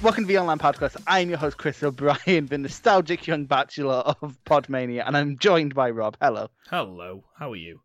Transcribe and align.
Welcome 0.00 0.24
to 0.24 0.28
the 0.28 0.34
Young 0.34 0.46
Lion 0.46 0.60
Podcast. 0.60 0.96
I'm 1.08 1.28
your 1.28 1.38
host, 1.38 1.56
Chris 1.56 1.82
O'Brien, 1.82 2.46
the 2.46 2.56
nostalgic 2.58 3.26
young 3.26 3.46
bachelor 3.46 3.94
of 4.22 4.38
Podmania, 4.44 5.02
and 5.04 5.16
I'm 5.16 5.36
joined 5.38 5.74
by 5.74 5.90
Rob. 5.90 6.16
Hello. 6.22 6.48
Hello, 6.70 7.24
how 7.36 7.50
are 7.52 7.56
you? 7.56 7.80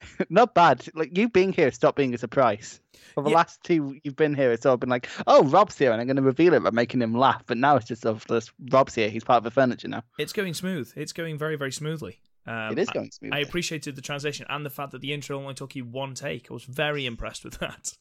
Not 0.28 0.54
bad. 0.54 0.84
Like 0.94 1.16
you 1.16 1.28
being 1.28 1.52
here, 1.52 1.70
stop 1.70 1.94
being 1.94 2.12
a 2.14 2.18
surprise. 2.18 2.80
For 3.14 3.22
the 3.22 3.30
Yeah. 3.30 3.36
last 3.36 3.62
two 3.62 3.96
you've 4.02 4.16
been 4.16 4.34
here, 4.34 4.50
it's 4.50 4.66
all 4.66 4.76
been 4.76 4.88
like, 4.88 5.08
oh, 5.28 5.44
Rob's 5.44 5.78
here, 5.78 5.92
and 5.92 6.00
I'm 6.00 6.06
going 6.08 6.16
to 6.16 6.22
reveal 6.22 6.52
it 6.54 6.62
by 6.64 6.70
making 6.70 7.00
him 7.00 7.14
laugh. 7.14 7.44
But 7.46 7.58
now 7.58 7.76
it's 7.76 7.86
just 7.86 8.04
of 8.04 8.26
this 8.26 8.50
Rob's 8.72 8.94
here. 8.94 9.08
He's 9.08 9.24
part 9.24 9.38
of 9.38 9.44
the 9.44 9.52
furniture 9.52 9.88
now. 9.88 10.02
It's 10.18 10.32
going 10.32 10.54
smooth. 10.54 10.92
It's 10.96 11.12
going 11.12 11.38
very, 11.38 11.54
very 11.56 11.72
smoothly. 11.72 12.18
Um, 12.44 12.72
it 12.72 12.78
is 12.80 12.90
going 12.90 13.10
smooth. 13.12 13.32
I 13.32 13.38
appreciated 13.38 13.94
the 13.94 14.02
translation 14.02 14.46
and 14.48 14.66
the 14.66 14.70
fact 14.70 14.90
that 14.92 15.00
the 15.00 15.12
intro 15.12 15.38
only 15.38 15.54
took 15.54 15.76
you 15.76 15.84
one 15.84 16.14
take. 16.14 16.48
I 16.50 16.54
was 16.54 16.64
very 16.64 17.06
impressed 17.06 17.44
with 17.44 17.58
that. 17.60 17.92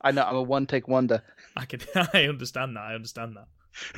I 0.00 0.10
know 0.10 0.22
I'm 0.22 0.36
a 0.36 0.42
one-take 0.42 0.88
wonder. 0.88 1.22
I 1.56 1.64
can, 1.64 1.80
I 2.12 2.26
understand 2.26 2.76
that. 2.76 2.82
I 2.82 2.94
understand 2.94 3.36
that. 3.36 3.46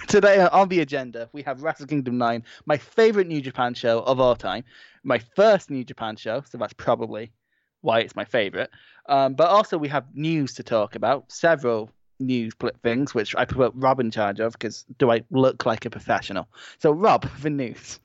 Today 0.06 0.40
on 0.40 0.68
the 0.68 0.80
agenda, 0.80 1.28
we 1.32 1.42
have 1.42 1.62
Wrestle 1.62 1.86
Kingdom 1.86 2.16
9, 2.18 2.44
my 2.66 2.76
favorite 2.76 3.26
New 3.26 3.40
Japan 3.40 3.74
show 3.74 4.00
of 4.00 4.20
all 4.20 4.36
time. 4.36 4.64
My 5.02 5.18
first 5.18 5.68
New 5.70 5.84
Japan 5.84 6.16
show, 6.16 6.42
so 6.48 6.58
that's 6.58 6.72
probably 6.74 7.32
why 7.80 8.00
it's 8.00 8.16
my 8.16 8.24
favorite. 8.24 8.70
Um, 9.08 9.34
but 9.34 9.48
also, 9.48 9.76
we 9.76 9.88
have 9.88 10.06
news 10.14 10.54
to 10.54 10.62
talk 10.62 10.94
about, 10.94 11.30
several 11.30 11.90
news 12.20 12.54
things, 12.82 13.14
which 13.14 13.34
I 13.36 13.44
put 13.44 13.72
Rob 13.74 14.00
in 14.00 14.10
charge 14.10 14.40
of 14.40 14.52
because 14.52 14.84
do 14.98 15.10
I 15.10 15.22
look 15.30 15.66
like 15.66 15.84
a 15.84 15.90
professional? 15.90 16.48
So, 16.78 16.90
Rob, 16.90 17.28
the 17.42 17.50
news. 17.50 18.00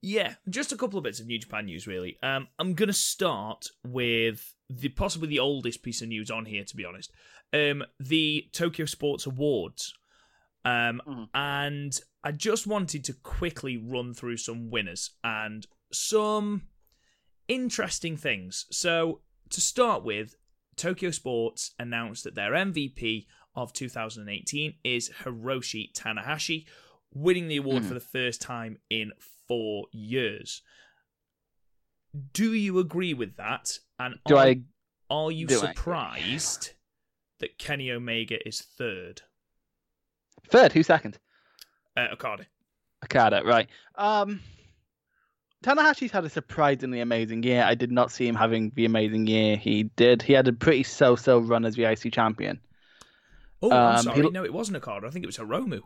Yeah, 0.00 0.34
just 0.48 0.72
a 0.72 0.76
couple 0.76 0.98
of 0.98 1.04
bits 1.04 1.18
of 1.18 1.26
New 1.26 1.38
Japan 1.38 1.66
news, 1.66 1.86
really. 1.86 2.18
Um, 2.22 2.46
I'm 2.58 2.74
going 2.74 2.86
to 2.86 2.92
start 2.92 3.66
with 3.84 4.54
the 4.70 4.88
possibly 4.90 5.28
the 5.28 5.40
oldest 5.40 5.82
piece 5.82 6.02
of 6.02 6.08
news 6.08 6.30
on 6.30 6.44
here, 6.44 6.62
to 6.62 6.76
be 6.76 6.84
honest. 6.84 7.10
Um, 7.52 7.84
the 7.98 8.48
Tokyo 8.52 8.86
Sports 8.86 9.26
Awards. 9.26 9.94
Um, 10.64 11.00
Mhm. 11.06 11.28
and 11.34 12.00
I 12.22 12.32
just 12.32 12.66
wanted 12.66 13.04
to 13.04 13.14
quickly 13.14 13.76
run 13.76 14.12
through 14.12 14.36
some 14.38 14.70
winners 14.70 15.12
and 15.24 15.66
some 15.92 16.68
interesting 17.46 18.16
things. 18.16 18.66
So, 18.70 19.22
to 19.50 19.60
start 19.60 20.04
with, 20.04 20.34
Tokyo 20.76 21.10
Sports 21.10 21.74
announced 21.78 22.24
that 22.24 22.34
their 22.34 22.54
MVP 22.54 23.26
of 23.54 23.72
2018 23.72 24.78
is 24.84 25.10
Hiroshi 25.22 25.92
Tanahashi, 25.92 26.66
winning 27.12 27.48
the 27.48 27.56
award 27.56 27.82
Mhm. 27.84 27.88
for 27.88 27.94
the 27.94 28.00
first 28.00 28.42
time 28.42 28.78
in 28.90 29.12
four 29.46 29.88
years. 29.92 30.62
Do 32.32 32.52
you 32.52 32.78
agree 32.78 33.14
with 33.14 33.36
that? 33.36 33.78
And 33.98 34.18
Do 34.26 34.36
are, 34.36 34.44
I? 34.46 34.62
are 35.10 35.30
you 35.32 35.48
surprised 35.48 36.74
that 37.40 37.58
Kenny 37.58 37.90
Omega 37.90 38.36
is 38.46 38.60
third? 38.60 39.22
Third, 40.50 40.72
who's 40.72 40.86
second? 40.86 41.18
Uh, 41.96 42.08
Okada. 42.12 42.46
Okada, 43.04 43.42
right. 43.44 43.68
Um, 43.96 44.40
Tanahashi's 45.64 46.12
had 46.12 46.24
a 46.24 46.30
surprisingly 46.30 47.00
amazing 47.00 47.42
year. 47.42 47.64
I 47.64 47.74
did 47.74 47.90
not 47.90 48.12
see 48.12 48.26
him 48.26 48.34
having 48.36 48.70
the 48.76 48.84
amazing 48.84 49.26
year 49.26 49.56
he 49.56 49.84
did. 49.96 50.22
He 50.22 50.32
had 50.32 50.46
a 50.48 50.52
pretty 50.52 50.84
so-so 50.84 51.38
run 51.40 51.64
as 51.64 51.74
the 51.74 51.84
IC 51.84 52.12
champion. 52.12 52.60
Oh, 53.60 53.72
I'm 53.72 53.96
Um, 53.96 54.02
sorry. 54.04 54.22
he- 54.22 54.30
No, 54.30 54.44
it 54.44 54.52
wasn't 54.52 54.76
Okada. 54.76 55.06
I 55.06 55.10
think 55.10 55.24
it 55.24 55.26
was 55.26 55.36
Hiromu. 55.38 55.80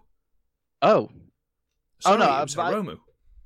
Oh, 0.83 1.11
Sorry, 2.01 2.19
no, 2.19 2.25
it 2.39 2.43
was 2.43 2.55
but 2.55 2.63
I- 2.67 2.73
Hiromu. 2.75 2.99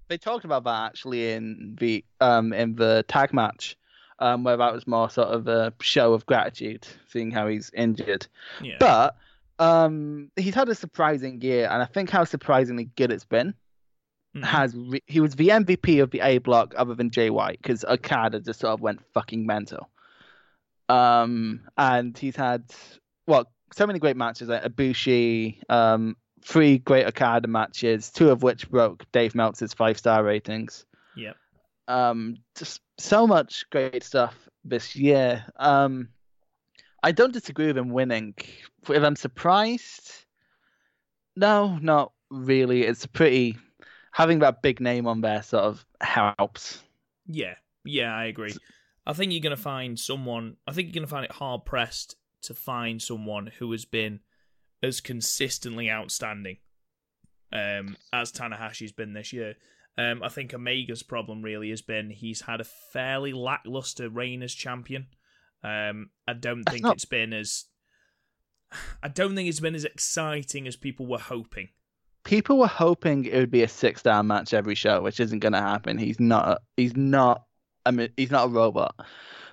they 0.09 0.19
talked 0.19 0.45
about 0.45 0.65
that 0.65 0.87
actually 0.87 1.33
in 1.33 1.77
the 1.79 2.05
um 2.21 2.53
in 2.53 2.75
the 2.75 3.05
tag 3.07 3.33
match, 3.33 3.77
um 4.19 4.45
where 4.45 4.57
that 4.57 4.73
was 4.73 4.87
more 4.87 5.11
sort 5.11 5.29
of 5.29 5.47
a 5.49 5.73
show 5.81 6.13
of 6.15 6.25
gratitude, 6.27 6.87
seeing 7.09 7.31
how 7.31 7.47
he's 7.49 7.71
injured. 7.75 8.27
Yeah. 8.63 8.77
But 8.81 9.17
um 9.59 10.31
he's 10.37 10.55
had 10.55 10.69
a 10.69 10.75
surprising 10.75 11.41
year, 11.43 11.69
and 11.71 11.83
I 11.83 11.87
think 11.87 12.11
how 12.11 12.25
surprisingly 12.25 12.85
good 12.97 13.11
it's 13.13 13.25
been 13.25 13.55
Mhm. 14.35 14.45
has 14.45 14.75
re- 14.77 15.03
he 15.07 15.21
was 15.21 15.35
the 15.37 15.49
MVP 15.49 16.03
of 16.03 16.11
the 16.11 16.21
A 16.21 16.39
block 16.39 16.75
other 16.77 16.95
than 16.95 17.11
Jay 17.11 17.31
White 17.31 17.59
because 17.63 17.85
Okada 17.85 18.41
just 18.41 18.61
sort 18.61 18.75
of 18.75 18.81
went 18.83 19.01
fucking 19.15 19.47
mental. 19.47 19.89
Um, 20.89 21.63
and 21.77 22.17
he's 22.17 22.37
had 22.37 22.65
well 23.27 23.51
so 23.73 23.87
many 23.87 23.99
great 23.99 24.17
matches 24.17 24.49
like 24.49 24.63
Ibushi, 24.63 25.69
um, 25.71 26.17
three 26.45 26.79
great 26.79 27.07
Okada 27.07 27.49
matches, 27.49 28.11
two 28.11 28.31
of 28.31 28.43
which 28.43 28.71
broke 28.71 29.11
Dave 29.11 29.35
Meltzer's 29.35 29.75
five 29.75 29.99
star 29.99 30.23
ratings. 30.23 30.85
Yep. 31.17 31.37
Um, 31.89 32.37
just 32.57 32.81
so 32.99 33.27
much 33.27 33.65
great 33.71 34.03
stuff 34.03 34.35
this 34.65 34.97
year. 34.97 35.45
Um, 35.57 36.09
I 37.03 37.13
don't 37.13 37.33
disagree 37.33 37.69
with 37.69 37.79
him 37.79 37.91
winning. 37.91 38.35
If 38.89 39.03
I'm 39.03 39.17
surprised, 39.17 40.11
no, 41.37 41.79
not 41.81 42.13
really. 42.31 42.83
It's 42.83 43.07
pretty 43.07 43.57
having 44.13 44.41
that 44.41 44.63
big 44.63 44.81
name 44.81 45.07
on 45.07 45.21
there 45.21 45.43
sort 45.43 45.65
of 45.65 45.87
helps. 46.01 46.83
Yeah, 47.27 47.55
yeah, 47.85 48.15
I 48.15 48.25
agree. 48.25 48.55
I 49.07 49.13
think 49.13 49.33
you're 49.33 49.43
going 49.43 49.55
to 49.55 49.63
find 49.63 49.99
someone. 49.99 50.57
I 50.67 50.73
think 50.73 50.89
you're 50.89 50.95
going 50.95 51.07
to 51.07 51.11
find 51.11 51.25
it 51.25 51.33
hard 51.33 51.65
pressed 51.65 52.17
to 52.43 52.55
find 52.55 53.01
someone 53.01 53.51
who 53.59 53.71
has 53.73 53.85
been 53.85 54.21
as 54.83 55.01
consistently 55.01 55.91
outstanding 55.91 56.59
um, 57.53 57.97
as 58.13 58.33
Tanahashi's 58.33 58.93
been 58.93 59.13
this 59.13 59.33
year. 59.33 59.55
Um, 59.99 60.23
I 60.23 60.29
think 60.29 60.53
Omega's 60.53 61.03
problem 61.03 61.43
really 61.43 61.71
has 61.71 61.83
been 61.83 62.11
he's 62.11 62.43
had 62.43 62.61
a 62.61 62.65
fairly 62.65 63.33
lackluster 63.33 64.11
reign 64.11 64.43
as 64.43 64.53
champion. 64.53 65.07
Um, 65.65 66.11
I 66.29 66.35
don't 66.35 66.63
That's 66.63 66.73
think 66.73 66.85
not- 66.85 66.95
it's 66.95 67.05
been 67.05 67.33
as. 67.33 67.65
I 69.03 69.09
don't 69.09 69.35
think 69.35 69.49
it's 69.49 69.61
been 69.61 69.77
as 69.77 69.85
exciting 69.85 70.67
as 70.67 70.77
people 70.77 71.07
were 71.07 71.19
hoping. 71.19 71.69
People 72.25 72.59
were 72.59 72.67
hoping 72.67 73.25
it 73.25 73.37
would 73.37 73.51
be 73.51 73.63
a 73.63 73.69
six 73.69 74.01
star 74.01 74.23
match 74.23 74.53
every 74.53 74.75
show, 74.75 75.01
which 75.01 75.21
isn't 75.21 75.39
going 75.39 75.53
to 75.53 75.61
happen. 75.61 75.97
He's 75.97 76.19
not. 76.19 76.63
He's 76.77 76.97
not. 76.97 77.45
I 77.87 77.93
mean, 77.93 78.09
he's 78.17 78.33
not 78.33 78.47
a 78.47 78.49
robot. 78.49 78.97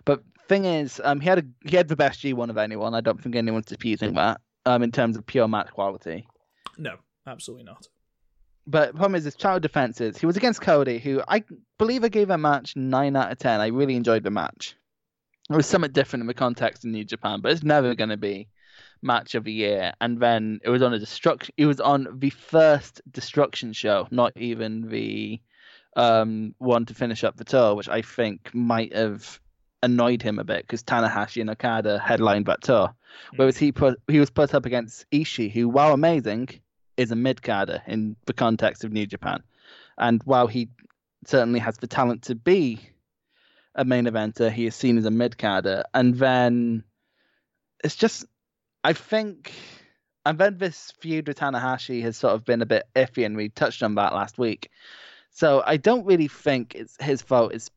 But 0.05 0.23
thing 0.49 0.65
is, 0.65 0.99
um, 1.03 1.19
he 1.19 1.29
had 1.29 1.39
a 1.39 1.69
he 1.69 1.77
had 1.77 1.87
the 1.87 1.95
best 1.95 2.19
G 2.19 2.33
one 2.33 2.49
of 2.49 2.57
anyone. 2.57 2.95
I 2.95 3.01
don't 3.01 3.21
think 3.21 3.35
anyone's 3.35 3.67
disputing 3.67 4.15
that. 4.15 4.41
Um, 4.65 4.81
in 4.81 4.91
terms 4.91 5.17
of 5.17 5.25
pure 5.25 5.47
match 5.47 5.71
quality. 5.71 6.27
No, 6.77 6.95
absolutely 7.27 7.65
not. 7.65 7.87
But 8.65 8.93
the 8.93 8.93
problem 8.93 9.15
is 9.15 9.25
his 9.25 9.35
child 9.35 9.61
defenses. 9.61 10.17
He 10.17 10.25
was 10.25 10.37
against 10.37 10.61
Cody, 10.61 10.99
who 10.99 11.21
I 11.27 11.43
believe 11.77 12.03
I 12.03 12.09
gave 12.09 12.29
a 12.29 12.37
match 12.37 12.75
nine 12.75 13.15
out 13.15 13.31
of 13.31 13.37
ten. 13.37 13.59
I 13.59 13.67
really 13.67 13.95
enjoyed 13.95 14.23
the 14.23 14.31
match. 14.31 14.75
It 15.49 15.55
was 15.55 15.65
somewhat 15.65 15.93
different 15.93 16.21
in 16.21 16.27
the 16.27 16.33
context 16.33 16.85
of 16.85 16.91
New 16.91 17.03
Japan, 17.03 17.41
but 17.41 17.51
it's 17.51 17.63
never 17.63 17.93
going 17.95 18.09
to 18.09 18.17
be 18.17 18.47
match 19.01 19.35
of 19.35 19.43
the 19.43 19.51
year. 19.51 19.93
And 19.99 20.19
then 20.19 20.61
it 20.63 20.69
was 20.69 20.81
on 20.81 20.93
a 20.93 20.99
destruction. 20.99 21.53
It 21.57 21.65
was 21.65 21.81
on 21.81 22.07
the 22.19 22.29
first 22.29 23.01
destruction 23.11 23.73
show, 23.73 24.07
not 24.11 24.31
even 24.37 24.89
the 24.89 25.41
um 25.95 26.55
one 26.57 26.85
to 26.85 26.93
finish 26.93 27.23
up 27.23 27.35
the 27.35 27.43
tour, 27.43 27.75
which 27.75 27.89
I 27.89 28.01
think 28.01 28.49
might 28.53 28.95
have 28.95 29.39
annoyed 29.83 30.21
him 30.21 30.39
a 30.39 30.43
bit 30.43 30.61
because 30.61 30.81
Tanahashi 30.81 31.41
and 31.41 31.49
Okada 31.49 31.99
headlined 31.99 32.45
that 32.47 32.63
tour. 32.63 32.95
Whereas 33.35 33.57
he 33.57 33.71
put 33.71 33.99
he 34.07 34.19
was 34.19 34.29
put 34.29 34.55
up 34.55 34.65
against 34.65 35.05
Ishii, 35.11 35.51
who, 35.51 35.69
while 35.69 35.93
amazing, 35.93 36.49
is 36.97 37.11
a 37.11 37.15
mid 37.15 37.41
carder 37.41 37.81
in 37.87 38.15
the 38.25 38.33
context 38.33 38.83
of 38.83 38.91
New 38.91 39.05
Japan. 39.05 39.43
And 39.97 40.21
while 40.23 40.47
he 40.47 40.69
certainly 41.25 41.59
has 41.59 41.77
the 41.77 41.87
talent 41.87 42.23
to 42.23 42.35
be 42.35 42.79
a 43.75 43.85
main 43.85 44.05
eventer, 44.05 44.51
he 44.51 44.65
is 44.65 44.75
seen 44.75 44.97
as 44.97 45.05
a 45.05 45.11
mid 45.11 45.37
carder. 45.37 45.83
And 45.93 46.15
then 46.15 46.83
it's 47.83 47.95
just, 47.95 48.25
I 48.83 48.93
think, 48.93 49.53
and 50.25 50.37
then 50.37 50.57
this 50.57 50.93
feud 50.99 51.27
with 51.27 51.37
Tanahashi 51.37 52.01
has 52.03 52.17
sort 52.17 52.33
of 52.33 52.45
been 52.45 52.61
a 52.61 52.65
bit 52.65 52.87
iffy, 52.95 53.25
and 53.25 53.35
we 53.35 53.49
touched 53.49 53.83
on 53.83 53.95
that 53.95 54.13
last 54.13 54.37
week. 54.37 54.69
So 55.31 55.63
I 55.65 55.77
don't 55.77 56.05
really 56.05 56.27
think 56.27 56.75
it's 56.75 56.95
his 57.01 57.21
fault. 57.21 57.53
It's 57.53 57.69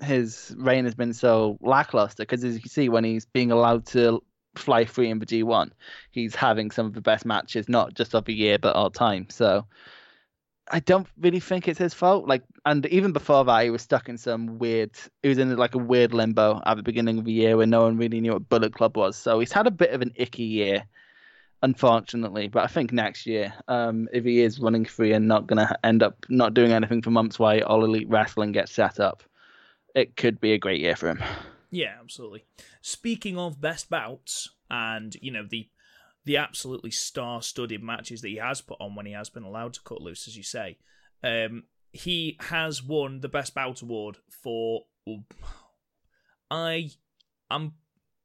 his 0.00 0.54
reign 0.58 0.84
has 0.84 0.94
been 0.94 1.12
so 1.12 1.58
lackluster 1.60 2.22
because, 2.22 2.44
as 2.44 2.54
you 2.62 2.68
see, 2.68 2.88
when 2.88 3.04
he's 3.04 3.26
being 3.26 3.50
allowed 3.50 3.86
to 3.86 4.22
fly 4.54 4.84
free 4.84 5.10
in 5.10 5.18
the 5.18 5.26
G1, 5.26 5.70
he's 6.10 6.34
having 6.34 6.70
some 6.70 6.86
of 6.86 6.94
the 6.94 7.00
best 7.00 7.24
matches, 7.26 7.68
not 7.68 7.94
just 7.94 8.14
of 8.14 8.24
the 8.24 8.34
year, 8.34 8.58
but 8.58 8.76
all 8.76 8.90
time. 8.90 9.26
So 9.30 9.66
I 10.70 10.80
don't 10.80 11.06
really 11.18 11.40
think 11.40 11.68
it's 11.68 11.78
his 11.78 11.94
fault. 11.94 12.26
Like, 12.26 12.42
and 12.66 12.84
even 12.86 13.12
before 13.12 13.44
that, 13.44 13.64
he 13.64 13.70
was 13.70 13.82
stuck 13.82 14.08
in 14.08 14.18
some 14.18 14.58
weird. 14.58 14.90
He 15.22 15.28
was 15.28 15.38
in 15.38 15.56
like 15.56 15.74
a 15.74 15.78
weird 15.78 16.12
limbo 16.12 16.60
at 16.66 16.76
the 16.76 16.82
beginning 16.82 17.18
of 17.18 17.24
the 17.24 17.32
year 17.32 17.56
where 17.56 17.66
no 17.66 17.82
one 17.82 17.96
really 17.96 18.20
knew 18.20 18.32
what 18.32 18.48
Bullet 18.48 18.74
Club 18.74 18.96
was. 18.96 19.16
So 19.16 19.40
he's 19.40 19.52
had 19.52 19.66
a 19.66 19.70
bit 19.70 19.90
of 19.90 20.02
an 20.02 20.12
icky 20.16 20.44
year. 20.44 20.84
unfortunately. 21.62 22.48
But 22.48 22.64
I 22.64 22.66
think 22.66 22.92
next 22.92 23.26
year, 23.26 23.52
um, 23.68 24.08
if 24.12 24.24
he 24.24 24.40
is 24.40 24.60
running 24.60 24.84
free 24.84 25.12
and 25.12 25.28
not 25.28 25.48
to 25.48 25.78
end 25.84 26.02
up 26.02 26.24
not 26.28 26.54
doing 26.54 26.72
anything 26.72 27.02
for 27.02 27.10
months 27.10 27.38
while 27.38 27.62
All 27.62 27.84
Elite 27.84 28.08
Wrestling 28.08 28.52
gets 28.52 28.72
set 28.72 29.00
up, 29.00 29.22
it 29.94 30.16
could 30.16 30.40
be 30.40 30.52
a 30.52 30.58
great 30.58 30.80
year 30.80 30.96
for 30.96 31.08
him. 31.08 31.22
Yeah, 31.70 31.96
absolutely. 32.00 32.44
Speaking 32.80 33.38
of 33.38 33.60
best 33.60 33.90
bouts, 33.90 34.50
and 34.70 35.16
you 35.20 35.30
know 35.30 35.46
the 35.48 35.68
the 36.24 36.36
absolutely 36.36 36.90
star-studded 36.90 37.82
matches 37.82 38.20
that 38.20 38.28
he 38.28 38.36
has 38.36 38.60
put 38.60 38.80
on 38.80 38.94
when 38.94 39.06
he 39.06 39.12
has 39.12 39.30
been 39.30 39.44
allowed 39.44 39.72
to 39.74 39.82
cut 39.82 40.02
loose, 40.02 40.28
as 40.28 40.36
you 40.36 40.42
say, 40.42 40.76
um, 41.22 41.64
he 41.90 42.36
has 42.40 42.82
won 42.82 43.20
the 43.20 43.28
best 43.28 43.54
bout 43.54 43.80
award 43.80 44.18
for. 44.28 44.82
I, 46.50 46.90
I'm, 47.50 47.74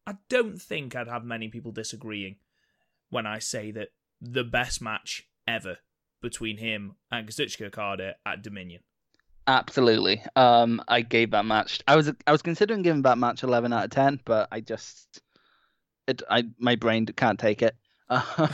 I 0.06 0.16
don't 0.30 0.62
think 0.62 0.96
I'd 0.96 1.08
have 1.08 1.24
many 1.24 1.48
people 1.48 1.72
disagreeing 1.72 2.38
when 3.10 3.26
I 3.26 3.40
say 3.40 3.72
that 3.72 3.90
the 4.20 4.44
best 4.44 4.82
match 4.82 5.28
ever 5.48 5.78
between 6.22 6.58
him 6.58 6.96
and 7.12 7.28
Kazuchika 7.28 7.68
Okada 7.68 8.16
at 8.26 8.42
Dominion. 8.42 8.82
Absolutely. 9.48 10.24
Um, 10.36 10.82
I 10.88 11.02
gave 11.02 11.32
that 11.32 11.46
match. 11.46 11.82
I 11.88 11.96
was 11.96 12.12
I 12.26 12.32
was 12.32 12.42
considering 12.42 12.82
giving 12.82 13.02
that 13.02 13.18
match 13.18 13.44
eleven 13.44 13.74
out 13.74 13.86
of 13.86 13.92
ten, 13.92 14.20
but 14.24 14.48
I 14.52 14.62
just 14.62 15.22
it 16.08 16.22
I 16.30 16.46
my 16.58 16.76
brain 16.76 17.06
can't 17.06 17.40
take 17.40 17.62
it. 17.62 17.76
Uh, 18.10 18.48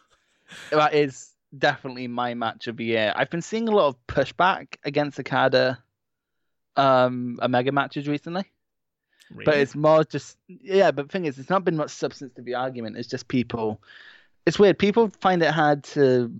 that 0.70 0.94
is 0.94 1.30
definitely 1.56 2.08
my 2.08 2.34
match 2.34 2.66
of 2.66 2.78
the 2.78 2.84
year. 2.84 3.12
I've 3.14 3.30
been 3.30 3.42
seeing 3.42 3.68
a 3.68 3.72
lot 3.72 3.88
of 3.88 4.06
pushback 4.06 4.76
against 4.84 5.20
Okada 5.20 5.82
um 6.76 7.38
Omega 7.42 7.72
matches 7.72 8.08
recently. 8.08 8.44
Really? 9.30 9.44
But 9.44 9.58
it's 9.58 9.74
more 9.74 10.02
just 10.04 10.38
yeah, 10.48 10.92
but 10.92 11.08
the 11.08 11.12
thing 11.12 11.26
is 11.26 11.38
it's 11.38 11.50
not 11.50 11.64
been 11.64 11.76
much 11.76 11.90
substance 11.90 12.32
to 12.36 12.42
the 12.42 12.54
argument. 12.54 12.96
It's 12.96 13.08
just 13.08 13.28
people 13.28 13.82
it's 14.46 14.58
weird. 14.58 14.78
People 14.78 15.10
find 15.20 15.42
it 15.42 15.50
hard 15.52 15.84
to 15.84 16.32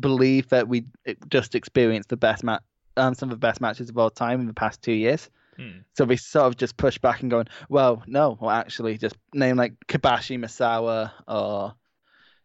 believe 0.00 0.48
that 0.48 0.66
we 0.66 0.86
just 1.28 1.54
experienced 1.54 2.08
the 2.08 2.16
best 2.16 2.42
match 2.42 2.62
um, 2.96 3.14
some 3.14 3.28
of 3.28 3.30
the 3.30 3.46
best 3.46 3.60
matches 3.60 3.88
of 3.88 3.98
all 3.98 4.10
time 4.10 4.40
in 4.40 4.46
the 4.46 4.54
past 4.54 4.82
two 4.82 4.92
years. 4.92 5.30
Hmm. 5.56 5.80
So 5.94 6.04
we 6.04 6.16
sort 6.16 6.46
of 6.46 6.56
just 6.56 6.76
push 6.76 6.98
back 6.98 7.20
and 7.20 7.30
going, 7.30 7.46
well, 7.68 8.02
no, 8.06 8.38
well, 8.40 8.50
actually, 8.50 8.96
just 8.98 9.16
name 9.34 9.56
like 9.56 9.74
Kobashi 9.86 10.38
Misawa 10.38 11.12
or 11.28 11.74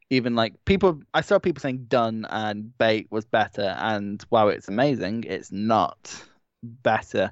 even 0.10 0.36
like 0.36 0.54
people. 0.66 1.02
I 1.14 1.22
saw 1.22 1.40
people 1.40 1.62
saying 1.62 1.86
Dunne 1.88 2.26
and 2.30 2.78
Bate 2.78 3.08
was 3.12 3.26
better, 3.26 3.76
and 3.78 4.24
wow, 4.30 4.50
it's 4.50 4.68
amazing. 4.68 5.24
It's 5.26 5.52
not 5.52 6.24
better. 6.64 7.32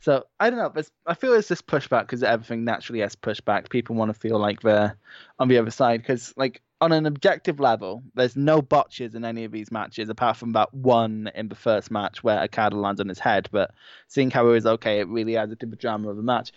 So 0.00 0.24
I 0.38 0.50
don't 0.50 0.58
know. 0.58 0.70
But 0.70 0.88
I 1.06 1.14
feel 1.14 1.34
it's 1.34 1.48
just 1.48 1.66
pushback 1.66 2.02
because 2.02 2.22
everything 2.22 2.64
naturally 2.64 3.00
has 3.00 3.16
pushback. 3.16 3.70
People 3.70 3.96
want 3.96 4.12
to 4.12 4.18
feel 4.18 4.38
like 4.38 4.60
they're 4.60 4.96
on 5.38 5.48
the 5.48 5.58
other 5.58 5.70
side 5.70 6.00
because, 6.00 6.32
like, 6.36 6.62
on 6.80 6.92
an 6.92 7.06
objective 7.06 7.58
level, 7.58 8.02
there's 8.14 8.36
no 8.36 8.62
botches 8.62 9.14
in 9.14 9.24
any 9.24 9.44
of 9.44 9.52
these 9.52 9.72
matches 9.72 10.08
apart 10.08 10.36
from 10.36 10.52
that 10.52 10.72
one 10.72 11.30
in 11.34 11.48
the 11.48 11.54
first 11.54 11.90
match 11.90 12.22
where 12.22 12.40
Okada 12.42 12.76
lands 12.76 13.00
on 13.00 13.08
his 13.08 13.18
head. 13.18 13.48
But 13.50 13.72
seeing 14.06 14.30
how 14.30 14.46
it 14.48 14.52
was 14.52 14.66
okay, 14.66 15.00
it 15.00 15.08
really 15.08 15.36
added 15.36 15.60
to 15.60 15.66
the 15.66 15.76
drama 15.76 16.10
of 16.10 16.16
the 16.16 16.22
match. 16.22 16.52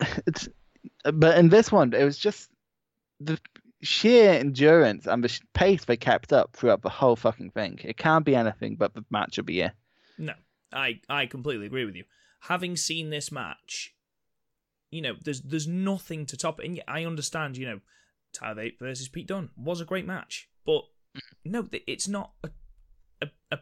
But 1.02 1.38
in 1.38 1.48
this 1.48 1.72
one, 1.72 1.94
it 1.94 2.04
was 2.04 2.18
just 2.18 2.50
the 3.18 3.38
sheer 3.80 4.32
endurance 4.32 5.06
and 5.06 5.24
the 5.24 5.40
pace 5.54 5.84
they 5.86 5.96
kept 5.96 6.30
up 6.30 6.54
throughout 6.54 6.82
the 6.82 6.90
whole 6.90 7.16
fucking 7.16 7.50
thing. 7.50 7.78
It 7.82 7.96
can't 7.96 8.24
be 8.24 8.36
anything 8.36 8.76
but 8.76 8.94
the 8.94 9.04
match 9.10 9.38
of 9.38 9.46
the 9.46 9.54
year. 9.54 9.72
No, 10.18 10.34
I 10.72 11.00
I 11.08 11.24
completely 11.24 11.66
agree 11.66 11.86
with 11.86 11.96
you. 11.96 12.04
Having 12.40 12.76
seen 12.76 13.08
this 13.08 13.32
match, 13.32 13.94
you 14.90 15.00
know, 15.00 15.14
there's 15.22 15.40
there's 15.40 15.66
nothing 15.66 16.26
to 16.26 16.36
top 16.36 16.60
it. 16.60 16.66
And 16.66 16.82
I 16.86 17.04
understand, 17.04 17.56
you 17.56 17.66
know, 17.66 17.80
Tyler 18.34 18.56
Bate 18.56 18.78
versus 18.78 19.08
Pete 19.08 19.28
Dunne 19.28 19.50
was 19.56 19.80
a 19.80 19.84
great 19.84 20.06
match, 20.06 20.48
but 20.66 20.82
mm-hmm. 21.16 21.50
no, 21.50 21.68
it's 21.86 22.08
not 22.08 22.32
a 22.42 22.50
a, 23.22 23.28
a, 23.52 23.58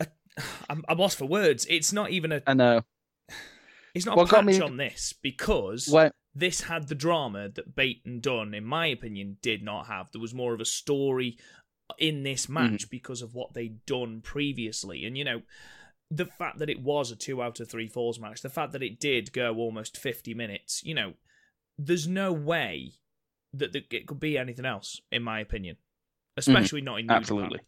a 0.00 0.06
I'm, 0.70 0.84
I'm 0.88 0.98
lost 0.98 1.18
for 1.18 1.26
words. 1.26 1.66
It's 1.68 1.92
not 1.92 2.10
even 2.10 2.32
a. 2.32 2.42
I 2.46 2.54
know. 2.54 2.82
It's 3.94 4.06
not 4.06 4.16
What 4.16 4.30
a 4.30 4.34
patch 4.34 4.44
me- 4.44 4.60
on 4.60 4.76
this 4.76 5.14
because 5.20 5.88
Well, 5.90 6.10
this 6.34 6.62
had 6.62 6.88
the 6.88 6.94
drama 6.94 7.48
that 7.48 7.74
Bate 7.74 8.02
and 8.04 8.22
Dunne, 8.22 8.54
in 8.54 8.64
my 8.64 8.86
opinion, 8.86 9.38
did 9.42 9.62
not 9.62 9.86
have. 9.86 10.12
There 10.12 10.20
was 10.20 10.34
more 10.34 10.54
of 10.54 10.60
a 10.60 10.64
story 10.64 11.38
in 11.98 12.22
this 12.22 12.44
mm-hmm. 12.44 12.54
match 12.54 12.90
because 12.90 13.22
of 13.22 13.34
what 13.34 13.54
they'd 13.54 13.84
done 13.86 14.20
previously. 14.20 15.04
And, 15.04 15.16
you 15.16 15.24
know, 15.24 15.42
the 16.10 16.26
fact 16.26 16.58
that 16.58 16.70
it 16.70 16.80
was 16.80 17.10
a 17.10 17.16
two 17.16 17.42
out 17.42 17.60
of 17.60 17.68
three 17.68 17.88
falls 17.88 18.20
match, 18.20 18.42
the 18.42 18.48
fact 18.48 18.72
that 18.72 18.82
it 18.82 19.00
did 19.00 19.32
go 19.32 19.56
almost 19.56 19.96
50 19.96 20.34
minutes, 20.34 20.82
you 20.84 20.94
know, 20.94 21.14
there's 21.78 22.08
no 22.08 22.32
way 22.32 22.92
that, 23.54 23.72
that 23.72 23.92
it 23.92 24.06
could 24.06 24.20
be 24.20 24.36
anything 24.36 24.66
else, 24.66 25.00
in 25.10 25.22
my 25.22 25.40
opinion. 25.40 25.76
Especially 26.36 26.80
not 26.80 27.00
in 27.00 27.06
New 27.06 27.14
absolutely. 27.14 27.60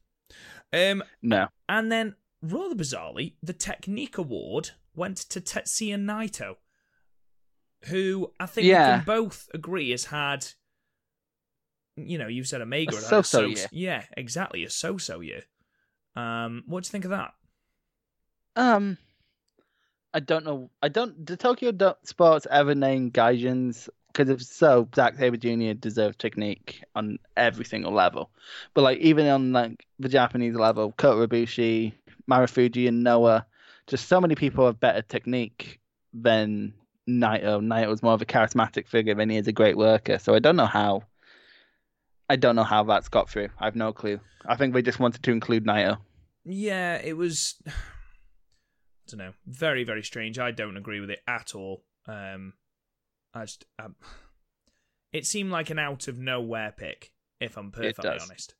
Japan. 0.72 1.00
Um, 1.00 1.02
no. 1.22 1.48
and 1.68 1.90
then, 1.90 2.14
rather 2.42 2.74
bizarrely, 2.74 3.34
the 3.42 3.52
Technique 3.52 4.18
Award 4.18 4.70
went 4.94 5.16
to 5.16 5.40
Tetsuya 5.40 5.96
Naito, 5.96 6.54
who 7.86 8.32
I 8.38 8.46
think 8.46 8.66
we 8.66 8.72
can 8.72 9.02
both 9.04 9.48
agree 9.54 9.90
has 9.90 10.04
had, 10.04 10.46
you 11.96 12.18
know, 12.18 12.28
you've 12.28 12.46
said 12.46 12.60
Omega. 12.60 12.96
A 12.96 13.00
so-so 13.00 13.46
year. 13.46 13.66
Yeah, 13.72 14.04
exactly, 14.16 14.62
a 14.64 14.70
so-so 14.70 15.20
year. 15.20 15.42
Um, 16.14 16.62
what 16.66 16.84
do 16.84 16.88
you 16.88 16.90
think 16.90 17.04
of 17.04 17.10
that? 17.10 17.32
Um, 18.54 18.98
I 20.12 20.20
don't 20.20 20.44
know. 20.44 20.70
I 20.82 20.88
don't. 20.88 21.24
Did 21.24 21.40
Tokyo 21.40 21.72
Sports 22.04 22.46
ever 22.50 22.74
name 22.74 23.10
Gaijins? 23.10 23.88
Because 24.20 24.42
if 24.42 24.46
so, 24.46 24.86
Zack 24.94 25.16
Sabre 25.16 25.38
Jr. 25.38 25.72
deserves 25.72 26.14
technique 26.18 26.84
on 26.94 27.18
every 27.38 27.64
single 27.64 27.92
level. 27.92 28.30
But 28.74 28.82
like 28.82 28.98
even 28.98 29.26
on 29.28 29.52
like 29.52 29.86
the 29.98 30.10
Japanese 30.10 30.54
level, 30.54 30.92
Kota 30.92 31.26
Ibushi, 31.26 31.94
Marufuji, 32.30 32.86
and 32.86 33.02
Noah, 33.02 33.46
just 33.86 34.08
so 34.08 34.20
many 34.20 34.34
people 34.34 34.66
have 34.66 34.78
better 34.78 35.00
technique 35.00 35.80
than 36.12 36.74
Naito. 37.08 37.88
was 37.88 38.02
more 38.02 38.12
of 38.12 38.20
a 38.20 38.26
charismatic 38.26 38.88
figure, 38.88 39.14
than 39.14 39.30
he 39.30 39.38
is 39.38 39.48
a 39.48 39.52
great 39.52 39.78
worker. 39.78 40.18
So 40.18 40.34
I 40.34 40.38
don't 40.38 40.56
know 40.56 40.66
how. 40.66 41.04
I 42.28 42.36
don't 42.36 42.56
know 42.56 42.62
how 42.62 42.84
that's 42.84 43.08
got 43.08 43.30
through. 43.30 43.48
I 43.58 43.64
have 43.64 43.74
no 43.74 43.94
clue. 43.94 44.20
I 44.44 44.56
think 44.56 44.74
they 44.74 44.82
just 44.82 45.00
wanted 45.00 45.22
to 45.22 45.32
include 45.32 45.64
Naito. 45.64 45.96
Yeah, 46.44 47.00
it 47.02 47.16
was. 47.16 47.54
I 47.66 47.72
don't 49.08 49.18
know. 49.18 49.32
Very, 49.46 49.84
very 49.84 50.02
strange. 50.02 50.38
I 50.38 50.50
don't 50.50 50.76
agree 50.76 51.00
with 51.00 51.10
it 51.10 51.20
at 51.26 51.54
all. 51.54 51.84
Um, 52.06 52.52
I 53.34 53.42
just. 53.42 53.64
Um, 53.78 53.96
it 55.12 55.26
seemed 55.26 55.50
like 55.50 55.70
an 55.70 55.78
out 55.78 56.08
of 56.08 56.18
nowhere 56.18 56.72
pick, 56.76 57.12
if 57.40 57.56
I'm 57.56 57.70
perfectly 57.70 58.10
honest. 58.10 58.54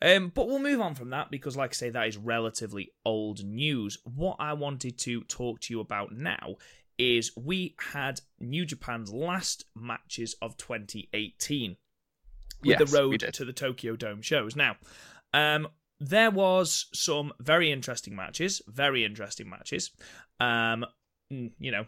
Um, 0.00 0.30
but 0.32 0.46
we'll 0.46 0.60
move 0.60 0.80
on 0.80 0.94
from 0.94 1.10
that 1.10 1.30
because, 1.30 1.56
like 1.56 1.70
I 1.70 1.74
say, 1.74 1.90
that 1.90 2.06
is 2.06 2.16
relatively 2.16 2.92
old 3.04 3.44
news. 3.44 3.98
What 4.04 4.36
I 4.38 4.52
wanted 4.52 4.96
to 4.98 5.22
talk 5.22 5.60
to 5.60 5.74
you 5.74 5.80
about 5.80 6.12
now 6.12 6.56
is 6.98 7.36
we 7.36 7.74
had 7.92 8.20
New 8.38 8.64
Japan's 8.64 9.12
last 9.12 9.64
matches 9.74 10.36
of 10.42 10.56
2018 10.56 11.76
with 12.60 12.80
Yes, 12.80 12.90
the 12.90 12.98
road 12.98 13.24
to 13.32 13.44
the 13.44 13.52
Tokyo 13.52 13.96
Dome 13.96 14.22
shows. 14.22 14.56
Now, 14.56 14.76
um, 15.32 15.68
there 16.00 16.30
was 16.30 16.86
some 16.92 17.32
very 17.40 17.70
interesting 17.72 18.14
matches, 18.14 18.62
very 18.66 19.04
interesting 19.04 19.48
matches. 19.48 19.90
Um, 20.40 20.84
you 21.30 21.70
know, 21.70 21.86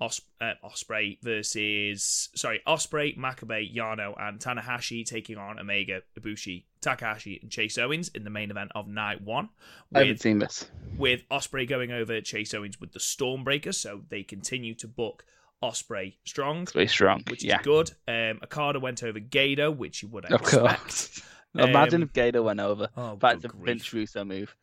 Os- 0.00 0.22
uh, 0.40 0.52
Ospreay 0.64 1.18
versus 1.22 2.30
sorry, 2.34 2.60
Ospreay, 2.66 3.16
Makabe, 3.18 3.74
Yano, 3.74 4.14
and 4.18 4.38
Tanahashi 4.40 5.04
taking 5.04 5.36
on 5.36 5.58
Omega, 5.58 6.02
Ibushi, 6.18 6.64
Takahashi, 6.80 7.38
and 7.42 7.50
Chase 7.50 7.76
Owens 7.78 8.08
in 8.14 8.24
the 8.24 8.30
main 8.30 8.50
event 8.50 8.70
of 8.74 8.88
night 8.88 9.20
one. 9.22 9.50
I 9.94 9.98
haven't 10.00 10.14
With 10.14 10.20
seen 10.22 10.38
this. 10.38 10.70
with 10.96 11.22
Ospreay 11.30 11.68
going 11.68 11.92
over 11.92 12.20
Chase 12.20 12.54
Owens 12.54 12.80
with 12.80 12.92
the 12.92 12.98
Stormbreaker, 12.98 13.74
so 13.74 14.02
they 14.08 14.22
continue 14.22 14.74
to 14.76 14.88
book 14.88 15.24
Ospreay 15.62 16.14
strong, 16.24 16.64
very 16.66 16.86
strong. 16.86 17.22
which 17.28 17.44
yeah. 17.44 17.58
is 17.60 17.64
good. 17.66 17.90
Um, 18.08 18.40
Okada 18.42 18.80
went 18.80 19.02
over 19.02 19.20
Goto, 19.20 19.70
which 19.70 20.02
you 20.02 20.08
would 20.08 20.24
expect. 20.24 20.54
Of 20.54 20.60
course. 20.60 21.22
Imagine 21.54 21.96
Um, 21.96 22.02
if 22.04 22.12
Goto 22.12 22.42
went 22.42 22.60
over. 22.60 22.88
Oh, 22.96 23.18
That's 23.20 23.44
a 23.44 23.48
Vince. 23.48 23.92
Russo 23.92 24.24
move. 24.24 24.54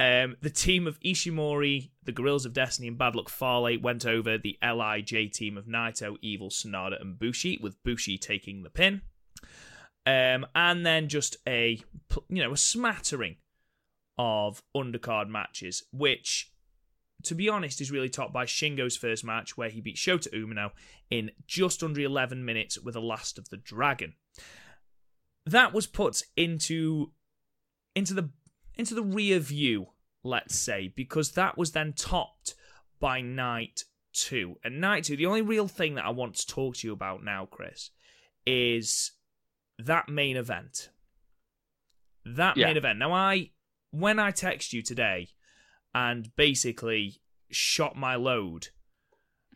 Um, 0.00 0.36
the 0.40 0.48
team 0.48 0.86
of 0.86 0.98
Ishimori, 1.00 1.90
the 2.04 2.12
Gorillas 2.12 2.46
of 2.46 2.54
Destiny, 2.54 2.88
and 2.88 2.96
Bad 2.96 3.14
Luck 3.14 3.28
Fale 3.28 3.78
went 3.82 4.06
over 4.06 4.38
the 4.38 4.56
LIJ 4.62 5.30
team 5.30 5.58
of 5.58 5.66
Naito, 5.66 6.16
Evil, 6.22 6.48
Sanada, 6.48 6.98
and 6.98 7.18
Bushi, 7.18 7.60
with 7.62 7.82
Bushi 7.82 8.16
taking 8.16 8.62
the 8.62 8.70
pin. 8.70 9.02
Um, 10.06 10.46
and 10.54 10.86
then 10.86 11.08
just 11.10 11.36
a 11.46 11.82
you 12.30 12.42
know 12.42 12.52
a 12.52 12.56
smattering 12.56 13.36
of 14.16 14.62
undercard 14.74 15.28
matches, 15.28 15.82
which, 15.92 16.50
to 17.24 17.34
be 17.34 17.50
honest, 17.50 17.82
is 17.82 17.90
really 17.90 18.08
topped 18.08 18.32
by 18.32 18.46
Shingo's 18.46 18.96
first 18.96 19.22
match, 19.22 19.58
where 19.58 19.68
he 19.68 19.82
beat 19.82 19.96
Shota 19.96 20.32
Umino 20.32 20.70
in 21.10 21.30
just 21.46 21.82
under 21.82 22.00
11 22.00 22.42
minutes 22.42 22.78
with 22.78 22.96
a 22.96 23.00
Last 23.00 23.36
of 23.36 23.50
the 23.50 23.58
Dragon. 23.58 24.14
That 25.44 25.74
was 25.74 25.86
put 25.86 26.22
into 26.38 27.12
into 27.94 28.14
the 28.14 28.30
into 28.80 28.94
the 28.94 29.02
rear 29.02 29.38
view, 29.38 29.90
let's 30.24 30.56
say, 30.56 30.92
because 30.94 31.32
that 31.32 31.56
was 31.56 31.72
then 31.72 31.92
topped 31.92 32.54
by 32.98 33.20
night 33.20 33.84
two. 34.12 34.56
And 34.64 34.80
night 34.80 35.04
two, 35.04 35.16
the 35.16 35.26
only 35.26 35.42
real 35.42 35.68
thing 35.68 35.94
that 35.94 36.04
I 36.04 36.10
want 36.10 36.34
to 36.36 36.46
talk 36.46 36.76
to 36.76 36.86
you 36.86 36.92
about 36.92 37.22
now, 37.22 37.46
Chris, 37.46 37.90
is 38.44 39.12
that 39.78 40.08
main 40.08 40.36
event. 40.36 40.90
That 42.24 42.56
Yeah. 42.56 42.66
main 42.66 42.76
event. 42.76 42.98
Now, 42.98 43.12
I 43.12 43.52
when 43.92 44.18
I 44.18 44.30
text 44.30 44.72
you 44.72 44.82
today, 44.82 45.28
and 45.94 46.34
basically 46.36 47.20
shot 47.50 47.96
my 47.96 48.14
load, 48.14 48.68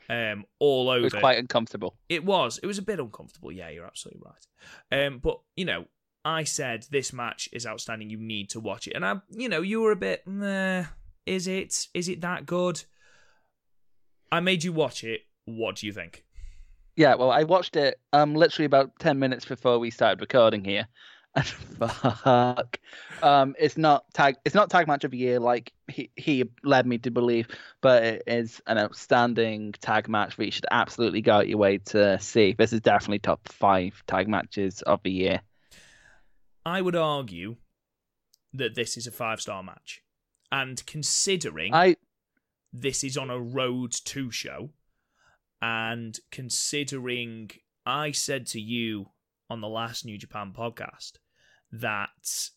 um, 0.08 0.44
all 0.58 0.88
over. 0.88 1.00
It 1.06 1.12
was 1.14 1.20
quite 1.20 1.38
uncomfortable. 1.38 1.96
It 2.08 2.24
was. 2.24 2.58
It 2.58 2.66
was 2.66 2.78
a 2.78 2.82
bit 2.82 2.98
uncomfortable. 2.98 3.52
Yeah, 3.52 3.68
you're 3.68 3.86
absolutely 3.86 4.22
right. 4.24 5.06
Um, 5.06 5.18
but 5.18 5.40
you 5.56 5.64
know, 5.64 5.86
I 6.24 6.44
said 6.44 6.86
this 6.90 7.12
match 7.12 7.48
is 7.52 7.66
outstanding. 7.66 8.10
You 8.10 8.18
need 8.18 8.50
to 8.50 8.60
watch 8.60 8.88
it, 8.88 8.94
and 8.94 9.04
I, 9.04 9.16
you 9.30 9.48
know, 9.48 9.60
you 9.60 9.80
were 9.82 9.92
a 9.92 9.96
bit. 9.96 10.26
Nah, 10.26 10.84
is 11.26 11.46
it? 11.46 11.88
Is 11.92 12.08
it 12.08 12.22
that 12.22 12.46
good? 12.46 12.82
I 14.32 14.40
made 14.40 14.64
you 14.64 14.72
watch 14.72 15.04
it. 15.04 15.22
What 15.44 15.76
do 15.76 15.86
you 15.86 15.92
think? 15.92 16.24
Yeah, 16.96 17.16
well, 17.16 17.30
I 17.30 17.42
watched 17.42 17.76
it 17.76 18.00
um 18.12 18.34
literally 18.34 18.66
about 18.66 18.98
ten 18.98 19.18
minutes 19.18 19.44
before 19.44 19.78
we 19.78 19.90
started 19.90 20.20
recording 20.20 20.64
here, 20.64 20.86
and 21.34 21.46
fuck, 21.46 22.78
um, 23.22 23.54
it's 23.58 23.76
not 23.76 24.04
tag, 24.14 24.36
it's 24.44 24.54
not 24.54 24.70
tag 24.70 24.86
match 24.86 25.04
of 25.04 25.10
the 25.10 25.18
year 25.18 25.40
like 25.40 25.72
he 25.88 26.08
he 26.16 26.44
led 26.62 26.86
me 26.86 26.96
to 26.98 27.10
believe, 27.10 27.48
but 27.82 28.02
it 28.02 28.22
is 28.26 28.62
an 28.66 28.78
outstanding 28.78 29.72
tag 29.80 30.08
match 30.08 30.36
that 30.36 30.44
you 30.44 30.52
should 30.52 30.66
absolutely 30.70 31.20
go 31.20 31.34
out 31.34 31.48
your 31.48 31.58
way 31.58 31.78
to 31.78 32.18
see. 32.20 32.54
This 32.56 32.72
is 32.72 32.80
definitely 32.80 33.18
top 33.18 33.46
five 33.48 34.02
tag 34.06 34.26
matches 34.28 34.80
of 34.82 35.02
the 35.02 35.10
year. 35.10 35.42
I 36.64 36.80
would 36.80 36.96
argue 36.96 37.56
that 38.52 38.74
this 38.74 38.96
is 38.96 39.06
a 39.06 39.12
five 39.12 39.40
star 39.40 39.62
match, 39.62 40.02
and 40.50 40.84
considering 40.86 41.74
I 41.74 41.96
this 42.72 43.04
is 43.04 43.16
on 43.16 43.30
a 43.30 43.40
road 43.40 43.92
to 43.92 44.30
show, 44.30 44.70
and 45.60 46.18
considering 46.30 47.50
I 47.86 48.12
said 48.12 48.46
to 48.48 48.60
you 48.60 49.10
on 49.50 49.60
the 49.60 49.68
last 49.68 50.04
New 50.04 50.18
Japan 50.18 50.52
podcast 50.56 51.14
that 51.70 52.50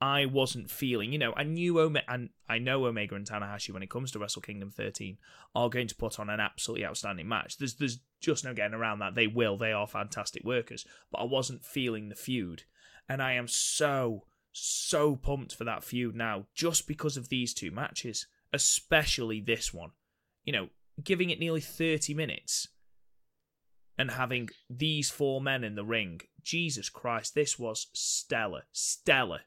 I 0.00 0.26
wasn't 0.26 0.70
feeling, 0.70 1.12
you 1.12 1.18
know, 1.18 1.32
I 1.36 1.44
knew 1.44 1.80
Omega 1.80 2.04
and 2.10 2.30
I 2.48 2.58
know 2.58 2.84
Omega 2.84 3.14
and 3.14 3.26
Tanahashi 3.26 3.70
when 3.70 3.82
it 3.82 3.90
comes 3.90 4.10
to 4.12 4.18
Wrestle 4.18 4.42
Kingdom 4.42 4.70
13 4.70 5.16
are 5.54 5.70
going 5.70 5.88
to 5.88 5.94
put 5.94 6.20
on 6.20 6.28
an 6.28 6.40
absolutely 6.40 6.84
outstanding 6.84 7.28
match. 7.28 7.56
There's 7.56 7.74
there's 7.74 8.00
just 8.20 8.44
no 8.44 8.52
getting 8.52 8.74
around 8.74 8.98
that. 8.98 9.14
They 9.14 9.26
will. 9.26 9.56
They 9.56 9.72
are 9.72 9.86
fantastic 9.86 10.44
workers, 10.44 10.84
but 11.10 11.18
I 11.18 11.24
wasn't 11.24 11.64
feeling 11.64 12.08
the 12.08 12.14
feud, 12.14 12.64
and 13.08 13.22
I 13.22 13.32
am 13.34 13.48
so 13.48 14.24
so 14.52 15.16
pumped 15.16 15.54
for 15.54 15.64
that 15.64 15.84
feud 15.84 16.16
now 16.16 16.46
just 16.54 16.88
because 16.88 17.16
of 17.16 17.28
these 17.28 17.52
two 17.52 17.70
matches, 17.70 18.26
especially 18.52 19.40
this 19.40 19.72
one. 19.72 19.90
You 20.44 20.52
know, 20.52 20.68
giving 21.02 21.30
it 21.30 21.38
nearly 21.38 21.60
30 21.60 22.14
minutes 22.14 22.68
and 23.98 24.12
having 24.12 24.48
these 24.68 25.10
four 25.10 25.40
men 25.40 25.64
in 25.64 25.74
the 25.74 25.84
ring. 25.84 26.20
Jesus 26.42 26.88
Christ, 26.88 27.34
this 27.34 27.58
was 27.58 27.88
stellar. 27.92 28.62
Stellar. 28.72 29.40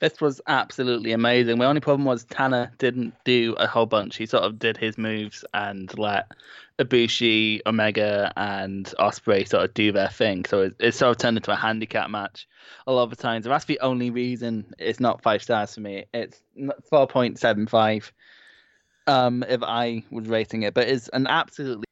This 0.00 0.20
was 0.20 0.40
absolutely 0.46 1.12
amazing. 1.12 1.58
My 1.58 1.66
only 1.66 1.80
problem 1.80 2.04
was 2.04 2.24
Tanner 2.24 2.72
didn't 2.78 3.14
do 3.24 3.54
a 3.58 3.66
whole 3.66 3.86
bunch. 3.86 4.16
He 4.16 4.26
sort 4.26 4.44
of 4.44 4.58
did 4.58 4.76
his 4.76 4.98
moves 4.98 5.44
and 5.54 5.96
let 5.98 6.32
Ibushi, 6.78 7.60
Omega, 7.66 8.32
and 8.36 8.86
Ospreay 8.98 9.48
sort 9.48 9.64
of 9.64 9.74
do 9.74 9.92
their 9.92 10.08
thing. 10.08 10.44
So 10.44 10.62
it, 10.62 10.74
it 10.80 10.92
sort 10.94 11.12
of 11.12 11.18
turned 11.18 11.36
into 11.38 11.52
a 11.52 11.56
handicap 11.56 12.10
match 12.10 12.48
a 12.86 12.92
lot 12.92 13.04
of 13.04 13.10
the 13.10 13.16
times. 13.16 13.46
That's 13.46 13.66
the 13.66 13.80
only 13.80 14.10
reason 14.10 14.74
it's 14.78 15.00
not 15.00 15.22
five 15.22 15.42
stars 15.42 15.74
for 15.74 15.80
me. 15.80 16.04
It's 16.12 16.42
four 16.90 17.06
point 17.06 17.38
seven 17.38 17.66
five. 17.66 18.12
Um, 19.06 19.44
if 19.48 19.62
I 19.62 20.02
was 20.10 20.26
rating 20.28 20.62
it, 20.62 20.74
but 20.74 20.88
it's 20.88 21.08
an 21.08 21.26
absolutely 21.26 21.83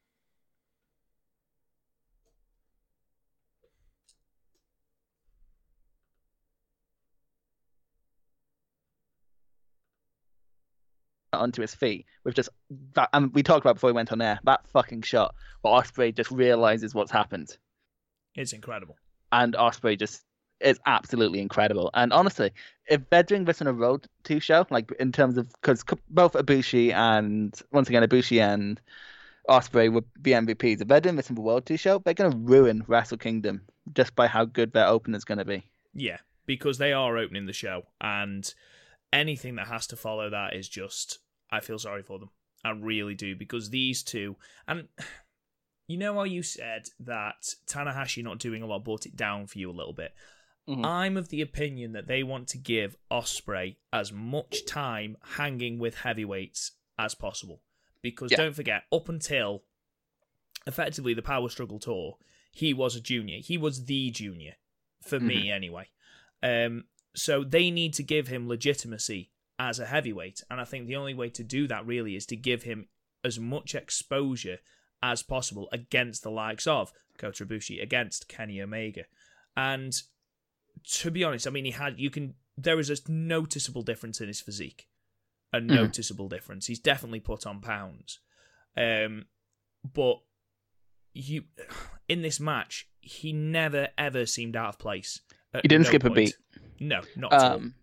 onto 11.42 11.60
his 11.62 11.74
feet 11.74 12.06
with 12.24 12.34
just 12.34 12.48
that. 12.94 13.08
And 13.12 13.32
we 13.34 13.42
talked 13.42 13.64
about 13.64 13.74
before 13.74 13.88
we 13.90 13.94
went 13.94 14.12
on 14.12 14.22
air 14.22 14.38
that 14.44 14.66
fucking 14.68 15.02
shot 15.02 15.34
where 15.62 15.74
Ospreay 15.74 16.14
just 16.14 16.30
realizes 16.30 16.94
what's 16.94 17.10
happened, 17.12 17.56
It's 18.34 18.52
incredible. 18.52 18.96
and 19.30 19.54
Ospreay 19.54 19.98
just 19.98 20.22
is 20.60 20.78
absolutely 20.86 21.40
incredible. 21.40 21.90
And 21.94 22.12
honestly, 22.12 22.52
if 22.88 23.00
they're 23.10 23.22
doing 23.24 23.44
this 23.44 23.60
on 23.60 23.66
a 23.66 23.72
road 23.72 24.06
to 24.24 24.38
show, 24.40 24.66
like 24.70 24.92
in 25.00 25.10
terms 25.12 25.36
of 25.36 25.50
because 25.60 25.84
both 26.08 26.34
Ibushi 26.34 26.92
and 26.92 27.52
once 27.72 27.88
again 27.88 28.04
Ibushi 28.04 28.40
and 28.40 28.80
Ospreay 29.48 29.92
would 29.92 30.04
be 30.20 30.30
MVPs. 30.30 30.80
If 30.80 30.86
they're 30.88 31.00
doing 31.00 31.16
this 31.16 31.28
in 31.28 31.34
the 31.34 31.40
World 31.40 31.66
Two 31.66 31.76
show, 31.76 31.98
they're 31.98 32.14
going 32.14 32.30
to 32.30 32.38
ruin 32.38 32.84
Wrestle 32.86 33.18
Kingdom 33.18 33.62
just 33.92 34.14
by 34.14 34.28
how 34.28 34.44
good 34.44 34.72
their 34.72 34.86
opener's 34.86 35.24
going 35.24 35.38
to 35.38 35.44
be. 35.44 35.64
Yeah, 35.94 36.18
because 36.46 36.78
they 36.78 36.92
are 36.92 37.18
opening 37.18 37.46
the 37.46 37.52
show, 37.52 37.82
and 38.00 38.54
anything 39.12 39.56
that 39.56 39.66
has 39.66 39.88
to 39.88 39.96
follow 39.96 40.30
that 40.30 40.54
is 40.54 40.68
just. 40.68 41.18
I 41.52 41.60
feel 41.60 41.78
sorry 41.78 42.02
for 42.02 42.18
them. 42.18 42.30
I 42.64 42.70
really 42.70 43.14
do 43.14 43.36
because 43.36 43.70
these 43.70 44.02
two, 44.02 44.36
and 44.66 44.88
you 45.86 45.96
know 45.98 46.14
how 46.14 46.24
you 46.24 46.42
said 46.42 46.88
that 47.00 47.54
Tanahashi 47.66 48.24
not 48.24 48.38
doing 48.38 48.62
a 48.62 48.66
lot 48.66 48.84
brought 48.84 49.06
it 49.06 49.14
down 49.16 49.46
for 49.46 49.58
you 49.58 49.70
a 49.70 49.72
little 49.72 49.92
bit. 49.92 50.14
Mhm. 50.68 50.84
I'm 50.86 51.16
of 51.16 51.28
the 51.28 51.42
opinion 51.42 51.92
that 51.92 52.06
they 52.06 52.22
want 52.22 52.48
to 52.48 52.58
give 52.58 52.96
Ospreay 53.10 53.76
as 53.92 54.12
much 54.12 54.64
time 54.64 55.16
hanging 55.36 55.78
with 55.78 55.96
heavyweights 55.96 56.72
as 56.98 57.14
possible. 57.14 57.62
Because 58.00 58.30
Yeah. 58.30 58.38
don't 58.38 58.54
forget, 58.54 58.84
up 58.92 59.08
until 59.08 59.64
effectively 60.66 61.14
the 61.14 61.22
Power 61.22 61.48
Struggle 61.48 61.78
Tour, 61.80 62.16
he 62.52 62.72
was 62.72 62.94
a 62.96 63.00
junior. 63.00 63.38
He 63.40 63.58
was 63.58 63.86
the 63.86 64.10
junior, 64.10 64.56
for 65.02 65.18
me 65.18 65.50
anyway. 65.50 65.88
Um, 66.42 66.84
so 67.14 67.44
they 67.44 67.70
need 67.70 67.92
to 67.94 68.02
give 68.02 68.28
him 68.28 68.48
legitimacy 68.48 69.30
as 69.58 69.78
a 69.78 69.86
heavyweight. 69.86 70.42
And 70.50 70.60
I 70.60 70.64
think 70.64 70.86
the 70.86 70.96
only 70.96 71.14
way 71.14 71.28
to 71.30 71.44
do 71.44 71.66
that 71.68 71.86
really 71.86 72.16
is 72.16 72.26
to 72.26 72.36
give 72.36 72.62
him 72.62 72.88
as 73.24 73.38
much 73.38 73.74
exposure 73.74 74.58
as 75.02 75.22
possible 75.22 75.68
against 75.72 76.22
the 76.22 76.30
likes 76.30 76.66
of 76.66 76.92
Kota 77.18 77.44
Ibushi, 77.44 77.82
against 77.82 78.28
Kenny 78.28 78.60
Omega. 78.60 79.04
And 79.56 79.94
to 80.92 81.10
be 81.10 81.24
honest, 81.24 81.46
I 81.46 81.50
mean, 81.50 81.64
he 81.64 81.72
had, 81.72 81.98
you 81.98 82.10
can, 82.10 82.34
there 82.56 82.78
is 82.78 82.90
a 82.90 82.96
noticeable 83.10 83.82
difference 83.82 84.20
in 84.20 84.28
his 84.28 84.40
physique. 84.40 84.88
A 85.54 85.60
noticeable 85.60 86.30
difference. 86.30 86.66
He's 86.66 86.78
definitely 86.78 87.20
put 87.20 87.46
on 87.46 87.60
pounds. 87.60 88.20
Um, 88.74 89.26
but 89.84 90.20
you, 91.12 91.44
in 92.08 92.22
this 92.22 92.40
match, 92.40 92.88
he 93.00 93.34
never 93.34 93.88
ever 93.98 94.24
seemed 94.24 94.56
out 94.56 94.70
of 94.70 94.78
place. 94.78 95.20
He 95.60 95.68
didn't 95.68 95.82
no 95.82 95.88
skip 95.88 96.04
a 96.04 96.10
beat. 96.10 96.36
No, 96.80 97.02
not 97.16 97.32
at 97.34 97.42
all. 97.42 97.56
Um, 97.56 97.74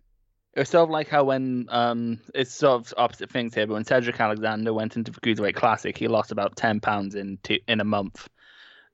it 0.60 0.64
was 0.64 0.68
sort 0.68 0.82
of 0.82 0.90
like 0.90 1.08
how 1.08 1.24
when 1.24 1.64
um, 1.70 2.20
it's 2.34 2.52
sort 2.52 2.82
of 2.82 2.92
opposite 2.98 3.30
things 3.30 3.54
here, 3.54 3.66
but 3.66 3.72
when 3.72 3.84
Cedric 3.84 4.20
Alexander 4.20 4.74
went 4.74 4.94
into 4.94 5.10
the 5.10 5.18
Cruiserweight 5.18 5.54
Classic, 5.54 5.96
he 5.96 6.06
lost 6.06 6.32
about 6.32 6.54
ten 6.54 6.80
pounds 6.80 7.14
in 7.14 7.38
two, 7.42 7.60
in 7.66 7.80
a 7.80 7.84
month 7.84 8.28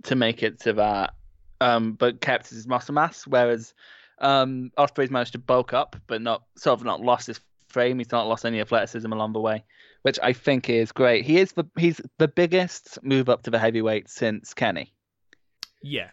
to 0.05 0.15
make 0.15 0.45
it 0.45 0.61
to 0.61 0.75
that, 0.75 1.15
um, 1.61 1.95
but 1.95 2.21
kept 2.21 2.51
his 2.51 2.69
muscle 2.69 2.95
mass. 2.95 3.27
Whereas 3.27 3.75
um, 4.21 4.71
Ospreay's 4.79 5.11
managed 5.11 5.33
to 5.33 5.41
bulk 5.41 5.73
up, 5.73 5.97
but 6.07 6.23
not 6.23 6.45
sort 6.57 6.79
of 6.79 6.87
not 6.87 7.01
lost 7.01 7.27
his 7.27 7.41
frame. 7.67 7.99
He's 7.99 8.13
not 8.13 8.29
lost 8.29 8.47
any 8.47 8.61
athleticism 8.61 9.13
along 9.13 9.33
the 9.33 9.41
way, 9.41 9.65
which 10.03 10.21
I 10.23 10.35
think 10.35 10.71
is 10.71 10.93
great. 10.93 11.25
He 11.25 11.39
is 11.39 11.51
the 11.51 11.65
he's 11.77 12.01
the 12.19 12.29
biggest 12.29 13.03
move 13.03 13.29
up 13.29 13.43
to 13.43 13.51
the 13.51 13.59
heavyweight 13.59 14.09
since 14.09 14.55
Kenny. 14.55 14.95
Yeah, 15.83 16.11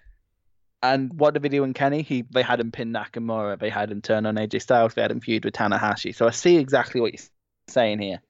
And 0.84 1.18
what 1.18 1.42
they 1.42 1.50
do 1.50 1.64
in 1.64 1.74
Kenny? 1.74 2.04
He 2.04 2.24
they 2.30 2.44
had 2.44 2.60
him 2.60 2.72
pin 2.72 2.94
Nakamura, 2.94 3.58
they 3.58 3.70
had 3.72 3.90
him 3.92 4.02
turn 4.02 4.26
on 4.28 4.36
AJ 4.36 4.62
Styles, 4.62 4.94
they 4.94 5.02
had 5.02 5.12
him 5.12 5.22
feud 5.22 5.46
with 5.46 5.56
Tanahashi. 5.56 6.14
So 6.14 6.28
I 6.28 6.32
see 6.32 6.58
exactly 6.58 7.02
what 7.02 7.14
you're 7.14 7.24
saying 7.70 8.00
here. 8.00 8.22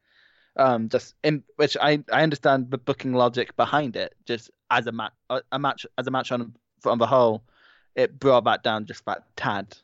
Um, 0.56 0.88
just 0.90 1.16
in 1.24 1.44
which 1.58 1.76
I 1.82 2.04
I 2.14 2.24
understand 2.24 2.72
the 2.72 2.78
booking 2.78 3.14
logic 3.14 3.56
behind 3.58 3.96
it. 3.98 4.16
Just 4.28 4.52
as 4.72 4.88
a 4.88 4.92
match, 4.92 5.14
a 5.52 5.60
match 5.60 5.88
as 5.98 6.08
a 6.08 6.12
match 6.12 6.32
on 6.32 6.56
on 6.86 7.00
the 7.00 7.08
whole, 7.08 7.44
it 7.96 8.20
brought 8.20 8.44
that 8.46 8.64
down 8.64 8.86
just 8.86 9.04
that 9.06 9.24
tad, 9.36 9.76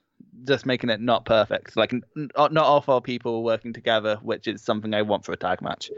just 0.46 0.68
making 0.68 0.92
it 0.92 1.02
not 1.02 1.26
perfect. 1.26 1.76
Like 1.76 1.94
not 2.16 2.56
all 2.58 2.82
four 2.82 3.02
people 3.02 3.44
working 3.44 3.74
together, 3.74 4.18
which 4.22 4.48
is 4.48 4.62
something 4.62 4.94
I 4.94 5.02
want 5.02 5.26
for 5.26 5.32
a 5.32 5.38
tag 5.38 5.62
match. 5.62 5.90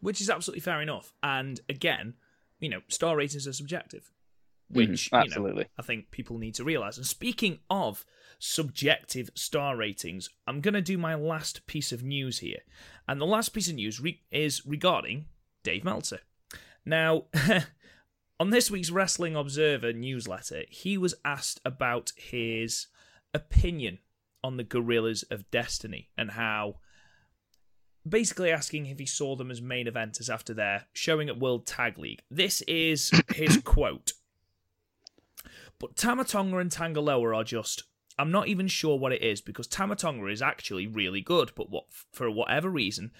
which 0.00 0.20
is 0.20 0.28
absolutely 0.28 0.60
fair 0.60 0.82
enough. 0.82 1.14
And 1.22 1.60
again, 1.68 2.14
you 2.60 2.68
know, 2.68 2.80
star 2.88 3.16
ratings 3.16 3.46
are 3.48 3.54
subjective, 3.54 4.10
Mhm, 4.72 4.76
which 4.76 5.06
you 5.06 5.18
know, 5.18 5.22
absolutely. 5.24 5.66
I 5.78 5.82
think 5.82 6.10
people 6.10 6.38
need 6.38 6.54
to 6.56 6.64
realize. 6.64 6.96
And 6.96 7.06
speaking 7.06 7.60
of 7.70 8.04
subjective 8.38 9.30
star 9.34 9.76
ratings, 9.76 10.28
I'm 10.46 10.60
going 10.60 10.74
to 10.74 10.82
do 10.82 10.98
my 10.98 11.14
last 11.14 11.66
piece 11.66 11.92
of 11.92 12.02
news 12.02 12.38
here, 12.40 12.60
and 13.08 13.20
the 13.20 13.26
last 13.26 13.50
piece 13.50 13.68
of 13.68 13.74
news 13.74 14.00
re- 14.00 14.22
is 14.30 14.64
regarding 14.66 15.26
Dave 15.62 15.84
Meltzer. 15.84 16.20
Now. 16.84 17.24
On 18.40 18.50
this 18.50 18.68
week's 18.68 18.90
Wrestling 18.90 19.36
Observer 19.36 19.92
newsletter, 19.92 20.64
he 20.68 20.98
was 20.98 21.14
asked 21.24 21.60
about 21.64 22.10
his 22.16 22.88
opinion 23.32 24.00
on 24.42 24.56
the 24.56 24.64
Gorillas 24.64 25.22
of 25.30 25.48
Destiny 25.52 26.10
and 26.18 26.32
how 26.32 26.80
basically 28.06 28.50
asking 28.50 28.86
if 28.86 28.98
he 28.98 29.06
saw 29.06 29.36
them 29.36 29.52
as 29.52 29.62
main 29.62 29.86
eventers 29.86 30.28
after 30.28 30.52
their 30.52 30.86
showing 30.92 31.28
at 31.28 31.38
World 31.38 31.64
Tag 31.64 31.96
League. 31.96 32.22
This 32.28 32.60
is 32.62 33.12
his 33.32 33.58
quote. 33.64 34.12
But 35.78 35.96
Tama 35.96 36.24
Tonga 36.24 36.58
and 36.58 36.70
Tanga 36.70 37.00
Loa 37.00 37.34
are 37.34 37.44
just. 37.44 37.84
I'm 38.16 38.30
not 38.30 38.46
even 38.46 38.68
sure 38.68 38.96
what 38.96 39.12
it 39.12 39.22
is 39.22 39.40
because 39.40 39.66
Tama 39.66 39.96
Tonga 39.96 40.26
is 40.26 40.40
actually 40.40 40.86
really 40.86 41.20
good, 41.20 41.50
but 41.56 41.68
what 41.68 41.86
for 42.12 42.30
whatever 42.30 42.70
reason, 42.70 43.10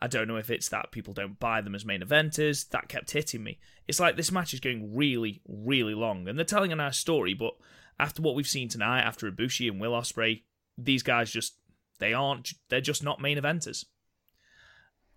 I 0.00 0.06
don't 0.06 0.28
know 0.28 0.36
if 0.36 0.48
it's 0.48 0.68
that 0.68 0.92
people 0.92 1.12
don't 1.12 1.40
buy 1.40 1.60
them 1.60 1.74
as 1.74 1.84
main 1.84 2.02
eventers. 2.02 2.68
That 2.68 2.88
kept 2.88 3.10
hitting 3.10 3.42
me. 3.42 3.58
It's 3.88 3.98
like 3.98 4.16
this 4.16 4.30
match 4.30 4.54
is 4.54 4.60
going 4.60 4.94
really, 4.94 5.42
really 5.48 5.94
long, 5.94 6.28
and 6.28 6.38
they're 6.38 6.44
telling 6.44 6.72
a 6.72 6.76
nice 6.76 6.98
story, 6.98 7.34
but 7.34 7.54
after 7.98 8.22
what 8.22 8.34
we've 8.34 8.46
seen 8.46 8.68
tonight, 8.68 9.02
after 9.02 9.30
Ibushi 9.30 9.68
and 9.68 9.80
Will 9.80 9.92
Ospreay, 9.92 10.42
these 10.78 11.02
guys 11.02 11.30
just 11.30 11.54
they 11.98 12.12
aren't. 12.12 12.54
They're 12.68 12.80
just 12.80 13.02
not 13.02 13.20
main 13.20 13.38
eventers. 13.38 13.84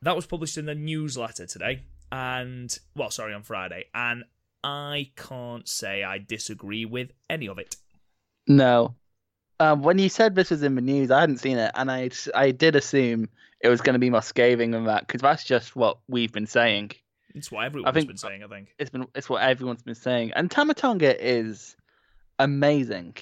That 0.01 0.16
was 0.16 0.25
published 0.25 0.58
in 0.58 0.66
the 0.66 0.75
newsletter 0.75 1.46
today, 1.46 1.84
and 2.12 2.77
well, 2.96 3.10
sorry, 3.10 3.34
on 3.34 3.44
Friday, 3.44 3.86
and 3.94 4.24
I 4.68 5.12
can't 5.16 5.66
say 5.68 6.04
I 6.04 6.18
disagree 6.18 6.84
with 6.84 7.12
any 7.30 7.48
of 7.48 7.58
it. 7.58 7.78
No. 8.48 8.96
Um, 9.62 9.82
when 9.82 9.98
you 9.98 10.10
said 10.10 10.36
this 10.36 10.50
was 10.52 10.62
in 10.62 10.76
the 10.76 10.82
news, 10.82 11.10
I 11.10 11.22
hadn't 11.22 11.38
seen 11.38 11.58
it, 11.58 11.72
and 11.74 11.90
I 11.90 12.10
I 12.36 12.52
did 12.52 12.76
assume 12.76 13.30
it 13.62 13.70
was 13.70 13.80
going 13.82 13.94
to 13.94 14.00
be 14.00 14.10
more 14.10 14.22
scathing 14.22 14.72
than 14.72 14.84
that 14.84 15.08
because 15.08 15.22
that's 15.22 15.46
just 15.46 15.76
what 15.76 16.00
we've 16.10 16.32
been 16.34 16.46
saying. 16.48 16.92
It's 17.34 17.50
what 17.52 17.66
everyone's 17.66 17.94
think- 17.94 18.08
been 18.08 18.18
saying. 18.18 18.44
I 18.44 18.48
think. 18.48 18.76
It's 18.78 18.90
been 18.90 19.08
it's 19.16 19.30
what 19.30 19.42
everyone's 19.42 19.84
been 19.84 19.96
saying, 19.96 20.34
and 20.36 20.52
Tama 20.52 20.74
Tonga 20.74 21.16
is 21.26 21.76
amazing. 22.40 23.16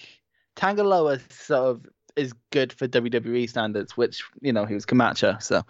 Tanga 0.55 0.83
Loa 0.83 1.19
sort 1.29 1.69
of 1.69 1.85
is 2.15 2.33
good 2.51 2.73
for 2.73 2.87
WWE 2.87 3.47
standards, 3.47 3.95
which 3.95 4.23
you 4.41 4.51
know 4.51 4.65
he 4.65 4.73
was 4.73 4.85
Camacho, 4.85 5.37
so 5.39 5.61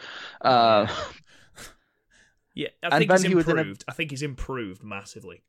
uh, 0.42 0.88
Yeah, 2.56 2.70
I 2.82 2.88
And 2.88 2.94
think 3.00 3.12
he's 3.12 3.22
then 3.22 3.30
he 3.32 3.36
was 3.36 3.48
in 3.50 3.58
improved. 3.58 3.84
I 3.88 3.92
think 3.94 4.12
he's 4.12 4.22
improved 4.24 4.82
massively. 4.84 5.44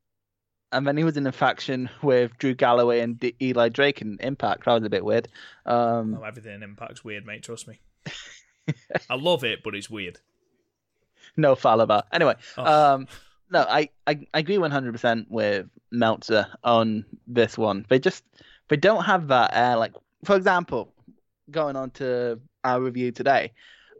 And 0.72 0.86
then 0.86 0.96
he 0.96 1.04
was 1.04 1.16
in 1.16 1.26
a 1.26 1.32
faction 1.32 1.88
with 2.02 2.36
Drew 2.38 2.54
Galloway 2.54 3.00
and 3.00 3.18
D- 3.18 3.34
Eli 3.40 3.68
Drake 3.68 4.02
in 4.02 4.18
Impact. 4.20 4.64
That 4.64 4.74
was 4.74 4.82
a 4.84 4.90
bit 4.90 5.04
weird. 5.04 5.28
Um, 5.64 6.18
Oh, 6.20 6.24
everything 6.24 6.54
in 6.54 6.62
Impact's 6.62 7.04
weird, 7.04 7.24
mate. 7.24 7.42
Trust 7.44 7.68
me. 7.68 7.78
I 9.08 9.14
love 9.14 9.44
it, 9.44 9.60
but 9.62 9.74
it's 9.76 9.88
weird. 9.88 10.18
no 11.36 11.54
foul 11.54 11.80
about. 11.80 12.06
Anyway, 12.12 12.34
Oh. 12.56 12.94
um, 12.94 13.06
no, 13.50 13.60
I, 13.60 13.90
I, 14.08 14.18
I 14.34 14.40
agree 14.40 14.56
100% 14.56 15.26
with 15.30 15.66
Meltzer 15.92 16.46
on 16.64 17.04
this 17.28 17.56
one. 17.56 17.86
They 17.88 18.00
just 18.00 18.24
they 18.68 18.76
don't 18.76 19.04
have 19.04 19.28
that 19.28 19.52
air. 19.54 19.76
Like, 19.76 19.92
for 20.24 20.34
example, 20.34 20.92
going 21.50 21.76
on 21.76 21.90
to 21.92 22.40
our 22.64 22.80
review 22.80 23.12
today, 23.12 23.52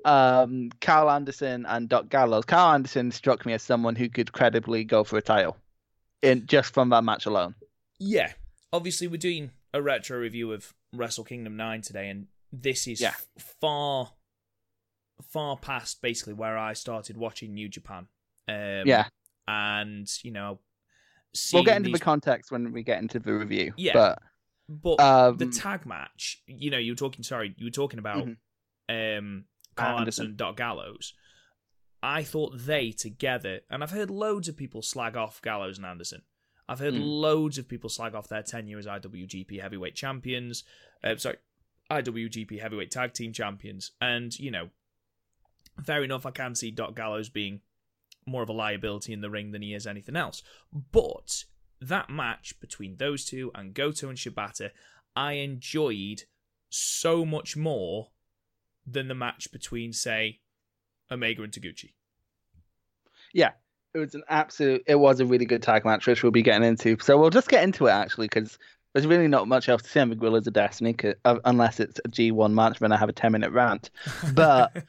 um, 0.04 0.70
Karl 0.80 1.08
Anderson 1.10 1.64
and 1.66 1.88
Doc 1.88 2.08
Gallows. 2.08 2.44
Karl 2.44 2.74
Anderson 2.74 3.12
struck 3.12 3.46
me 3.46 3.52
as 3.52 3.62
someone 3.62 3.94
who 3.94 4.08
could 4.08 4.32
credibly 4.32 4.82
go 4.82 5.04
for 5.04 5.16
a 5.16 5.22
title, 5.22 5.56
in 6.26 6.46
just 6.46 6.72
from 6.74 6.90
that 6.90 7.04
match 7.04 7.26
alone. 7.26 7.54
Yeah, 7.98 8.32
obviously 8.72 9.06
we're 9.08 9.16
doing 9.18 9.50
a 9.72 9.80
retro 9.82 10.18
review 10.18 10.52
of 10.52 10.74
Wrestle 10.92 11.24
Kingdom 11.24 11.56
Nine 11.56 11.82
today, 11.82 12.08
and 12.08 12.26
this 12.52 12.86
is 12.86 13.00
Yeah. 13.00 13.14
f- 13.38 13.54
far, 13.60 14.12
far 15.30 15.56
past 15.56 16.02
basically 16.02 16.34
where 16.34 16.58
I 16.58 16.72
started 16.74 17.16
watching 17.16 17.54
New 17.54 17.68
Japan. 17.68 18.08
Um, 18.48 18.86
yeah, 18.86 19.08
and 19.48 20.08
you 20.22 20.30
know, 20.30 20.60
we'll 21.52 21.62
get 21.64 21.76
into 21.78 21.88
these- 21.88 21.98
the 21.98 22.04
context 22.04 22.50
when 22.50 22.72
we 22.72 22.82
get 22.82 23.00
into 23.00 23.18
the 23.18 23.32
review. 23.32 23.72
Yeah. 23.76 23.92
but 23.94 24.18
But 24.68 25.00
um, 25.00 25.36
the 25.36 25.46
tag 25.46 25.86
match, 25.86 26.42
you 26.46 26.70
know, 26.70 26.78
you 26.78 26.92
were 26.92 26.96
talking. 26.96 27.22
Sorry, 27.22 27.54
you 27.56 27.66
were 27.66 27.70
talking 27.70 27.98
about 27.98 28.26
Mhm. 28.26 29.18
um, 29.18 29.44
Karl 29.74 29.98
Anderson 30.00 30.26
Anderson. 30.32 30.54
Gallows. 30.56 31.14
I 32.02 32.22
thought 32.22 32.52
they 32.66 32.90
together, 32.92 33.60
and 33.70 33.82
I've 33.82 33.90
heard 33.90 34.10
loads 34.10 34.48
of 34.48 34.56
people 34.56 34.82
slag 34.82 35.16
off 35.16 35.42
Gallows 35.42 35.78
and 35.78 35.86
Anderson. 35.86 36.22
I've 36.68 36.78
heard 36.78 36.94
Mm. 36.94 37.02
loads 37.20 37.58
of 37.58 37.68
people 37.68 37.88
slag 37.88 38.14
off 38.14 38.28
their 38.28 38.42
tenure 38.42 38.78
as 38.78 38.86
IWGP 38.86 39.58
Heavyweight 39.60 39.94
Champions. 39.94 40.64
Uh, 41.02 41.16
sorry, 41.16 41.38
IWGP 41.90 42.58
Heavyweight 42.60 42.90
Tag 42.90 43.12
Team 43.12 43.32
Champions, 43.32 43.92
and 44.00 44.38
you 44.38 44.50
know, 44.50 44.70
fair 45.84 46.02
enough. 46.02 46.26
I 46.26 46.30
can 46.32 46.54
see 46.54 46.70
Doc 46.70 46.94
Gallows 46.96 47.28
being 47.28 47.60
more 48.26 48.42
of 48.42 48.48
a 48.48 48.52
liability 48.52 49.12
in 49.12 49.20
the 49.20 49.30
ring 49.30 49.52
than 49.52 49.62
he 49.62 49.72
is 49.74 49.86
anything 49.86 50.16
else, 50.16 50.42
but 50.72 51.44
that 51.80 52.10
match 52.10 52.58
between 52.60 52.96
those 52.96 53.24
two 53.24 53.52
and 53.54 53.72
Goto 53.74 54.08
and 54.08 54.18
Shibata, 54.18 54.70
I 55.14 55.34
enjoyed 55.34 56.24
so 56.68 57.24
much 57.24 57.56
more 57.56 58.10
than 58.84 59.06
the 59.08 59.14
match 59.14 59.52
between, 59.52 59.92
say, 59.92 60.40
Omega 61.10 61.42
and 61.42 61.52
Taguchi. 61.52 61.92
yeah, 63.32 63.52
it 63.94 63.98
was 63.98 64.14
an 64.14 64.22
absolute. 64.28 64.82
It 64.86 64.96
was 64.96 65.20
a 65.20 65.26
really 65.26 65.46
good 65.46 65.62
tag 65.62 65.84
match, 65.84 66.06
which 66.06 66.22
we'll 66.22 66.32
be 66.32 66.42
getting 66.42 66.66
into. 66.66 66.96
So 67.00 67.18
we'll 67.18 67.30
just 67.30 67.48
get 67.48 67.64
into 67.64 67.86
it 67.86 67.92
actually, 67.92 68.26
because 68.26 68.58
there's 68.92 69.06
really 69.06 69.28
not 69.28 69.48
much 69.48 69.68
else 69.68 69.82
to 69.82 69.88
say 69.88 70.00
on 70.00 70.08
the 70.08 70.16
Gorillas 70.16 70.46
of 70.46 70.54
Destiny, 70.54 70.96
uh, 71.24 71.38
unless 71.44 71.80
it's 71.80 72.00
a 72.04 72.08
G1 72.08 72.52
match, 72.52 72.78
then 72.78 72.92
I 72.92 72.96
have 72.96 73.10
a 73.10 73.12
10 73.12 73.32
minute 73.32 73.52
rant. 73.52 73.90
But 74.32 74.84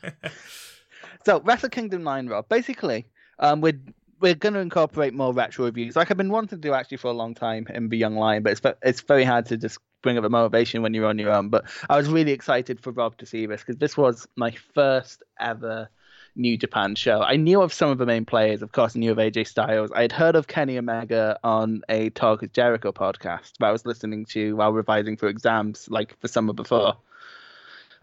so 1.26 1.42
Wrestle 1.42 1.70
Kingdom 1.70 2.04
9, 2.04 2.28
Rob. 2.28 2.48
Basically, 2.48 3.08
um, 3.40 3.62
we're 3.62 3.80
we're 4.20 4.34
going 4.34 4.54
to 4.54 4.60
incorporate 4.60 5.14
more 5.14 5.34
retro 5.34 5.66
reviews, 5.66 5.96
like 5.96 6.10
I've 6.10 6.18
been 6.18 6.32
wanting 6.32 6.50
to 6.50 6.58
do 6.58 6.74
actually 6.74 6.98
for 6.98 7.10
a 7.10 7.14
long 7.14 7.36
time 7.36 7.68
in 7.70 7.90
the 7.90 7.98
Young 7.98 8.16
Lion, 8.16 8.44
but 8.44 8.54
it's 8.54 8.62
it's 8.82 9.02
very 9.02 9.24
hard 9.24 9.46
to 9.48 9.58
just 9.58 9.78
bring 10.02 10.18
up 10.18 10.24
a 10.24 10.30
motivation 10.30 10.82
when 10.82 10.94
you're 10.94 11.06
on 11.06 11.20
your 11.20 11.32
own. 11.32 11.50
But 11.50 11.66
I 11.90 11.98
was 11.98 12.10
really 12.10 12.32
excited 12.32 12.80
for 12.80 12.92
Rob 12.92 13.18
to 13.18 13.26
see 13.26 13.46
this 13.46 13.62
because 13.62 13.78
this 13.78 13.96
was 13.96 14.28
my 14.36 14.52
first 14.74 15.24
ever 15.40 15.90
New 16.38 16.58
Japan 16.58 16.96
show. 16.96 17.22
I 17.22 17.36
knew 17.36 17.62
of 17.62 17.74
some 17.74 17.90
of 17.90 17.98
the 17.98 18.06
main 18.06 18.26
players, 18.26 18.62
of 18.62 18.72
course, 18.72 18.96
I 18.96 19.00
knew 19.00 19.12
of 19.12 19.18
AJ 19.18 19.48
Styles. 19.48 19.92
I 19.94 20.02
had 20.02 20.12
heard 20.12 20.36
of 20.36 20.48
Kenny 20.48 20.78
Omega 20.78 21.40
on 21.44 21.82
a 21.90 22.10
Talk 22.12 22.44
is 22.44 22.50
Jericho 22.52 22.92
podcast 22.92 23.54
that 23.60 23.66
I 23.68 23.72
was 23.72 23.86
listening 23.86 24.26
to 24.26 24.56
while 24.56 24.72
revising 24.72 25.18
for 25.18 25.28
exams, 25.28 25.90
like 25.90 26.20
the 26.22 26.28
summer 26.28 26.54
before. 26.54 26.98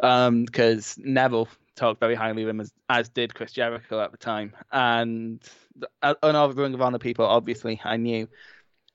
Um, 0.01 0.45
because 0.45 0.99
Neville 0.99 1.49
talked 1.77 2.01
very 2.01 2.17
highly 2.17 2.43
of 2.43 2.49
him 2.49 2.61
as, 2.61 2.73
as 2.89 3.09
did 3.09 3.33
Chris 3.35 3.53
Jericho 3.53 4.01
at 4.01 4.11
the 4.11 4.19
time, 4.19 4.53
and 4.73 5.41
uh, 6.03 6.15
another 6.23 6.55
ring 6.55 6.75
of 6.75 6.83
honor 6.83 6.99
people, 6.99 7.25
obviously, 7.25 7.81
I 7.85 7.97
knew. 7.97 8.29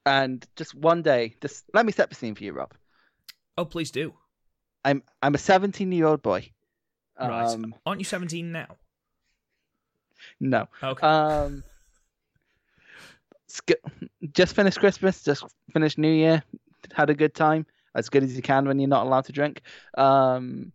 And 0.05 0.45
just 0.57 0.75
one 0.75 1.01
day, 1.01 1.35
just 1.41 1.63
let 1.73 1.85
me 1.85 1.93
set 1.93 2.09
the 2.09 2.15
scene 2.15 2.35
for 2.35 2.43
you, 2.43 2.51
Rob. 2.51 2.73
oh, 3.57 3.65
please 3.65 3.91
do. 3.91 4.13
I'm 4.83 5.03
I'm 5.21 5.35
a 5.35 5.37
17 5.37 5.91
year 5.91 6.07
old 6.07 6.21
boy. 6.21 6.51
Right. 7.19 7.47
Um, 7.47 7.75
Aren't 7.85 7.99
you 7.99 8.05
17 8.05 8.51
now? 8.51 8.77
No. 10.39 10.67
Okay. 10.83 11.05
Um, 11.05 11.63
sk- 13.47 13.71
just 14.33 14.55
finished 14.55 14.79
Christmas, 14.79 15.23
just 15.23 15.43
finished 15.71 15.97
New 15.97 16.11
Year, 16.11 16.43
had 16.93 17.09
a 17.09 17.15
good 17.15 17.33
time, 17.33 17.65
as 17.95 18.09
good 18.09 18.23
as 18.23 18.35
you 18.35 18.41
can 18.41 18.67
when 18.67 18.79
you're 18.79 18.89
not 18.89 19.05
allowed 19.05 19.25
to 19.25 19.31
drink. 19.31 19.61
Um, 19.97 20.71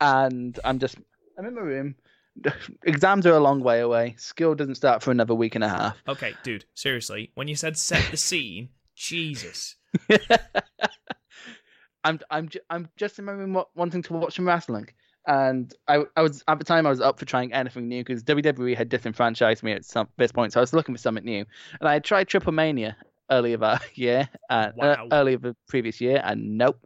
and 0.00 0.58
I'm 0.64 0.78
just, 0.78 0.96
I'm 1.38 1.46
in 1.46 1.54
my 1.54 1.60
room. 1.60 1.94
Exams 2.84 3.26
are 3.26 3.32
a 3.34 3.40
long 3.40 3.60
way 3.60 3.80
away. 3.80 4.14
School 4.18 4.54
doesn't 4.54 4.76
start 4.76 5.02
for 5.02 5.10
another 5.10 5.34
week 5.34 5.54
and 5.54 5.64
a 5.64 5.68
half. 5.68 6.02
okay, 6.08 6.34
dude, 6.42 6.64
seriously. 6.74 7.32
When 7.34 7.48
you 7.48 7.56
said 7.56 7.76
set 7.76 8.10
the 8.10 8.16
scene, 8.16 8.70
Jesus. 8.94 9.76
I'm 12.04 12.20
I'm 12.30 12.48
I'm 12.70 12.88
just 12.96 13.18
in 13.18 13.26
my 13.26 13.32
room 13.32 13.62
wanting 13.74 14.02
to 14.02 14.12
watch 14.14 14.36
some 14.36 14.46
wrestling, 14.46 14.88
and 15.26 15.74
I 15.88 16.04
I 16.16 16.22
was 16.22 16.42
at 16.48 16.58
the 16.58 16.64
time 16.64 16.86
I 16.86 16.90
was 16.90 17.00
up 17.00 17.18
for 17.18 17.24
trying 17.24 17.52
anything 17.52 17.88
new 17.88 18.02
because 18.02 18.22
WWE 18.22 18.76
had 18.76 18.88
disenfranchised 18.88 19.62
me 19.62 19.72
at 19.72 19.84
some 19.84 20.08
this 20.16 20.32
point, 20.32 20.52
so 20.52 20.60
I 20.60 20.62
was 20.62 20.72
looking 20.72 20.94
for 20.94 21.00
something 21.00 21.24
new, 21.24 21.44
and 21.80 21.88
I 21.88 21.94
had 21.94 22.04
tried 22.04 22.28
Triple 22.28 22.52
Mania 22.52 22.96
earlier 23.30 23.56
that 23.58 23.82
year, 23.98 24.28
and 24.48 24.72
uh, 24.80 24.96
Wow. 24.98 25.08
earlier 25.12 25.38
the 25.38 25.56
previous 25.68 26.00
year, 26.00 26.20
and 26.24 26.58
nope, 26.58 26.84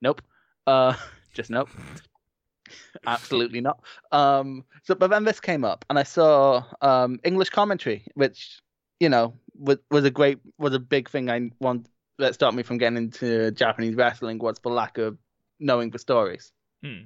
nope, 0.00 0.22
uh, 0.66 0.94
just 1.34 1.50
nope. 1.50 1.68
Absolutely 3.06 3.60
not. 3.60 3.80
Um, 4.12 4.64
so, 4.84 4.94
but 4.94 5.10
then 5.10 5.24
this 5.24 5.40
came 5.40 5.64
up, 5.64 5.84
and 5.90 5.98
I 5.98 6.02
saw 6.04 6.64
um 6.80 7.18
English 7.24 7.50
commentary, 7.50 8.04
which 8.14 8.60
you 9.00 9.08
know 9.08 9.34
was 9.58 9.78
was 9.90 10.04
a 10.04 10.10
great 10.10 10.38
was 10.58 10.74
a 10.74 10.78
big 10.78 11.08
thing 11.08 11.30
I 11.30 11.50
want 11.60 11.88
that 12.18 12.34
stopped 12.34 12.56
me 12.56 12.62
from 12.62 12.78
getting 12.78 12.98
into 12.98 13.50
Japanese 13.52 13.94
wrestling 13.94 14.38
was 14.38 14.58
the 14.60 14.68
lack 14.68 14.98
of 14.98 15.18
knowing 15.58 15.90
the 15.90 15.98
stories. 15.98 16.52
Hmm. 16.84 17.04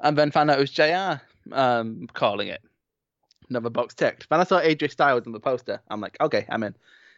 And 0.00 0.16
then 0.16 0.30
found 0.30 0.50
out 0.50 0.58
it 0.58 0.60
was 0.60 0.70
JR 0.70 1.20
um, 1.54 2.08
calling 2.12 2.48
it. 2.48 2.62
Another 3.50 3.70
box 3.70 3.94
ticked. 3.94 4.28
Then 4.28 4.40
I 4.40 4.44
saw 4.44 4.60
AJ 4.60 4.90
Styles 4.90 5.26
on 5.26 5.32
the 5.32 5.40
poster. 5.40 5.80
I'm 5.90 6.00
like, 6.00 6.16
okay, 6.20 6.46
I'm 6.48 6.62
in. 6.62 6.74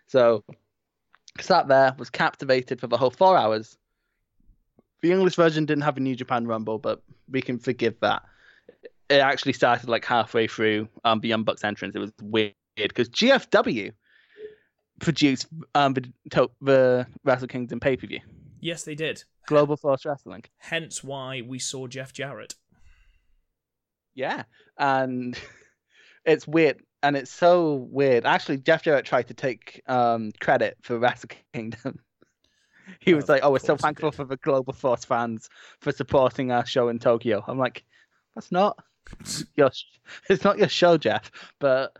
So 0.07 0.45
sat 1.41 1.69
there, 1.69 1.95
was 1.99 2.11
captivated 2.11 2.81
for 2.81 2.87
the 2.87 2.97
whole 2.97 3.11
four 3.11 3.37
hours. 3.37 3.77
The 5.03 5.13
English 5.13 5.37
version 5.37 5.67
didn't 5.67 5.85
have 5.85 5.97
a 5.97 6.01
New 6.01 6.17
Japan 6.17 6.47
Rumble, 6.47 6.79
but 6.79 7.03
we 7.29 7.41
can 7.41 7.59
forgive 7.59 7.99
that. 8.01 8.23
It 9.11 9.21
actually 9.21 9.53
started 9.53 9.89
like 9.89 10.05
halfway 10.05 10.47
through 10.47 10.89
um, 11.05 11.21
the 11.21 11.29
Young 11.29 11.43
Bucks 11.45 11.63
entrance. 11.63 11.95
It 11.95 11.99
was 11.99 12.13
weird 12.23 12.55
because 12.77 13.11
GFW 13.11 13.93
produced 15.01 15.47
um, 15.75 15.95
the, 15.95 16.11
the 16.63 17.07
Wrestle 17.25 17.49
Kingdom 17.49 17.81
pay 17.81 17.97
per 17.97 18.07
view, 18.07 18.21
Yes, 18.65 18.83
they 18.83 18.95
did. 18.95 19.23
Global 19.47 19.77
Force 19.77 20.07
Wrestling. 20.07 20.43
Hence 20.57 21.05
why 21.05 21.43
we 21.43 21.59
saw 21.59 21.87
Jeff 21.87 22.15
Jarrett. 22.15 22.55
Yeah, 24.15 24.45
and 24.79 25.39
it's 26.25 26.49
weird, 26.49 26.81
and 27.03 27.15
it's 27.15 27.31
so 27.31 27.87
weird. 27.91 28.25
Actually, 28.25 28.57
Jeff 28.57 28.83
Jarrett 28.83 29.05
tried 29.05 29.29
to 29.29 29.35
take 29.35 29.83
um, 29.87 30.33
credit 30.41 30.79
for 30.81 30.99
Wrestle 30.99 31.29
Kingdom. 31.53 31.99
he 33.01 33.13
was 33.13 33.25
Of 33.25 33.29
like, 33.29 33.41
"Oh, 33.45 33.51
we're 33.53 33.59
so 33.59 33.77
thankful 33.77 34.13
for 34.13 34.25
the 34.25 34.39
Global 34.39 34.73
Force 34.73 35.05
fans 35.05 35.51
for 35.81 35.93
supporting 35.93 36.51
our 36.51 36.65
show 36.65 36.89
in 36.89 36.99
Tokyo." 36.99 37.45
I'm 37.47 37.59
like, 37.59 37.85
"That's 38.35 38.51
not 38.51 38.83
your, 39.57 39.71
sh- 39.73 39.85
it's 40.31 40.43
not 40.43 40.57
your 40.57 40.71
show, 40.71 40.97
Jeff." 40.97 41.31
But 41.59 41.93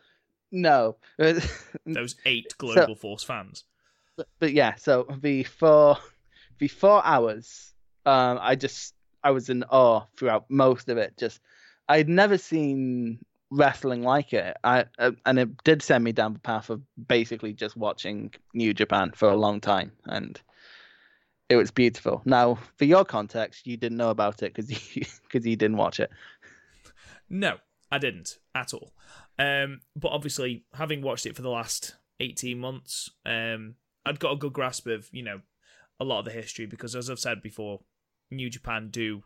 no, 0.51 0.97
Those 1.19 2.17
eight 2.25 2.55
Global 2.57 2.95
Force 2.97 3.23
fans. 3.23 3.65
but, 4.17 4.29
but 4.39 4.55
yeah, 4.55 4.77
so 4.77 5.07
the 5.21 5.43
four 5.43 5.99
the 6.59 6.69
four 6.69 7.05
hours, 7.05 7.75
um, 8.07 8.39
I 8.41 8.55
just 8.55 8.95
I 9.23 9.31
was 9.31 9.49
in 9.49 9.65
awe 9.65 10.03
throughout 10.17 10.47
most 10.49 10.89
of 10.89 10.99
it. 10.99 11.17
Just 11.17 11.41
I'd 11.89 12.09
never 12.09 12.39
seen 12.39 13.19
wrestling 13.51 14.03
like 14.03 14.33
it. 14.33 14.57
I 14.65 14.87
uh, 14.99 15.13
and 15.27 15.39
it 15.39 15.65
did 15.65 15.83
send 15.83 16.05
me 16.05 16.13
down 16.13 16.33
the 16.33 16.39
path 16.39 16.71
of 16.71 16.83
basically 17.09 17.53
just 17.53 17.77
watching 17.77 18.33
New 18.53 18.75
Japan 18.75 19.13
for 19.15 19.29
a 19.29 19.37
long 19.37 19.61
time, 19.61 19.93
and 20.07 20.41
it 21.49 21.57
was 21.57 21.71
beautiful. 21.71 22.23
Now, 22.25 22.59
for 22.77 22.85
your 22.85 23.05
context, 23.05 23.67
you 23.67 23.77
didn't 23.77 23.99
know 23.99 24.11
about 24.11 24.43
it 24.43 24.55
because 24.55 24.71
you 24.97 25.05
because 25.23 25.47
you 25.47 25.57
didn't 25.57 25.77
watch 25.77 26.01
it. 26.01 26.11
No, 27.29 27.57
I 27.91 27.99
didn't 27.99 28.39
at 28.55 28.75
all. 28.75 28.93
Um, 29.39 29.81
but 29.97 30.13
obviously, 30.13 30.65
having 30.75 31.03
watched 31.03 31.27
it 31.27 31.37
for 31.37 31.43
the 31.43 31.51
last 31.51 31.97
18 32.21 32.59
months, 32.59 33.11
um, 33.27 33.75
I'd 34.07 34.21
got 34.21 34.33
a 34.33 34.37
good 34.37 34.53
grasp 34.53 34.87
of, 34.87 35.09
you 35.13 35.23
know, 35.23 35.41
a 36.01 36.05
lot 36.05 36.21
of 36.21 36.25
the 36.25 36.31
history 36.33 36.67
because, 36.67 36.95
as 36.97 37.09
I've 37.11 37.19
said 37.19 37.43
before, 37.43 37.81
New 38.31 38.51
Japan 38.51 38.89
do 38.91 39.25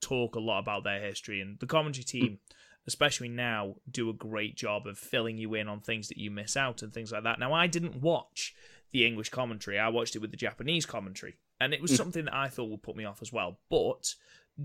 talk 0.00 0.34
a 0.34 0.40
lot 0.40 0.58
about 0.60 0.84
their 0.84 1.00
history, 1.00 1.40
and 1.40 1.58
the 1.58 1.66
commentary 1.66 2.04
team, 2.04 2.38
especially 2.86 3.28
now, 3.28 3.76
do 3.90 4.08
a 4.10 4.14
great 4.14 4.56
job 4.56 4.86
of 4.86 4.98
filling 4.98 5.38
you 5.38 5.54
in 5.54 5.68
on 5.68 5.80
things 5.80 6.08
that 6.08 6.18
you 6.18 6.30
miss 6.30 6.56
out 6.56 6.82
and 6.82 6.92
things 6.92 7.10
like 7.12 7.24
that. 7.24 7.38
Now, 7.38 7.52
I 7.52 7.66
didn't 7.66 7.96
watch 8.02 8.54
the 8.92 9.04
English 9.06 9.30
commentary, 9.30 9.78
I 9.78 9.88
watched 9.88 10.14
it 10.14 10.20
with 10.20 10.30
the 10.30 10.36
Japanese 10.36 10.86
commentary, 10.86 11.36
and 11.58 11.74
it 11.74 11.80
was 11.82 11.90
Mm. 11.92 11.96
something 11.96 12.24
that 12.26 12.34
I 12.34 12.48
thought 12.48 12.70
would 12.70 12.82
put 12.82 12.96
me 12.96 13.04
off 13.04 13.20
as 13.22 13.32
well. 13.32 13.58
But 13.68 14.14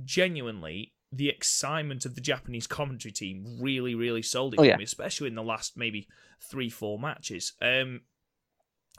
genuinely, 0.06 0.94
the 1.12 1.30
excitement 1.30 2.06
of 2.06 2.16
the 2.16 2.22
Japanese 2.22 2.68
commentary 2.68 3.12
team 3.12 3.58
really, 3.60 3.96
really 3.96 4.22
sold 4.22 4.54
it 4.54 4.60
Oh, 4.60 4.64
for 4.64 4.68
yeah. 4.68 4.78
me, 4.78 4.84
especially 4.84 5.28
in 5.28 5.36
the 5.36 5.44
last 5.44 5.76
maybe 5.76 6.08
three, 6.50 6.70
four 6.70 7.00
matches. 7.00 7.54
Um, 7.62 8.02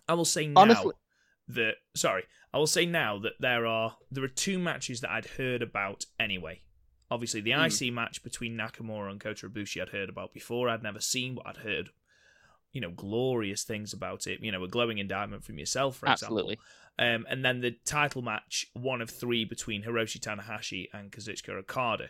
I 0.08 0.14
will 0.14 0.24
say 0.24 0.46
now 0.46 0.60
Honestly- 0.62 0.92
that 1.48 1.74
sorry, 1.94 2.24
I 2.52 2.58
will 2.58 2.66
say 2.66 2.86
now 2.86 3.18
that 3.18 3.34
there 3.40 3.66
are 3.66 3.96
there 4.10 4.24
are 4.24 4.28
two 4.28 4.58
matches 4.58 5.00
that 5.00 5.10
I'd 5.10 5.26
heard 5.26 5.62
about 5.62 6.06
anyway. 6.20 6.62
Obviously, 7.10 7.40
the 7.42 7.52
Hmm. 7.52 7.64
IC 7.64 7.92
match 7.92 8.22
between 8.22 8.56
Nakamura 8.56 9.10
and 9.10 9.20
Kota 9.20 9.48
Ibushi 9.48 9.82
I'd 9.82 9.90
heard 9.90 10.08
about 10.08 10.32
before. 10.32 10.68
I'd 10.68 10.82
never 10.82 11.00
seen, 11.00 11.34
but 11.34 11.46
I'd 11.46 11.58
heard, 11.58 11.90
you 12.72 12.80
know, 12.80 12.90
glorious 12.90 13.64
things 13.64 13.92
about 13.92 14.26
it. 14.26 14.40
You 14.40 14.50
know, 14.52 14.64
a 14.64 14.68
glowing 14.68 14.98
indictment 14.98 15.44
from 15.44 15.58
yourself, 15.58 15.96
for 15.98 16.08
Absolutely. 16.08 16.54
example. 16.54 16.64
Um, 16.98 17.26
and 17.28 17.44
then 17.44 17.60
the 17.60 17.72
title 17.84 18.22
match, 18.22 18.66
one 18.74 19.00
of 19.00 19.10
three 19.10 19.44
between 19.44 19.82
Hiroshi 19.82 20.20
Tanahashi 20.20 20.88
and 20.92 21.10
Kazuchika 21.10 21.50
Okada. 21.58 22.08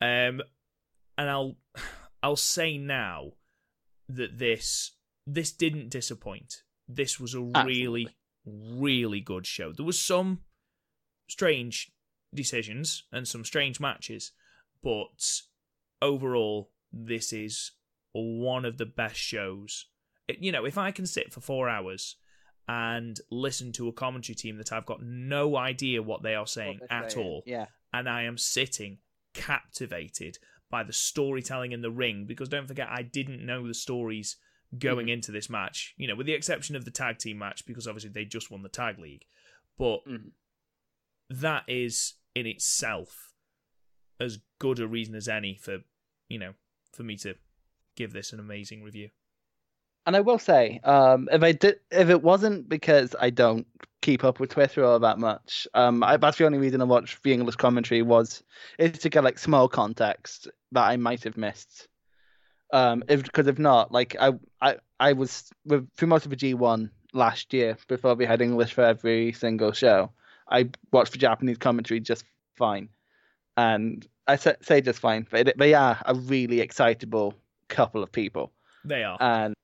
Um, 0.00 0.40
and 1.18 1.28
I'll 1.30 1.56
I'll 2.22 2.36
say 2.36 2.76
now 2.78 3.32
that 4.08 4.38
this 4.38 4.92
this 5.26 5.52
didn't 5.52 5.90
disappoint. 5.90 6.62
This 6.88 7.20
was 7.20 7.34
a 7.34 7.38
Absolutely. 7.38 7.72
really 7.82 8.08
good 8.44 9.46
show. 9.46 9.72
There 9.72 9.86
was 9.86 10.00
some 10.00 10.40
strange 11.28 11.92
decisions 12.34 13.04
and 13.12 13.26
some 13.26 13.44
strange 13.44 13.80
matches, 13.80 14.32
but 14.82 15.42
overall, 16.02 16.70
this 16.92 17.32
is 17.32 17.72
one 18.12 18.64
of 18.64 18.78
the 18.78 18.86
best 18.86 19.16
shows. 19.16 19.86
You 20.38 20.52
know, 20.52 20.64
if 20.64 20.78
I 20.78 20.90
can 20.90 21.06
sit 21.06 21.32
for 21.32 21.40
four 21.40 21.68
hours 21.68 22.16
and 22.68 23.18
listen 23.30 23.72
to 23.72 23.88
a 23.88 23.92
commentary 23.92 24.36
team 24.36 24.56
that 24.58 24.72
I've 24.72 24.86
got 24.86 25.02
no 25.02 25.56
idea 25.56 26.02
what 26.02 26.22
they 26.22 26.34
are 26.34 26.46
saying 26.46 26.80
at 26.88 27.16
all, 27.16 27.42
Yeah. 27.46 27.66
and 27.92 28.08
I 28.08 28.22
am 28.22 28.38
sitting 28.38 28.98
captivated 29.34 30.38
by 30.70 30.84
the 30.84 30.92
storytelling 30.92 31.72
in 31.72 31.82
the 31.82 31.90
ring 31.90 32.26
because 32.26 32.48
don't 32.48 32.68
forget 32.68 32.88
I 32.88 33.02
didn't 33.02 33.44
know 33.44 33.66
the 33.66 33.74
stories 33.74 34.36
going 34.78 35.06
Mhm. 35.06 35.12
into 35.14 35.32
this 35.32 35.50
match, 35.50 35.94
you 35.96 36.06
know, 36.06 36.14
with 36.14 36.26
the 36.26 36.32
exception 36.32 36.76
of 36.76 36.84
the 36.84 36.90
tag 36.90 37.18
team 37.18 37.38
match 37.38 37.66
because 37.66 37.88
obviously 37.88 38.10
they 38.10 38.24
just 38.24 38.50
won 38.50 38.62
the 38.62 38.68
tag 38.68 38.98
league. 38.98 39.26
But 39.76 40.04
Mhm. 40.06 40.32
that 41.28 41.64
is 41.68 42.14
in 42.34 42.46
itself 42.46 43.32
as 44.20 44.38
good 44.58 44.78
a 44.78 44.86
reason 44.86 45.14
as 45.14 45.28
any 45.28 45.56
for, 45.56 45.78
you 46.28 46.38
know, 46.38 46.54
for 46.92 47.02
me 47.02 47.16
to 47.16 47.34
give 47.96 48.12
this 48.12 48.32
an 48.32 48.40
amazing 48.40 48.82
review. 48.82 49.10
And 50.06 50.16
I 50.16 50.20
will 50.20 50.38
say, 50.38 50.80
um, 50.84 51.28
if 51.30 51.42
I 51.42 51.52
did, 51.52 51.80
if 51.90 52.08
it 52.08 52.22
wasn't 52.22 52.68
because 52.68 53.14
I 53.20 53.30
don't 53.30 53.66
keep 54.00 54.24
up 54.24 54.40
with 54.40 54.50
Twitter 54.50 54.84
all 54.84 54.98
that 54.98 55.18
much, 55.18 55.68
um, 55.74 56.02
I, 56.02 56.16
that's 56.16 56.38
the 56.38 56.46
only 56.46 56.58
reason 56.58 56.80
I 56.80 56.84
watched 56.84 57.22
the 57.22 57.32
English 57.32 57.56
commentary 57.56 58.02
was 58.02 58.42
is 58.78 58.98
to 59.00 59.10
get 59.10 59.24
like 59.24 59.38
small 59.38 59.68
context 59.68 60.48
that 60.72 60.88
I 60.88 60.96
might 60.96 61.24
have 61.24 61.36
missed. 61.36 61.88
Um, 62.72 63.02
if 63.08 63.22
because 63.22 63.46
if 63.46 63.58
not, 63.58 63.92
like 63.92 64.16
I, 64.20 64.32
I, 64.60 64.76
I 64.98 65.12
was 65.12 65.50
with 65.64 65.88
through 65.96 66.08
most 66.08 66.24
of 66.24 66.30
the 66.30 66.36
G 66.36 66.54
one 66.54 66.90
last 67.12 67.52
year 67.52 67.76
before 67.88 68.14
we 68.14 68.24
had 68.24 68.40
English 68.40 68.72
for 68.72 68.84
every 68.84 69.32
single 69.32 69.72
show. 69.72 70.10
I 70.48 70.70
watched 70.92 71.12
the 71.12 71.18
Japanese 71.18 71.58
commentary 71.58 72.00
just 72.00 72.24
fine, 72.56 72.88
and 73.56 74.06
I 74.26 74.36
say, 74.36 74.54
say 74.62 74.80
just 74.80 75.00
fine, 75.00 75.26
but 75.30 75.52
they 75.58 75.74
are 75.74 76.00
a 76.06 76.14
really 76.14 76.60
excitable 76.60 77.34
couple 77.68 78.02
of 78.02 78.12
people. 78.12 78.52
They 78.84 79.02
are. 79.02 79.16
And 79.20 79.54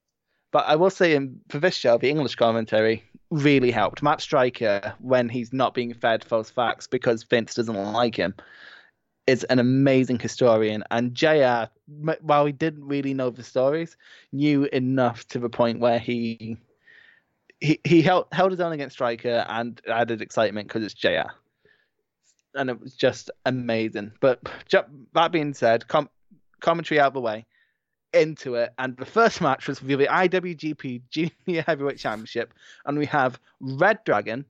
but 0.52 0.64
I 0.66 0.76
will 0.76 0.90
say 0.90 1.14
in 1.14 1.40
for 1.48 1.58
this 1.58 1.76
show, 1.76 1.98
the 1.98 2.10
English 2.10 2.34
commentary 2.36 3.04
really 3.30 3.70
helped. 3.70 4.02
Matt 4.02 4.20
Striker, 4.20 4.94
when 5.00 5.28
he's 5.28 5.52
not 5.52 5.74
being 5.74 5.92
fed 5.94 6.24
false 6.24 6.50
facts 6.50 6.86
because 6.86 7.24
Vince 7.24 7.54
doesn't 7.54 7.92
like 7.92 8.16
him, 8.16 8.34
is 9.26 9.44
an 9.44 9.58
amazing 9.58 10.18
historian. 10.18 10.84
And 10.90 11.14
JR, 11.14 11.64
while 12.20 12.46
he 12.46 12.52
didn't 12.52 12.84
really 12.84 13.14
know 13.14 13.30
the 13.30 13.42
stories, 13.42 13.96
knew 14.32 14.64
enough 14.64 15.26
to 15.28 15.38
the 15.38 15.48
point 15.48 15.80
where 15.80 15.98
he 15.98 16.56
he, 17.60 17.80
he 17.84 18.02
held 18.02 18.26
held 18.32 18.50
his 18.50 18.60
own 18.60 18.72
against 18.72 18.94
Striker 18.94 19.44
and 19.48 19.80
added 19.88 20.20
excitement 20.20 20.68
because 20.68 20.84
it's 20.84 20.94
JR. 20.94 21.30
And 22.54 22.70
it 22.70 22.80
was 22.80 22.94
just 22.94 23.30
amazing. 23.44 24.12
But 24.20 24.40
that 25.14 25.32
being 25.32 25.54
said, 25.54 25.88
com- 25.88 26.10
commentary 26.60 27.00
out 27.00 27.08
of 27.08 27.14
the 27.14 27.20
way 27.20 27.46
into 28.12 28.54
it, 28.54 28.72
and 28.78 28.96
the 28.96 29.04
first 29.04 29.40
match 29.40 29.68
was 29.68 29.78
for 29.78 29.86
the 29.86 30.06
IWGP 30.06 31.02
Junior 31.10 31.64
Heavyweight 31.66 31.98
Championship, 31.98 32.54
and 32.86 32.96
we 32.96 33.06
have 33.06 33.38
Red 33.60 33.98
Dragon, 34.04 34.46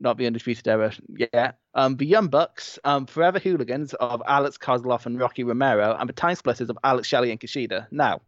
not 0.00 0.18
the 0.18 0.26
Undisputed 0.26 0.66
Era 0.68 0.92
yet, 1.08 1.58
um, 1.74 1.96
the 1.96 2.06
Young 2.06 2.28
Bucks, 2.28 2.78
um, 2.84 3.06
Forever 3.06 3.38
Hooligans 3.38 3.94
of 3.94 4.22
Alex 4.26 4.58
Koslov 4.58 5.06
and 5.06 5.18
Rocky 5.18 5.44
Romero, 5.44 5.96
and 5.98 6.08
the 6.08 6.12
Time 6.12 6.34
Splitters 6.34 6.70
of 6.70 6.78
Alex 6.84 7.08
Shelley 7.08 7.30
and 7.30 7.40
Kushida. 7.40 7.86
Now, 7.90 8.20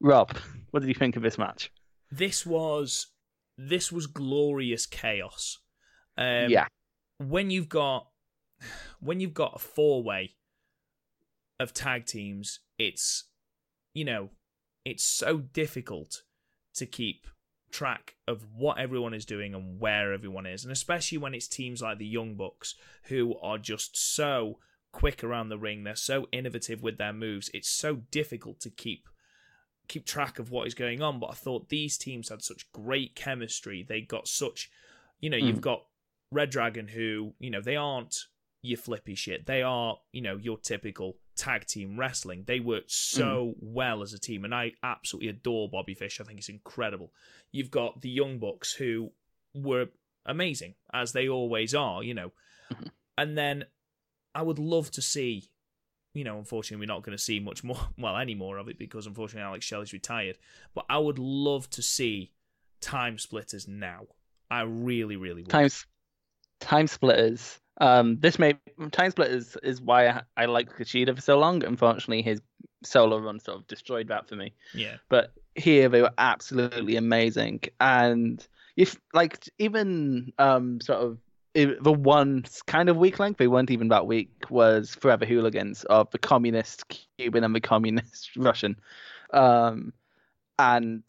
Rob, 0.00 0.36
what 0.70 0.80
did 0.80 0.88
you 0.88 0.94
think 0.94 1.16
of 1.16 1.22
this 1.22 1.38
match? 1.38 1.70
this 2.16 2.46
was 2.46 3.08
this 3.56 3.90
was 3.90 4.06
glorious 4.06 4.86
chaos. 4.86 5.58
Um, 6.16 6.50
yeah, 6.50 6.66
when 7.18 7.50
you've 7.50 7.68
got 7.68 8.08
when 9.00 9.20
you've 9.20 9.34
got 9.34 9.56
a 9.56 9.58
four 9.58 10.02
way 10.02 10.34
of 11.58 11.72
tag 11.72 12.06
teams, 12.06 12.60
it's 12.78 13.24
you 13.94 14.04
know 14.04 14.30
it's 14.84 15.04
so 15.04 15.38
difficult 15.38 16.22
to 16.74 16.86
keep 16.86 17.26
track 17.74 18.14
of 18.28 18.46
what 18.56 18.78
everyone 18.78 19.12
is 19.12 19.26
doing 19.26 19.52
and 19.52 19.80
where 19.80 20.12
everyone 20.12 20.46
is, 20.46 20.64
and 20.64 20.72
especially 20.72 21.18
when 21.18 21.34
it's 21.34 21.48
teams 21.48 21.82
like 21.82 21.98
the 21.98 22.06
Young 22.06 22.36
Bucks 22.36 22.76
who 23.04 23.36
are 23.42 23.58
just 23.58 23.96
so 24.14 24.60
quick 24.92 25.24
around 25.24 25.48
the 25.48 25.58
ring, 25.58 25.82
they're 25.82 25.96
so 25.96 26.28
innovative 26.30 26.84
with 26.84 26.98
their 26.98 27.12
moves. 27.12 27.50
It's 27.52 27.68
so 27.68 27.96
difficult 28.12 28.60
to 28.60 28.70
keep 28.70 29.08
keep 29.88 30.06
track 30.06 30.38
of 30.38 30.50
what 30.50 30.66
is 30.66 30.74
going 30.74 31.02
on. 31.02 31.18
But 31.18 31.30
I 31.30 31.34
thought 31.34 31.68
these 31.68 31.98
teams 31.98 32.28
had 32.28 32.42
such 32.42 32.70
great 32.72 33.14
chemistry. 33.14 33.84
They 33.86 34.00
got 34.00 34.28
such, 34.28 34.70
you 35.20 35.28
know, 35.28 35.36
you've 35.36 35.58
Mm. 35.58 35.62
got 35.62 35.86
Red 36.30 36.50
Dragon 36.50 36.88
who, 36.88 37.34
you 37.38 37.50
know, 37.50 37.60
they 37.60 37.76
aren't 37.76 38.16
your 38.62 38.78
flippy 38.78 39.14
shit. 39.14 39.46
They 39.46 39.62
are, 39.62 39.98
you 40.12 40.22
know, 40.22 40.36
your 40.36 40.58
typical 40.58 41.18
tag 41.36 41.66
team 41.66 41.98
wrestling. 41.98 42.44
They 42.46 42.60
worked 42.60 42.90
so 42.90 43.54
well 43.60 44.02
as 44.02 44.12
a 44.12 44.18
team, 44.18 44.44
and 44.44 44.54
I 44.54 44.72
absolutely 44.82 45.28
adore 45.30 45.68
Bobby 45.68 45.94
Fish. 45.94 46.20
I 46.20 46.24
think 46.24 46.38
he's 46.38 46.48
incredible. 46.48 47.12
You've 47.52 47.70
got 47.70 48.00
the 48.00 48.08
Young 48.10 48.38
Bucks 48.38 48.72
who 48.72 49.12
were 49.54 49.86
amazing 50.26 50.74
as 50.92 51.12
they 51.12 51.28
always 51.28 51.74
are, 51.74 52.02
you 52.02 52.14
know, 52.14 52.32
Mhm. 52.72 52.90
and 53.18 53.36
then 53.38 53.64
I 54.34 54.42
would 54.42 54.58
love 54.58 54.90
to 54.92 55.02
see. 55.02 55.50
You 56.16 56.22
know, 56.22 56.38
unfortunately, 56.38 56.86
we're 56.86 56.94
not 56.94 57.02
going 57.02 57.16
to 57.16 57.22
see 57.22 57.40
much 57.40 57.64
more, 57.64 57.88
well, 57.98 58.16
any 58.16 58.34
more 58.36 58.58
of 58.58 58.68
it 58.68 58.78
because 58.78 59.06
unfortunately 59.06 59.42
Alex 59.46 59.64
Shelley's 59.64 59.92
retired. 59.92 60.38
But 60.74 60.86
I 60.88 60.98
would 60.98 61.18
love 61.18 61.68
to 61.70 61.82
see 61.82 62.32
Time 62.80 63.18
Splitters 63.18 63.66
now. 63.66 64.06
I 64.50 64.60
really, 64.62 65.16
really 65.16 65.42
would. 65.42 65.50
time 65.50 65.70
time 66.60 66.86
splitters. 66.86 67.58
Um, 67.80 68.18
this 68.20 68.38
may 68.38 68.54
time 68.92 69.10
split 69.10 69.30
is 69.30 69.56
is 69.62 69.80
why 69.80 70.08
I, 70.08 70.22
I 70.36 70.44
liked 70.46 70.76
Kushida 70.76 71.14
for 71.14 71.20
so 71.20 71.38
long. 71.38 71.64
Unfortunately, 71.64 72.22
his 72.22 72.40
solo 72.84 73.18
run 73.18 73.40
sort 73.40 73.58
of 73.58 73.66
destroyed 73.66 74.08
that 74.08 74.28
for 74.28 74.36
me. 74.36 74.52
Yeah. 74.74 74.96
but 75.08 75.32
here 75.54 75.88
they 75.88 76.02
were 76.02 76.12
absolutely 76.18 76.96
amazing. 76.96 77.60
And 77.80 78.46
if 78.76 78.96
like 79.12 79.48
even 79.58 80.32
um 80.38 80.80
sort 80.80 81.00
of 81.00 81.18
the 81.54 81.92
one 81.92 82.44
kind 82.66 82.88
of 82.88 82.96
weak 82.96 83.20
link, 83.20 83.38
they 83.38 83.46
weren't 83.46 83.70
even 83.70 83.88
that 83.88 84.06
weak, 84.06 84.30
was 84.50 84.94
Forever 84.96 85.24
Hooligans 85.24 85.84
of 85.84 86.10
the 86.10 86.18
communist 86.18 86.84
Cuban 87.16 87.44
and 87.44 87.54
the 87.54 87.60
communist 87.60 88.30
Russian, 88.36 88.76
um, 89.32 89.92
and 90.58 91.04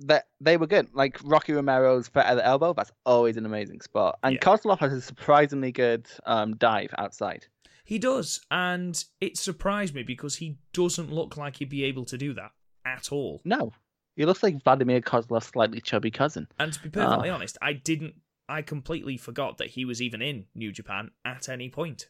that 0.00 0.26
they 0.40 0.56
were 0.56 0.66
good. 0.66 0.88
Like 0.92 1.18
Rocky 1.24 1.52
Romero's 1.52 2.08
foot 2.08 2.24
at 2.26 2.34
the 2.34 2.44
elbow, 2.44 2.72
that's 2.72 2.92
always 3.06 3.36
an 3.36 3.46
amazing 3.46 3.80
spot, 3.80 4.18
and 4.22 4.34
Yeah. 4.34 4.40
Koslov 4.40 4.78
has 4.80 4.92
a 4.92 5.00
surprisingly 5.00 5.72
good 5.72 6.06
um 6.26 6.56
dive 6.56 6.94
outside. 6.98 7.46
He 7.84 7.98
does, 7.98 8.40
and 8.50 9.04
it 9.20 9.36
surprised 9.36 9.94
me 9.94 10.02
because 10.02 10.36
he 10.36 10.58
doesn't 10.72 11.12
look 11.12 11.36
like 11.36 11.56
he'd 11.56 11.68
be 11.68 11.84
able 11.84 12.04
to 12.06 12.16
do 12.16 12.32
that 12.34 12.52
at 12.84 13.10
all. 13.12 13.40
No, 13.44 13.72
he 14.16 14.24
looks 14.24 14.42
like 14.42 14.62
Vladimir 14.62 15.00
Kozlov's 15.00 15.46
slightly 15.46 15.80
chubby 15.80 16.10
cousin. 16.10 16.46
And 16.58 16.72
to 16.72 16.80
be 16.82 16.88
perfectly 16.90 17.28
Ah. 17.30 17.34
honest, 17.34 17.58
I 17.60 17.72
didn't. 17.72 18.14
I 18.48 18.62
completely 18.62 19.16
forgot 19.16 19.58
that 19.58 19.70
he 19.70 19.84
was 19.84 20.00
even 20.02 20.20
in 20.22 20.46
New 20.54 20.72
Japan 20.72 21.10
at 21.24 21.48
any 21.48 21.68
point. 21.70 22.08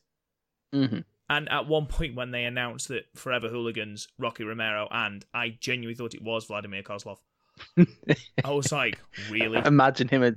hmm 0.72 1.00
And 1.30 1.48
at 1.50 1.66
one 1.66 1.86
point, 1.96 2.14
when 2.14 2.30
they 2.32 2.44
announced 2.44 2.88
that 2.88 3.04
Forever 3.14 3.48
Hooligans, 3.48 4.08
Rocky 4.18 4.44
Romero, 4.44 4.88
and 4.90 5.24
I 5.32 5.50
genuinely 5.60 5.94
thought 5.94 6.14
it 6.14 6.22
was 6.22 6.44
Vladimir 6.46 6.82
Kozlov, 6.82 7.18
I 8.44 8.50
was 8.50 8.72
like, 8.72 8.98
really? 9.30 9.60
Imagine 9.64 10.08
him 10.08 10.22
as 10.22 10.34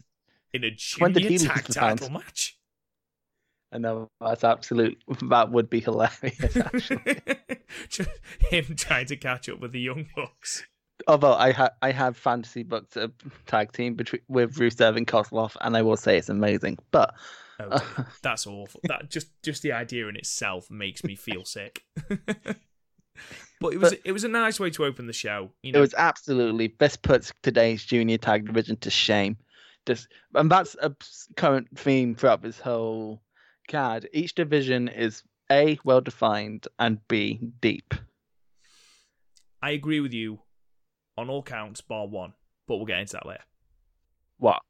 In 0.53 0.63
a 0.63 0.71
junior 0.71 1.37
tag 1.37 1.65
title 1.65 2.09
match? 2.09 2.57
I 3.71 3.77
know 3.77 4.09
that's 4.21 4.43
absolute. 4.43 5.01
That 5.29 5.51
would 5.51 5.69
be 5.69 5.81
hilarious. 5.81 6.55
Actually. 6.55 7.19
Just 7.89 8.09
him 8.39 8.75
trying 8.77 9.07
to 9.07 9.17
catch 9.17 9.49
up 9.49 9.59
with 9.59 9.73
the 9.73 9.81
Young 9.81 10.07
Bucks. 10.15 10.63
Although 11.07 11.33
I 11.33 11.51
have 11.51 11.71
I 11.81 11.91
have 11.91 12.15
fantasy 12.15 12.63
booked 12.63 12.95
a 12.95 13.11
tag 13.47 13.73
team 13.73 13.95
between 13.95 14.21
with 14.29 14.55
Rusev 14.55 14.95
and 14.95 15.05
Kozlov, 15.05 15.57
and 15.59 15.75
I 15.75 15.81
will 15.81 15.97
say 15.97 16.17
it's 16.17 16.29
amazing. 16.29 16.77
But 16.91 17.13
Oh, 17.59 18.05
that's 18.21 18.47
awful. 18.47 18.81
That 18.83 19.09
just 19.09 19.27
just 19.43 19.61
the 19.61 19.71
idea 19.71 20.07
in 20.07 20.15
itself 20.15 20.69
makes 20.69 21.03
me 21.03 21.15
feel 21.15 21.45
sick. 21.45 21.83
but 23.61 23.73
it 23.73 23.77
was 23.79 23.91
But- 23.91 23.99
it 24.05 24.11
was 24.11 24.23
a 24.23 24.27
nice 24.29 24.59
way 24.59 24.69
to 24.71 24.85
open 24.85 25.07
the 25.07 25.13
show. 25.13 25.51
You 25.63 25.73
it 25.73 25.79
was 25.79 25.93
absolutely 25.95 26.75
this 26.79 26.95
puts 26.97 27.31
today's 27.43 27.83
junior 27.83 28.17
tag 28.17 28.45
division 28.47 28.77
to 28.77 28.89
shame. 28.89 29.37
Just 29.85 30.07
and 30.33 30.49
that's 30.51 30.75
a 30.81 30.95
current 31.37 31.67
theme 31.77 32.15
throughout 32.15 32.41
this 32.41 32.59
whole 32.59 33.21
card. 33.69 34.09
Each 34.13 34.33
division 34.33 34.87
is 34.87 35.23
a 35.51 35.77
well 35.83 36.01
defined 36.01 36.67
and 36.79 36.99
b 37.07 37.39
deep. 37.61 37.93
I 39.61 39.71
agree 39.71 39.99
with 39.99 40.13
you 40.13 40.39
on 41.17 41.29
all 41.29 41.43
counts, 41.43 41.81
bar 41.81 42.07
one. 42.07 42.33
But 42.67 42.77
we'll 42.77 42.85
get 42.85 42.99
into 42.99 43.13
that 43.13 43.25
later. 43.25 43.43
What? 44.37 44.61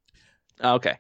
Oh, 0.62 0.76
okay. 0.76 0.98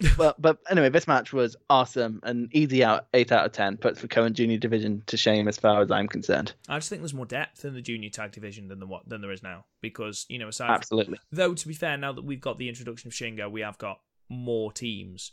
but 0.16 0.40
but 0.40 0.58
anyway, 0.70 0.88
this 0.88 1.06
match 1.06 1.32
was 1.32 1.56
awesome. 1.68 2.20
and 2.22 2.48
easy 2.54 2.82
out 2.82 3.06
eight 3.14 3.32
out 3.32 3.44
of 3.46 3.52
ten 3.52 3.76
puts 3.76 4.00
the 4.00 4.08
current 4.08 4.36
junior 4.36 4.56
division 4.58 5.02
to 5.06 5.16
shame 5.16 5.46
as 5.48 5.58
far 5.58 5.82
as 5.82 5.90
I'm 5.90 6.08
concerned. 6.08 6.52
I 6.68 6.78
just 6.78 6.88
think 6.88 7.02
there's 7.02 7.14
more 7.14 7.26
depth 7.26 7.64
in 7.64 7.74
the 7.74 7.82
junior 7.82 8.08
tag 8.10 8.32
division 8.32 8.68
than 8.68 8.80
the 8.80 8.86
what 8.86 9.08
than 9.08 9.20
there 9.20 9.32
is 9.32 9.42
now. 9.42 9.64
Because 9.82 10.26
you 10.28 10.38
know, 10.38 10.48
aside 10.48 10.66
from- 10.66 10.74
Absolutely. 10.76 11.18
though 11.32 11.54
to 11.54 11.68
be 11.68 11.74
fair, 11.74 11.96
now 11.96 12.12
that 12.12 12.24
we've 12.24 12.40
got 12.40 12.58
the 12.58 12.68
introduction 12.68 13.08
of 13.08 13.14
Shingo, 13.14 13.50
we 13.50 13.60
have 13.60 13.78
got 13.78 14.00
more 14.28 14.72
teams. 14.72 15.32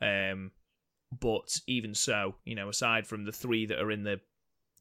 Um, 0.00 0.50
but 1.20 1.58
even 1.66 1.94
so, 1.94 2.34
you 2.44 2.54
know, 2.54 2.68
aside 2.68 3.06
from 3.06 3.24
the 3.24 3.32
three 3.32 3.66
that 3.66 3.78
are 3.80 3.90
in 3.90 4.04
the 4.04 4.20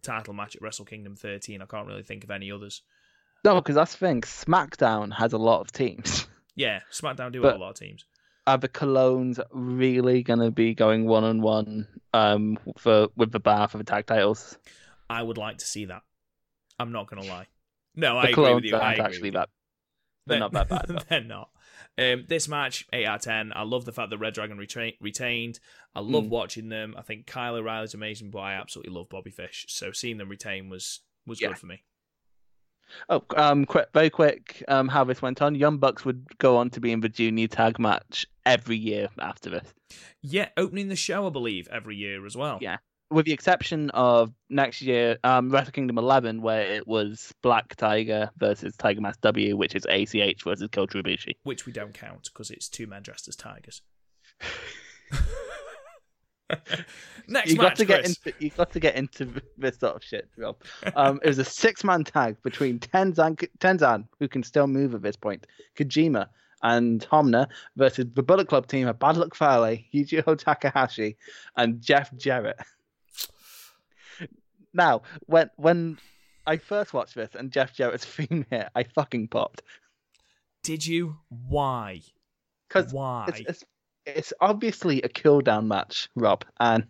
title 0.03 0.33
match 0.33 0.55
at 0.55 0.61
Wrestle 0.61 0.85
Kingdom 0.85 1.15
13, 1.15 1.61
I 1.61 1.65
can't 1.65 1.87
really 1.87 2.03
think 2.03 2.23
of 2.23 2.31
any 2.31 2.51
others. 2.51 2.81
No, 3.45 3.55
because 3.55 3.75
that's 3.75 3.93
the 3.93 3.99
thing. 3.99 4.21
SmackDown 4.21 5.13
has 5.13 5.33
a 5.33 5.37
lot 5.37 5.61
of 5.61 5.71
teams. 5.71 6.27
Yeah, 6.59 6.79
SmackDown 6.91 7.31
do 7.31 7.43
But- 7.43 7.49
have 7.51 7.57
a 7.59 7.63
lot 7.63 7.69
of 7.69 7.75
teams. 7.79 8.03
Are 8.47 8.57
the 8.57 8.69
Colognes 8.69 9.39
really 9.51 10.23
gonna 10.23 10.49
be 10.51 10.73
going 10.73 11.05
one 11.05 11.23
on 11.25 11.41
one 11.41 11.87
um 12.13 12.57
for 12.77 13.09
with 13.17 13.31
the 13.31 13.39
bar 13.41 13.67
for 13.67 13.77
the 13.77 13.83
tag 13.83 14.05
titles? 14.05 14.57
I 15.09 15.21
would 15.21 15.37
like 15.37 15.57
to 15.59 15.65
see 15.65 15.85
that. 15.85 16.01
I'm 16.79 16.91
not 16.91 17.09
going 17.09 17.21
to 17.21 17.27
lie. 17.27 17.47
No, 17.95 18.13
The 18.13 18.19
I 18.19 18.29
agree 18.29 18.53
with 18.53 18.63
you. 18.65 18.75
I 18.75 18.93
agree 18.93 19.03
actually 19.05 19.29
that. 19.31 19.49
They're 20.27 20.39
not 20.39 20.51
that 20.53 20.69
bad. 20.69 21.05
They're 21.09 21.23
not. 21.23 21.49
Um, 21.97 22.25
this 22.27 22.47
match, 22.47 22.85
8 22.93 23.05
out 23.05 23.15
of 23.15 23.21
10. 23.23 23.53
I 23.55 23.63
love 23.63 23.85
the 23.85 23.91
fact 23.93 24.09
that 24.11 24.17
Red 24.17 24.33
Dragon 24.33 24.57
retained. 24.57 25.59
I 25.95 26.01
love 26.01 26.25
Mm. 26.25 26.29
watching 26.29 26.69
them. 26.69 26.93
I 26.97 27.01
think 27.01 27.25
Kyle 27.25 27.55
O'Reilly's 27.55 27.93
amazing, 27.93 28.29
but 28.31 28.39
I 28.39 28.53
absolutely 28.53 28.93
love 28.93 29.09
Bobby 29.09 29.31
Fish. 29.31 29.65
So 29.69 29.91
seeing 29.91 30.17
them 30.17 30.29
retain 30.29 30.69
was 30.69 31.01
was 31.25 31.41
Yeah. 31.41 31.49
good 31.49 31.57
for 31.57 31.65
me. 31.65 31.83
Oh, 33.09 33.23
um, 33.35 33.65
quick, 33.65 33.87
very 33.93 34.09
quick. 34.09 34.63
Um, 34.67 34.87
how 34.87 35.03
this 35.03 35.21
went 35.21 35.41
on. 35.41 35.55
Young 35.55 35.77
Bucks 35.77 36.05
would 36.05 36.25
go 36.39 36.57
on 36.57 36.69
to 36.71 36.79
be 36.79 36.91
in 36.91 37.01
the 37.01 37.09
junior 37.09 37.47
tag 37.47 37.79
match 37.79 38.25
every 38.45 38.77
year 38.77 39.09
after 39.19 39.49
this. 39.49 39.73
Yeah, 40.21 40.49
opening 40.57 40.87
the 40.89 40.95
show, 40.95 41.27
I 41.27 41.29
believe, 41.29 41.67
every 41.71 41.95
year 41.95 42.25
as 42.25 42.35
well. 42.35 42.59
Yeah. 42.61 42.77
with 43.09 43.25
the 43.25 43.31
exception 43.31 43.89
of 43.91 44.33
next 44.49 44.81
year, 44.81 45.17
um, 45.23 45.49
Wrestle 45.49 45.71
Kingdom 45.71 45.97
11, 45.97 46.41
where 46.41 46.61
it 46.61 46.85
was 46.87 47.33
Black 47.41 47.75
Tiger 47.77 48.29
versus 48.37 48.75
Tiger 48.77 48.99
Mask 49.01 49.21
W, 49.21 49.55
which 49.55 49.75
is 49.75 49.85
ACH 49.85 50.43
versus 50.43 50.69
Kota 50.71 51.01
Ibushi. 51.01 51.35
Which 51.43 51.65
we 51.65 51.71
don't 51.71 51.93
count 51.93 52.29
because 52.33 52.51
it's 52.51 52.67
two 52.67 52.87
men 52.87 53.03
dressed 53.03 53.27
as 53.27 53.35
tigers. 53.35 53.81
Next 57.27 57.51
you 57.51 57.57
match, 57.57 57.69
got 57.69 57.75
to 57.77 57.85
get 57.85 58.05
into 58.05 58.33
you 58.39 58.49
got 58.51 58.71
to 58.71 58.79
get 58.79 58.95
into 58.95 59.29
this 59.57 59.77
sort 59.77 59.95
of 59.95 60.03
shit, 60.03 60.29
Rob. 60.37 60.57
Um, 60.95 61.19
it 61.23 61.27
was 61.27 61.39
a 61.39 61.45
six-man 61.45 62.05
tag 62.05 62.37
between 62.41 62.79
Tenzan, 62.79 63.37
Tenzan, 63.59 64.07
who 64.19 64.27
can 64.27 64.43
still 64.43 64.67
move 64.67 64.95
at 64.95 65.01
this 65.01 65.17
point, 65.17 65.45
Kojima, 65.77 66.27
and 66.63 67.05
Honma 67.09 67.47
versus 67.75 68.05
the 68.13 68.23
Bullet 68.23 68.47
Club 68.47 68.67
team 68.67 68.87
of 68.87 68.97
Bad 68.97 69.17
Luck 69.17 69.35
Fale, 69.35 69.77
Yujiro 69.93 70.37
Takahashi, 70.37 71.17
and 71.55 71.81
Jeff 71.81 72.15
Jarrett. 72.15 72.59
Now, 74.73 75.01
when 75.25 75.49
when 75.57 75.97
I 76.45 76.57
first 76.57 76.93
watched 76.93 77.15
this 77.15 77.35
and 77.35 77.51
Jeff 77.51 77.73
Jarrett's 77.73 78.05
theme 78.05 78.45
hit, 78.49 78.69
I 78.75 78.83
fucking 78.83 79.27
popped 79.27 79.63
Did 80.63 80.85
you? 80.85 81.17
Why? 81.29 82.01
because 82.67 82.93
Why? 82.93 83.25
it's, 83.29 83.39
it's 83.49 83.63
it's 84.07 84.33
obviously 84.39 85.01
a 85.01 85.09
kill 85.09 85.41
down 85.41 85.67
match, 85.67 86.09
Rob, 86.15 86.45
and 86.59 86.87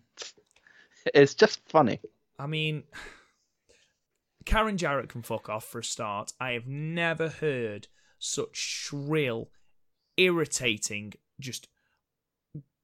it's 1.14 1.34
just 1.34 1.68
funny. 1.68 2.00
I 2.38 2.48
mean, 2.48 2.84
Karen 4.46 4.78
Jarrett 4.78 5.10
can 5.10 5.24
fuck 5.24 5.50
off 5.50 5.66
for 5.66 5.80
a 5.80 5.84
start. 5.84 6.34
I 6.40 6.52
have 6.52 6.68
never 6.68 7.30
heard 7.30 7.88
such 8.20 8.56
shrill, 8.56 9.50
irritating, 10.16 11.14
just 11.40 11.68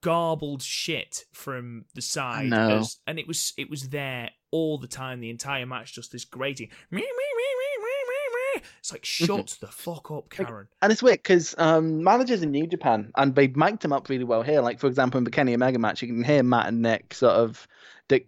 garbled 0.02 0.62
shit 0.62 1.26
from 1.32 1.86
the 1.94 2.02
side. 2.02 2.52
As, 2.54 2.98
and 3.08 3.20
it 3.20 3.28
was 3.28 3.54
it 3.58 3.70
was 3.70 3.90
there 3.90 4.32
all 4.52 4.78
the 4.78 4.88
time, 4.88 5.20
the 5.20 5.30
entire 5.30 5.66
match, 5.66 5.94
just 5.94 6.12
this 6.12 6.26
grating. 6.26 6.70
Me, 6.92 7.02
me, 7.02 7.04
me, 7.04 7.48
me, 7.60 7.84
me, 7.84 7.96
me, 8.10 8.62
me. 8.62 8.68
It's 8.84 8.92
like 8.92 9.06
shut 9.06 9.56
the 9.62 9.68
fuck 9.68 10.12
up, 10.12 10.30
Karen. 10.30 10.68
And 10.82 10.92
it's 10.92 11.02
weird 11.02 11.20
because 11.20 11.56
um, 11.58 12.04
managers 12.04 12.44
in 12.44 12.52
New 12.52 12.68
Japan, 12.68 13.14
and 13.16 13.34
they 13.34 13.48
mic'd 13.48 13.86
him 13.86 13.94
up 13.94 14.10
really 14.10 14.26
well 14.26 14.42
here. 14.42 14.60
Like, 14.60 14.82
for 14.82 14.88
example, 14.88 15.20
in 15.20 15.24
the 15.24 15.32
Kenny 15.32 15.54
Omega 15.54 15.80
match, 15.80 16.02
you 16.02 16.10
can 16.10 16.22
hear 16.22 16.44
Matt 16.44 16.68
and 16.68 16.82
Nick 16.82 17.14
sort 17.14 17.36
of 17.36 17.66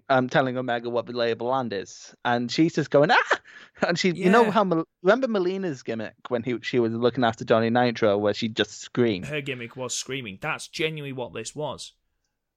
um, 0.07 0.29
telling 0.29 0.57
Omega 0.57 0.89
what 0.89 1.07
the 1.07 1.11
lay 1.11 1.31
of 1.31 1.39
the 1.39 1.43
land 1.43 1.73
is. 1.73 2.15
And 2.23 2.49
she's 2.49 2.73
just 2.73 2.89
going, 2.89 3.11
ah! 3.11 3.17
And 3.85 3.99
she, 3.99 4.11
you 4.11 4.29
know 4.29 4.49
how, 4.49 4.63
remember 5.03 5.27
Melina's 5.27 5.83
gimmick 5.83 6.15
when 6.29 6.43
he, 6.43 6.57
she 6.61 6.79
was 6.79 6.93
looking 6.93 7.25
after 7.25 7.43
Johnny 7.43 7.69
Nitro, 7.69 8.17
where 8.17 8.33
she 8.33 8.47
just 8.47 8.79
screamed? 8.79 9.25
Her 9.25 9.41
gimmick 9.41 9.75
was 9.75 9.93
screaming. 9.93 10.37
That's 10.39 10.69
genuinely 10.69 11.11
what 11.11 11.33
this 11.33 11.53
was. 11.53 11.91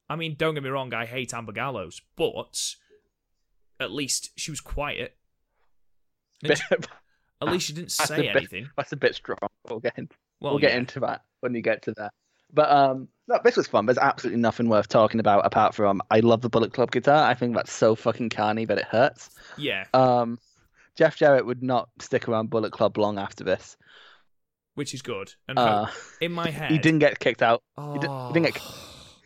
I 0.08 0.14
mean, 0.14 0.36
don't 0.38 0.54
get 0.54 0.62
me 0.62 0.70
wrong, 0.70 0.94
I 0.94 1.06
hate 1.06 1.34
Amber 1.34 1.50
Gallows, 1.50 2.00
but 2.14 2.76
at 3.80 3.90
least 3.90 4.30
she 4.36 4.52
was 4.52 4.60
quiet. 4.60 5.16
And 6.70 6.86
At 7.40 7.48
least 7.48 7.68
you 7.68 7.74
didn't 7.76 7.94
That's 7.96 8.08
say 8.08 8.22
bit- 8.22 8.36
anything. 8.36 8.70
That's 8.76 8.92
a 8.92 8.96
bit 8.96 9.14
strong. 9.14 9.38
We'll 9.68 9.80
get, 9.80 9.96
in, 9.96 10.08
Well, 10.40 10.52
we'll 10.54 10.60
get 10.60 10.72
yeah. 10.72 10.78
into 10.78 11.00
that 11.00 11.22
when 11.40 11.54
you 11.54 11.62
get 11.62 11.82
to 11.82 11.92
that. 11.98 12.12
But 12.52 12.70
um, 12.70 13.08
no, 13.28 13.38
this 13.44 13.56
was 13.56 13.66
fun. 13.66 13.86
There's 13.86 13.98
absolutely 13.98 14.40
nothing 14.40 14.68
worth 14.68 14.88
talking 14.88 15.20
about 15.20 15.44
apart 15.46 15.74
from 15.74 16.00
I 16.10 16.20
love 16.20 16.40
the 16.40 16.48
Bullet 16.48 16.72
Club 16.72 16.90
guitar. 16.90 17.28
I 17.28 17.34
think 17.34 17.54
that's 17.54 17.72
so 17.72 17.94
fucking 17.94 18.30
carny 18.30 18.64
that 18.64 18.78
it 18.78 18.86
hurts. 18.86 19.30
Yeah, 19.58 19.84
Um, 19.92 20.38
Jeff 20.96 21.14
Jarrett 21.16 21.44
would 21.46 21.62
not 21.62 21.90
stick 22.00 22.26
around 22.26 22.50
Bullet 22.50 22.72
Club 22.72 22.96
long 22.98 23.18
after 23.18 23.44
this. 23.44 23.76
which 24.74 24.94
is 24.94 25.02
good. 25.02 25.34
And 25.48 25.58
Uh, 25.58 25.86
in 26.20 26.32
my 26.32 26.48
head, 26.50 26.70
he 26.70 26.78
didn't 26.78 27.00
get 27.00 27.18
kicked 27.18 27.42
out. 27.42 27.62
Oh, 27.76 27.92
he 27.94 27.98
didn't- 27.98 28.26
he 28.28 28.32
didn't 28.32 28.54
get- 28.54 28.62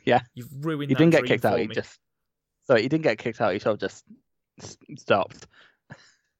yeah. 0.05 0.21
You've 0.35 0.49
ruined. 0.65 0.91
He 0.91 0.95
didn't 0.95 1.11
get 1.13 1.25
kicked 1.27 1.45
out. 1.45 1.55
for 1.55 1.61
He 1.61 1.69
just 1.69 1.99
sorry, 2.67 2.83
he 2.83 2.89
didn't 2.89 3.05
get 3.05 3.19
kicked 3.19 3.41
out. 3.41 3.53
He 3.53 3.59
sort 3.59 3.75
of 3.75 3.81
just 3.81 4.05
stopped. 4.99 5.47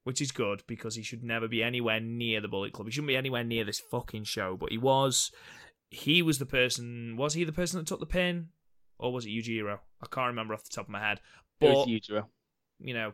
Which 0.05 0.21
is 0.21 0.33
good 0.33 0.63
because 0.67 0.95
he 0.95 1.03
should 1.03 1.23
never 1.23 1.49
be 1.49 1.63
anywhere 1.63 2.01
near 2.01 2.41
the 2.41 2.49
Bullet 2.49 2.73
Club. 2.73 2.87
He 2.87 2.93
shouldn't 2.93 3.09
be 3.09 3.17
anywhere 3.17 3.45
near 3.45 3.65
this 3.65 3.81
fucking 3.81 4.25
show. 4.25 4.57
But 4.59 4.71
he 4.71 4.79
was. 4.79 5.31
He 5.91 6.23
was 6.23 6.39
the 6.39 6.47
person. 6.47 7.17
Was 7.17 7.35
he 7.35 7.45
the 7.45 7.53
person 7.53 7.79
that 7.79 7.87
took 7.87 8.01
the 8.01 8.07
pin, 8.07 8.49
or 8.99 9.13
was 9.13 9.27
it 9.27 9.31
Yujiro? 9.31 9.79
I 10.03 10.07
can't 10.11 10.29
remember 10.29 10.55
off 10.55 10.65
the 10.65 10.71
top 10.75 10.87
of 10.87 10.91
my 10.91 11.01
head. 11.01 11.21
It 11.61 11.67
was 11.67 11.87
Yujiro. 11.87 12.25
you 12.81 12.95
know, 12.95 13.13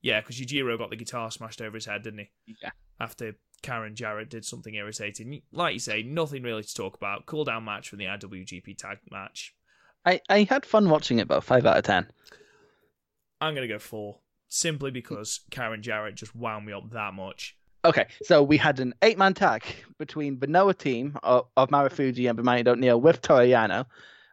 yeah, 0.00 0.20
because 0.20 0.40
Yujiro 0.40 0.78
got 0.78 0.90
the 0.90 0.96
guitar 0.96 1.30
smashed 1.30 1.60
over 1.60 1.76
his 1.76 1.86
head, 1.86 2.02
didn't 2.02 2.20
he? 2.20 2.56
Yeah. 2.62 2.70
After 3.00 3.34
Karen 3.62 3.94
Jarrett 3.94 4.30
did 4.30 4.44
something 4.44 4.74
irritating. 4.74 5.42
Like 5.52 5.74
you 5.74 5.80
say, 5.80 6.02
nothing 6.02 6.42
really 6.42 6.62
to 6.62 6.74
talk 6.74 6.96
about. 6.96 7.26
Cool 7.26 7.44
down 7.44 7.64
match 7.64 7.88
from 7.88 7.98
the 7.98 8.06
IWGP 8.06 8.76
tag 8.76 8.98
match. 9.10 9.54
I, 10.04 10.20
I 10.28 10.44
had 10.44 10.64
fun 10.64 10.88
watching 10.88 11.18
it, 11.18 11.28
but 11.28 11.44
five 11.44 11.66
out 11.66 11.76
of 11.76 11.84
ten. 11.84 12.06
I'm 13.40 13.54
gonna 13.54 13.68
go 13.68 13.78
four, 13.78 14.18
simply 14.48 14.90
because 14.90 15.40
Karen 15.50 15.82
Jarrett 15.82 16.14
just 16.14 16.34
wound 16.34 16.66
me 16.66 16.72
up 16.72 16.90
that 16.92 17.14
much. 17.14 17.56
Okay, 17.84 18.06
so 18.22 18.42
we 18.42 18.56
had 18.56 18.80
an 18.80 18.92
eight-man 19.02 19.34
tag 19.34 19.62
between 19.98 20.38
the 20.40 20.46
Noah 20.46 20.74
team 20.74 21.16
of, 21.22 21.46
of 21.56 21.70
Marufuji 21.70 22.28
and 22.28 22.38
Bamani 22.38 22.66
O'Neill 22.66 23.00
with 23.00 23.22
Toriano, 23.22 23.86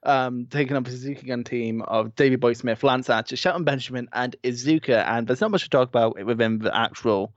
um, 0.04 0.47
taking 0.49 0.75
up 0.75 0.88
a 0.88 0.89
Suzuki 0.89 1.28
Gun 1.28 1.43
team 1.43 1.82
of 1.84 2.15
Davey 2.15 2.38
Boy 2.38 2.54
Smith, 2.54 2.84
Lance 2.84 3.10
Archer, 3.10 3.36
Shelton 3.36 3.63
Benjamin, 3.63 4.10
and 4.13 4.36
Iizuka. 4.43 5.06
And 5.08 5.28
there's 5.28 5.41
not 5.41 5.51
much 5.51 5.63
to 5.63 5.69
talk 5.69 5.89
about 5.89 6.23
within 6.25 6.58
the 6.58 6.75
actual 6.75 7.34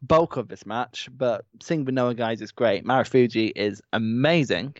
bulk 0.00 0.36
of 0.36 0.48
this 0.48 0.64
match, 0.64 1.08
but 1.16 1.44
seeing 1.60 1.84
the 1.84 1.92
Noah 1.92 2.14
guys 2.14 2.40
is 2.40 2.52
great. 2.52 2.84
Marufuji 2.84 3.52
is 3.56 3.82
amazing, 3.92 4.76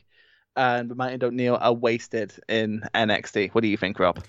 and 0.57 0.91
Bamani 0.91 1.15
and 1.15 1.25
O'Neill 1.25 1.59
are 1.61 1.73
wasted 1.73 2.33
in 2.49 2.83
NXT. 2.95 3.51
What 3.53 3.63
do 3.63 3.69
you 3.69 3.77
think, 3.77 3.99
Rob? 3.99 4.23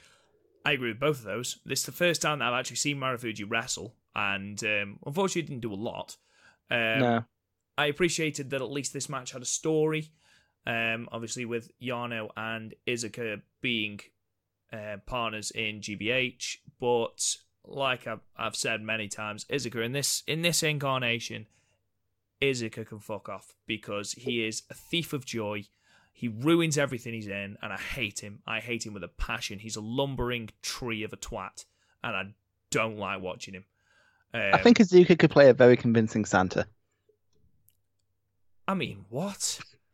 I 0.66 0.74
agree 0.74 0.90
with 0.90 1.00
both 1.00 1.20
of 1.20 1.24
those. 1.24 1.60
This 1.66 1.80
is 1.80 1.86
the 1.86 1.92
first 1.92 2.22
time 2.22 2.40
that 2.40 2.52
I've 2.52 2.60
actually 2.60 2.78
seen 2.78 2.98
Marufuji 2.98 3.50
wrestle, 3.50 3.96
and 4.16 4.62
um, 4.64 5.00
unfortunately 5.06 5.44
didn't 5.44 5.62
do 5.62 5.74
a 5.74 5.76
lot. 5.76 6.18
Um, 6.70 7.00
no. 7.00 7.26
I 7.78 7.86
appreciated 7.86 8.50
that 8.50 8.62
at 8.62 8.72
least 8.72 8.94
this 8.94 9.10
match 9.10 9.32
had 9.32 9.42
a 9.42 9.46
story. 9.46 10.12
Um, 10.68 11.08
obviously, 11.12 11.46
with 11.46 11.72
Yano 11.82 12.30
and 12.36 12.74
Iizuka 12.86 13.42
being 13.62 14.02
uh, 14.74 14.98
partners 15.06 15.52
in 15.52 15.80
GBH, 15.80 16.58
but 16.80 17.38
like 17.66 18.06
I've, 18.06 18.20
I've 18.38 18.56
said 18.56 18.82
many 18.82 19.08
times, 19.08 19.46
Iizuka 19.46 19.84
in 19.84 19.94
this 19.94 20.24
in 20.28 20.42
this 20.42 20.62
incarnation, 20.62 21.48
Iizuka 22.42 22.86
can 22.86 23.00
fuck 23.00 23.30
off 23.30 23.54
because 23.66 24.14
he 24.14 24.46
is 24.46 24.64
a 24.70 24.74
thief 24.74 25.14
of 25.14 25.26
joy. 25.26 25.64
He 26.12 26.28
ruins 26.28 26.78
everything 26.78 27.14
he's 27.14 27.28
in, 27.28 27.58
and 27.62 27.72
I 27.72 27.78
hate 27.78 28.20
him. 28.20 28.40
I 28.46 28.60
hate 28.60 28.86
him 28.86 28.94
with 28.94 29.04
a 29.04 29.08
passion. 29.08 29.60
He's 29.60 29.76
a 29.76 29.82
lumbering 29.82 30.50
tree 30.62 31.04
of 31.04 31.14
a 31.14 31.18
twat, 31.18 31.66
and 32.04 32.16
I 32.16 32.24
don't 32.72 32.98
like 32.98 33.22
watching 33.22 33.54
him. 33.54 33.66
Um, 34.34 34.54
I 34.54 34.58
think 34.58 34.80
Iizuka 34.80 35.18
could 35.18 35.32
play 35.32 35.50
a 35.50 35.54
very 35.54 35.78
convincing 35.78 36.26
Santa. 36.26 36.68
I 38.68 38.74
mean, 38.76 39.06
what? 39.10 39.60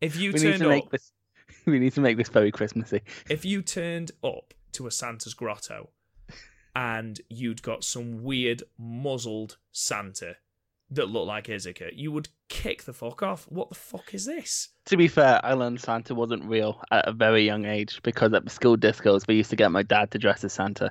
if 0.00 0.16
you 0.16 0.32
we 0.32 0.40
need 0.40 0.42
turned 0.42 0.62
to 0.62 0.68
make 0.68 0.84
up, 0.84 0.90
this. 0.90 1.12
We 1.66 1.78
need 1.78 1.94
to 1.94 2.02
make 2.02 2.18
this 2.18 2.28
very 2.28 2.52
Christmassy. 2.52 3.00
if 3.30 3.44
you 3.44 3.62
turned 3.62 4.10
up 4.22 4.52
to 4.72 4.86
a 4.86 4.90
Santa's 4.90 5.32
grotto, 5.32 5.88
and 6.76 7.20
you'd 7.28 7.62
got 7.62 7.84
some 7.84 8.22
weird 8.22 8.62
muzzled 8.78 9.56
Santa 9.72 10.36
that 10.90 11.08
looked 11.08 11.26
like 11.26 11.46
Iizuka, 11.46 11.90
you 11.94 12.12
would 12.12 12.28
kick 12.48 12.84
the 12.84 12.92
fuck 12.92 13.22
off. 13.22 13.46
What 13.48 13.68
the 13.68 13.74
fuck 13.74 14.14
is 14.14 14.26
this? 14.26 14.68
To 14.86 14.96
be 14.96 15.08
fair, 15.08 15.44
I 15.44 15.54
learned 15.54 15.80
Santa 15.80 16.14
wasn't 16.14 16.44
real 16.44 16.80
at 16.90 17.08
a 17.08 17.12
very 17.12 17.44
young 17.44 17.64
age 17.64 18.00
because 18.02 18.32
at 18.32 18.44
the 18.44 18.50
school 18.50 18.76
discos 18.76 19.26
we 19.26 19.36
used 19.36 19.50
to 19.50 19.56
get 19.56 19.72
my 19.72 19.82
dad 19.82 20.10
to 20.12 20.18
dress 20.18 20.44
as 20.44 20.52
Santa. 20.52 20.90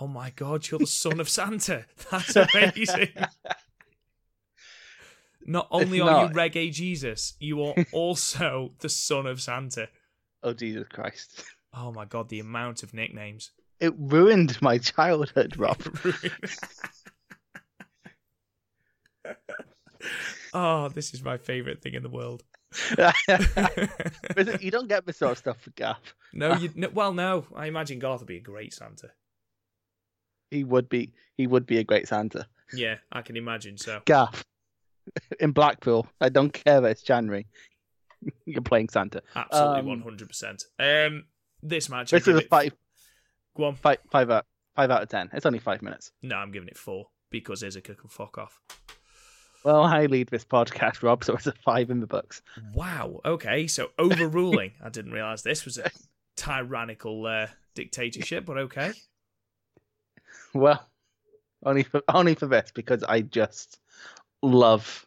Oh 0.00 0.06
my 0.06 0.30
god, 0.30 0.68
you're 0.68 0.80
the 0.80 0.86
son 0.86 1.20
of 1.20 1.28
Santa. 1.28 1.86
That's 2.10 2.36
amazing. 2.36 3.08
Not 5.48 5.68
only 5.70 5.98
It's 5.98 6.08
are 6.08 6.26
you 6.26 6.34
reggae 6.34 6.72
Jesus, 6.72 7.34
you 7.38 7.62
are 7.62 7.74
also 7.92 8.72
the 8.80 8.88
son 8.88 9.26
of 9.26 9.40
Santa. 9.40 9.88
Oh 10.42 10.52
Jesus 10.52 10.88
Christ! 10.88 11.44
Oh 11.72 11.92
my 11.92 12.04
god, 12.04 12.28
the 12.28 12.40
amount 12.40 12.82
of 12.82 12.92
nicknames. 12.92 13.52
It 13.78 13.94
ruined 13.96 14.60
my 14.60 14.78
childhood, 14.78 15.56
Rob. 15.56 15.80
oh, 20.56 20.88
this 20.88 21.12
is 21.14 21.22
my 21.22 21.36
favourite 21.36 21.82
thing 21.82 21.94
in 21.94 22.02
the 22.02 22.08
world. 22.08 22.42
You 24.60 24.70
don't 24.70 24.88
get 24.88 25.06
this 25.06 25.18
sort 25.18 25.32
of 25.32 25.38
stuff 25.38 25.60
for 25.60 25.70
Gaff. 25.70 26.14
no, 26.32 26.54
you 26.54 26.70
no, 26.74 26.88
well, 26.88 27.12
no. 27.12 27.44
I 27.54 27.66
imagine 27.66 27.98
Garth 27.98 28.20
would 28.20 28.26
be 28.28 28.38
a 28.38 28.40
great 28.40 28.72
Santa. 28.74 29.10
He 30.50 30.64
would 30.64 30.88
be. 30.88 31.12
He 31.36 31.46
would 31.46 31.66
be 31.66 31.78
a 31.78 31.84
great 31.84 32.08
Santa. 32.08 32.46
Yeah, 32.72 32.96
I 33.12 33.22
can 33.22 33.36
imagine 33.36 33.76
so. 33.78 34.00
Gaff 34.04 34.44
in 35.40 35.52
Blackpool. 35.52 36.06
I 36.20 36.28
don't 36.28 36.52
care 36.52 36.80
that 36.80 36.90
it's 36.90 37.02
January. 37.02 37.46
You're 38.46 38.62
playing 38.62 38.88
Santa. 38.88 39.22
Absolutely, 39.34 39.80
Um, 39.80 39.86
one 39.86 40.00
hundred 40.02 40.28
percent. 40.28 40.64
Um, 40.78 41.24
this 41.62 41.88
match, 41.88 42.10
This 42.10 42.26
is 42.28 42.36
a 42.38 42.42
five, 42.42 42.72
Go 43.56 43.64
on. 43.64 43.76
five, 43.76 43.98
five 44.10 44.30
out, 44.30 44.46
five 44.74 44.90
out 44.90 45.02
of 45.02 45.08
ten. 45.08 45.30
It's 45.32 45.46
only 45.46 45.58
five 45.58 45.82
minutes. 45.82 46.12
No, 46.22 46.36
I'm 46.36 46.52
giving 46.52 46.68
it 46.68 46.78
four 46.78 47.06
because 47.30 47.62
Iizuka 47.62 47.96
can 47.96 48.08
fuck 48.08 48.38
off. 48.38 48.60
Well, 49.66 49.82
I 49.82 50.06
lead 50.06 50.28
this 50.28 50.44
podcast, 50.44 51.02
Rob, 51.02 51.24
so 51.24 51.34
it's 51.34 51.48
a 51.48 51.52
five 51.64 51.90
in 51.90 51.98
the 51.98 52.06
books. 52.06 52.40
Wow. 52.72 53.20
Okay, 53.24 53.66
so 53.66 53.90
overruling. 53.98 54.70
I 54.80 54.90
didn't 54.90 55.10
realize 55.10 55.42
this 55.42 55.64
was 55.64 55.76
a 55.76 55.90
tyrannical 56.36 57.26
uh, 57.26 57.48
dictatorship, 57.74 58.44
but 58.46 58.58
okay. 58.58 58.92
Well, 60.54 60.88
only 61.64 61.82
for 61.82 62.00
only 62.08 62.34
for 62.34 62.46
this 62.46 62.70
because 62.72 63.02
I 63.02 63.20
just 63.22 63.80
love 64.40 65.04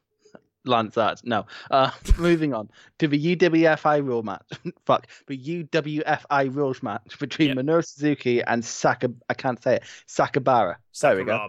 Lance 0.65 0.97
Arch. 0.97 1.21
No, 1.23 1.45
uh, 1.71 1.91
moving 2.19 2.53
on 2.53 2.69
to 2.99 3.07
the 3.07 3.35
UWFI 3.35 4.05
rule 4.05 4.23
match. 4.23 4.45
Fuck 4.85 5.07
the 5.27 5.37
UWFI 5.37 6.53
rules 6.53 6.83
match 6.83 7.17
between 7.17 7.55
Yep. 7.55 7.57
Minoru 7.59 7.85
Suzuki 7.85 8.43
and 8.43 8.63
Saka. 8.63 9.11
I 9.29 9.33
can't 9.33 9.63
say 9.63 9.77
it. 9.77 9.83
Sakabara. 10.07 10.75
There 11.01 11.15
we 11.15 11.23
go. 11.23 11.47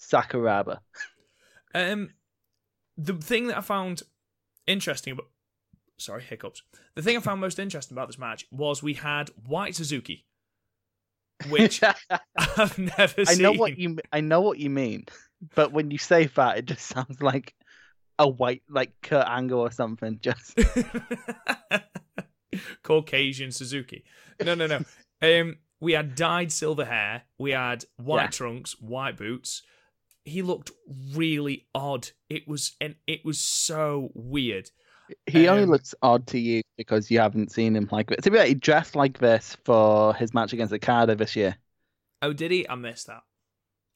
Sakuraba. 0.00 0.78
Sakuraba. 0.78 0.78
Um, 1.74 2.10
the 2.96 3.14
thing 3.14 3.48
that 3.48 3.58
I 3.58 3.60
found 3.60 4.02
interesting 4.66 5.12
about, 5.12 5.28
sorry, 5.98 6.22
hiccups. 6.22 6.62
The 6.94 7.02
thing 7.02 7.16
I 7.16 7.20
found 7.20 7.40
most 7.40 7.58
interesting 7.58 7.96
about 7.96 8.08
this 8.08 8.18
match 8.18 8.46
was 8.50 8.82
we 8.82 8.94
had 8.94 9.30
White 9.46 9.74
Suzuki, 9.74 10.26
which 11.48 11.82
I've 12.56 12.78
never 12.78 13.20
I 13.22 13.24
seen. 13.24 13.42
know 13.42 13.52
what 13.52 13.78
you. 13.78 13.98
I 14.12 14.20
know 14.20 14.40
what 14.40 14.58
you 14.58 14.70
mean, 14.70 15.06
but 15.54 15.72
when 15.72 15.90
you 15.90 15.98
say 15.98 16.26
that, 16.26 16.58
it 16.58 16.66
just 16.66 16.86
sounds 16.86 17.20
like 17.22 17.54
a 18.18 18.28
white, 18.28 18.62
like 18.68 18.92
Kurt 19.02 19.26
Angle 19.26 19.60
or 19.60 19.70
something. 19.70 20.18
Just 20.22 20.58
Caucasian 22.82 23.50
Suzuki. 23.52 24.04
No, 24.44 24.54
no, 24.54 24.66
no. 24.66 24.84
Um, 25.22 25.58
we 25.80 25.92
had 25.92 26.14
dyed 26.14 26.52
silver 26.52 26.84
hair. 26.84 27.22
We 27.38 27.52
had 27.52 27.84
white 27.96 28.24
Yeah. 28.24 28.28
trunks, 28.28 28.80
white 28.80 29.16
boots. 29.16 29.62
He 30.24 30.42
looked 30.42 30.70
really 31.14 31.66
odd. 31.74 32.08
It 32.28 32.46
was 32.46 32.76
and 32.80 32.94
it 33.06 33.24
was 33.24 33.40
so 33.40 34.10
weird. 34.14 34.70
He 35.26 35.48
only 35.48 35.64
Um, 35.64 35.70
looks 35.70 35.94
odd 36.02 36.26
to 36.28 36.38
you 36.38 36.62
because 36.78 37.10
you 37.10 37.18
haven't 37.18 37.52
seen 37.52 37.76
him 37.76 37.88
like 37.92 38.08
this. 38.08 38.22
To 38.22 38.30
be 38.30 38.36
fair, 38.38 38.46
he 38.46 38.54
dressed 38.54 38.94
like 38.94 39.18
this 39.18 39.56
for 39.64 40.14
his 40.14 40.32
match 40.32 40.52
against 40.52 40.72
Okada 40.72 41.14
this 41.16 41.36
year. 41.36 41.56
Oh, 42.22 42.32
did 42.32 42.50
he? 42.50 42.68
I 42.68 42.76
missed 42.76 43.08
that. 43.08 43.22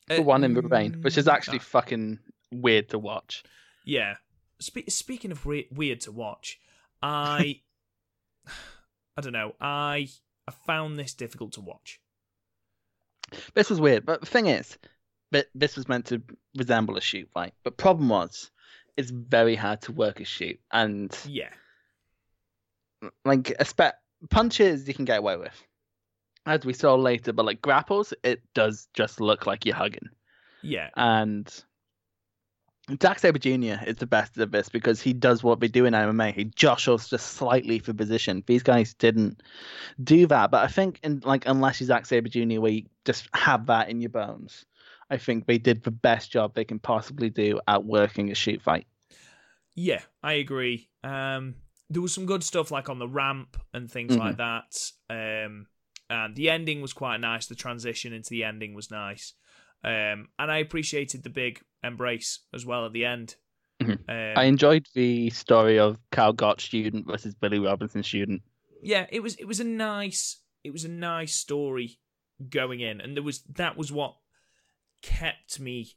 The 0.09 0.21
one 0.23 0.45
in 0.45 0.55
Ravine, 0.55 1.01
which 1.03 1.17
is 1.17 1.27
Uh, 1.29 1.33
actually 1.33 1.61
fucking 1.61 2.19
weird 2.53 2.89
to 2.91 2.99
watch. 2.99 3.45
Yeah. 3.85 4.17
Spe- 4.61 4.89
speaking 4.91 5.31
of 5.33 5.47
we- 5.47 5.69
weird 5.71 6.01
to 6.03 6.13
watch, 6.13 6.61
I 7.03 7.63
I 9.17 9.21
don't 9.21 9.33
know. 9.33 9.55
I 9.61 10.09
I 10.49 10.53
found 10.67 10.99
this 10.99 11.15
difficult 11.15 11.53
to 11.55 11.61
watch. 11.61 12.01
This 13.55 13.71
was 13.71 13.81
weird, 13.81 14.05
but 14.07 14.21
the 14.21 14.27
thing 14.27 14.47
is, 14.47 14.77
that 15.33 15.47
this 15.55 15.77
was 15.77 15.89
meant 15.89 16.07
to 16.07 16.23
resemble 16.57 16.97
a 16.97 17.01
shoot 17.01 17.29
fight. 17.33 17.55
But 17.65 17.77
problem 17.77 18.09
was, 18.09 18.51
it's 18.97 19.11
very 19.11 19.55
hard 19.57 19.83
to 19.83 19.93
work 19.93 20.21
a 20.21 20.25
shoot, 20.25 20.59
and 20.73 21.17
Yeah. 21.27 21.51
like 23.25 23.51
a 23.59 23.65
spe- 23.65 23.97
punches 24.31 24.89
you 24.89 24.95
can 24.95 25.05
get 25.05 25.19
away 25.19 25.37
with, 25.37 25.63
as 26.47 26.65
we 26.65 26.73
saw 26.73 26.95
later. 26.95 27.33
But 27.33 27.47
like 27.47 27.61
grapples, 27.61 28.15
it 28.23 28.43
does 28.55 28.89
just 28.95 29.21
look 29.21 29.47
like 29.47 29.67
you're 29.67 29.75
hugging. 29.77 30.09
Yeah. 30.63 30.91
And 30.97 31.53
Zack 33.03 33.19
Sabre 33.19 33.39
Jr. 33.39 33.85
is 33.87 33.97
the 33.97 34.07
best 34.07 34.39
of 34.39 34.51
this 34.53 34.69
because 34.69 35.03
he 35.03 35.13
does 35.13 35.43
what 35.43 35.61
they 35.61 35.69
do 35.69 35.85
in 35.87 35.93
MMA. 35.95 36.33
He 36.33 36.45
jostles 36.45 37.09
just 37.09 37.33
slightly 37.35 37.79
for 37.81 37.93
position. 37.93 38.43
These 38.47 38.63
guys 38.63 38.95
didn't 38.95 39.43
do 40.03 40.27
that, 40.29 40.51
but 40.51 40.65
I 40.65 40.69
think 40.69 41.01
in 41.03 41.21
like 41.25 41.47
unless 41.47 41.81
you're 41.81 41.89
Zack 41.89 42.07
Sabre 42.07 42.29
Jr., 42.29 42.61
where 42.61 42.73
you 42.73 42.85
just 43.05 43.29
have 43.35 43.67
that 43.67 43.91
in 43.91 44.01
your 44.01 44.11
bones, 44.11 44.65
I 45.11 45.17
think 45.19 45.47
they 45.47 45.59
did 45.59 45.85
the 45.85 45.91
best 45.91 46.31
job 46.33 46.55
they 46.55 46.65
can 46.65 46.79
possibly 46.79 47.31
do 47.31 47.61
at 47.69 47.85
working 47.85 48.31
a 48.31 48.35
shoot 48.35 48.61
fight. 48.63 48.87
Yeah, 49.75 50.03
I 50.23 50.35
agree. 50.35 50.89
Um, 51.05 51.57
there 51.91 52.03
was 52.03 52.13
some 52.15 52.27
good 52.27 52.43
stuff 52.43 52.71
like 52.71 52.89
on 52.89 52.99
the 52.99 53.09
ramp 53.09 53.57
and 53.73 53.91
things 53.91 54.17
Mhm. 54.17 54.19
like 54.19 54.37
that. 54.39 54.91
Um, 55.11 55.67
and 56.11 56.35
the 56.35 56.51
ending 56.51 56.81
was 56.81 56.93
quite 56.93 57.21
nice. 57.21 57.47
The 57.47 57.55
transition 57.55 58.13
into 58.13 58.31
the 58.31 58.45
ending 58.45 58.75
was 58.75 58.91
nice. 58.91 59.35
Um, 59.85 60.29
and 60.39 60.51
I 60.51 60.59
appreciated 60.59 61.23
the 61.23 61.31
big 61.31 61.63
embrace 61.85 62.41
as 62.53 62.65
well 62.67 62.87
at 62.87 62.93
the 62.93 63.05
end. 63.05 63.37
Mhm. 63.81 63.99
Um, 64.09 64.39
I 64.39 64.45
enjoyed 64.45 64.87
the 64.95 65.31
story 65.31 65.79
of 65.79 65.99
Karl 66.11 66.33
Gotch 66.33 66.65
student 66.67 67.07
versus 67.07 67.35
Billy 67.35 67.59
Robinson 67.59 68.03
student. 68.03 68.43
yeah, 68.83 69.07
it 69.11 69.21
was 69.21 69.35
it 69.37 69.45
was 69.47 69.59
a 69.61 69.65
nice 69.65 70.41
it 70.65 70.71
was 70.73 70.85
a 70.85 70.89
nice 70.89 71.35
story 71.35 71.99
going 72.51 72.81
in, 72.81 73.01
and 73.01 73.15
there 73.17 73.23
was 73.23 73.43
that 73.45 73.77
was 73.77 73.93
what 73.93 74.17
kept 75.03 75.61
me 75.61 75.97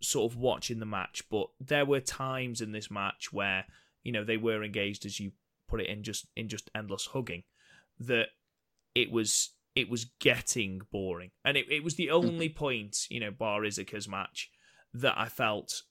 sort 0.00 0.30
of 0.30 0.38
watching 0.38 0.78
the 0.78 0.86
match, 0.86 1.22
but 1.30 1.48
there 1.60 1.84
were 1.84 2.00
times 2.00 2.60
in 2.60 2.72
this 2.72 2.90
match 2.90 3.32
where 3.32 3.64
you 4.02 4.12
know 4.12 4.24
they 4.24 4.36
were 4.36 4.64
engaged, 4.64 5.04
as 5.06 5.18
you 5.18 5.32
put 5.68 5.80
it 5.80 5.88
in, 5.88 6.02
just 6.02 6.26
in 6.36 6.48
just 6.48 6.70
endless 6.74 7.06
hugging. 7.06 7.44
That 8.00 8.28
it 8.94 9.10
was 9.10 9.50
it 9.74 9.88
was 9.88 10.06
getting 10.20 10.80
boring, 10.92 11.30
and 11.44 11.56
it, 11.56 11.70
it 11.70 11.84
was 11.84 11.96
the 11.96 12.06
mm-hmm. 12.06 12.26
only 12.26 12.48
point, 12.48 13.06
you 13.10 13.20
know, 13.20 13.30
bar 13.30 13.62
Iizuka's 13.62 14.08
match 14.08 14.50
that 14.94 15.14
I 15.16 15.26
felt 15.26 15.82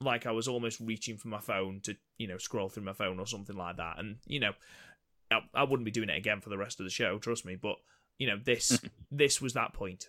like 0.00 0.26
I 0.26 0.32
was 0.32 0.48
almost 0.48 0.80
reaching 0.80 1.16
for 1.16 1.28
my 1.28 1.40
phone 1.40 1.80
to 1.84 1.96
you 2.18 2.28
know 2.28 2.38
scroll 2.38 2.68
through 2.68 2.84
my 2.84 2.92
phone 2.92 3.18
or 3.20 3.26
something 3.26 3.56
like 3.56 3.76
that, 3.76 3.98
and 3.98 4.16
you 4.26 4.40
know. 4.40 4.52
I, 5.30 5.40
I 5.54 5.64
wouldn't 5.64 5.86
be 5.86 5.90
doing 5.90 6.10
it 6.10 6.18
again 6.18 6.42
for 6.42 6.50
the 6.50 6.58
rest 6.58 6.80
of 6.80 6.84
the 6.84 6.90
show, 6.90 7.16
trust 7.18 7.46
me. 7.46 7.56
But 7.56 7.76
you 8.18 8.26
know, 8.26 8.36
this 8.44 8.72
mm-hmm. 8.72 8.86
this 9.10 9.40
was 9.40 9.54
that 9.54 9.72
point. 9.72 10.06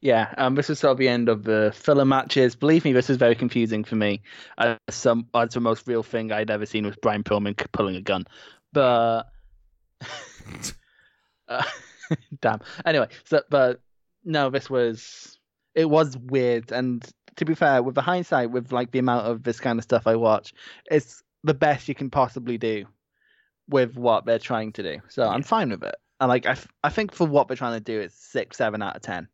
Yeah, 0.00 0.32
um, 0.38 0.54
this 0.54 0.68
was 0.68 0.78
sort 0.78 0.92
of 0.92 0.98
the 0.98 1.08
end 1.08 1.28
of 1.28 1.42
the 1.42 1.72
filler 1.74 2.04
matches. 2.04 2.54
Believe 2.54 2.84
me, 2.84 2.92
this 2.92 3.10
is 3.10 3.16
very 3.16 3.34
confusing 3.34 3.82
for 3.82 3.96
me. 3.96 4.22
Uh, 4.56 4.76
some, 4.88 5.26
that's 5.34 5.54
the 5.54 5.60
most 5.60 5.88
real 5.88 6.04
thing 6.04 6.30
I'd 6.30 6.50
ever 6.50 6.66
seen 6.66 6.86
was 6.86 6.94
Brian 6.96 7.24
Pillman 7.24 7.56
pulling 7.72 7.96
a 7.96 8.00
gun. 8.00 8.24
But 8.72 9.24
uh, 11.48 11.64
damn. 12.40 12.60
Anyway, 12.84 13.08
so 13.24 13.42
but 13.50 13.80
no, 14.24 14.50
this 14.50 14.70
was 14.70 15.38
it 15.74 15.88
was 15.88 16.16
weird. 16.16 16.72
And 16.72 17.04
to 17.36 17.44
be 17.44 17.54
fair, 17.54 17.82
with 17.82 17.94
the 17.94 18.02
hindsight, 18.02 18.50
with 18.50 18.72
like 18.72 18.90
the 18.90 18.98
amount 18.98 19.26
of 19.26 19.42
this 19.42 19.60
kind 19.60 19.78
of 19.78 19.84
stuff 19.84 20.06
I 20.06 20.16
watch, 20.16 20.52
it's 20.90 21.22
the 21.44 21.54
best 21.54 21.88
you 21.88 21.94
can 21.94 22.10
possibly 22.10 22.58
do 22.58 22.86
with 23.68 23.96
what 23.96 24.26
they're 24.26 24.38
trying 24.38 24.72
to 24.72 24.82
do. 24.82 25.00
So 25.08 25.22
I'm 25.24 25.42
fine 25.42 25.70
with 25.70 25.84
it. 25.84 25.96
And 26.20 26.28
like 26.28 26.46
I, 26.46 26.52
f- 26.52 26.68
I 26.82 26.88
think 26.90 27.14
for 27.14 27.26
what 27.26 27.48
they're 27.48 27.56
trying 27.56 27.78
to 27.78 27.84
do, 27.84 28.00
it's 28.00 28.16
six, 28.16 28.56
seven 28.56 28.82
out 28.82 28.96
of 28.96 29.02
ten. 29.02 29.28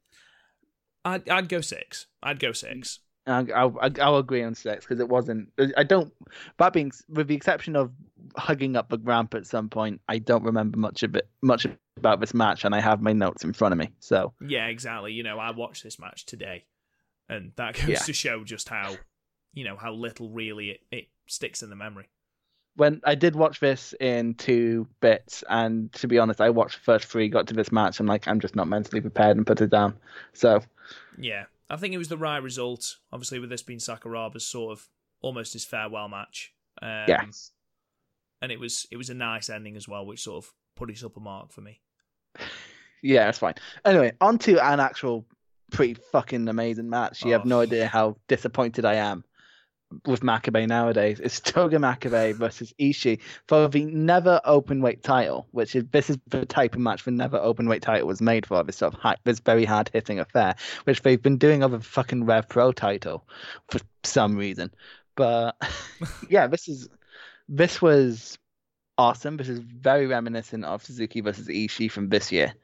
I'd 1.04 1.28
I'd 1.28 1.48
go 1.48 1.60
six. 1.60 2.06
I'd 2.22 2.38
go 2.40 2.52
six. 2.52 3.00
I'll, 3.26 3.50
I'll, 3.54 3.78
I'll 4.02 4.16
agree 4.18 4.42
on 4.42 4.54
six 4.54 4.84
because 4.84 5.00
it 5.00 5.08
wasn't. 5.08 5.50
I 5.78 5.82
don't. 5.82 6.12
That 6.58 6.74
being, 6.74 6.92
with 7.08 7.26
the 7.26 7.34
exception 7.34 7.74
of 7.74 7.90
hugging 8.36 8.76
up 8.76 8.90
the 8.90 8.98
ramp 8.98 9.34
at 9.34 9.46
some 9.46 9.70
point, 9.70 10.02
I 10.08 10.18
don't 10.18 10.44
remember 10.44 10.78
much 10.78 11.02
of 11.02 11.16
it, 11.16 11.28
much 11.40 11.66
about 11.96 12.20
this 12.20 12.34
match, 12.34 12.64
and 12.66 12.74
I 12.74 12.80
have 12.80 13.00
my 13.00 13.14
notes 13.14 13.42
in 13.44 13.54
front 13.54 13.72
of 13.72 13.78
me. 13.78 13.90
So 14.00 14.34
Yeah, 14.46 14.66
exactly. 14.66 15.12
You 15.14 15.22
know, 15.22 15.38
I 15.38 15.52
watched 15.52 15.82
this 15.84 15.98
match 15.98 16.26
today, 16.26 16.64
and 17.28 17.52
that 17.56 17.74
goes 17.78 17.88
Yeah. 17.88 17.98
to 18.00 18.12
show 18.12 18.44
just 18.44 18.68
how, 18.68 18.94
you 19.54 19.64
know, 19.64 19.76
how 19.76 19.94
little 19.94 20.28
really 20.28 20.70
it, 20.72 20.80
it 20.90 21.08
sticks 21.26 21.62
in 21.62 21.70
the 21.70 21.76
memory. 21.76 22.10
when 22.76 23.00
I 23.04 23.14
did 23.14 23.36
watch 23.36 23.58
this 23.60 23.94
in 24.00 24.34
two 24.34 24.86
bits, 25.00 25.42
and 25.48 25.90
to 25.94 26.08
be 26.08 26.18
honest, 26.18 26.42
I 26.42 26.50
watched 26.50 26.76
the 26.76 26.84
first 26.84 27.06
three, 27.06 27.30
got 27.30 27.46
to 27.46 27.54
this 27.54 27.72
match, 27.72 28.00
and 28.00 28.08
like 28.08 28.28
I'm 28.28 28.40
just 28.40 28.54
not 28.56 28.68
mentally 28.68 29.00
prepared 29.00 29.38
and 29.38 29.46
put 29.46 29.62
it 29.62 29.70
down. 29.70 29.94
So 30.34 30.60
Yeah, 31.18 31.44
I 31.70 31.76
think 31.76 31.94
it 31.94 31.98
was 31.98 32.08
the 32.08 32.16
right 32.18 32.42
result. 32.42 32.96
Obviously, 33.12 33.38
with 33.38 33.50
this 33.50 33.62
being 33.62 33.78
Sakuraba's 33.78 34.46
sort 34.46 34.72
of 34.78 34.88
almost 35.20 35.52
his 35.52 35.64
farewell 35.64 36.08
match. 36.08 36.52
Um, 36.82 37.04
yeah, 37.08 37.24
and 38.42 38.52
it 38.52 38.60
was 38.60 38.86
it 38.90 38.96
was 38.96 39.10
a 39.10 39.14
nice 39.14 39.48
ending 39.48 39.76
as 39.76 39.88
well, 39.88 40.04
which 40.06 40.22
sort 40.22 40.44
of 40.44 40.52
put 40.76 40.90
us 40.90 41.04
up 41.04 41.16
a 41.16 41.20
mark 41.20 41.52
for 41.52 41.60
me. 41.60 41.80
yeah, 43.02 43.26
that's 43.26 43.38
fine. 43.38 43.54
Anyway, 43.84 44.12
on 44.20 44.38
to 44.38 44.58
an 44.64 44.80
actual 44.80 45.24
pretty 45.70 45.94
fucking 46.12 46.48
amazing 46.48 46.88
match. 46.88 47.24
You 47.24 47.32
have 47.32 47.44
no 47.44 47.58
Oh. 47.58 47.62
idea 47.62 47.86
how 47.86 48.16
disappointed 48.28 48.84
I 48.84 48.94
am 48.94 49.24
with 50.06 50.20
Makabe 50.20 50.66
nowadays. 50.66 51.20
It's 51.20 51.40
Togi 51.40 51.76
Makabe 51.76 52.34
versus 52.34 52.74
Ishii 52.80 53.20
for 53.48 53.68
the 53.68 53.84
never 53.84 54.40
open 54.44 54.80
weight 54.82 55.02
title, 55.02 55.46
which 55.52 55.74
is 55.74 55.84
this 55.90 56.10
is 56.10 56.18
the 56.28 56.46
type 56.46 56.74
of 56.74 56.80
match 56.80 57.04
the 57.04 57.10
never 57.10 57.38
open 57.38 57.68
weight 57.68 57.82
title 57.82 58.06
was 58.06 58.20
made 58.20 58.46
for. 58.46 58.62
This 58.62 58.78
sort 58.78 58.94
of 58.94 59.00
high, 59.00 59.16
this 59.24 59.40
very 59.40 59.64
hard 59.64 59.90
hitting 59.92 60.18
affair, 60.18 60.54
which 60.84 61.02
they've 61.02 61.20
been 61.20 61.38
doing 61.38 61.62
over 61.62 61.78
the 61.78 61.84
fucking 61.84 62.24
Rev 62.24 62.48
Pro 62.48 62.72
title 62.72 63.26
for 63.68 63.80
some 64.02 64.36
reason. 64.36 64.70
But 65.16 65.56
yeah, 66.28 66.46
this 66.46 66.68
is 66.68 66.88
this 67.48 67.80
was 67.80 68.38
awesome. 68.98 69.36
This 69.36 69.48
is 69.48 69.60
very 69.60 70.06
reminiscent 70.06 70.64
of 70.64 70.84
Suzuki 70.84 71.20
versus 71.20 71.48
Ishii 71.48 71.90
from 71.90 72.08
this 72.08 72.32
year, 72.32 72.54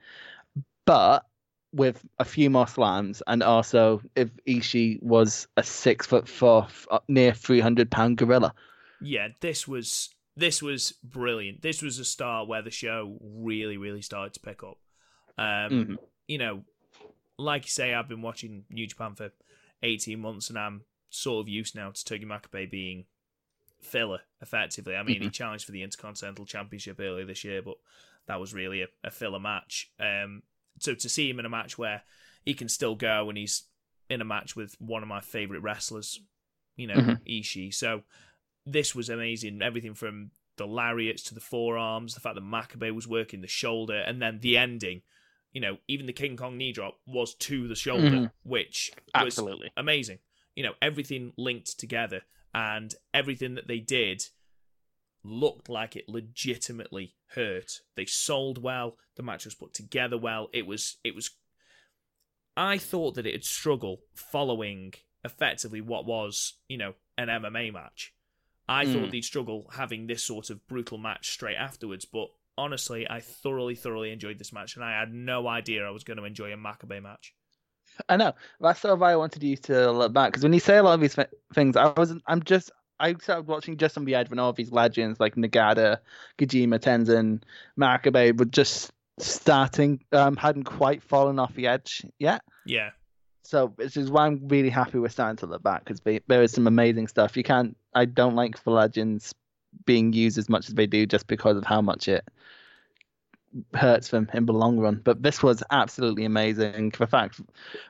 but 0.87 1.25
with 1.73 2.05
a 2.19 2.25
few 2.25 2.51
more 2.51 2.67
slams, 2.67 3.23
and 3.27 3.43
also 3.43 4.03
if 4.17 4.31
Ishii 4.47 5.03
was 5.03 5.47
a 5.57 5.63
six 5.63 6.07
foot 6.07 6.29
four, 6.29 6.67
uh, 6.91 6.99
near 7.09 7.33
three 7.33 7.61
hundred 7.61 7.91
pound 7.91 8.17
gorilla. 8.19 8.53
Yeah, 9.01 9.29
this 9.41 9.69
was 9.69 10.15
this 10.37 10.63
was 10.63 10.95
brilliant. 11.03 11.63
This 11.63 11.83
was 11.83 11.99
a 11.99 12.05
start 12.05 12.49
where 12.49 12.63
the 12.63 12.71
show 12.71 13.19
really, 13.21 13.77
really 13.77 14.03
started 14.03 14.35
to 14.35 14.41
pick 14.41 14.63
up. 14.63 14.79
Um, 15.39 15.71
Mhm. 15.71 15.97
You 16.29 16.39
know, 16.39 16.65
like 17.39 17.65
you 17.65 17.71
say, 17.71 17.95
I've 17.95 18.09
been 18.09 18.23
watching 18.23 18.65
New 18.71 18.87
Japan 18.87 19.15
for 19.15 19.33
eighteen 19.83 20.21
months, 20.21 20.49
and 20.49 20.59
I'm 20.59 20.85
sort 21.09 21.43
of 21.45 21.49
used 21.49 21.75
now 21.75 21.91
to 21.91 22.05
Togi 22.05 22.25
Makabe 22.25 22.71
being 22.71 23.07
filler, 23.81 24.21
effectively. 24.41 24.95
I 24.95 25.03
mean, 25.03 25.23
he 25.23 25.31
challenged 25.31 25.65
for 25.65 25.73
the 25.73 25.83
Intercontinental 25.83 26.47
Championship 26.47 27.01
earlier 27.01 27.27
this 27.27 27.45
year, 27.45 27.63
but 27.63 27.77
that 28.27 28.39
was 28.39 28.55
really 28.55 28.83
a, 28.83 28.89
a 29.03 29.11
filler 29.11 29.41
match. 29.41 29.91
Um, 29.99 30.43
so 30.81 30.95
to 30.95 31.09
see 31.09 31.31
him 31.31 31.39
in 31.39 31.47
a 31.47 31.51
match 31.51 31.79
where 31.79 32.03
he 32.45 32.55
can 32.55 32.69
still 32.69 32.97
go 32.97 33.29
and 33.29 33.39
he's 33.39 33.65
in 34.09 34.21
a 34.21 34.25
match 34.25 34.57
with 34.57 34.75
one 34.81 35.03
of 35.03 35.09
my 35.09 35.21
favorite 35.21 35.61
wrestlers, 35.61 36.21
you 36.77 36.87
know, 36.89 36.97
Mhm. 36.97 37.27
Ishii. 37.29 37.73
So 37.73 38.03
this 38.67 38.95
was 38.95 39.09
amazing. 39.09 39.63
Everything 39.63 39.95
from 39.95 40.33
the 40.57 40.67
lariats 40.67 41.23
to 41.25 41.35
the 41.35 41.41
forearms, 41.41 42.15
the 42.15 42.21
fact 42.21 42.35
that 42.35 42.43
Makabe 42.43 42.93
was 42.95 43.07
working 43.07 43.41
the 43.41 43.47
shoulder, 43.47 43.99
and 43.99 44.21
then 44.21 44.41
the 44.41 44.57
ending. 44.57 45.03
You 45.53 45.61
know, 45.61 45.79
even 45.89 46.07
the 46.07 46.13
King 46.13 46.37
Kong 46.37 46.57
knee 46.57 46.73
drop 46.73 47.01
was 47.07 47.35
to 47.37 47.67
the 47.69 47.75
shoulder, 47.75 48.17
Mhm. 48.17 48.33
which 48.43 48.91
was 48.97 49.13
Absolutely. 49.15 49.71
amazing. 49.77 50.19
You 50.57 50.63
know, 50.65 50.75
everything 50.83 51.33
linked 51.37 51.79
together, 51.79 52.25
and 52.53 52.95
everything 53.15 53.55
that 53.55 53.67
they 53.69 53.81
did 53.81 54.29
looked 55.23 55.69
like 55.69 55.95
it 55.97 56.09
legitimately 56.09 57.15
hurt. 57.35 57.81
They 57.97 58.05
sold 58.07 58.63
well. 58.63 58.97
The 59.17 59.23
match 59.23 59.45
was 59.45 59.55
put 59.55 59.75
together 59.75 60.19
well. 60.19 60.49
It 60.53 60.67
was. 60.67 60.99
It 61.05 61.15
was. 61.15 61.31
I 62.57 62.79
thought 62.79 63.15
that 63.15 63.27
it'd 63.27 63.45
struggle 63.45 64.01
following 64.15 64.95
effectively 65.25 65.81
what 65.81 66.07
was, 66.07 66.55
you 66.69 66.77
know, 66.79 66.95
an 67.17 67.29
MMA 67.29 67.73
match. 67.73 68.13
I 68.69 68.85
Mm. 68.85 68.93
thought 68.93 69.11
they'd 69.11 69.25
struggle 69.25 69.71
having 69.75 70.07
this 70.07 70.25
sort 70.25 70.51
of 70.51 70.67
brutal 70.67 70.99
match 70.99 71.31
straight 71.31 71.57
afterwards, 71.57 72.05
but 72.05 72.29
honestly, 72.57 73.09
I 73.09 73.21
thoroughly, 73.21 73.75
thoroughly 73.75 74.13
enjoyed 74.13 74.39
this 74.39 74.53
match, 74.53 74.77
and 74.77 74.85
I 74.85 74.99
had 74.99 75.13
no 75.13 75.47
idea 75.49 75.87
I 75.87 75.91
was 75.91 76.05
going 76.05 76.19
to 76.19 76.25
enjoy 76.25 76.53
a 76.53 76.57
Makabe 76.57 77.03
match. 77.03 77.35
I 78.09 78.17
know. 78.17 78.33
That's 78.61 78.81
sort 78.81 78.95
of 78.95 79.01
why 79.01 79.13
I 79.13 79.17
wanted 79.17 79.43
you 79.43 79.57
to 79.57 79.91
look 79.91 80.13
back 80.13 80.31
because 80.31 80.43
when 80.43 80.53
you 80.53 80.61
say 80.61 80.77
a 80.77 80.83
lot 80.83 80.95
of 80.95 81.01
these 81.01 81.15
th- 81.17 81.29
things, 81.55 81.77
I 81.77 81.89
wasn't. 81.97 82.23
I'm 82.27 82.43
just. 82.43 82.71
I 83.01 83.15
started 83.15 83.47
watching 83.47 83.79
just 83.79 83.97
on 83.97 84.05
the 84.05 84.15
edge 84.15 84.29
when 84.29 84.39
all 84.39 84.53
these 84.53 84.71
legends 84.71 85.19
like 85.19 85.35
Nagata, 85.35 85.99
Kojima, 86.39 86.79
Tenzan, 86.79 87.43
Makabe 87.79 88.39
were 88.39 88.45
just 88.45 88.93
starting. 89.19 90.05
Um, 90.13 90.37
hadn't 90.37 90.65
quite 90.65 91.03
fallen 91.03 91.39
off 91.39 91.55
the 91.55 91.67
edge 91.67 92.05
yet. 92.19 92.43
Yeah, 92.67 92.91
So 93.43 93.75
this 93.79 93.97
is 93.97 94.11
why 94.11 94.27
I'm 94.27 94.47
really 94.49 94.71
happy 94.71 94.99
we're 94.99 95.09
starting 95.09 95.39
to 95.39 95.47
look 95.47 95.63
back 95.63 95.85
because 95.85 96.01
there 96.29 96.43
is 96.43 96.53
some 96.53 96.67
amazing 96.67 97.09
stuff. 97.09 97.37
You 97.37 97.43
can't. 97.43 97.77
I 97.95 98.05
don't 98.05 98.37
like 98.37 98.63
the 98.63 98.71
legends 98.71 99.35
being 99.87 100.13
used 100.13 100.39
as 100.39 100.49
much 100.49 100.69
as 100.69 100.75
they 100.75 100.87
do 100.87 101.07
just 101.07 101.27
because 101.27 101.57
of 101.57 101.65
how 101.65 101.81
much 101.81 102.07
it 102.07 102.29
hurts 103.75 104.09
them 104.09 104.31
in 104.35 104.47
the 104.47 104.53
long 104.53 104.79
run. 104.79 105.01
But 105.03 105.23
this 105.23 105.43
was 105.43 105.63
absolutely 105.71 106.25
amazing. 106.25 106.93
The 106.97 107.07
fact 107.07 107.41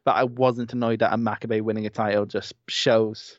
that 0.05 0.15
I 0.15 0.25
wasn't 0.25 0.73
annoyed 0.73 1.03
at 1.03 1.13
a 1.13 1.17
Makabe 1.17 1.61
winning 1.61 1.87
a 1.87 1.91
title 1.91 2.27
just 2.27 2.55
shows 2.69 3.39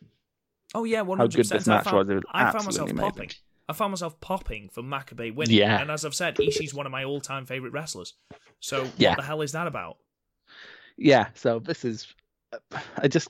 Oh 0.73 0.83
yeah, 0.83 1.01
one 1.01 1.17
hundred 1.17 1.37
percent. 1.37 1.67
I 1.67 1.81
found, 1.81 2.07
was. 2.07 2.15
Was 2.15 2.23
I 2.31 2.51
found 2.51 2.65
myself 2.65 2.89
amazing. 2.89 2.97
popping. 2.97 3.29
I 3.69 3.73
found 3.73 3.91
myself 3.91 4.19
popping 4.19 4.69
for 4.69 4.81
Makabe 4.81 5.33
winning. 5.33 5.55
Yeah. 5.55 5.79
And 5.81 5.89
as 5.91 6.03
I've 6.05 6.15
said, 6.15 6.35
Ishii's 6.37 6.73
one 6.73 6.85
of 6.85 6.91
my 6.91 7.03
all-time 7.05 7.45
favorite 7.45 7.71
wrestlers. 7.73 8.13
So 8.59 8.87
Yeah. 8.97 9.11
what 9.11 9.17
the 9.17 9.23
hell 9.23 9.41
is 9.41 9.51
that 9.53 9.67
about? 9.67 9.97
Yeah. 10.97 11.27
So 11.35 11.59
this 11.59 11.85
is. 11.85 12.13
I 12.97 13.07
just 13.07 13.29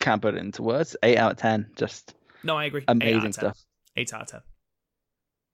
can't 0.00 0.20
put 0.20 0.34
it 0.34 0.38
into 0.38 0.62
words. 0.62 0.96
Eight 1.02 1.16
out 1.16 1.32
of 1.32 1.38
ten. 1.38 1.70
Just 1.76 2.14
No, 2.42 2.56
I 2.56 2.64
agree. 2.66 2.82
Eight 2.82 2.88
out 2.90 2.96
of 2.96 3.02
amazing 3.02 3.20
10. 3.22 3.32
stuff. 3.32 3.58
Eight 3.96 4.12
out 4.14 4.22
of 4.22 4.28
ten. 4.28 4.40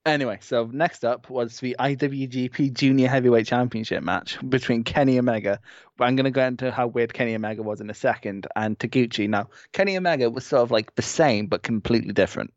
Anyway, 0.06 0.38
so 0.42 0.68
next 0.70 1.02
up 1.02 1.30
was 1.30 1.60
the 1.60 1.74
IWGP 1.78 2.74
Junior 2.74 3.08
Heavyweight 3.08 3.46
Championship 3.46 4.02
match 4.02 4.36
between 4.50 4.84
Kenny 4.84 5.18
Omega. 5.18 5.58
I'm 5.98 6.14
going 6.14 6.24
to 6.24 6.30
go 6.30 6.46
into 6.46 6.70
how 6.70 6.88
weird 6.88 7.14
Kenny 7.14 7.34
Omega 7.34 7.62
was 7.62 7.80
in 7.80 7.88
a 7.88 7.94
second, 7.94 8.46
and 8.54 8.78
Taguchi. 8.78 9.28
Now, 9.28 9.48
Kenny 9.72 9.96
Omega 9.96 10.28
was 10.28 10.44
sort 10.44 10.62
of 10.62 10.70
like 10.70 10.94
the 10.94 11.02
same 11.02 11.46
but 11.46 11.62
completely 11.62 12.12
different, 12.12 12.52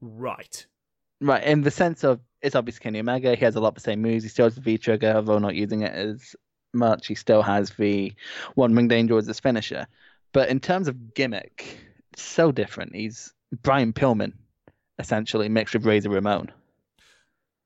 Right. 0.00 0.64
right? 1.20 1.42
In 1.42 1.62
the 1.62 1.72
sense 1.72 2.04
of 2.04 2.20
it's 2.40 2.54
obviously 2.54 2.84
Kenny 2.84 3.00
Omega. 3.00 3.34
He 3.34 3.44
has 3.44 3.56
a 3.56 3.60
lot 3.60 3.70
of 3.70 3.74
the 3.74 3.80
same 3.80 4.00
moves. 4.00 4.22
He 4.22 4.30
still 4.30 4.46
has 4.46 4.54
the 4.54 4.60
V 4.60 4.78
trigger, 4.78 5.12
although 5.16 5.40
not 5.40 5.56
using 5.56 5.80
it 5.82 5.92
as 5.92 6.36
much. 6.72 7.08
He 7.08 7.16
still 7.16 7.42
has 7.42 7.70
the 7.70 8.12
One-Winged 8.54 8.92
Angel 8.92 9.18
as 9.18 9.26
his 9.26 9.40
finisher. 9.40 9.88
But 10.32 10.50
in 10.50 10.60
terms 10.60 10.86
of 10.86 11.14
gimmick, 11.14 11.78
so 12.14 12.52
different. 12.52 12.94
He's 12.94 13.34
Brian 13.62 13.92
Pillman, 13.92 14.34
essentially 14.98 15.48
mixed 15.48 15.74
with 15.74 15.86
Razor 15.86 16.10
Ramon. 16.10 16.50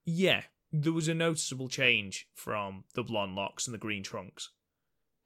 Yeah, 0.04 0.42
there 0.72 0.92
was 0.92 1.08
a 1.08 1.14
noticeable 1.14 1.68
change 1.68 2.28
from 2.34 2.84
the 2.94 3.02
blonde 3.02 3.34
locks 3.34 3.66
and 3.66 3.74
the 3.74 3.78
green 3.78 4.02
trunks 4.02 4.50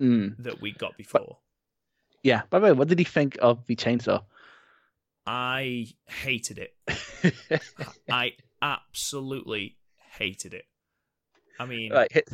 Mm. 0.00 0.36
that 0.38 0.60
we 0.60 0.72
got 0.72 0.96
before. 0.98 1.38
Yeah. 2.22 2.42
By 2.50 2.58
the 2.58 2.64
way, 2.66 2.72
what 2.72 2.88
did 2.88 2.98
he 2.98 3.04
think 3.04 3.38
of 3.40 3.64
the 3.66 3.76
chainsaw? 3.76 4.24
I 5.26 5.86
hated 6.06 6.58
it. 6.58 6.74
I 8.10 8.32
absolutely 8.60 9.76
hated 10.18 10.52
it. 10.54 10.66
I 11.58 11.66
mean, 11.66 11.92
right. 11.92 12.12
Hit, 12.12 12.28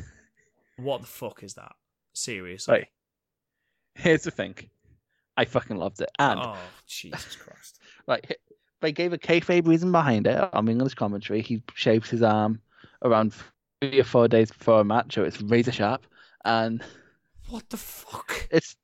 what 0.77 1.01
the 1.03 1.07
fuck 1.07 1.43
is 1.43 1.55
that? 1.55 1.73
Seriously. 2.13 2.73
right. 2.75 2.89
Here's 3.95 4.23
the 4.25 4.31
thing. 4.31 4.57
I 5.37 5.45
fucking 5.45 5.77
loved 5.77 6.01
it. 6.01 6.11
And 6.19 6.41
Oh, 6.43 6.57
Jesus 6.87 7.37
Christ. 7.37 7.79
Like 8.07 8.27
he- 8.29 8.52
they 8.83 8.93
gave 8.93 9.13
a 9.15 9.19
kayfabe 9.19 9.67
reason 9.67 9.91
behind 9.93 10.27
it 10.27 10.39
on 10.53 10.69
English 10.69 10.95
commentary. 10.95 11.41
He 11.41 11.63
shapes 11.75 12.11
his 12.11 12.23
arm 12.23 12.61
around 13.03 13.33
three 13.81 14.01
or 14.01 14.05
four 14.05 14.29
days 14.29 14.51
before 14.51 14.81
a 14.81 14.85
match, 14.85 15.15
so 15.15 15.23
it's 15.25 15.41
razor 15.41 15.73
sharp, 15.73 16.07
and 16.45 16.83
What 17.49 17.69
the 17.71 17.77
fuck? 17.79 18.47
it's. 18.51 18.77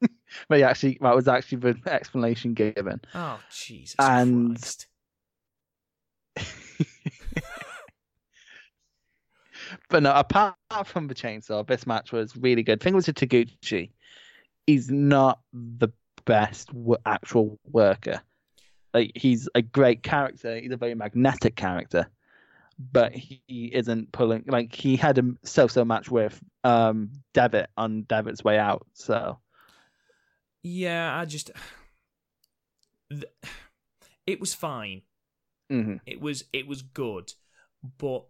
but 0.48 0.60
actually, 0.60 0.98
that 1.00 1.14
was 1.16 1.26
actually 1.26 1.58
the 1.72 1.92
explanation 1.92 2.54
given. 2.54 3.00
Oh, 3.14 3.40
Jesus 3.52 3.96
And- 3.98 4.56
Christ. 4.56 4.86
But 9.90 10.02
no, 10.02 10.12
apart 10.14 10.54
from 10.86 11.08
the 11.08 11.14
chainsaw, 11.14 11.66
this 11.66 11.86
match 11.86 12.10
was 12.12 12.34
really 12.36 12.62
good. 12.62 12.80
Thing 12.80 12.94
was 12.94 13.06
with 13.06 13.16
Taguchi, 13.16 13.90
he's 14.66 14.90
not 14.90 15.40
the 15.52 15.88
best 16.24 16.70
actual 17.04 17.58
worker. 17.70 18.22
Like 18.94 19.12
he's 19.14 19.48
a 19.54 19.62
great 19.62 20.02
character. 20.02 20.58
He's 20.58 20.72
a 20.72 20.76
very 20.76 20.94
magnetic 20.94 21.56
character, 21.56 22.08
but 22.78 23.12
he 23.12 23.70
isn't 23.72 24.12
pulling. 24.12 24.44
Like 24.46 24.74
he 24.74 24.96
had 24.96 25.18
a 25.18 25.22
so-so 25.44 25.84
match 25.84 26.10
with 26.10 26.40
um 26.64 27.10
Devitt 27.34 27.70
on 27.76 28.02
Devitt's 28.04 28.42
way 28.44 28.58
out. 28.58 28.86
So 28.94 29.38
Yeah, 30.62 31.16
I 31.18 31.24
just. 31.24 31.50
It 34.28 34.40
was 34.40 34.52
fine. 34.52 35.00
mhm. 35.72 36.00
It 36.04 36.20
was 36.20 36.44
it 36.52 36.66
was 36.66 36.82
good, 36.82 37.32
but 37.96 38.26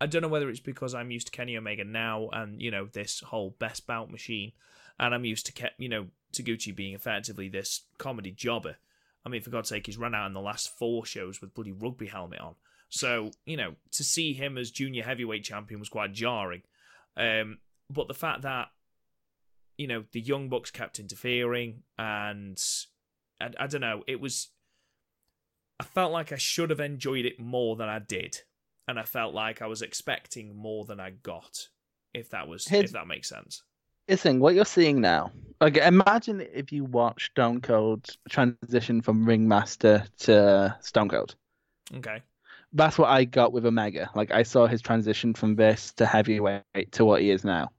I 0.00 0.06
don't 0.06 0.22
know 0.22 0.28
whether 0.28 0.50
it's 0.50 0.58
because 0.58 0.92
I'm 0.92 1.12
used 1.12 1.28
to 1.28 1.30
Kenny 1.30 1.56
Omega 1.56 1.84
now, 1.84 2.30
and 2.32 2.60
you 2.60 2.72
know 2.72 2.88
this 2.92 3.20
whole 3.20 3.50
best 3.60 3.86
bout 3.86 4.10
machine, 4.10 4.50
and 4.98 5.14
I'm 5.14 5.24
used 5.24 5.46
to 5.46 5.70
you 5.78 5.88
know 5.88 6.08
Taguchi 6.32 6.74
being 6.74 6.94
effectively 6.94 7.48
this 7.48 7.82
comedy 7.96 8.32
jobber. 8.32 8.78
I 9.24 9.28
mean, 9.28 9.42
for 9.42 9.50
God's 9.50 9.68
sake, 9.68 9.86
he's 9.86 9.98
run 9.98 10.14
out 10.14 10.26
in 10.26 10.32
the 10.32 10.40
last 10.40 10.70
four 10.78 11.04
shows 11.04 11.40
with 11.40 11.54
bloody 11.54 11.72
rugby 11.72 12.06
helmet 12.06 12.40
on. 12.40 12.54
So 12.88 13.30
you 13.46 13.56
know 13.56 13.74
to 13.92 14.02
see 14.04 14.32
him 14.32 14.58
as 14.58 14.70
junior 14.70 15.04
heavyweight 15.04 15.44
champion 15.44 15.78
was 15.78 15.88
quite 15.88 16.12
jarring. 16.12 16.62
Um, 17.16 17.58
but 17.88 18.08
the 18.08 18.14
fact 18.14 18.42
that 18.42 18.68
you 19.78 19.86
know 19.86 20.04
the 20.12 20.20
young 20.20 20.48
bucks 20.48 20.70
kept 20.70 20.98
interfering, 20.98 21.82
and 21.98 22.60
I, 23.40 23.50
I 23.60 23.66
don't 23.66 23.80
know, 23.80 24.02
it 24.06 24.20
was. 24.20 24.48
I 25.78 25.84
felt 25.84 26.12
like 26.12 26.30
I 26.32 26.36
should 26.36 26.68
have 26.70 26.80
enjoyed 26.80 27.24
it 27.24 27.40
more 27.40 27.74
than 27.76 27.88
I 27.88 28.00
did, 28.00 28.38
and 28.86 28.98
I 28.98 29.04
felt 29.04 29.34
like 29.34 29.62
I 29.62 29.66
was 29.66 29.80
expecting 29.82 30.54
more 30.54 30.84
than 30.84 31.00
I 31.00 31.10
got. 31.10 31.68
If 32.12 32.30
that 32.30 32.48
was, 32.48 32.66
Here's- 32.66 32.86
if 32.86 32.92
that 32.92 33.06
makes 33.06 33.28
sense. 33.28 33.62
Listen, 34.10 34.40
what 34.40 34.56
you're 34.56 34.64
seeing 34.64 35.00
now. 35.00 35.30
Like, 35.60 35.76
imagine 35.76 36.40
if 36.52 36.72
you 36.72 36.84
watch 36.84 37.26
Stone 37.26 37.60
Cold 37.60 38.16
transition 38.28 39.02
from 39.02 39.24
Ringmaster 39.24 40.04
to 40.18 40.76
Stone 40.80 41.10
Cold. 41.10 41.36
Okay. 41.94 42.20
that's 42.72 42.98
what 42.98 43.08
I 43.08 43.24
got 43.24 43.52
with 43.52 43.66
Omega. 43.66 44.10
Like 44.14 44.30
I 44.30 44.42
saw 44.42 44.66
his 44.66 44.80
transition 44.80 45.34
from 45.34 45.56
this 45.56 45.92
to 45.94 46.06
heavyweight 46.06 46.92
to 46.92 47.04
what 47.04 47.20
he 47.20 47.30
is 47.30 47.44
now. 47.44 47.70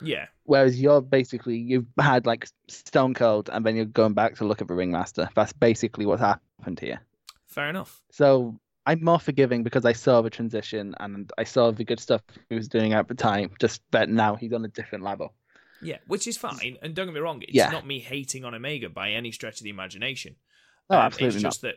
Yeah. 0.00 0.26
Whereas 0.44 0.80
you're 0.80 1.00
basically 1.00 1.56
you've 1.56 1.86
had 2.00 2.26
like 2.26 2.48
Stone 2.68 3.14
Cold 3.14 3.50
and 3.52 3.64
then 3.64 3.76
you're 3.76 3.84
going 3.84 4.14
back 4.14 4.36
to 4.36 4.44
look 4.44 4.60
at 4.60 4.68
the 4.68 4.74
Ringmaster. 4.74 5.28
That's 5.34 5.52
basically 5.52 6.06
what's 6.06 6.22
happened 6.22 6.80
here. 6.80 7.00
Fair 7.46 7.68
enough. 7.68 8.00
So 8.10 8.58
I'm 8.86 9.04
more 9.04 9.20
forgiving 9.20 9.62
because 9.62 9.84
I 9.84 9.92
saw 9.92 10.22
the 10.22 10.30
transition 10.30 10.94
and 10.98 11.30
I 11.38 11.44
saw 11.44 11.70
the 11.70 11.84
good 11.84 12.00
stuff 12.00 12.22
he 12.48 12.56
was 12.56 12.68
doing 12.68 12.92
at 12.92 13.08
the 13.08 13.14
time. 13.14 13.50
Just 13.60 13.82
that 13.92 14.08
now 14.08 14.34
he's 14.34 14.52
on 14.52 14.64
a 14.64 14.68
different 14.68 15.04
level. 15.04 15.34
Yeah, 15.82 15.98
which 16.06 16.26
is 16.26 16.36
fine. 16.36 16.76
And 16.82 16.94
don't 16.94 17.06
get 17.06 17.14
me 17.14 17.20
wrong, 17.20 17.42
it's 17.42 17.54
Yeah. 17.54 17.70
not 17.70 17.86
me 17.86 18.00
hating 18.00 18.44
on 18.44 18.54
Omega 18.54 18.88
by 18.88 19.10
any 19.12 19.32
stretch 19.32 19.58
of 19.60 19.64
the 19.64 19.70
imagination. 19.70 20.36
No, 20.90 20.98
Um, 20.98 21.06
absolutely 21.06 21.36
It's 21.36 21.42
not. 21.42 21.50
just 21.50 21.62
that, 21.62 21.76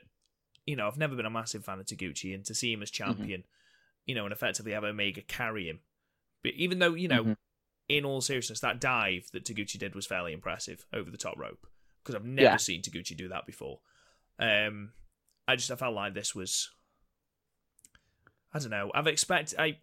you 0.66 0.76
know, 0.76 0.88
I've 0.88 0.98
never 0.98 1.16
been 1.16 1.26
a 1.26 1.30
massive 1.30 1.64
fan 1.66 1.80
of 1.80 1.86
Taguchi, 1.86 2.34
and 2.34 2.44
to 2.46 2.54
see 2.56 2.74
him 2.74 2.82
as 2.82 2.90
Mm-hmm. 2.92 2.98
champion, 3.16 3.44
you 4.06 4.16
know, 4.16 4.26
and 4.26 4.34
effectively 4.34 4.74
have 4.74 4.84
Omega 4.84 5.22
carry 5.22 5.70
him. 5.70 5.80
But 6.42 6.54
even 6.56 6.80
though, 6.80 6.94
you 6.94 7.08
know, 7.08 7.24
Mhm. 7.24 7.38
in 7.88 8.06
all 8.06 8.22
seriousness, 8.22 8.60
that 8.62 8.80
dive 8.80 9.30
that 9.32 9.46
Taguchi 9.46 9.78
did 9.78 9.96
was 9.96 10.06
fairly 10.06 10.34
impressive 10.34 10.86
over 10.92 11.10
the 11.10 11.18
top 11.18 11.38
rope 11.38 11.68
because 12.02 12.16
I've 12.16 12.26
never 12.26 12.44
Yeah. 12.54 12.58
seen 12.58 12.82
Taguchi 12.82 13.16
do 13.16 13.28
that 13.30 13.46
before. 13.46 13.82
Um, 14.40 14.94
I 15.48 15.56
just 15.56 15.72
I 15.72 15.76
felt 15.76 15.94
like 15.96 16.14
this 16.14 16.34
was, 16.36 16.72
I 18.54 18.60
don't 18.60 18.70
know. 18.70 18.92
I've 18.94 19.08
expect 19.08 19.54
I, 19.58 19.80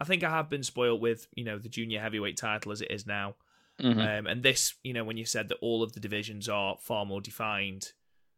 I 0.00 0.04
think 0.04 0.24
I 0.24 0.30
have 0.30 0.48
been 0.48 0.62
spoiled 0.62 1.00
with 1.00 1.26
you 1.34 1.44
know 1.44 1.58
the 1.58 1.68
junior 1.68 2.00
heavyweight 2.00 2.36
title 2.36 2.72
as 2.72 2.80
it 2.80 2.90
is 2.90 3.06
now. 3.06 3.36
Mhm. 3.80 4.18
Um, 4.18 4.26
and 4.26 4.42
this, 4.42 4.74
you 4.82 4.92
know, 4.92 5.04
when 5.04 5.16
you 5.16 5.24
said 5.24 5.48
that 5.48 5.58
all 5.62 5.82
of 5.82 5.92
the 5.94 6.00
divisions 6.00 6.48
are 6.48 6.76
far 6.80 7.06
more 7.06 7.20
defined 7.22 7.92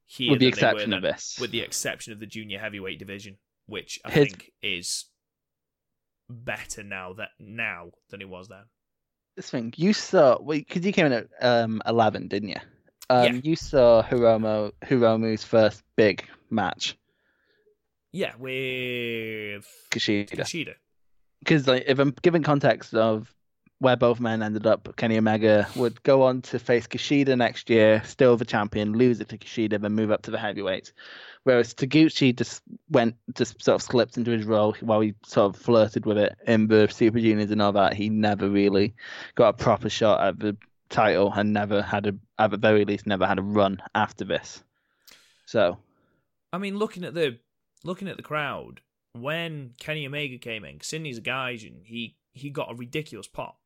here, 0.07 0.31
with 0.31 0.39
the 0.41 0.51
than 0.51 0.59
they 0.61 0.67
were 0.67 0.71
exception 0.73 0.93
of 0.93 1.03
this. 1.03 1.39
with 1.41 1.51
the 1.51 1.61
exception 1.61 2.13
of 2.13 2.21
the 2.21 2.27
junior 2.27 2.59
heavyweight 2.61 2.99
division, 2.99 3.39
which 3.67 3.99
I 4.05 4.11
His- 4.13 4.29
think 4.29 4.53
is 4.63 5.07
better 6.29 6.83
now 6.83 7.13
that 7.15 7.31
now 7.39 7.91
than 8.11 8.21
it 8.23 8.29
was 8.29 8.49
then. 8.49 8.65
this 9.37 9.51
thing 9.51 9.73
you 9.77 9.93
saw 9.93 10.39
because 10.39 10.85
you 10.87 10.93
came 10.93 11.07
in 11.07 11.13
at 11.13 11.29
um 11.41 11.83
11 11.87 12.29
didn't 12.29 12.51
you 12.51 12.57
um 13.11 13.25
Yeah. 13.37 13.41
you 13.45 13.57
saw 13.57 14.03
hiromu 14.03 14.73
hiromu's 14.83 15.45
first 15.45 15.83
big 15.97 16.27
match 16.51 16.97
Yeah, 18.13 18.35
with 18.37 19.67
kushida 19.91 20.29
Kushida. 20.31 20.75
Because 21.43 21.67
like 21.67 21.85
if 21.87 21.99
i'm 21.99 22.15
giving 22.23 22.43
context 22.43 22.95
of 22.95 23.35
where 23.79 23.97
both 23.97 24.21
men 24.21 24.43
ended 24.43 24.67
up 24.67 24.95
kenny 24.97 25.19
omega 25.19 25.67
would 25.75 26.01
go 26.05 26.23
on 26.23 26.41
to 26.41 26.59
face 26.59 26.87
kushida 26.87 27.37
next 27.37 27.69
year 27.69 28.01
still 28.05 28.37
the 28.37 28.45
champion 28.45 28.93
lose 28.93 29.21
it 29.21 29.29
to 29.29 29.37
kushida 29.37 29.81
then 29.81 29.93
move 29.93 30.11
up 30.11 30.23
to 30.23 30.31
the 30.31 30.39
heavyweight. 30.39 30.93
Whereas 31.45 31.75
taguchi 31.75 32.37
just 32.37 32.63
went 32.91 33.17
just 33.35 33.63
sort 33.63 33.75
of 33.75 33.83
slipped 33.83 34.17
into 34.17 34.31
his 34.31 34.47
role 34.47 34.77
while 34.81 35.01
he 35.01 35.15
sort 35.27 35.55
of 35.55 35.61
flirted 35.61 36.07
with 36.07 36.17
it 36.17 36.37
in 36.47 36.69
the 36.69 36.87
super 36.89 37.19
juniors 37.19 37.51
and 37.51 37.61
all 37.61 37.73
that. 37.73 37.95
He 37.95 38.09
never 38.09 38.49
really 38.49 38.95
got 39.35 39.49
a 39.49 39.53
proper 39.53 39.89
shot 39.89 40.21
at 40.21 40.39
the 40.39 40.57
title 40.89 41.33
and 41.35 41.53
never 41.53 41.83
had 41.83 42.07
a 42.07 42.15
at 42.39 42.53
the 42.53 42.57
very 42.57 42.85
least 42.85 43.07
never 43.07 43.27
had 43.27 43.39
a 43.39 43.43
run 43.43 43.83
after 43.95 44.25
this. 44.25 44.63
So. 45.47 45.79
I 46.53 46.59
mean, 46.59 46.77
looking 46.77 47.03
at 47.05 47.15
the 47.15 47.39
looking 47.83 48.09
at 48.09 48.17
the 48.17 48.23
crowd 48.23 48.81
when 49.13 49.75
Kenny 49.79 50.07
Omega 50.07 50.39
came 50.39 50.65
in, 50.65 50.81
Sydney's 50.81 51.19
a 51.19 51.23
Gaijin, 51.23 51.85
he 51.85 52.17
he 52.33 52.51
got 52.51 52.71
a 52.71 52.75
ridiculous 52.75 53.27
pop. 53.27 53.59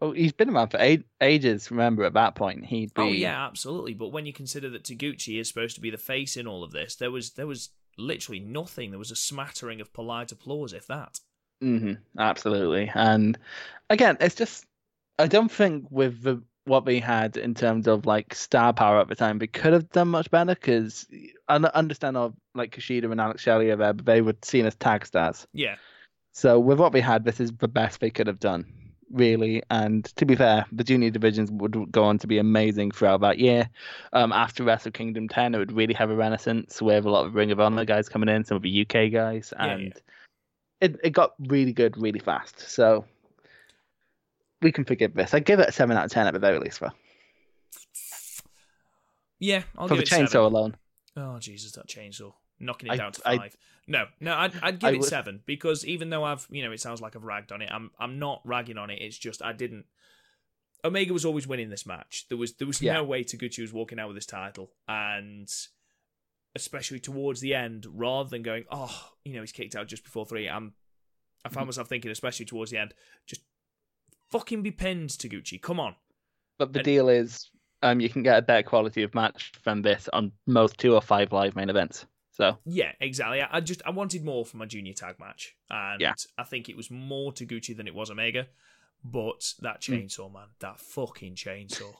well 0.00 0.12
he's 0.12 0.32
been 0.32 0.50
around 0.50 0.68
for 0.68 0.78
eight, 0.80 1.04
ages 1.20 1.70
remember 1.70 2.04
at 2.04 2.14
that 2.14 2.34
point 2.34 2.66
he'd 2.66 2.94
be 2.94 3.02
Oh 3.02 3.08
yeah, 3.08 3.46
absolutely. 3.46 3.94
But 3.94 4.08
when 4.08 4.26
you 4.26 4.32
consider 4.32 4.70
that 4.70 4.84
Taguchi 4.84 5.40
is 5.40 5.48
supposed 5.48 5.74
to 5.74 5.80
be 5.80 5.90
the 5.90 5.98
face 5.98 6.36
in 6.36 6.46
all 6.46 6.62
of 6.62 6.72
this, 6.72 6.94
there 6.96 7.10
was 7.10 7.30
there 7.32 7.46
was 7.46 7.70
literally 7.98 8.40
nothing. 8.40 8.90
There 8.90 8.98
was 8.98 9.10
a 9.10 9.16
smattering 9.16 9.80
of 9.80 9.92
polite 9.92 10.32
applause, 10.32 10.72
if 10.72 10.86
that. 10.86 11.20
Mm-hmm. 11.62 11.94
absolutely. 12.18 12.90
And 12.94 13.38
again, 13.88 14.16
it's 14.20 14.34
just 14.34 14.66
I 15.18 15.26
don't 15.26 15.50
think 15.50 15.86
with 15.90 16.22
the 16.22 16.42
what 16.66 16.86
we 16.86 16.98
had 17.00 17.36
in 17.36 17.54
terms 17.54 17.86
of 17.86 18.06
like 18.06 18.34
star 18.34 18.72
power 18.72 18.98
at 18.98 19.08
the 19.08 19.14
time, 19.14 19.38
we 19.38 19.46
could 19.46 19.72
have 19.72 19.90
done 19.90 20.08
much 20.08 20.30
better 20.30 20.54
because 20.54 21.06
I 21.48 21.56
understand 21.56 22.16
of 22.16 22.34
like 22.54 22.74
Kushida 22.74 23.10
and 23.10 23.20
Alex 23.20 23.42
Shelley 23.42 23.70
are 23.70 23.76
there, 23.76 23.92
but 23.92 24.06
they 24.06 24.22
were 24.22 24.34
seen 24.42 24.64
as 24.66 24.74
tag 24.76 25.04
stars. 25.06 25.46
Yeah, 25.52 25.76
So 26.32 26.58
with 26.58 26.78
what 26.78 26.92
we 26.92 27.00
had, 27.00 27.24
this 27.24 27.40
is 27.40 27.52
the 27.52 27.68
best 27.68 28.00
they 28.00 28.10
could 28.10 28.26
have 28.26 28.40
done, 28.40 28.64
really. 29.10 29.62
And 29.70 30.04
to 30.16 30.24
be 30.24 30.36
fair, 30.36 30.64
the 30.72 30.84
junior 30.84 31.10
divisions 31.10 31.50
would 31.50 31.92
go 31.92 32.04
on 32.04 32.18
to 32.18 32.26
be 32.26 32.38
amazing 32.38 32.92
throughout 32.92 33.20
that 33.20 33.38
year. 33.38 33.68
Um, 34.14 34.32
after 34.32 34.64
Wrestle 34.64 34.92
Kingdom 34.92 35.28
10, 35.28 35.54
it 35.54 35.58
would 35.58 35.72
really 35.72 35.94
have 35.94 36.10
a 36.10 36.16
renaissance 36.16 36.80
with 36.80 37.04
a 37.04 37.10
lot 37.10 37.26
of 37.26 37.34
Ring 37.34 37.52
of 37.52 37.60
Honor 37.60 37.84
guys 37.84 38.08
coming 38.08 38.28
in, 38.30 38.44
some 38.44 38.56
of 38.56 38.62
the 38.62 38.82
UK 38.82 39.12
guys, 39.12 39.52
Yeah, 39.56 39.66
and 39.66 39.82
yeah. 39.82 40.00
it 40.80 40.96
it 41.04 41.10
got 41.10 41.34
really 41.40 41.72
good 41.74 41.98
really 41.98 42.20
fast. 42.20 42.60
So 42.60 43.04
we 44.64 44.72
can 44.72 44.84
forgive 44.84 45.14
this. 45.14 45.32
I 45.34 45.38
give 45.38 45.60
it 45.60 45.68
a 45.68 45.72
seven 45.72 45.96
out 45.96 46.06
of 46.06 46.10
ten 46.10 46.26
at 46.26 46.32
the 46.32 46.40
very 46.40 46.58
least, 46.58 46.78
for 46.80 46.90
yeah. 49.38 49.62
I'll 49.76 49.88
for 49.88 49.96
give 49.96 50.04
the 50.08 50.10
chainsaw 50.16 50.28
seven. 50.30 50.46
alone. 50.52 50.76
Oh 51.16 51.38
Jesus, 51.38 51.72
that 51.72 51.86
chainsaw 51.86 52.32
knocking 52.58 52.88
it 52.88 52.92
I- 52.92 52.96
down 52.96 53.12
to 53.12 53.22
I- 53.24 53.38
five. 53.38 53.56
no, 53.86 54.06
no, 54.20 54.34
I'd, 54.34 54.52
I'd 54.62 54.78
give 54.78 54.88
I 54.88 54.92
it 54.94 55.00
would- 55.00 55.08
seven 55.08 55.42
because 55.46 55.84
even 55.86 56.10
though 56.10 56.24
I've 56.24 56.46
you 56.50 56.62
know 56.64 56.72
it 56.72 56.80
sounds 56.80 57.00
like 57.00 57.14
I've 57.16 57.24
ragged 57.24 57.52
on 57.52 57.62
it, 57.62 57.70
I'm 57.70 57.90
I'm 57.98 58.18
not 58.18 58.40
ragging 58.44 58.78
on 58.78 58.90
it. 58.90 59.00
It's 59.00 59.18
just 59.18 59.42
I 59.42 59.52
didn't. 59.52 59.84
Omega 60.84 61.12
was 61.14 61.24
always 61.24 61.46
winning 61.46 61.70
this 61.70 61.86
match. 61.86 62.26
There 62.28 62.38
was 62.38 62.54
there 62.54 62.66
was 62.66 62.82
Yeah. 62.82 62.94
no 62.94 63.04
way 63.04 63.24
Taguchi 63.24 63.60
was 63.60 63.72
walking 63.72 63.98
out 63.98 64.08
with 64.08 64.16
this 64.16 64.26
title, 64.26 64.70
and 64.88 65.48
especially 66.56 67.00
towards 67.00 67.40
the 67.40 67.54
end, 67.54 67.84
rather 67.90 68.28
than 68.30 68.42
going, 68.42 68.64
oh, 68.70 69.10
you 69.24 69.34
know, 69.34 69.40
he's 69.40 69.50
kicked 69.50 69.74
out 69.74 69.88
just 69.88 70.04
before 70.04 70.24
three. 70.24 70.48
I'm, 70.48 70.74
I 71.44 71.48
Mm-hmm. 71.48 71.54
found 71.54 71.66
myself 71.66 71.88
thinking, 71.88 72.10
especially 72.12 72.46
towards 72.46 72.70
the 72.70 72.78
end, 72.78 72.94
just 73.26 73.40
fucking 74.38 74.62
be 74.62 74.70
pinned, 74.72 75.10
Taguchi. 75.10 75.60
Come 75.62 75.78
on. 75.80 75.94
But 76.58 76.72
the 76.72 76.80
And- 76.80 76.84
deal 76.84 77.08
is, 77.08 77.50
um, 77.82 78.00
you 78.00 78.08
can 78.08 78.22
get 78.22 78.38
a 78.38 78.42
better 78.42 78.62
quality 78.68 79.02
of 79.02 79.14
match 79.14 79.52
from 79.62 79.82
this 79.82 80.08
on 80.12 80.32
most 80.46 80.76
two 80.78 80.94
or 80.94 81.00
five 81.00 81.32
live 81.32 81.54
main 81.56 81.70
events. 81.70 82.06
So 82.32 82.58
Yeah, 82.64 82.90
exactly. 83.00 83.40
I, 83.42 83.48
I 83.58 83.60
just 83.60 83.80
I 83.86 83.90
wanted 83.90 84.24
more 84.24 84.44
from 84.44 84.58
my 84.58 84.66
junior 84.66 84.92
tag 84.92 85.20
match, 85.20 85.54
and 85.70 86.00
Yeah. 86.00 86.14
I 86.36 86.42
think 86.42 86.68
it 86.68 86.76
was 86.76 86.90
more 86.90 87.32
Taguchi 87.32 87.76
than 87.76 87.86
it 87.86 87.94
was 87.94 88.10
Omega. 88.10 88.48
But 89.04 89.54
that 89.60 89.84
Hmm. 89.84 89.92
chainsaw, 89.94 90.32
man, 90.32 90.48
that 90.60 90.80
fucking 90.80 91.36
chainsaw. 91.36 91.94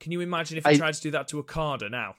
Can 0.00 0.12
you 0.12 0.20
imagine 0.20 0.56
if 0.56 0.64
he 0.64 0.70
I- 0.72 0.76
tried 0.78 0.94
to 0.94 1.00
do 1.02 1.10
that 1.10 1.28
to 1.28 1.38
Okada 1.40 1.88
now? 1.90 2.16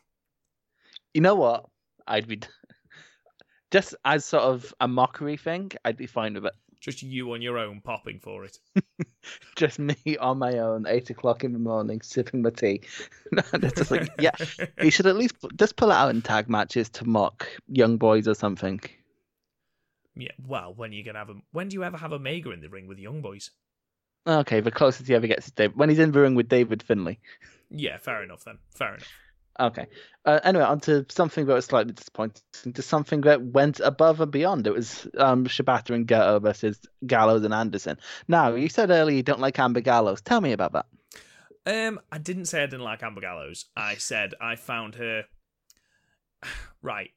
you 1.14 1.22
know 1.22 1.36
what? 1.36 1.66
I'd 2.06 2.28
be 2.28 2.40
just 3.72 3.96
as 4.06 4.24
sort 4.26 4.44
of 4.44 4.74
a 4.80 4.88
mockery 4.88 5.38
thing. 5.38 5.72
I'd 5.84 5.98
be 5.98 6.06
fine 6.08 6.36
with 6.36 6.46
it. 6.46 6.54
Just 6.80 7.02
you 7.04 7.34
on 7.34 7.42
your 7.42 7.58
own 7.58 7.82
popping 7.82 8.20
for 8.20 8.46
it. 8.46 8.58
Just 9.56 9.80
me 9.80 9.96
on 10.20 10.38
my 10.38 10.60
own, 10.60 10.86
eight 10.88 11.10
o'clock 11.10 11.44
in 11.44 11.54
the 11.54 11.60
morning, 11.60 12.02
sipping 12.02 12.42
my 12.42 12.50
tea. 12.52 12.82
And 13.52 13.64
it's 13.64 13.74
just 13.76 13.92
like, 13.92 14.08
yeah, 14.20 14.32
you 14.82 14.90
should 14.92 15.06
at 15.08 15.18
least 15.18 15.36
just 15.58 15.76
pull 15.76 15.92
it 15.92 15.96
out 15.96 16.10
in 16.12 16.22
tag 16.22 16.48
matches 16.50 16.88
to 16.92 17.06
mock 17.06 17.48
young 17.68 17.98
boys 17.98 18.28
or 18.28 18.36
something. 18.36 18.80
yeah. 20.16 20.32
Well, 20.48 20.74
when 20.74 20.92
are 20.92 20.94
you 20.94 21.04
gonna 21.04 21.20
have 21.20 21.30
a? 21.30 21.36
When 21.52 21.68
do 21.68 21.74
you 21.76 21.84
ever 21.84 21.98
have 21.98 22.14
Omega 22.14 22.52
in 22.52 22.62
the 22.62 22.70
ring 22.70 22.88
with 22.88 23.00
young 23.00 23.22
boys? 23.22 23.52
Okay, 24.26 24.60
the 24.62 24.72
closest 24.72 25.08
he 25.08 25.16
ever 25.16 25.28
gets 25.28 25.48
is 25.48 25.54
Dave 25.54 25.76
when 25.76 25.90
he's 25.90 26.00
in 26.00 26.12
the 26.12 26.20
ring 26.22 26.36
with 26.36 26.48
David 26.50 26.84
Finlay. 26.84 27.20
Yeah, 27.70 27.98
fair 27.98 28.24
enough 28.24 28.44
then. 28.46 28.60
Fair 28.76 28.96
enough. 28.96 29.08
Okay. 29.60 29.88
Uh, 30.26 30.40
anyway, 30.44 30.64
on 30.66 30.80
to 30.82 31.06
something 31.10 31.46
that 31.46 31.54
was 31.54 31.66
slightly 31.66 31.94
disappointing, 31.94 32.42
to 32.74 32.82
something 32.82 33.22
that 33.22 33.42
went 33.42 33.80
above 33.80 34.22
and 34.22 34.32
beyond. 34.32 34.68
It 34.68 34.74
was 34.74 35.08
um, 35.18 35.46
Shibata 35.46 35.96
and 35.96 36.06
Goto 36.06 36.40
versus 36.40 36.80
Gallows 37.06 37.44
and 37.44 37.54
Anderson. 37.54 37.98
Now, 38.28 38.54
you 38.54 38.70
said 38.70 38.92
earlier 38.92 39.16
you 39.16 39.24
don't 39.24 39.40
like 39.40 39.58
Amber 39.58 39.82
Gallows. 39.82 40.22
Tell 40.22 40.42
me 40.42 40.52
about 40.52 40.74
that. 40.74 40.86
Um, 41.66 42.00
I 42.12 42.18
didn't 42.18 42.46
say 42.46 42.62
I 42.62 42.68
didn't 42.68 42.84
like 42.86 43.02
Amber 43.04 43.22
Gallows. 43.22 43.66
I 43.76 43.96
said 43.96 44.34
I 44.40 44.56
found 44.56 44.96
her 44.96 45.24
right. 46.82 47.10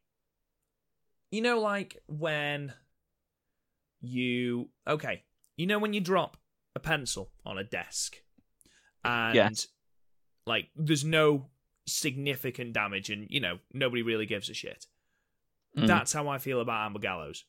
You 1.30 1.43
know, 1.43 1.61
like 1.61 1.99
when 2.09 2.72
you 4.01 4.70
okay, 4.88 5.22
you 5.57 5.66
know 5.66 5.78
when 5.78 5.93
you 5.93 6.01
drop 6.01 6.36
a 6.74 6.80
pencil 6.80 7.30
on 7.45 7.59
a 7.59 7.64
desk, 7.64 8.16
and 9.05 9.36
Yeah. 9.36 9.51
like 10.47 10.68
there's 10.74 11.05
no 11.05 11.47
significant 11.93 12.72
damage, 12.72 13.11
and 13.11 13.26
you 13.30 13.41
know 13.41 13.59
nobody 13.72 14.03
really 14.03 14.26
gives 14.26 14.49
a 14.51 14.55
shit. 14.55 14.86
Mm. 15.76 15.86
That's 15.86 16.12
how 16.12 16.28
I 16.28 16.38
feel 16.38 16.61
about 16.61 16.86
Amber 16.86 16.99
Gallows. 17.01 17.45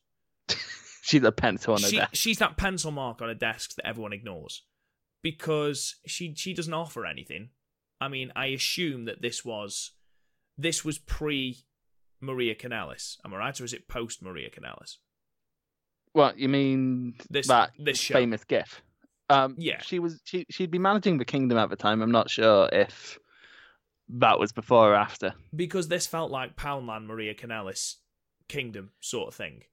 She's 1.02 1.22
a 1.24 1.32
pencil 1.32 1.74
on 1.74 1.80
She, 1.80 1.96
desk. 1.96 2.10
she's 2.14 2.38
that 2.38 2.56
pencil 2.56 2.92
mark 2.92 3.20
on 3.20 3.28
a 3.28 3.34
desk 3.34 3.74
that 3.74 3.84
everyone 3.86 4.12
ignores 4.12 4.62
because 5.22 5.96
she 6.06 6.32
she 6.36 6.54
doesn't 6.54 6.72
offer 6.72 7.04
anything. 7.06 7.50
I 8.00 8.08
mean, 8.08 8.32
I 8.36 8.46
assume 8.46 9.04
that 9.06 9.20
this 9.22 9.44
was 9.44 9.92
this 10.56 10.84
was 10.84 10.98
pre 10.98 11.58
Maria 12.20 12.54
Kanellis. 12.54 13.16
Am 13.24 13.34
I 13.34 13.38
right, 13.38 13.60
or 13.60 13.64
is 13.64 13.72
it 13.72 13.88
post 13.88 14.22
Maria 14.22 14.48
Kanellis? 14.50 14.98
What 16.12 16.38
you 16.38 16.48
mean? 16.48 17.14
This- 17.30 17.48
that 17.48 17.72
this 17.78 17.98
show. 17.98 18.14
famous 18.14 18.44
GIF. 18.44 18.82
Um, 19.30 19.54
Yeah. 19.58 19.80
She 19.82 19.98
was. 19.98 20.20
She 20.24 20.44
she'd 20.50 20.70
be 20.70 20.78
managing 20.78 21.18
the 21.18 21.24
kingdom 21.24 21.58
at 21.58 21.70
the 21.70 21.76
time. 21.76 22.02
I'm 22.02 22.10
not 22.12 22.30
sure 22.30 22.68
if 22.72 23.18
that 24.18 24.38
was 24.38 24.52
before 24.52 24.92
or 24.92 24.94
after. 24.94 25.34
Because 25.54 25.88
this 25.88 26.06
felt 26.06 26.30
like 26.30 26.56
Poundland 26.56 27.06
Maria 27.06 27.34
Kanellis 27.34 27.96
Kingdom 28.48 28.90
sort 29.00 29.28
of 29.28 29.34
thing. 29.34 29.64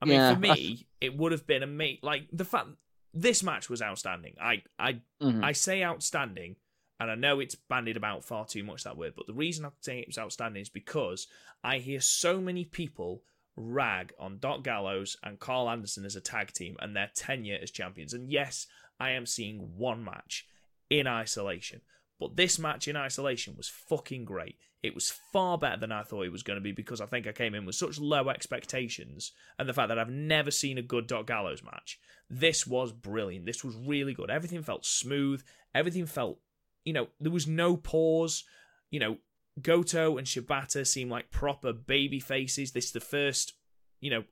I 0.00 0.04
mean, 0.04 0.16
Yeah, 0.16 0.34
for 0.34 0.40
me, 0.40 0.86
it 1.00 1.16
would 1.16 1.32
have 1.32 1.46
been 1.46 1.62
a 1.62 1.66
mate 1.66 2.04
like 2.04 2.28
the 2.32 2.44
fact 2.44 2.68
this 3.14 3.42
match 3.42 3.68
was 3.70 3.80
outstanding. 3.82 4.34
I 4.40 4.62
I 4.78 5.00
Mhm. 5.20 5.42
I 5.42 5.52
say 5.52 5.82
outstanding, 5.82 6.56
and 7.00 7.10
I 7.10 7.14
know 7.14 7.40
it's 7.40 7.54
bandied 7.54 7.96
about 7.96 8.24
far 8.24 8.46
too 8.46 8.62
much 8.62 8.84
that 8.84 8.96
word, 8.96 9.14
but 9.16 9.26
the 9.26 9.32
reason 9.34 9.64
I 9.64 9.70
say 9.80 9.98
it 10.00 10.06
was 10.08 10.18
outstanding 10.18 10.60
is 10.62 10.68
because 10.68 11.26
I 11.64 11.78
hear 11.78 12.00
so 12.00 12.40
many 12.40 12.64
people 12.64 13.24
rag 13.56 14.12
on 14.18 14.38
Doc 14.38 14.62
Gallows 14.62 15.16
and 15.24 15.40
Karl 15.40 15.68
Anderson 15.68 16.04
as 16.04 16.14
a 16.14 16.20
tag 16.20 16.52
team 16.52 16.76
and 16.80 16.94
their 16.94 17.10
tenure 17.14 17.58
as 17.60 17.72
champions. 17.72 18.14
And 18.14 18.30
yes, 18.30 18.66
I 19.00 19.10
am 19.10 19.26
seeing 19.26 19.76
one 19.76 20.04
match 20.04 20.46
in 20.90 21.06
isolation, 21.08 21.80
but 22.18 22.36
this 22.36 22.58
match 22.58 22.88
in 22.88 22.96
isolation 22.96 23.54
was 23.56 23.68
fucking 23.68 24.24
great. 24.24 24.56
It 24.82 24.94
was 24.94 25.12
far 25.32 25.58
better 25.58 25.76
than 25.76 25.92
I 25.92 26.02
thought 26.02 26.26
it 26.26 26.32
was 26.32 26.42
going 26.42 26.56
to 26.56 26.62
be 26.62 26.72
because 26.72 27.00
I 27.00 27.06
think 27.06 27.26
I 27.26 27.32
came 27.32 27.54
in 27.54 27.66
with 27.66 27.74
such 27.74 27.98
low 27.98 28.28
expectations 28.28 29.32
and 29.58 29.68
the 29.68 29.74
fact 29.74 29.88
that 29.88 29.98
I've 29.98 30.10
never 30.10 30.50
seen 30.50 30.78
a 30.78 30.82
good 30.82 31.06
Doc 31.06 31.26
Gallows 31.26 31.62
match. 31.64 31.98
This 32.30 32.66
was 32.66 32.92
brilliant. 32.92 33.46
This 33.46 33.64
was 33.64 33.74
really 33.74 34.14
good. 34.14 34.30
Everything 34.30 34.62
felt 34.62 34.86
smooth. 34.86 35.42
Everything 35.74 36.06
felt, 36.06 36.38
you 36.84 36.92
know, 36.92 37.08
there 37.20 37.32
was 37.32 37.46
no 37.46 37.76
pause. 37.76 38.44
You 38.90 39.00
know, 39.00 39.16
Goto 39.60 40.16
and 40.16 40.26
Shibata 40.26 40.86
seem 40.86 41.08
like 41.08 41.30
proper 41.30 41.72
baby 41.72 42.20
faces. 42.20 42.72
This 42.72 42.86
is 42.86 42.92
the 42.92 43.00
first, 43.00 43.54
you 44.00 44.10
know, 44.10 44.24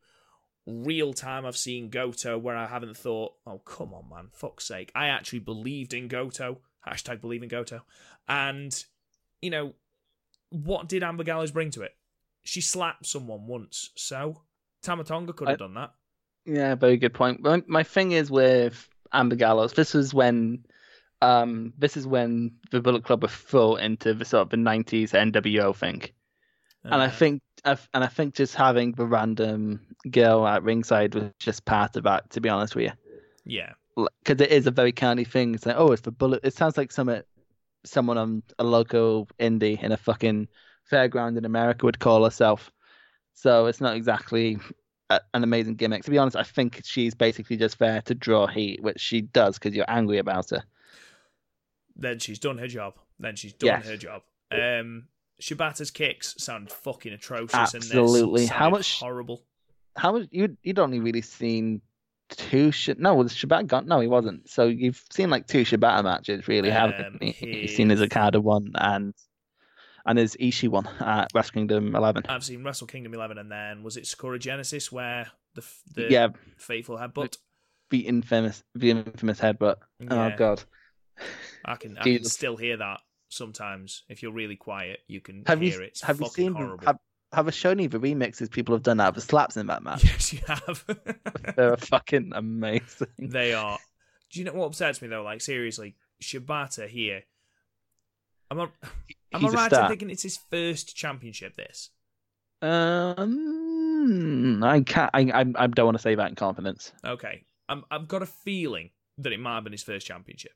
real 0.67 1.13
time 1.13 1.47
I've 1.47 1.57
seen 1.57 1.91
Goto 1.91 2.39
where 2.39 2.57
I 2.57 2.67
haven't 2.67 2.97
thought, 2.97 3.35
oh, 3.47 3.59
come 3.59 3.95
on, 3.95 4.09
man, 4.11 4.29
fuck's 4.33 4.67
sake. 4.67 4.91
I 4.95 5.09
actually 5.09 5.39
believed 5.41 5.95
in 5.95 6.09
Goto. 6.09 6.59
Hashtag 6.87 7.21
believe 7.21 7.43
in 7.43 7.49
Goto. 7.49 7.83
And, 8.29 8.73
you 9.41 9.51
know, 9.51 9.75
what 10.51 10.89
did 10.89 11.03
Amber 11.03 11.25
Gallows 11.25 11.51
bring 11.51 11.71
to 11.73 11.83
it? 11.83 11.93
She 12.45 12.61
slapped 12.61 13.07
someone 13.07 13.47
once, 13.47 13.91
so 13.97 14.43
Tama 14.83 15.05
Tonga 15.05 15.33
could 15.33 15.49
have 15.49 15.57
I- 15.61 15.65
done 15.65 15.75
that. 15.75 15.93
Yeah, 16.45 16.77
very 16.77 16.97
good 16.97 17.13
point. 17.13 17.41
My, 17.41 17.61
my 17.67 17.83
thing 17.83 18.13
is 18.13 18.31
with 18.31 18.89
Amber 19.13 19.35
Gallows. 19.35 19.73
This 19.73 19.95
was 19.95 20.15
when, 20.15 20.65
um, 21.21 21.73
this 21.77 21.97
is 21.97 22.07
when 22.07 22.53
the 22.71 22.81
Bullet 22.81 23.03
Club 23.03 23.23
were 23.23 23.29
full 23.29 23.75
into 23.77 24.15
the 24.15 24.25
sort 24.25 24.43
of 24.43 24.51
the 24.51 24.57
'90s 24.57 25.11
NWO 25.11 25.75
thing, 25.75 26.03
and 26.85 27.03
I 27.03 27.09
think, 27.09 27.43
and 27.65 27.79
I 27.95 28.07
think 28.07 28.37
just 28.37 28.55
having 28.55 28.93
the 28.93 29.07
random 29.07 29.81
girl 30.09 30.47
at 30.47 30.63
ringside 30.63 31.17
was 31.17 31.25
just 31.41 31.65
part 31.65 31.97
of 31.97 32.05
that. 32.05 32.31
To 32.31 32.41
be 32.41 32.49
honest 32.49 32.77
with 32.77 32.85
you, 32.85 32.93
yeah, 33.45 33.73
because 33.97 34.41
it 34.41 34.51
is 34.51 34.67
a 34.67 34.71
very 34.71 34.93
canny 34.93 35.25
thing. 35.25 35.55
It's 35.55 35.67
like, 35.67 35.77
oh, 35.79 35.93
it's 35.93 36.03
the 36.03 36.11
Bullet. 36.13 36.41
It 36.45 36.55
sounds 36.55 36.77
like 36.77 36.93
some 36.93 37.23
someone 37.85 38.19
on 38.19 38.43
a 38.59 38.65
local 38.65 39.29
indie 39.39 39.81
in 39.83 39.93
a 39.93 39.97
fucking 39.97 40.49
fairground 40.91 41.39
in 41.39 41.45
America 41.45 41.87
would 41.87 41.99
call 41.99 42.25
herself. 42.25 42.71
So 43.35 43.67
it's 43.67 43.81
not 43.81 43.97
exactly 43.97 44.59
a, 45.11 45.21
an 45.35 45.45
amazing 45.45 45.75
gimmick. 45.77 46.03
To 46.05 46.11
be 46.11 46.19
honest, 46.19 46.37
I 46.37 46.43
think 46.43 46.81
she's 46.85 47.15
basically 47.15 47.57
just 47.57 47.79
there 47.79 48.03
to 48.03 48.15
draw 48.15 48.47
heat, 48.47 48.83
which 48.83 49.01
she 49.01 49.21
does 49.23 49.59
because 49.59 49.75
you're 49.75 49.91
angry 49.91 50.19
about 50.19 50.51
her. 50.51 50.65
then 51.97 52.19
she's 52.19 52.39
done 52.39 52.59
her 52.59 52.69
job. 52.69 52.95
Then 53.19 53.37
she's 53.37 53.53
done 53.55 53.69
Yes. 53.69 53.89
her 53.89 53.97
job. 53.97 54.23
Um, 54.53 55.09
Shibata's 55.41 55.91
kicks 55.91 56.35
sound 56.39 56.71
fucking 56.71 57.13
atrocious. 57.13 57.55
Absolutely. 57.75 58.47
How 58.47 58.69
much- 58.71 59.01
horrible? 59.01 59.43
How 59.97 60.13
much 60.13 60.29
you 60.31 60.57
you'd 60.63 60.79
only 60.79 61.01
really 61.01 61.23
seen 61.23 61.81
two 62.31 62.73
sh- 62.73 62.91
no 62.99 63.15
was 63.15 63.33
Shibata 63.33 63.67
gone? 63.67 63.87
No, 63.87 64.01
he 64.01 64.09
wasn't. 64.09 64.49
So 64.49 64.67
you've 64.67 65.03
seen 65.11 65.31
like 65.31 65.47
two 65.47 65.63
Shibata 65.63 66.03
matches, 66.03 66.49
really, 66.49 66.71
haven't 66.71 67.07
Um, 67.07 67.19
you? 67.21 67.35
You've 67.41 67.71
seen 67.71 67.91
his 67.91 68.03
Okada 68.03 68.41
one 68.41 68.73
and 68.75 69.15
and 70.05 70.19
his 70.19 70.37
Ishii 70.37 70.69
one 70.69 70.87
at 71.01 71.29
Wrestle 71.35 71.55
Kingdom 71.55 71.95
11. 71.97 72.25
I've 72.29 72.45
seen 72.45 72.63
Wrestle 72.63 72.87
Kingdom 72.87 73.15
11, 73.15 73.39
and 73.39 73.51
then 73.51 73.83
was 73.83 73.97
it 73.97 74.07
Sakura 74.07 74.39
Genesis 74.39 74.91
where 74.93 75.31
the 75.55 75.65
the 75.95 76.11
yeah, 76.11 76.29
faithful 76.59 76.97
headbutt? 76.97 77.37
the 77.91 78.07
infamous 78.07 78.63
the 78.75 78.91
infamous 78.91 79.41
headbutt. 79.41 79.77
Oh 80.11 80.33
god. 80.37 80.63
I 81.65 81.77
can 81.77 81.97
I 81.99 82.03
can 82.03 82.25
still 82.25 82.57
hear 82.57 82.77
that 82.77 83.01
sometimes. 83.29 84.03
If 84.09 84.23
you're 84.23 84.33
really 84.33 84.57
quiet, 84.57 85.01
you 85.09 85.21
can 85.21 85.45
Have 85.47 85.61
hear 85.61 85.73
you 85.79 85.81
it. 85.83 85.89
It's 85.89 86.03
have 86.03 86.21
you 86.21 86.27
seen 86.27 86.53
horrible. 86.55 86.87
have, 86.87 86.99
have 87.33 87.49
I 87.49 87.51
shown 87.51 87.79
you 87.79 87.89
the 87.89 87.99
remixes 87.99 88.51
people 88.51 88.75
have 88.75 88.83
done 88.83 89.01
out 89.01 89.09
of 89.09 89.15
the 89.15 89.21
slaps 89.21 89.57
in 89.57 89.67
that 89.67 89.83
match? 89.83 90.05
Yes, 90.05 90.33
you 90.33 90.41
have. 90.47 90.85
They're 91.57 91.77
fucking 91.77 92.33
amazing. 92.35 93.09
They 93.19 93.53
are. 93.53 93.79
Do 94.31 94.41
you 94.41 94.47
know 94.47 94.55
what 94.55 94.67
upsets 94.67 95.03
me 95.03 95.09
though? 95.09 95.23
Like 95.23 95.41
seriously, 95.41 95.97
Shibata 96.23 96.89
here. 96.89 97.23
I'm. 98.51 98.61
I, 98.61 98.69
am 99.33 99.41
He's 99.41 99.55
I 99.55 99.57
right 99.57 99.73
in 99.73 99.89
thinking 99.89 100.11
it's 100.11 100.23
his 100.23 100.39
first 100.51 100.97
championship? 100.97 101.57
This. 101.57 101.91
Um, 102.63 104.63
I 104.63 104.81
can't. 104.81 105.11
I 105.13 105.21
I, 105.33 105.45
I 105.57 105.67
don't 105.67 105.87
want 105.87 105.97
to 105.97 106.03
say 106.03 106.15
that 106.15 106.29
in 106.29 106.37
confidence. 106.37 106.93
Okay, 107.05 107.45
I'm, 107.69 107.85
I've 107.91 108.09
got 108.09 108.23
a 108.23 108.27
feeling 108.27 108.91
that 109.19 109.33
it 109.33 109.41
might 109.41 109.57
have 109.57 109.65
been 109.65 109.73
his 109.73 109.83
first 109.83 110.07
championship. 110.07 110.53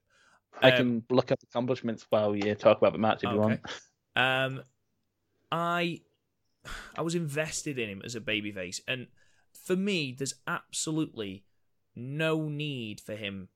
I 0.63 0.71
Um, 0.71 0.77
can 0.77 1.05
look 1.11 1.33
up 1.33 1.39
accomplishments 1.43 2.07
while 2.11 2.35
you 2.37 2.55
talk 2.55 2.79
about 2.79 2.93
the 2.93 2.99
match 2.99 3.25
if 3.25 3.31
you 3.31 3.39
want. 3.39 3.61
Um, 4.17 4.63
I 5.51 6.01
I 6.97 7.03
was 7.03 7.15
invested 7.15 7.79
in 7.79 7.89
him 7.89 8.03
as 8.05 8.15
a 8.15 8.21
babyface, 8.21 8.81
and 8.87 9.07
for 9.53 9.77
me, 9.77 10.13
there's 10.17 10.35
absolutely 10.47 11.45
no 11.95 12.49
need 12.49 13.01
for 13.01 13.17
him 13.17 13.49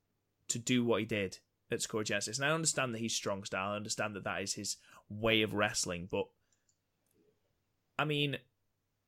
to 0.49 0.59
do 0.59 0.85
what 0.85 1.01
he 1.01 1.07
did 1.07 1.39
at 1.71 1.83
Sakura 1.83 2.05
Genesis. 2.05 2.39
And 2.39 2.47
I 2.47 2.51
understand 2.55 2.95
that 2.95 2.99
he's 3.01 3.15
strong 3.15 3.45
style. 3.45 3.73
I 3.73 3.77
understand 3.77 4.15
that 4.17 4.25
that 4.25 4.43
is 4.43 4.55
his 4.55 4.77
way 5.09 5.43
of 5.43 5.55
wrestling, 5.55 6.09
but 6.11 6.27
I 7.99 8.05
mean, 8.05 8.39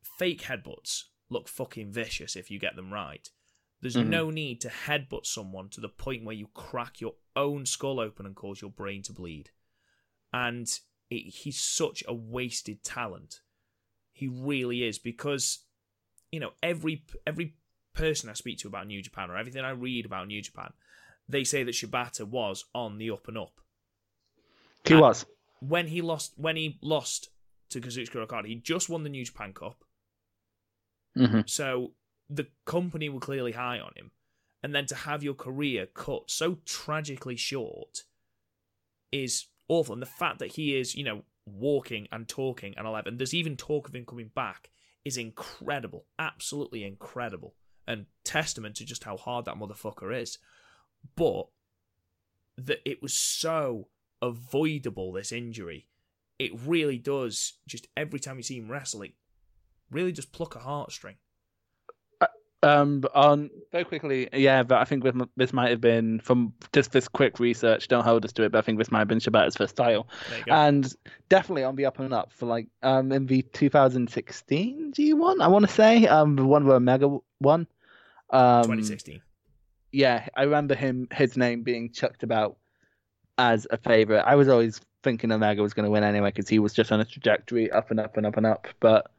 fake 0.03 0.43
headbutts 0.43 1.05
look 1.29 1.49
fucking 1.49 1.91
vicious 1.93 2.37
if 2.37 2.51
you 2.51 2.59
get 2.59 2.77
them 2.77 2.93
right. 2.93 3.29
There's 3.81 3.97
Mhm. 3.97 4.07
no 4.07 4.31
need 4.31 4.61
to 4.63 4.69
headbutt 4.69 5.27
someone 5.27 5.69
to 5.71 5.81
the 5.81 5.89
point 5.89 6.25
where 6.25 6.35
you 6.35 6.47
crack 6.49 7.01
your 7.01 7.17
own 7.35 7.67
skull 7.67 8.01
open 8.01 8.25
and 8.27 8.35
cause 8.37 8.61
your 8.61 8.71
brain 8.71 9.03
to 9.03 9.13
bleed. 9.13 9.51
and 10.33 10.81
it, 11.09 11.35
he's 11.35 11.59
such 11.59 12.03
a 12.07 12.13
wasted 12.13 12.83
talent. 12.83 13.41
He 14.17 14.29
really 14.29 14.83
is 14.83 14.99
because 14.99 15.59
you 16.33 16.41
know 16.41 16.53
every 16.63 17.05
every 17.27 17.55
person 17.93 18.31
I 18.31 18.33
speak 18.33 18.59
to 18.61 18.69
about 18.69 18.87
New 18.87 19.03
Japan 19.03 19.31
or 19.31 19.37
everything 19.37 19.63
I 19.63 19.71
read 19.71 20.07
about 20.07 20.27
New 20.27 20.41
Japan, 20.41 20.73
they 21.29 21.45
say 21.45 21.63
that 21.65 21.75
Shibata 21.75 22.25
was 22.25 22.65
on 22.75 22.97
the 22.97 23.11
up 23.11 23.29
and 23.29 23.37
up. 23.37 23.61
He 24.87 24.95
And 24.95 25.03
was. 25.03 25.27
when 25.61 25.89
he 25.89 26.01
lost 26.01 26.33
when 26.37 26.57
he 26.57 26.79
lost 26.81 27.29
to 27.69 27.81
Kazuchika 27.81 28.17
Okada, 28.17 28.49
he 28.49 28.55
just 28.55 28.89
won 28.89 29.03
the 29.03 29.11
New 29.11 29.25
Japan 29.25 29.53
Cup. 29.53 29.85
hmm 31.15 31.41
So 31.45 31.93
the 32.31 32.47
company 32.65 33.11
were 33.11 33.21
clearly 33.21 33.53
high 33.53 33.79
on 33.79 33.93
him. 33.97 34.13
And 34.63 34.75
then 34.75 34.87
to 34.87 34.95
have 34.95 35.23
your 35.23 35.35
career 35.35 35.87
cut 35.87 36.31
so 36.31 36.57
tragically 36.65 37.37
short 37.37 38.05
is 39.13 39.47
awful. 39.69 39.93
And 39.93 40.03
the 40.03 40.07
fact 40.07 40.39
that 40.39 40.53
he 40.53 40.75
is, 40.75 40.95
you 40.95 41.05
know, 41.05 41.23
walking 41.47 42.09
and 42.13 42.29
talking 42.29 42.75
and 42.77 42.87
11, 42.87 43.17
there's 43.17 43.35
even 43.35 43.57
talk 43.57 43.89
of 43.89 43.95
him 43.95 44.05
coming 44.05 44.31
back, 44.35 44.71
is 45.05 45.17
incredible. 45.17 46.05
Absolutely 46.19 46.85
incredible. 46.85 47.55
And 47.87 48.07
testament 48.25 48.77
to 48.77 48.85
just 48.85 49.05
how 49.05 49.17
hard 49.17 49.45
that 49.45 49.55
motherfucker 49.57 50.21
is. 50.21 50.39
But 51.15 51.47
that 52.59 52.81
it 52.85 53.01
was 53.01 53.15
so 53.15 53.89
avoidable, 54.21 55.13
this 55.13 55.31
injury. 55.31 55.87
It 56.39 56.53
really 56.67 56.99
does, 56.99 57.55
just 57.67 57.87
every 57.97 58.19
time 58.19 58.37
you 58.37 58.43
see 58.43 58.59
him 58.59 58.71
wrestle, 58.71 59.03
it 59.03 59.13
really 59.91 60.13
just 60.13 60.33
pluck 60.33 60.57
a 60.57 60.59
heartstring. 60.59 61.17
Um, 62.67 63.03
on 63.15 63.51
very 63.73 63.85
quickly, 63.85 64.29
yeah, 64.33 64.63
but 64.63 64.79
I 64.79 64.85
think 64.85 65.05
this, 65.05 65.15
this 65.37 65.53
might 65.53 65.71
have 65.71 65.81
been 65.81 66.21
from 66.21 66.53
just 66.73 66.93
this 66.93 67.07
quick 67.09 67.39
research. 67.39 67.89
Don't 67.89 68.05
hold 68.05 68.25
us 68.25 68.33
to 68.35 68.43
it, 68.43 68.53
but 68.53 68.59
I 68.59 68.63
think 68.63 68.79
this 68.79 68.91
might 68.91 68.99
have 69.01 69.09
been 69.09 69.19
Shibata's 69.21 69.57
first 69.57 69.77
title, 69.77 70.09
There 70.31 70.39
you 70.41 70.45
go. 70.47 70.53
and 70.53 70.95
definitely 71.29 71.65
on 71.65 71.77
the 71.77 71.87
up 71.87 71.99
and 71.99 72.13
up 72.13 72.33
for 72.33 72.47
like 72.47 72.67
um 72.83 73.13
in 73.13 73.27
the 73.27 73.43
2016 73.43 74.93
G1. 74.93 75.41
I 75.41 75.49
want 75.49 75.67
to 75.67 75.73
say 75.73 76.07
um 76.07 76.37
the 76.37 76.45
one 76.45 76.67
where 76.67 76.77
Omega 76.77 77.19
won. 77.41 77.67
Um, 78.31 78.63
2016. 78.65 79.21
yeah, 79.93 80.27
I 80.37 80.43
remember 80.43 80.75
him 80.75 81.09
his 81.13 81.37
name 81.37 81.63
being 81.63 81.93
chucked 81.93 82.23
about 82.23 82.57
as 83.39 83.67
a 83.71 83.77
favorite. 83.77 84.23
I 84.27 84.35
was 84.35 84.49
always 84.49 84.81
thinking 85.03 85.31
Omega 85.31 85.63
was 85.63 85.75
going 85.75 85.85
to 85.85 85.91
win 85.91 86.03
anyway 86.03 86.31
because 86.31 86.49
he 86.49 86.59
was 86.59 86.73
just 86.73 86.91
on 86.91 87.01
a 87.01 87.05
trajectory 87.05 87.71
up 87.71 87.91
and 87.91 88.01
up 88.01 88.17
and 88.17 88.27
up 88.27 88.37
and 88.37 88.47
up. 88.47 88.67
But 88.81 89.11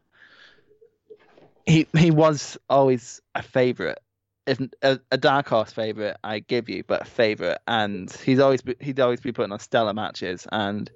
he 1.68 1.88
he 1.95 2.11
was 2.11 2.57
always 2.70 3.22
a 3.36 3.43
favorite, 3.43 3.99
if 4.47 4.59
a, 4.82 4.99
a 5.11 5.18
dark 5.18 5.47
horse 5.49 5.72
favorite. 5.72 6.18
I 6.24 6.39
give 6.39 6.70
you, 6.70 6.84
but 6.84 7.01
a 7.03 7.05
favorite, 7.05 7.59
and 7.68 8.11
he's 8.11 8.39
always 8.39 8.61
be, 8.61 8.76
he'd 8.80 8.99
always 8.99 9.20
be 9.20 9.32
putting 9.32 9.51
on 9.51 9.59
stellar 9.59 9.93
matches, 9.93 10.47
and 10.51 10.89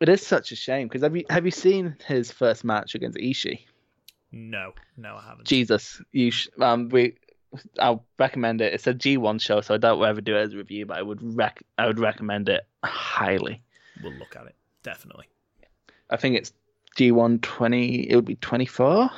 it 0.00 0.08
is 0.08 0.26
such 0.26 0.50
a 0.50 0.56
shame 0.56 0.88
because 0.88 1.02
have 1.02 1.14
you 1.14 1.24
have 1.28 1.44
you 1.44 1.50
seen 1.50 1.96
his 2.06 2.32
first 2.32 2.64
match 2.64 2.94
against 2.94 3.18
Ishii? 3.18 3.60
No, 4.32 4.72
no, 4.96 5.16
I 5.16 5.22
haven't. 5.22 5.46
Jesus, 5.46 6.00
you 6.12 6.30
sh- 6.30 6.48
um 6.60 6.88
we 6.88 7.14
I'll 7.78 8.04
recommend 8.18 8.60
it. 8.60 8.72
It's 8.74 8.86
a 8.86 8.94
G1 8.94 9.40
show, 9.40 9.60
so 9.60 9.74
I 9.74 9.78
doubt 9.78 9.98
we'll 9.98 10.06
ever 10.08 10.20
do 10.20 10.36
it 10.36 10.40
as 10.40 10.54
a 10.54 10.56
review, 10.56 10.86
but 10.86 10.98
I 10.98 11.02
would 11.02 11.36
rec 11.36 11.62
I 11.76 11.86
would 11.86 11.98
recommend 11.98 12.48
it 12.48 12.66
highly. 12.84 13.62
We'll 14.02 14.14
look 14.14 14.36
at 14.36 14.46
it. 14.46 14.54
Definitely. 14.82 15.26
I 16.08 16.16
think 16.16 16.36
it's 16.36 16.52
G1 16.96 17.42
20. 17.42 18.10
It 18.10 18.16
would 18.16 18.24
be 18.24 18.36
24. 18.36 19.10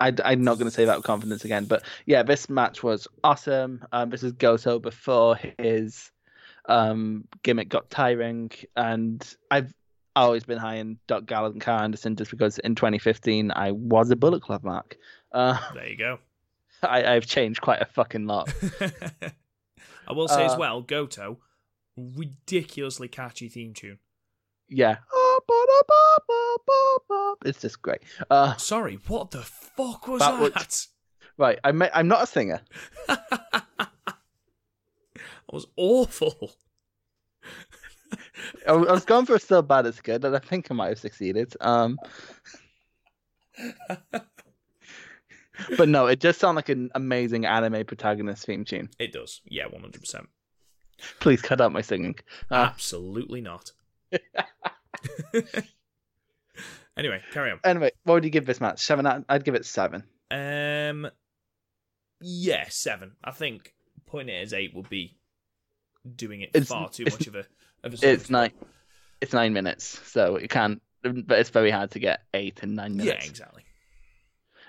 I, 0.00 0.12
I'm 0.24 0.42
not 0.44 0.58
going 0.58 0.70
to 0.70 0.74
say 0.74 0.84
that 0.84 0.96
with 0.96 1.04
confidence 1.04 1.44
again, 1.44 1.64
but 1.64 1.82
yeah, 2.06 2.22
this 2.22 2.48
match 2.48 2.82
was 2.82 3.08
awesome. 3.24 3.84
Um, 3.92 4.10
this 4.10 4.22
is 4.22 4.32
Goto 4.32 4.78
before 4.78 5.38
his 5.58 6.10
um 6.66 7.24
gimmick 7.42 7.68
got 7.68 7.90
tiring, 7.90 8.50
and 8.76 9.26
I've 9.50 9.72
always 10.14 10.44
been 10.44 10.58
high 10.58 10.76
in 10.76 10.98
Doc 11.06 11.26
Gallows 11.26 11.52
and 11.52 11.60
Karl 11.62 11.80
Anderson 11.82 12.16
just 12.16 12.30
because 12.30 12.58
in 12.58 12.74
2015 12.74 13.52
I 13.54 13.70
was 13.72 14.10
a 14.10 14.16
Bullet 14.16 14.42
Club 14.42 14.64
mark. 14.64 14.96
Uh, 15.32 15.58
There 15.74 15.88
you 15.88 15.96
go. 15.96 16.18
I, 16.82 17.04
I've 17.14 17.26
changed 17.26 17.60
quite 17.60 17.80
a 17.80 17.86
fucking 17.86 18.26
lot. 18.26 18.52
I 20.08 20.12
will 20.12 20.28
say 20.28 20.44
as 20.44 20.52
Uh, 20.54 20.58
well, 20.58 20.82
Goto, 20.82 21.38
ridiculously 21.96 23.08
catchy 23.08 23.48
theme 23.48 23.74
tune. 23.74 23.98
Yeah. 24.68 24.98
It's 27.44 27.60
just 27.60 27.80
great. 27.82 28.00
Uh, 28.30 28.56
Sorry, 28.56 28.98
what 29.06 29.30
the 29.30 29.42
fuck 29.42 30.08
was 30.08 30.20
That 30.20 30.38
that? 30.40 30.54
was- 30.58 30.88
right, 31.36 31.58
I'm 31.64 31.82
I'm 31.82 32.08
not 32.08 32.22
a 32.24 32.26
singer. 32.26 32.60
that 33.06 33.88
was 35.52 35.66
awful. 35.76 36.52
I, 38.66 38.72
was 38.72 39.04
going 39.04 39.26
for 39.26 39.38
so 39.38 39.62
bad 39.62 39.86
as 39.86 40.00
good, 40.00 40.24
and 40.24 40.34
I 40.34 40.38
think 40.38 40.68
I 40.70 40.74
might 40.74 40.88
have 40.88 40.98
succeeded. 40.98 41.54
Um, 41.60 41.98
but 45.76 45.88
no, 45.88 46.06
it 46.06 46.20
just 46.20 46.38
sounded 46.40 46.56
like 46.58 46.68
an 46.68 46.90
amazing 46.94 47.44
anime 47.46 47.84
protagonist 47.84 48.46
theme 48.46 48.64
tune. 48.64 48.88
It 48.98 49.12
does. 49.12 49.40
Yeah, 49.46 49.64
100%. 49.66 50.26
Please 51.20 51.42
cut 51.42 51.60
out 51.60 51.72
my 51.72 51.80
singing. 51.82 52.16
Uh, 52.50 52.54
Absolutely 52.72 53.40
not. 53.40 53.72
anyway, 56.96 57.20
carry 57.32 57.50
on. 57.52 57.60
anyway, 57.64 57.90
what 58.04 58.14
would 58.14 58.24
you 58.24 58.30
give 58.30 58.46
this 58.46 58.60
match? 58.60 58.80
Seven. 58.80 59.24
I'd 59.28 59.44
give 59.44 59.54
it 59.54 59.64
seven. 59.66 60.04
Um, 60.30 61.08
yeah, 62.20 62.66
seven. 62.68 63.12
I 63.22 63.30
think 63.30 63.74
putting 64.06 64.28
it 64.28 64.42
as 64.42 64.52
eight 64.52 64.74
would 64.74 64.88
be 64.88 65.16
doing 66.16 66.40
it 66.42 66.50
It's- 66.50 66.68
far 66.68 66.88
too 66.88 67.04
much 67.04 67.26
of 67.26 67.34
a 67.34 67.44
of 67.84 67.94
a. 68.02 68.10
It's 68.12 68.30
nine. 68.30 68.52
It's 69.20 69.32
nine 69.32 69.52
minutes, 69.52 70.00
so 70.08 70.36
it 70.36 70.50
can't. 70.50 70.80
But 71.02 71.38
it's 71.38 71.50
very 71.50 71.70
hard 71.70 71.92
to 71.92 71.98
get 72.00 72.22
eight 72.34 72.60
in 72.62 72.74
nine 72.74 72.96
minutes. 72.96 73.24
Yeah, 73.24 73.30
exactly. 73.30 73.64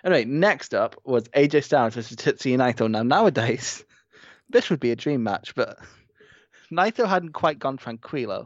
Anyway, 0.03 0.25
next 0.25 0.73
up 0.73 0.95
was 1.03 1.23
AJ 1.29 1.63
Styles 1.65 1.95
versus 1.95 2.15
Tetsuya 2.15 2.57
Naito. 2.57 2.89
Now, 2.89 3.03
nowadays, 3.03 3.83
this 4.49 4.69
would 4.69 4.79
be 4.79 4.91
a 4.91 4.95
dream 4.95 5.23
match, 5.23 5.55
but 5.55 5.77
Naito 6.71 7.07
hadn't 7.07 7.33
quite 7.33 7.59
gone 7.59 7.77
tranquilo 7.77 8.45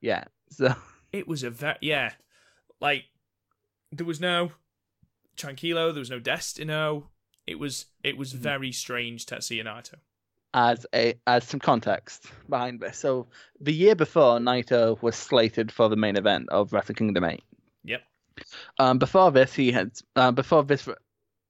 yet. 0.00 0.28
So, 0.50 0.74
It 1.18 1.28
was 1.28 1.42
a 1.42 1.50
very 1.50 1.78
yeah, 1.80 2.12
like 2.80 3.04
there 3.92 4.06
was 4.06 4.20
no 4.20 4.52
Tranquilo, 5.36 5.92
there 5.92 6.00
was 6.00 6.10
no 6.10 6.18
Destino. 6.20 7.08
It 7.46 7.58
was 7.58 7.86
it 8.02 8.16
was 8.16 8.32
Mhm. 8.32 8.38
very 8.38 8.72
strange 8.72 9.26
Tetsuya 9.26 9.64
Naito. 9.64 9.94
as 10.54 10.86
a 10.94 11.14
as 11.26 11.44
some 11.44 11.60
context 11.60 12.26
behind 12.48 12.80
this, 12.80 12.96
so 12.98 13.26
the 13.60 13.72
year 13.74 13.94
before, 13.94 14.38
Naito 14.38 15.00
was 15.02 15.14
slated 15.16 15.70
for 15.70 15.88
the 15.90 15.96
main 15.96 16.16
event 16.16 16.48
of 16.48 16.72
Wrestle 16.72 16.94
Kingdom 16.94 17.24
8. 17.24 17.42
Yep. 17.84 18.02
Um, 18.78 18.98
before 18.98 19.30
this, 19.32 19.52
he 19.54 19.70
had 19.72 19.92
uh, 20.16 20.32
before 20.32 20.64
this 20.64 20.88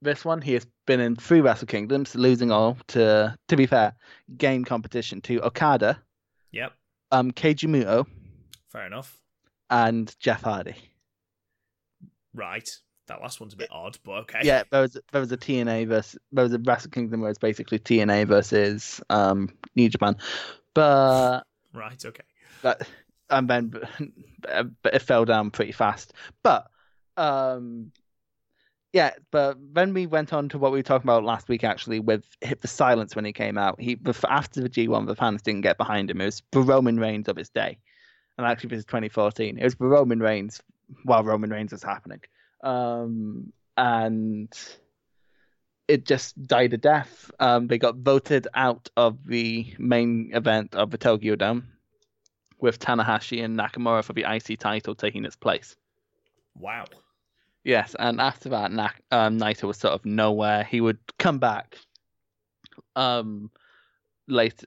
this 0.03 0.25
one, 0.25 0.43
he 0.43 0.53
has 0.55 0.67
been 0.87 1.01
in 1.01 1.15
three 1.17 1.41
Wrestle 1.41 1.67
Kingdoms, 1.69 2.15
losing 2.15 2.51
all 2.51 2.77
to 2.89 3.37
to 3.49 3.57
be 3.57 3.67
fair, 3.67 3.95
game 4.37 4.65
competition 4.65 5.21
to 5.23 5.41
Okada, 5.43 6.03
Yep, 6.53 6.73
um, 7.13 7.31
Keiji 7.33 7.69
Muto, 7.69 8.07
fair 8.69 8.87
enough. 8.87 9.21
And 9.71 10.15
Jeff 10.21 10.43
Hardy. 10.43 10.77
Right, 12.35 12.69
that 13.09 13.21
last 13.21 13.41
one's 13.41 13.55
a 13.55 13.57
bit 13.57 13.71
odd, 13.71 13.99
but 14.05 14.13
okay. 14.23 14.41
Yeah, 14.43 14.65
there 14.71 14.83
was 14.83 14.99
there 15.13 15.21
was 15.21 15.33
a 15.33 15.37
TNA 15.37 15.89
versus 15.89 16.19
there 16.33 16.45
was 16.45 16.53
a 16.53 16.59
Wrestle 16.59 16.91
Kingdom 16.91 17.21
where 17.21 17.31
it's 17.31 17.39
basically 17.39 17.79
TNA 17.79 18.27
versus 18.27 19.01
um 19.11 19.51
New 19.75 19.89
Japan, 19.89 20.17
but 20.75 21.43
Right, 21.73 22.05
okay. 22.05 22.25
that 22.63 22.89
and 23.31 23.49
then 23.49 23.71
but 24.83 24.95
it 24.95 25.03
fell 25.03 25.25
down 25.25 25.51
pretty 25.51 25.73
fast. 25.73 26.13
But 26.43 26.67
um 27.17 27.93
yeah, 28.93 29.13
but 29.31 29.59
then 29.75 29.93
we 29.93 30.07
went 30.07 30.33
on 30.33 30.49
to 30.51 30.59
what 30.59 30.73
we 30.73 30.79
were 30.79 30.83
talking 30.83 31.07
about 31.07 31.25
last 31.25 31.49
week 31.49 31.65
actually 31.65 32.01
with 32.01 32.25
hit 32.41 32.63
the 32.63 32.69
silence 32.69 33.15
when 33.15 33.25
he 33.25 33.33
came 33.33 33.59
out. 33.59 33.81
He 33.81 33.99
after 34.29 34.63
the 34.63 34.71
G1 34.71 35.07
the 35.07 35.15
fans 35.17 35.43
didn't 35.43 35.63
get 35.63 35.77
behind 35.77 36.11
him. 36.11 36.21
It 36.21 36.27
was 36.27 36.43
the 36.53 36.61
Roman 36.61 36.99
Reigns 36.99 37.29
of 37.29 37.37
his 37.37 37.51
day. 37.51 37.79
And 38.39 38.47
actually 38.47 38.69
this 38.71 38.81
is 38.81 38.85
2014. 38.87 39.59
It 39.59 39.65
was 39.65 39.75
the 39.75 39.87
Roman 39.87 40.21
Reigns 40.21 40.63
while 41.05 41.25
Roman 41.25 41.51
Reigns 41.51 41.73
was 41.73 41.83
happening. 41.83 42.21
Um 42.63 43.53
and 43.77 44.49
it 45.89 46.05
just 46.05 46.41
died 46.47 46.73
a 46.73 46.77
death. 46.77 47.31
Um, 47.39 47.69
they 47.69 47.79
got 47.79 47.97
voted 47.97 48.49
out 48.55 48.89
of 48.97 49.25
the 49.27 49.73
main 49.79 50.31
event 50.35 50.75
of 50.75 50.91
the 50.91 50.99
Tokyo 50.99 51.37
Dome, 51.37 51.69
with 52.61 52.79
Tanahashi 52.79 53.45
and 53.45 53.57
Nakamura 53.57 54.03
for 54.03 54.13
the 54.13 54.25
IC 54.25 54.59
title 54.59 54.95
taking 54.95 55.25
its 55.25 55.37
place. 55.37 55.77
Wow. 56.57 56.87
Yes, 57.65 57.95
and 57.99 58.21
after 58.21 58.49
that, 58.51 58.73
Nak- 58.73 59.03
um, 59.11 59.39
Naito 59.39 59.65
was 59.65 59.77
sort 59.77 59.95
of 59.95 60.05
nowhere. 60.05 60.65
He 60.65 60.81
would 60.81 60.99
come 61.19 61.39
back, 61.39 61.77
um, 62.95 63.51
later 64.29 64.67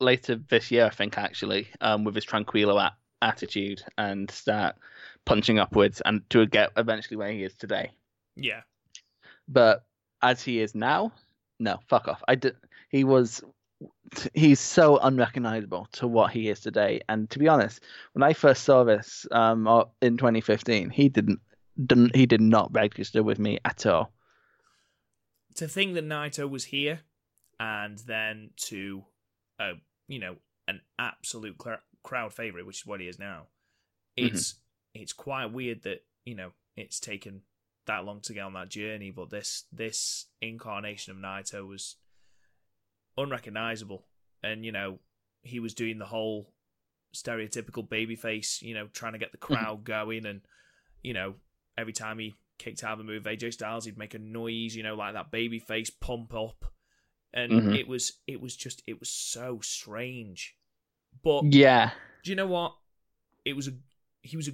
later 0.00 0.36
this 0.36 0.70
year, 0.70 0.86
I 0.86 0.90
think 0.90 1.18
actually, 1.18 1.68
um, 1.80 2.04
with 2.04 2.14
his 2.14 2.24
tranquilo 2.24 2.80
a- 2.80 2.96
attitude 3.22 3.82
and 3.98 4.30
start 4.30 4.76
punching 5.24 5.58
upwards 5.58 6.00
and 6.04 6.28
to 6.30 6.46
get 6.46 6.70
eventually 6.76 7.16
where 7.16 7.32
he 7.32 7.44
is 7.44 7.54
today. 7.54 7.90
Yeah. 8.36 8.62
But 9.48 9.84
as 10.22 10.42
he 10.42 10.60
is 10.60 10.74
now, 10.74 11.12
no, 11.58 11.78
fuck 11.88 12.08
off. 12.08 12.22
I 12.26 12.34
did. 12.36 12.56
He 12.88 13.04
was 13.04 13.42
he's 14.34 14.60
so 14.60 14.98
unrecognizable 14.98 15.88
to 15.92 16.06
what 16.06 16.32
he 16.32 16.48
is 16.48 16.60
today. 16.60 17.00
And 17.08 17.30
to 17.30 17.38
be 17.38 17.48
honest, 17.48 17.80
when 18.12 18.22
I 18.22 18.32
first 18.32 18.64
saw 18.64 18.84
this 18.84 19.26
um 19.30 19.66
in 20.00 20.16
2015, 20.16 20.90
he 20.90 21.08
didn't, 21.08 21.40
didn't 21.84 22.16
he 22.16 22.26
did 22.26 22.40
not 22.40 22.72
register 22.72 23.22
with 23.22 23.38
me 23.38 23.58
at 23.64 23.86
all. 23.86 24.12
To 25.56 25.68
think 25.68 25.94
that 25.94 26.06
Naito 26.06 26.48
was 26.48 26.64
here, 26.64 27.00
and 27.58 27.98
then 27.98 28.50
to, 28.68 29.04
uh, 29.58 29.72
you 30.08 30.18
know, 30.18 30.36
an 30.68 30.80
absolute 30.98 31.56
cl- 31.62 31.80
crowd 32.02 32.32
favorite, 32.32 32.66
which 32.66 32.80
is 32.80 32.86
what 32.86 33.00
he 33.00 33.08
is 33.08 33.18
now. 33.18 33.46
Mm-hmm. 34.18 34.26
It's 34.34 34.52
mm-hmm. 34.52 35.02
it's 35.02 35.12
quite 35.12 35.46
weird 35.52 35.82
that 35.82 36.04
you 36.24 36.34
know 36.34 36.52
it's 36.76 37.00
taken 37.00 37.42
that 37.86 38.04
long 38.04 38.20
to 38.20 38.34
get 38.34 38.42
on 38.44 38.52
that 38.54 38.68
journey, 38.68 39.10
but 39.10 39.30
this 39.30 39.64
this 39.72 40.26
incarnation 40.40 41.12
of 41.12 41.18
Naito 41.18 41.66
was 41.66 41.96
unrecognizable, 43.16 44.06
and 44.42 44.64
you 44.64 44.72
know 44.72 44.98
he 45.42 45.60
was 45.60 45.74
doing 45.74 45.98
the 45.98 46.06
whole 46.06 46.52
stereotypical 47.14 47.86
babyface, 47.88 48.62
you 48.62 48.74
know, 48.74 48.86
trying 48.92 49.12
to 49.14 49.18
get 49.18 49.32
the 49.32 49.38
Mm-hmm. 49.38 49.54
crowd 49.54 49.84
going, 49.84 50.26
and 50.26 50.42
you 51.02 51.12
know 51.14 51.34
every 51.78 51.92
time 51.92 52.18
he 52.18 52.34
kicked 52.58 52.84
out 52.84 52.94
of 52.94 53.00
a 53.00 53.04
move, 53.04 53.22
AJ 53.24 53.54
Styles 53.54 53.86
he'd 53.86 53.96
make 53.98 54.14
a 54.14 54.18
noise, 54.18 54.76
you 54.76 54.82
know, 54.82 54.94
like 54.94 55.14
that 55.14 55.32
babyface 55.32 55.90
pump 56.00 56.34
up, 56.34 56.72
and 57.32 57.52
Mhm. 57.52 57.78
it 57.78 57.88
was 57.88 58.18
it 58.26 58.40
was 58.40 58.54
just 58.56 58.82
it 58.86 59.00
was 59.00 59.08
so 59.10 59.60
strange, 59.60 60.56
but 61.22 61.44
Yeah, 61.52 61.90
do 62.22 62.30
you 62.30 62.36
know 62.36 62.46
what? 62.46 62.74
It 63.44 63.54
was 63.54 63.68
a 63.68 63.72
he 64.22 64.36
was 64.36 64.48
a 64.48 64.52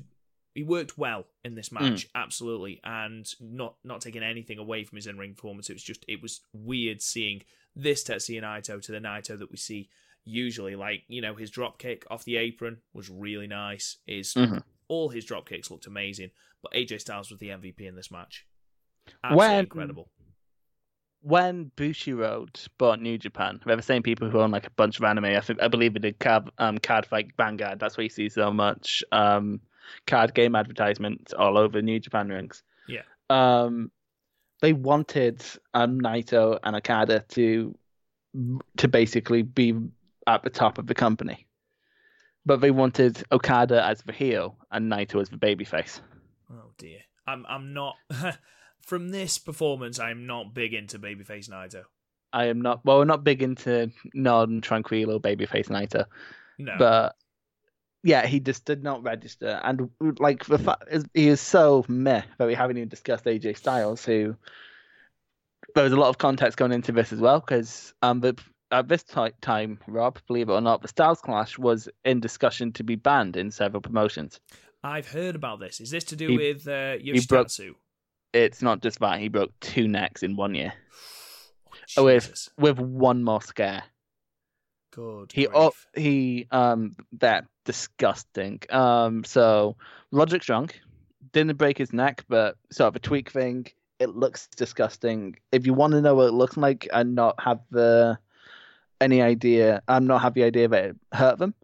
he 0.55 0.63
worked 0.63 0.97
well 0.97 1.27
in 1.45 1.55
this 1.55 1.71
match, 1.71 2.09
absolutely, 2.15 2.81
and 2.85 3.29
not 3.41 3.77
not 3.85 4.01
taking 4.01 4.23
anything 4.23 4.59
away 4.59 4.85
from 4.85 4.97
his 4.97 5.07
in 5.07 5.19
ring 5.19 5.35
performance. 5.35 5.69
It 5.69 5.75
was 5.75 5.83
just 5.83 6.05
it 6.09 6.23
was 6.23 6.41
weird 6.53 7.03
seeing 7.03 7.43
this 7.75 8.03
Tetsuya 8.05 8.43
Naito 8.43 8.81
to 8.81 8.93
the 8.93 8.99
Naito 8.99 9.39
that 9.39 9.51
we 9.51 9.57
see 9.59 9.91
usually. 10.25 10.75
Like 10.77 11.03
you 11.09 11.21
know 11.21 11.35
his 11.35 11.51
drop 11.51 11.79
kick 11.79 12.07
off 12.11 12.25
the 12.25 12.37
apron 12.37 12.79
was 12.95 13.11
really 13.11 13.47
nice. 13.47 13.99
His 14.07 14.33
Mhm. 14.35 14.63
all 14.89 15.11
his 15.11 15.25
drop 15.25 15.49
kicks 15.49 15.71
looked 15.71 15.87
amazing, 15.87 16.31
but 16.63 16.73
AJ 16.75 17.01
Styles 17.01 17.31
was 17.31 17.39
the 17.39 17.51
MVP 17.51 17.87
in 17.87 17.97
this 17.97 18.11
match. 18.11 18.47
Absolutely 19.23 19.37
When- 19.49 19.59
incredible. 19.65 20.11
When 21.27 21.73
Bushiroad 21.77 22.69
bought 22.79 23.03
New 23.03 23.19
Japan, 23.19 23.61
they're 23.67 23.75
the 23.75 23.83
same 23.83 24.05
people 24.05 24.31
who 24.31 24.39
own 24.39 24.53
like 24.53 24.69
a 24.69 24.71
bunch 24.71 24.99
of 24.99 25.05
anime. 25.05 25.25
I 25.25 25.41
think 25.41 25.61
I 25.61 25.67
believe 25.67 25.95
they 25.95 25.99
did 25.99 26.21
card, 26.21 26.51
um, 26.59 26.79
card 26.79 27.05
fight 27.05 27.33
Vanguard. 27.37 27.81
That's 27.81 27.99
why 27.99 28.05
you 28.05 28.11
see 28.11 28.29
so 28.29 28.53
much 28.53 29.03
um, 29.11 29.61
card 30.07 30.35
game 30.35 30.55
advertisements 30.55 31.33
all 31.33 31.59
over 31.59 31.83
New 31.83 31.99
Japan 31.99 32.29
rings. 32.29 32.63
Yeah. 32.87 33.03
Um, 33.29 33.91
they 34.63 34.73
wanted 34.73 35.45
um, 35.75 36.01
Naito 36.01 36.61
and 36.63 36.77
Okada 36.77 37.25
to 37.31 37.77
to 38.77 38.87
basically 38.87 39.43
be 39.43 39.75
at 40.29 40.45
the 40.45 40.51
top 40.51 40.79
of 40.79 40.87
the 40.87 40.95
company, 40.95 41.49
but 42.45 42.61
they 42.61 42.71
wanted 42.71 43.25
Okada 43.33 43.85
as 43.85 44.01
the 44.03 44.13
heel 44.13 44.57
and 44.71 44.93
Naito 44.93 45.21
as 45.21 45.29
the 45.31 45.39
babyface. 45.39 45.99
Oh 46.53 46.71
dear, 46.79 47.01
I'm 47.27 47.45
I'm 47.49 47.75
not. 47.75 47.97
From 48.87 49.09
this 49.11 49.37
performance, 49.39 49.99
I'm 49.99 50.27
not 50.27 50.55
big 50.55 50.73
into 50.73 50.99
babyface 50.99 51.51
Naito. 51.51 51.83
I 52.33 52.47
am 52.47 52.61
not 52.61 52.85
well, 52.85 52.99
we're 52.99 53.05
not 53.05 53.25
big 53.25 53.43
into 53.43 53.91
non 54.15 54.61
Tranquilo 54.61 55.21
babyface 55.21 55.69
Naito. 55.69 56.07
No, 56.59 56.75
but 56.79 57.17
yeah, 58.05 58.27
he 58.27 58.39
just 58.39 58.65
did 58.65 58.85
not 58.85 59.03
register, 59.03 59.61
and 59.65 59.91
like 60.19 60.45
the 60.45 60.59
fact 60.59 60.85
is, 60.91 61.05
he 61.15 61.27
is 61.29 61.41
so 61.41 61.85
meh 61.89 62.23
that 62.39 62.47
we 62.47 62.55
haven't 62.55 62.77
even 62.77 62.89
discussed 62.89 63.25
AJ 63.25 63.57
Styles, 63.57 64.05
who 64.05 64.37
there 65.75 65.85
was 65.85 65.93
a 65.93 65.97
lot 65.97 66.09
of 66.09 66.19
context 66.19 66.57
going 66.57 66.73
into 66.73 66.93
this 66.93 67.13
as 67.13 67.19
well, 67.19 67.41
because 67.41 67.93
um, 68.03 68.21
but 68.21 68.39
at 68.71 68.87
this 68.89 69.03
ti- 69.03 69.33
time, 69.41 69.81
Rob, 69.89 70.19
believe 70.29 70.49
it 70.49 70.53
or 70.53 70.61
not, 70.61 70.83
the 70.83 70.89
Styles 70.89 71.21
Clash 71.21 71.59
was 71.59 71.89
in 72.05 72.21
discussion 72.21 72.73
to 72.75 72.85
be 72.85 72.95
banned 72.95 73.37
in 73.37 73.51
several 73.51 73.81
promotions. 73.81 74.39
I've 74.85 75.09
heard 75.09 75.35
about 75.35 75.59
this. 75.59 75.81
Is 75.81 75.91
this 75.91 76.05
to 76.05 76.17
do 76.17 76.29
He- 76.29 76.37
with 76.37 76.69
uh, 76.69 76.99
broke- 77.27 77.49
Yoshitatsu? 77.49 77.75
It's 78.45 78.63
not 78.63 78.83
just 78.83 79.01
that 79.01 79.19
he 79.21 79.29
broke 79.29 79.53
two 79.61 79.89
necks 79.89 80.23
in 80.23 80.37
one 80.37 80.55
year 80.55 80.73
Oh, 81.97 82.05
with 82.05 82.49
with 82.59 82.79
one 82.79 83.23
more 83.25 83.41
scare. 83.43 83.85
Good. 84.93 85.31
He 85.33 85.47
oh, 85.49 85.73
he 85.95 86.47
um 86.51 86.97
that 87.19 87.45
disgusting. 87.65 88.61
Um 88.71 89.25
so 89.25 89.77
Roderick 90.11 90.43
Strong. 90.43 90.71
didn't 91.33 91.57
break 91.59 91.79
his 91.79 91.93
neck, 91.93 92.25
but 92.29 92.57
sort 92.73 92.89
of 92.89 92.97
a 92.97 93.01
tweak 93.01 93.31
thing. 93.31 93.67
It 93.99 94.11
looks 94.11 94.49
disgusting. 94.57 95.37
If 95.53 95.67
you 95.67 95.75
want 95.75 95.93
to 95.93 96.01
know 96.03 96.15
what 96.15 96.29
it 96.29 96.33
looks 96.35 96.57
like 96.57 96.89
and 96.93 97.15
not 97.15 97.41
have 97.43 97.61
the 97.71 98.19
any 99.01 99.21
idea, 99.23 99.83
I'm 99.89 100.07
not 100.07 100.23
have 100.23 100.35
the 100.35 100.45
idea 100.45 100.69
that 100.69 100.85
it 100.85 100.97
hurt 101.13 101.39
them, 101.39 101.55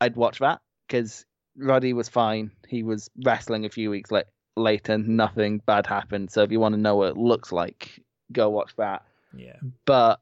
I'd 0.00 0.16
watch 0.16 0.38
that 0.40 0.60
because 0.86 1.24
Roddy 1.56 1.92
was 1.92 2.08
fine. 2.08 2.50
He 2.68 2.82
was 2.82 3.10
wrestling 3.24 3.64
a 3.66 3.70
few 3.70 3.90
weeks 3.90 4.10
la- 4.10 4.22
later. 4.56 4.98
Nothing 4.98 5.58
bad 5.64 5.86
happened. 5.86 6.30
So 6.30 6.42
if 6.42 6.52
you 6.52 6.60
want 6.60 6.74
to 6.74 6.80
know 6.80 6.96
what 6.96 7.10
it 7.10 7.16
looks 7.16 7.52
like, 7.52 8.00
go 8.32 8.50
watch 8.50 8.74
that. 8.76 9.02
Yeah. 9.36 9.56
But 9.84 10.20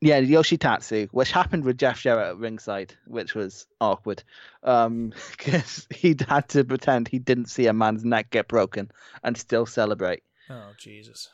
yeah, 0.00 0.20
Yoshitatsu, 0.20 1.08
which 1.12 1.30
happened 1.30 1.64
with 1.64 1.78
Jeff 1.78 2.00
Jarrett 2.00 2.30
at 2.30 2.38
ringside, 2.38 2.94
which 3.06 3.34
was 3.34 3.66
awkward, 3.80 4.22
um, 4.62 5.12
because 5.30 5.86
he'd 5.90 6.22
had 6.22 6.48
to 6.50 6.64
pretend 6.64 7.08
he 7.08 7.18
didn't 7.18 7.46
see 7.46 7.66
a 7.66 7.72
man's 7.72 8.04
neck 8.04 8.30
get 8.30 8.48
broken 8.48 8.90
and 9.22 9.36
still 9.36 9.66
celebrate. 9.66 10.22
Oh 10.48 10.70
Jesus. 10.78 11.28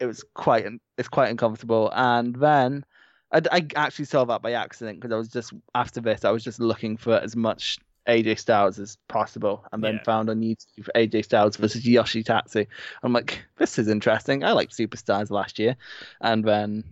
It 0.00 0.06
was 0.06 0.24
quite, 0.34 0.66
it's 0.98 1.08
quite 1.08 1.30
uncomfortable. 1.30 1.90
And 1.94 2.34
then 2.36 2.84
I, 3.32 3.40
I 3.50 3.66
actually 3.76 4.06
saw 4.06 4.24
that 4.24 4.42
by 4.42 4.52
accident 4.52 5.00
because 5.00 5.14
I 5.14 5.18
was 5.18 5.28
just 5.28 5.52
after 5.74 6.00
this, 6.00 6.24
I 6.24 6.30
was 6.30 6.44
just 6.44 6.60
looking 6.60 6.96
for 6.96 7.14
as 7.14 7.34
much 7.34 7.78
AJ 8.08 8.38
Styles 8.38 8.78
as 8.78 8.96
possible, 9.08 9.64
and 9.72 9.82
then 9.82 9.94
Yeah. 9.94 10.02
found 10.02 10.28
on 10.30 10.40
YouTube 10.40 10.88
AJ 10.94 11.22
Styles 11.24 11.56
versus 11.56 11.86
Yoshi 11.86 12.22
Tatsu. 12.22 12.64
I'm 13.02 13.12
like, 13.12 13.44
this 13.58 13.78
is 13.78 13.88
interesting. 13.88 14.42
I 14.44 14.52
liked 14.52 14.72
Superstars 14.76 15.30
last 15.30 15.58
year, 15.58 15.76
and 16.20 16.44
then 16.44 16.84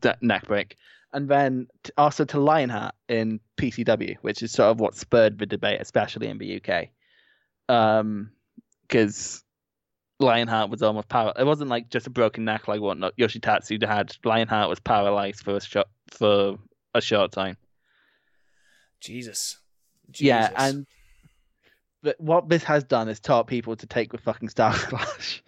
d- 0.00 0.12
neck 0.20 0.46
break, 0.46 0.76
and 1.12 1.28
then 1.28 1.68
t- 1.82 1.92
also 1.96 2.24
to 2.26 2.38
Lionheart 2.40 2.94
in 3.08 3.40
PCW, 3.56 4.16
which 4.20 4.42
is 4.42 4.52
sort 4.52 4.70
of 4.70 4.80
what 4.80 4.94
spurred 4.94 5.38
the 5.38 5.46
debate, 5.46 5.80
especially 5.80 6.28
in 6.28 6.38
the 6.38 6.56
UK, 6.60 6.90
um, 7.68 8.30
because 8.82 9.42
Lionheart 10.20 10.68
was 10.68 10.82
almost 10.82 11.08
power. 11.08 11.32
It 11.38 11.44
wasn't 11.44 11.70
like 11.70 11.88
just 11.90 12.06
a 12.06 12.10
broken 12.10 12.44
neck 12.44 12.68
like 12.68 12.80
what 12.80 12.98
Yoshitatsu 13.16 13.82
had. 13.86 14.14
Lionheart 14.24 14.68
was 14.68 14.80
paralyzed 14.80 15.40
for 15.44 15.56
a 15.56 15.60
short 15.60 15.86
for 16.10 16.58
a 16.94 17.00
short 17.00 17.32
time. 17.32 17.56
Jesus. 19.00 19.58
Yeah, 20.14 20.50
and 20.56 20.86
but 22.02 22.20
what 22.20 22.48
this 22.48 22.62
has 22.64 22.84
done 22.84 23.08
is 23.08 23.20
taught 23.20 23.46
people 23.46 23.76
to 23.76 23.86
take 23.86 24.12
with 24.12 24.20
fucking 24.22 24.48
Star 24.48 24.72
Clash. 24.74 25.42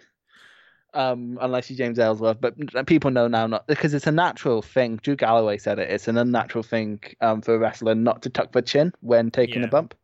Um, 0.93 1.37
unless 1.41 1.69
you're 1.69 1.77
James 1.77 1.97
Ellsworth, 1.99 2.41
but 2.41 2.85
people 2.85 3.11
know 3.11 3.29
now 3.29 3.47
not 3.47 3.65
because 3.65 3.93
it's 3.93 4.07
a 4.07 4.11
natural 4.11 4.61
thing. 4.61 4.97
Drew 4.97 5.15
Galloway 5.15 5.57
said 5.57 5.79
it. 5.79 5.89
It's 5.89 6.09
an 6.09 6.17
unnatural 6.17 6.63
thing 6.63 6.99
um, 7.21 7.41
for 7.41 7.55
a 7.55 7.57
wrestler 7.57 7.95
not 7.95 8.21
to 8.23 8.29
tuck 8.29 8.51
their 8.51 8.61
chin 8.61 8.91
when 8.99 9.31
taking 9.31 9.61
Yeah. 9.61 9.67
a 9.67 9.71
bump. 9.71 9.95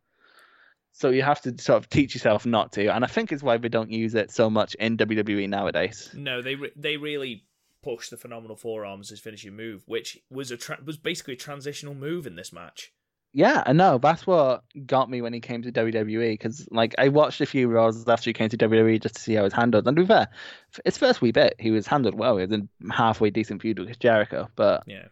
So 0.92 1.10
you 1.10 1.22
have 1.22 1.42
to 1.42 1.54
sort 1.62 1.76
of 1.76 1.90
teach 1.90 2.14
yourself 2.14 2.46
not 2.46 2.72
to, 2.72 2.88
and 2.88 3.04
I 3.04 3.06
think 3.06 3.30
it's 3.32 3.42
why 3.42 3.58
they 3.58 3.68
don't 3.68 3.90
use 3.90 4.14
it 4.14 4.30
so 4.32 4.48
much 4.48 4.74
in 4.76 4.96
WWE 4.96 5.46
nowadays. 5.48 6.10
No, 6.14 6.40
they 6.40 6.54
re- 6.54 6.72
they 6.74 6.96
really 6.96 7.44
pushed 7.84 8.10
the 8.10 8.16
phenomenal 8.16 8.56
forearms 8.56 9.12
as 9.12 9.20
finishing 9.20 9.54
move, 9.54 9.82
which 9.86 10.18
was 10.30 10.50
a 10.50 10.56
tra- 10.56 10.78
was 10.82 10.96
basically 10.96 11.34
a 11.34 11.36
transitional 11.36 11.94
move 11.94 12.26
in 12.26 12.34
this 12.34 12.50
match. 12.50 12.92
Yeah, 13.34 13.62
I 13.66 13.72
know. 13.72 13.98
That's 13.98 14.26
what 14.26 14.64
got 14.86 15.10
me 15.10 15.20
when 15.20 15.32
he 15.32 15.40
came 15.40 15.62
to 15.62 15.70
WWE 15.70 16.32
because, 16.32 16.66
like, 16.70 16.94
I 16.98 17.08
watched 17.08 17.40
a 17.40 17.46
few 17.46 17.68
Raws 17.68 18.08
after 18.08 18.30
he 18.30 18.34
came 18.34 18.48
to 18.48 18.56
WWE 18.56 19.00
just 19.00 19.16
to 19.16 19.20
see 19.20 19.34
how 19.34 19.42
he 19.42 19.44
was 19.44 19.52
handled. 19.52 19.86
And 19.86 19.96
to 19.96 20.02
be 20.02 20.06
fair, 20.06 20.28
his 20.84 20.96
first 20.96 21.20
wee 21.20 21.30
bit, 21.32 21.54
he 21.58 21.70
was 21.70 21.86
handled 21.86 22.14
well. 22.14 22.36
He 22.36 22.46
was 22.46 22.52
in 22.52 22.68
halfway 22.90 23.30
decent 23.30 23.60
feud 23.62 23.78
with 23.78 23.98
Jericho, 23.98 24.48
but 24.56 24.82
Yeah. 24.86 25.08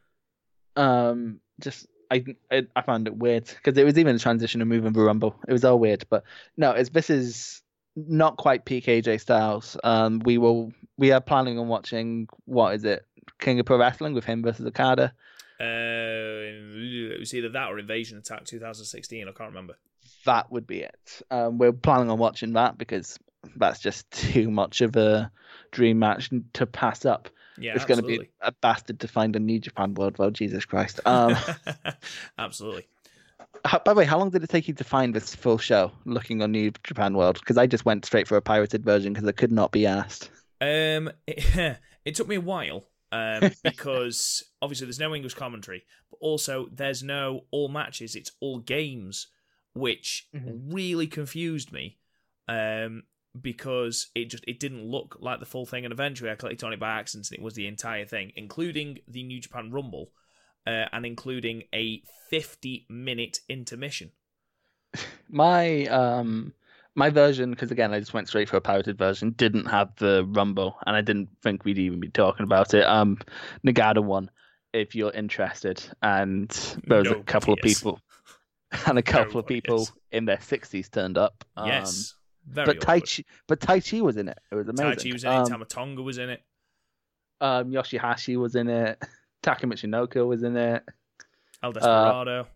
um, 0.77 1.41
just 1.61 1.87
I 2.11 2.25
I, 2.51 2.67
I 2.75 2.83
found 2.83 3.07
it 3.07 3.17
weird 3.17 3.45
because 3.47 3.77
it 3.79 3.85
was 3.85 3.99
even 3.99 4.17
a 4.17 4.19
transition 4.19 4.63
of 4.63 4.69
moving 4.69 4.93
the 4.93 5.01
Rumble. 5.01 5.37
It 5.49 5.53
was 5.53 5.65
all 5.65 5.79
weird, 5.79 6.05
but 6.09 6.25
no, 6.57 6.71
it's 6.73 6.91
this 6.91 7.11
is 7.11 7.63
not 7.97 8.37
quite 8.37 8.65
PKJ 8.65 9.21
Styles. 9.21 9.77
Um, 9.85 10.21
we 10.25 10.39
will 10.39 10.73
we 10.97 11.13
are 11.13 11.21
planning 11.21 11.59
on 11.59 11.69
watching 11.69 12.29
what 12.45 12.75
is 12.75 12.85
it, 12.85 13.05
King 13.39 13.61
of 13.61 13.67
Pro 13.67 13.79
Wrestling 13.79 14.15
with 14.15 14.25
him 14.25 14.43
versus 14.43 14.67
Okada. 14.67 15.13
Uh, 15.59 15.65
it 15.65 17.19
was 17.21 17.35
either 17.35 17.49
that 17.51 17.69
or 17.71 17.79
Invasion 17.79 18.19
Attack 18.19 18.45
2016. 18.45 19.27
I 19.29 19.33
can't 19.33 19.51
remember. 19.51 19.75
that 20.25 20.51
would 20.53 20.67
be 20.67 20.81
it. 20.83 21.23
Um, 21.31 21.59
we're 21.59 21.73
planning 21.73 22.11
on 22.11 22.19
watching 22.19 22.53
that 22.55 22.77
because 22.79 23.19
that's 23.57 23.79
just 23.81 24.11
too 24.11 24.51
much 24.51 24.81
of 24.81 24.97
a 24.97 25.31
dream 25.71 25.99
match 25.99 26.31
to 26.55 26.67
pass 26.67 27.05
up. 27.05 27.29
Yeah, 27.59 27.75
it's 27.75 27.87
going 27.87 28.01
to 28.01 28.07
be 28.07 28.29
a 28.43 28.53
bastard 28.53 29.01
to 29.01 29.09
find 29.09 29.35
a 29.35 29.39
New 29.41 29.59
Japan 29.59 29.95
World. 29.95 30.19
Well, 30.19 30.31
Jesus 30.31 30.67
Christ. 30.67 31.01
Um, 31.07 31.35
absolutely. 32.39 32.87
how- 33.65 33.79
by 33.79 33.95
the 33.95 33.99
way, 33.99 34.05
how 34.05 34.19
long 34.19 34.29
did 34.31 34.43
it 34.45 34.51
take 34.51 34.69
you 34.69 34.75
to 34.75 34.85
find 34.85 35.15
this 35.15 35.35
full 35.35 35.57
show 35.59 35.91
looking 36.05 36.43
on 36.43 36.53
New 36.53 36.71
Japan 36.85 37.15
World? 37.17 37.39
Because 37.41 37.57
I 37.57 37.67
just 37.67 37.85
went 37.87 38.05
straight 38.05 38.29
for 38.29 38.37
a 38.37 38.43
pirated 38.43 38.85
version 38.85 39.13
because 39.15 39.27
I 39.27 39.33
could 39.33 39.53
not 39.53 39.73
be 39.73 39.87
asked. 39.87 40.29
Um, 40.61 41.11
it, 41.27 41.79
it 42.05 42.15
took 42.15 42.29
me 42.29 42.37
a 42.37 42.41
while. 42.43 42.85
Um, 43.17 43.51
because 43.63 44.45
obviously 44.63 44.87
there's 44.87 44.99
no 45.07 45.15
English 45.15 45.35
commentary, 45.35 45.85
but 46.11 46.19
also 46.21 46.69
there's 46.73 47.03
no 47.03 47.45
all 47.51 47.69
matches; 47.69 48.15
it's 48.17 48.33
all 48.41 48.59
games, 48.59 49.29
which 49.75 50.29
Mhm. 50.35 50.75
really 50.79 51.07
confused 51.07 51.73
me. 51.73 51.99
Um, 52.49 53.05
because 53.41 54.07
it 54.15 54.27
just 54.31 54.45
it 54.49 54.59
didn't 54.61 54.85
look 54.95 55.19
like 55.21 55.41
the 55.41 55.47
full 55.47 55.67
thing, 55.67 55.85
and 55.85 55.93
eventually 55.93 56.31
I 56.31 56.37
clicked 56.37 56.65
on 56.65 56.73
it 56.73 56.81
by 56.81 56.93
accident, 57.01 57.31
and 57.31 57.39
it 57.39 57.45
was 57.45 57.55
the 57.55 57.67
entire 57.67 58.07
thing, 58.07 58.33
including 58.37 58.99
the 59.09 59.23
New 59.23 59.41
Japan 59.41 59.71
Rumble, 59.71 60.11
uh, 60.67 60.87
and 60.93 61.05
including 61.05 61.65
a 61.75 62.03
50 62.31 62.87
minute 62.89 63.41
intermission. 63.49 64.13
My 65.29 65.87
um 65.87 66.55
my 66.97 67.11
version, 67.11 67.51
because 67.51 67.71
again 67.71 67.93
I 67.93 68.01
just 68.01 68.15
went 68.15 68.27
straight 68.27 68.49
for 68.49 68.57
a 68.57 68.61
pirated 68.61 68.99
version, 68.99 69.31
didn't 69.31 69.67
have 69.67 69.95
the 69.97 70.25
rumble, 70.29 70.77
and 70.87 70.97
I 70.97 71.03
didn't 71.03 71.29
think 71.43 71.65
we'd 71.65 71.79
even 71.79 72.01
be 72.01 72.09
talking 72.09 72.45
about 72.45 72.75
it. 72.75 72.85
Um, 72.85 73.19
Nagata 73.65 74.03
won, 74.03 74.31
if 74.73 74.95
you're 74.97 75.13
interested, 75.13 75.85
and 76.03 76.51
there 76.87 76.99
was 76.99 77.11
a 77.11 77.23
couple 77.23 77.53
of 77.53 77.61
people, 77.61 78.01
and 78.87 78.99
a 78.99 79.03
couple 79.03 79.39
of 79.39 79.47
people 79.47 79.89
in 80.11 80.25
their 80.25 80.41
sixties 80.41 80.89
turned 80.89 81.19
up. 81.19 81.45
Um, 81.57 81.69
yes, 81.69 82.15
very. 82.49 82.67
but 82.67 82.81
Tai. 82.81 83.01
Chi, 83.01 83.25
but 83.47 83.61
Taichi 83.61 84.01
was 84.01 84.17
in 84.17 84.29
it. 84.29 84.39
It 84.51 84.55
was 84.55 84.69
amazing. 84.69 85.11
Taichi 85.11 85.13
was 85.13 85.25
in 85.25 85.31
it. 85.31 85.37
Um, 85.37 85.47
Tama 85.47 85.65
Tonga 85.67 86.03
was 86.03 86.19
in 86.19 86.31
it. 86.31 86.43
um, 87.41 87.71
Yoshihashi 87.71 88.37
was 88.37 88.55
in 88.57 88.69
it. 88.69 89.01
Taka 89.43 89.67
Michinoku 89.67 90.27
was 90.27 90.43
in 90.43 90.57
it. 90.57 90.83
El 91.63 91.73
Desperado. 91.73 92.47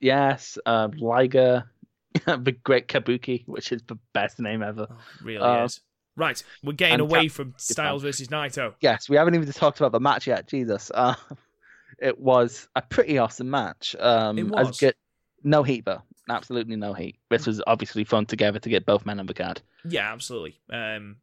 Yes, 0.00 0.58
um, 0.66 0.92
Liger, 0.92 1.64
the 2.26 2.52
Great 2.64 2.88
Kabuki, 2.88 3.46
which 3.46 3.72
is 3.72 3.82
the 3.86 3.98
best 4.12 4.38
name 4.40 4.62
ever. 4.62 4.86
Oh, 4.90 4.96
really 5.22 5.42
uh, 5.42 5.64
is. 5.64 5.80
Right, 6.16 6.40
we're 6.62 6.72
getting 6.74 7.00
away 7.00 7.26
from 7.28 7.54
Styles 7.56 8.02
versus 8.02 8.28
Naito. 8.28 8.74
Yes, 8.80 9.08
we 9.08 9.16
haven't 9.16 9.34
even 9.34 9.50
talked 9.52 9.80
about 9.80 9.90
the 9.92 9.98
match 10.00 10.26
yet. 10.28 10.46
Jesus, 10.46 10.90
uh, 10.94 11.16
it 11.98 12.18
was 12.20 12.68
a 12.76 12.82
pretty 12.82 13.18
awesome 13.18 13.50
match. 13.50 13.96
Um, 13.98 14.38
It 14.38 14.46
as 14.56 14.66
was. 14.68 14.78
good- 14.78 14.94
no 15.46 15.62
heat 15.62 15.84
though, 15.84 16.00
absolutely 16.30 16.76
no 16.76 16.94
heat. 16.94 17.16
This 17.30 17.46
was 17.46 17.60
obviously 17.66 18.04
fun 18.04 18.24
together 18.26 18.58
to 18.60 18.68
get 18.70 18.86
both 18.86 19.04
men 19.04 19.20
on 19.20 19.26
the 19.26 19.34
card. 19.34 19.60
Yeah, 19.84 20.10
absolutely. 20.12 20.58
Um, 20.72 21.16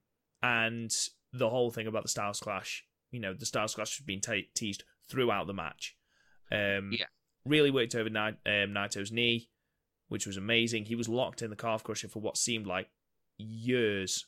and 0.43 0.91
the 1.33 1.49
whole 1.49 1.71
thing 1.71 1.87
about 1.87 2.03
the 2.03 2.09
Styles 2.09 2.39
Clash, 2.39 2.83
you 3.11 3.19
know, 3.19 3.33
the 3.33 3.45
Styles 3.47 3.73
Clash 3.73 3.97
has 3.97 4.05
been 4.05 4.19
te- 4.21 4.49
teased 4.53 4.83
throughout 5.09 5.47
the 5.47 5.53
match. 5.53 5.95
Um, 6.51 6.91
Yeah. 6.91 7.05
Really 7.45 7.71
worked 7.71 7.95
over 7.95 8.09
Ni- 8.09 8.19
um, 8.19 8.73
Naito's 8.75 9.11
knee, 9.11 9.49
which 10.11 10.27
was 10.27 10.35
amazing. 10.35 10.83
He 10.83 10.95
was 10.95 11.07
locked 11.07 11.41
in 11.41 11.49
the 11.49 11.55
calf 11.55 11.85
crusher 11.85 12.09
for 12.09 12.19
what 12.19 12.35
seemed 12.35 12.67
like 12.67 12.89
years. 13.37 14.25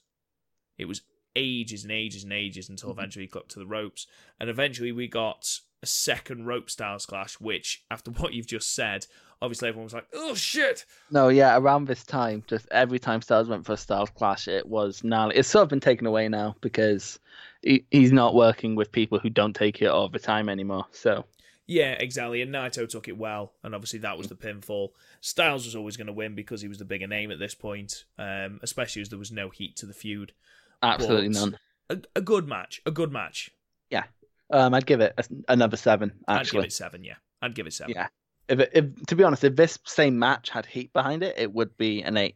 It 0.77 0.85
was 0.85 1.01
ages 1.35 1.83
and 1.83 1.91
ages 1.91 2.23
and 2.23 2.31
ages 2.31 2.69
until 2.69 2.89
Mhm. 2.89 2.93
eventually 2.93 3.25
he 3.25 3.29
got 3.29 3.49
to 3.49 3.59
the 3.59 3.65
ropes. 3.67 4.07
And 4.39 4.49
eventually 4.49 4.93
we 4.93 5.09
got 5.09 5.59
a 5.81 5.85
second 5.85 6.45
rope 6.45 6.69
Styles 6.69 7.05
Clash, 7.05 7.33
which, 7.41 7.83
after 7.91 8.11
what 8.11 8.33
you've 8.33 8.47
just 8.47 8.73
said, 8.73 9.07
obviously 9.41 9.67
everyone 9.67 9.83
was 9.87 9.93
like, 9.93 10.07
oh 10.13 10.35
shit! 10.35 10.85
No, 11.11 11.27
yeah, 11.27 11.57
around 11.57 11.85
this 11.85 12.05
time, 12.05 12.45
just 12.47 12.65
every 12.71 12.97
time 12.99 13.21
Styles 13.21 13.49
went 13.49 13.65
for 13.65 13.73
a 13.73 13.77
Styles 13.77 14.09
clash, 14.11 14.47
it 14.47 14.65
was 14.65 15.03
gnarly. 15.03 15.35
It's 15.35 15.49
sort 15.49 15.63
of 15.63 15.69
been 15.69 15.81
taken 15.81 16.07
away 16.07 16.29
now 16.29 16.55
because 16.61 17.19
he, 17.61 17.85
he's 17.91 18.13
not 18.13 18.35
working 18.35 18.75
with 18.75 18.89
people 18.93 19.19
who 19.19 19.29
don't 19.29 19.53
take 19.55 19.81
it 19.81 19.87
all 19.87 20.07
the 20.07 20.19
time 20.19 20.47
anymore. 20.47 20.85
So 20.91 21.25
Yeah, 21.65 21.93
exactly. 21.93 22.41
And 22.41 22.53
Naito 22.53 22.87
took 22.89 23.07
it 23.07 23.17
well, 23.17 23.53
and 23.63 23.73
obviously 23.73 23.99
that 23.99 24.17
was 24.17 24.27
the 24.27 24.35
pinfall. 24.35 24.89
Styles 25.21 25.65
was 25.65 25.75
always 25.75 25.95
going 25.95 26.07
to 26.07 26.13
win 26.13 26.35
because 26.35 26.61
he 26.61 26.67
was 26.67 26.77
the 26.77 26.85
bigger 26.85 27.07
name 27.07 27.31
at 27.31 27.39
this 27.39 27.55
point, 27.55 28.03
um, 28.17 28.59
especially 28.61 29.01
as 29.01 29.09
there 29.09 29.19
was 29.19 29.31
no 29.31 29.49
heat 29.49 29.75
to 29.77 29.85
the 29.85 29.93
feud. 29.93 30.33
absolutely 30.81 31.29
But- 31.29 31.35
none. 31.39 31.57
A, 31.89 31.97
a 32.15 32.21
good 32.21 32.47
match, 32.47 32.81
a 32.85 32.91
good 32.91 33.11
match. 33.11 33.51
Yeah. 33.89 34.03
Um, 34.49 34.73
I'd 34.73 34.85
give 34.85 35.01
it 35.01 35.13
a, 35.17 35.23
another 35.51 35.77
seven. 35.77 36.13
I'd 36.27 36.49
give 36.49 36.63
it 36.63 36.71
seven. 36.73 37.03
Yeah, 37.03 37.15
I'd 37.41 37.55
give 37.55 37.67
it 37.67 37.73
seven. 37.73 37.93
Yeah. 37.95 38.07
if, 38.47 38.59
it, 38.59 38.69
if 38.73 39.05
to 39.07 39.15
be 39.15 39.23
honest, 39.23 39.43
if 39.43 39.55
this 39.55 39.77
same 39.85 40.17
match 40.17 40.49
had 40.49 40.65
heat 40.65 40.93
behind 40.93 41.23
it, 41.23 41.35
it 41.37 41.53
would 41.53 41.77
be 41.77 42.01
an 42.01 42.15
eight. 42.17 42.35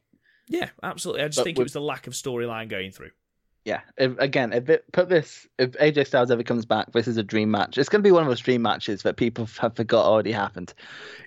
Yeah, 0.50 0.70
absolutely. 0.84 1.24
I 1.24 1.28
just 1.28 1.38
But 1.40 1.44
think 1.46 1.60
it 1.60 1.64
was 1.64 1.74
the 1.74 1.82
lack 1.82 2.08
of 2.08 2.14
storyline 2.14 2.68
going 2.70 2.92
through. 2.92 3.12
Yeah. 3.68 3.82
If, 3.98 4.18
again, 4.18 4.54
if 4.54 4.70
it 4.70 4.86
put 4.94 5.10
this, 5.10 5.46
if 5.60 5.72
AJ 5.72 6.08
Styles 6.08 6.32
ever 6.32 6.42
comes 6.42 6.64
back, 6.64 6.94
this 6.94 7.06
is 7.06 7.18
a 7.18 7.24
dream 7.24 7.52
match. 7.52 7.78
It's 7.78 7.90
going 7.90 8.02
to 8.02 8.08
be 8.08 8.14
one 8.14 8.24
of 8.24 8.30
those 8.30 8.40
dream 8.40 8.62
matches 8.62 9.02
that 9.02 9.18
people 9.18 9.46
have 9.60 9.76
forgot 9.76 10.06
already 10.06 10.32
happened. 10.32 10.74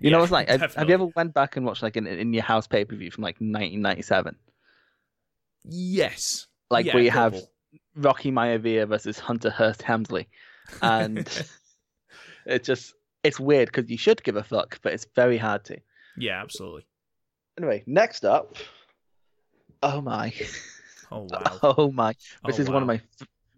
You 0.01 0.11
know, 0.11 0.17
Yeah, 0.17 0.21
what's 0.23 0.33
like. 0.33 0.49
Have, 0.49 0.75
have 0.75 0.89
you 0.89 0.95
ever 0.95 1.05
went 1.15 1.35
back 1.35 1.59
and 1.59 1.67
watched 1.67 1.83
like 1.83 1.97
an 1.97 2.07
in 2.07 2.33
your 2.33 2.43
house 2.43 2.67
pay 2.67 2.87
per 2.87 2.97
view 2.97 3.11
from 3.11 3.25
like 3.25 3.35
1997, 3.35 4.37
Yes, 5.65 6.47
like 6.71 6.87
Yeah, 6.87 6.95
where 6.95 7.07
a 7.07 7.11
have. 7.11 7.37
Rocky 7.95 8.33
Maivia 8.33 8.89
versus 8.89 9.19
Hunter 9.19 9.51
Hearst 9.51 9.83
Helmsley, 9.83 10.27
and 10.81 11.19
it's 12.47 12.67
just 12.67 12.95
it's 13.23 13.39
weird 13.39 13.67
because 13.71 13.91
you 13.91 13.99
should 13.99 14.23
give 14.25 14.37
a 14.37 14.43
fuck, 14.43 14.81
but 14.81 14.95
it's 14.95 15.07
very 15.15 15.37
hard 15.37 15.65
to. 15.67 15.77
yeah, 16.17 16.41
absolutely. 16.41 16.87
Anyway, 17.59 17.83
next 17.87 18.25
up. 18.25 18.57
Oh 19.83 20.01
my. 20.01 20.33
Oh 21.11 21.23
wow. 21.31 21.59
Oh 21.63 21.91
my! 21.93 22.15
This 22.45 22.59
Oh, 22.59 22.63
is 22.63 22.69
one 22.71 22.83
of 22.83 22.87
my 22.87 23.01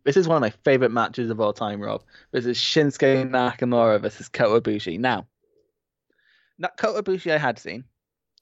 this 0.05 0.17
is 0.17 0.27
one 0.27 0.37
of 0.37 0.41
my 0.41 0.51
favorite 0.65 0.91
matches 0.91 1.31
of 1.31 1.41
all 1.41 1.53
time, 1.53 1.81
Rob. 1.81 2.03
This 2.33 2.47
is 2.47 2.59
Shinsuke 2.59 3.29
Nakamura 3.31 4.01
versus 4.01 4.29
Kota 4.29 4.61
Ibushi. 4.61 4.99
Now, 4.99 5.27
not 6.59 6.77
Kota 6.77 7.03
Ibushi 7.03 7.33
I 7.33 7.39
had 7.39 7.59
seen, 7.59 7.85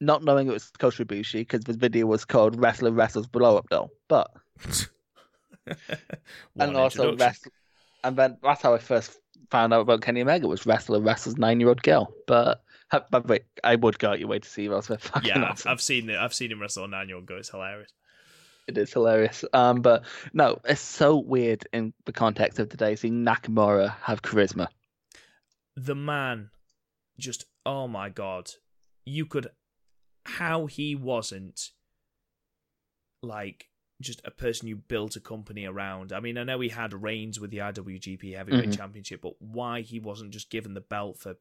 not 0.01 0.25
knowing 0.25 0.49
it 0.49 0.53
was 0.53 0.71
Kota 0.79 1.05
Ibushi 1.05 1.41
because 1.41 1.65
the 1.65 1.73
video 1.75 2.07
was 2.07 2.25
called 2.25 2.61
Wrestler 2.61 2.93
Wrestles 2.93 3.27
Blow 3.27 3.57
Up 3.57 3.69
Doll, 3.69 3.91
but 4.09 4.31
and 6.59 6.77
also 6.77 7.17
wrestler, 7.17 7.53
and 8.05 8.17
then 8.17 8.39
that's 8.43 8.63
how 8.63 8.75
I 8.75 8.79
first 8.79 9.19
found 9.51 9.75
out 9.75 9.81
about 9.81 10.03
Kenny 10.03 10.23
Omega 10.23 10.47
was 10.47 10.65
Wrestler 10.67 11.01
Wrestles 11.01 11.37
Nine 11.37 11.61
Year 11.61 11.69
Old 11.69 11.83
Girl. 11.83 12.13
But 12.27 12.63
by 13.11 13.21
the 13.21 13.29
way, 13.29 13.41
I 13.63 13.77
would 13.77 13.99
go 13.99 14.11
out 14.11 14.19
your 14.21 14.29
way 14.29 14.39
to 14.39 14.49
see. 14.49 14.69
Fucking 14.69 15.29
Yeah, 15.29 15.39
I've, 15.39 15.51
awesome. 15.51 15.71
I've 15.73 15.81
seen 15.81 16.09
it. 16.11 16.17
I've 16.19 16.35
seen 16.35 16.53
him 16.53 16.61
wrestle 16.61 16.85
on 16.85 16.91
Nine 16.91 17.09
Year 17.09 17.17
Old 17.17 17.27
Go. 17.27 17.37
It's 17.37 17.51
hilarious. 17.51 17.93
It 18.67 18.79
is 18.79 18.93
hilarious. 18.93 19.45
Um, 19.53 19.83
but 19.83 20.05
no, 20.33 20.61
it's 20.65 20.81
so 20.81 21.17
weird 21.17 21.67
in 21.73 21.93
the 22.05 22.13
context 22.13 22.59
of 22.59 22.69
today 22.69 22.95
seeing 22.97 23.25
Nakamura 23.25 23.95
have 24.03 24.23
charisma. 24.23 24.69
the 25.77 25.95
man 25.95 26.51
just 27.19 27.45
oh 27.67 27.87
my 27.87 28.09
god 28.09 28.51
you 29.05 29.25
could 29.27 29.49
how 30.25 30.67
he 30.67 30.95
wasn't 30.95 31.71
like 33.23 33.69
just 34.01 34.23
a 34.25 34.31
person 34.31 34.67
you 34.69 34.77
built 34.77 35.17
a 35.17 35.21
company 35.21 35.65
around 35.67 36.13
i 36.13 36.21
mean 36.21 36.39
i 36.39 36.43
know 36.45 36.59
he 36.61 36.71
had 36.71 36.93
reigns 36.95 37.39
with 37.39 37.51
the 37.51 37.59
iwgp 37.59 38.35
heavyweight 38.35 38.71
Mhm. 38.71 38.77
championship 38.77 39.21
but 39.21 39.41
why 39.41 39.83
he 39.83 39.99
wasn't 39.99 40.31
just 40.33 40.51
given 40.51 40.73
the 40.75 40.81
belt 40.81 41.19
for 41.19 41.37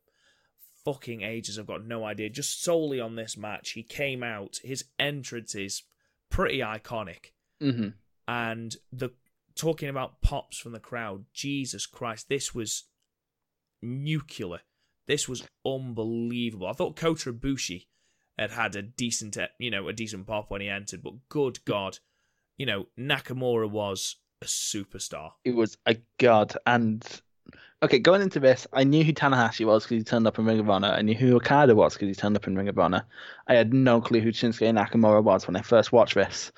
fucking 0.84 1.22
ages 1.22 1.58
i've 1.58 1.66
got 1.68 1.86
no 1.86 2.04
idea 2.04 2.30
just 2.30 2.62
solely 2.62 3.00
on 3.00 3.16
this 3.16 3.38
match 3.38 3.72
he 3.72 3.84
came 3.84 4.24
out 4.24 4.60
his 4.64 4.84
entrance 4.98 5.56
is 5.56 5.84
pretty 6.30 6.60
iconic. 6.60 7.32
Hmm 7.62 7.90
and 8.30 8.76
the 8.94 9.10
talking 9.56 9.90
about 9.90 10.22
pops 10.22 10.60
from 10.60 10.72
the 10.72 10.80
crowd 10.80 11.26
jesus 11.34 11.88
christ 11.88 12.30
this 12.30 12.54
was 12.54 12.84
nuclear. 13.82 14.60
This 15.08 15.28
was 15.28 15.48
unbelievable. 15.66 16.68
I 16.68 16.74
thought 16.74 16.96
kota 16.96 17.34
ibushi 17.34 17.88
had 18.38 18.52
had 18.52 18.76
a 18.76 18.82
decent 18.82 19.38
you 19.58 19.72
know 19.72 19.88
a 19.88 19.94
decent 19.94 20.28
pop 20.28 20.52
when 20.52 20.62
he 20.62 20.70
entered 20.70 21.02
but 21.02 21.28
good 21.30 21.64
god 21.66 21.98
you 22.58 22.66
know 22.66 22.88
nakamura 22.98 23.70
was 23.70 24.18
a 24.42 24.46
superstar. 24.46 25.32
It 25.44 25.56
was 25.56 25.78
a 25.86 25.98
god. 26.18 26.54
And 26.66 27.04
okay, 27.82 28.00
going 28.00 28.22
into 28.22 28.40
this, 28.40 28.68
I 28.74 28.84
knew 28.84 29.04
who 29.04 29.14
Tanahashi 29.14 29.66
was 29.66 29.84
because 29.84 29.98
he 29.98 30.04
turned 30.04 30.28
up 30.28 30.38
in 30.38 30.46
Ring 30.46 30.60
of 30.60 30.70
Honor. 30.70 30.90
I 30.90 31.02
knew 31.02 31.16
who 31.16 31.36
Okada 31.38 31.76
was 31.76 31.94
because 31.94 32.08
he 32.08 32.16
turned 32.16 32.36
up 32.36 32.48
in 32.48 32.56
Ring 32.56 32.68
of 32.68 32.78
Honor. 32.78 33.06
I 33.48 33.56
had 33.56 33.74
no 33.74 34.02
clue 34.02 34.20
who 34.20 34.32
Shinsuke 34.32 34.74
Nakamura 34.74 35.24
was 35.24 35.48
when 35.48 35.56
I 35.56 35.62
first 35.62 35.92
watched 35.92 36.16
this. 36.16 36.52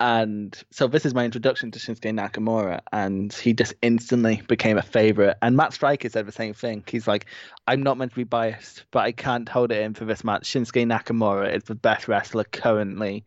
And 0.00 0.60
so 0.70 0.86
this 0.86 1.06
is 1.06 1.14
my 1.14 1.24
introduction 1.24 1.70
to 1.70 1.78
Shinsuke 1.78 2.12
Nakamura, 2.12 2.80
and 2.92 3.32
he 3.32 3.54
just 3.54 3.74
instantly 3.80 4.42
became 4.48 4.76
a 4.76 4.82
favorite. 4.82 5.38
And 5.40 5.56
Matt 5.56 5.72
Striker 5.72 6.08
said 6.08 6.26
the 6.26 6.32
same 6.32 6.52
thing. 6.52 6.84
He's 6.86 7.08
like, 7.08 7.26
I'm 7.66 7.82
not 7.82 7.96
meant 7.96 8.10
to 8.10 8.16
be 8.16 8.24
biased, 8.24 8.84
but 8.90 9.04
I 9.04 9.12
can't 9.12 9.48
hold 9.48 9.72
it 9.72 9.80
in 9.80 9.94
for 9.94 10.04
this 10.04 10.24
match. 10.24 10.50
Shinsuke 10.50 10.86
Nakamura 10.86 11.54
is 11.54 11.64
the 11.64 11.74
best 11.74 12.06
wrestler 12.08 12.44
currently 12.44 13.24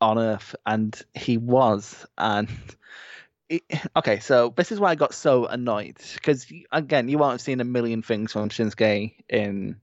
on 0.00 0.18
earth, 0.18 0.54
and 0.66 1.00
he 1.14 1.38
was. 1.38 2.04
And 2.18 2.48
it- 3.50 3.62
okay, 3.96 4.18
so 4.20 4.54
this 4.56 4.72
is 4.72 4.80
why 4.80 4.90
I 4.90 4.94
got 4.94 5.12
so 5.12 5.44
annoyed 5.46 5.98
because 6.14 6.46
again, 6.72 7.08
you 7.10 7.18
won't 7.18 7.32
have 7.32 7.40
seen 7.42 7.60
a 7.60 7.64
million 7.64 8.00
things 8.02 8.32
from 8.32 8.48
Shinsuke 8.48 9.12
in 9.28 9.76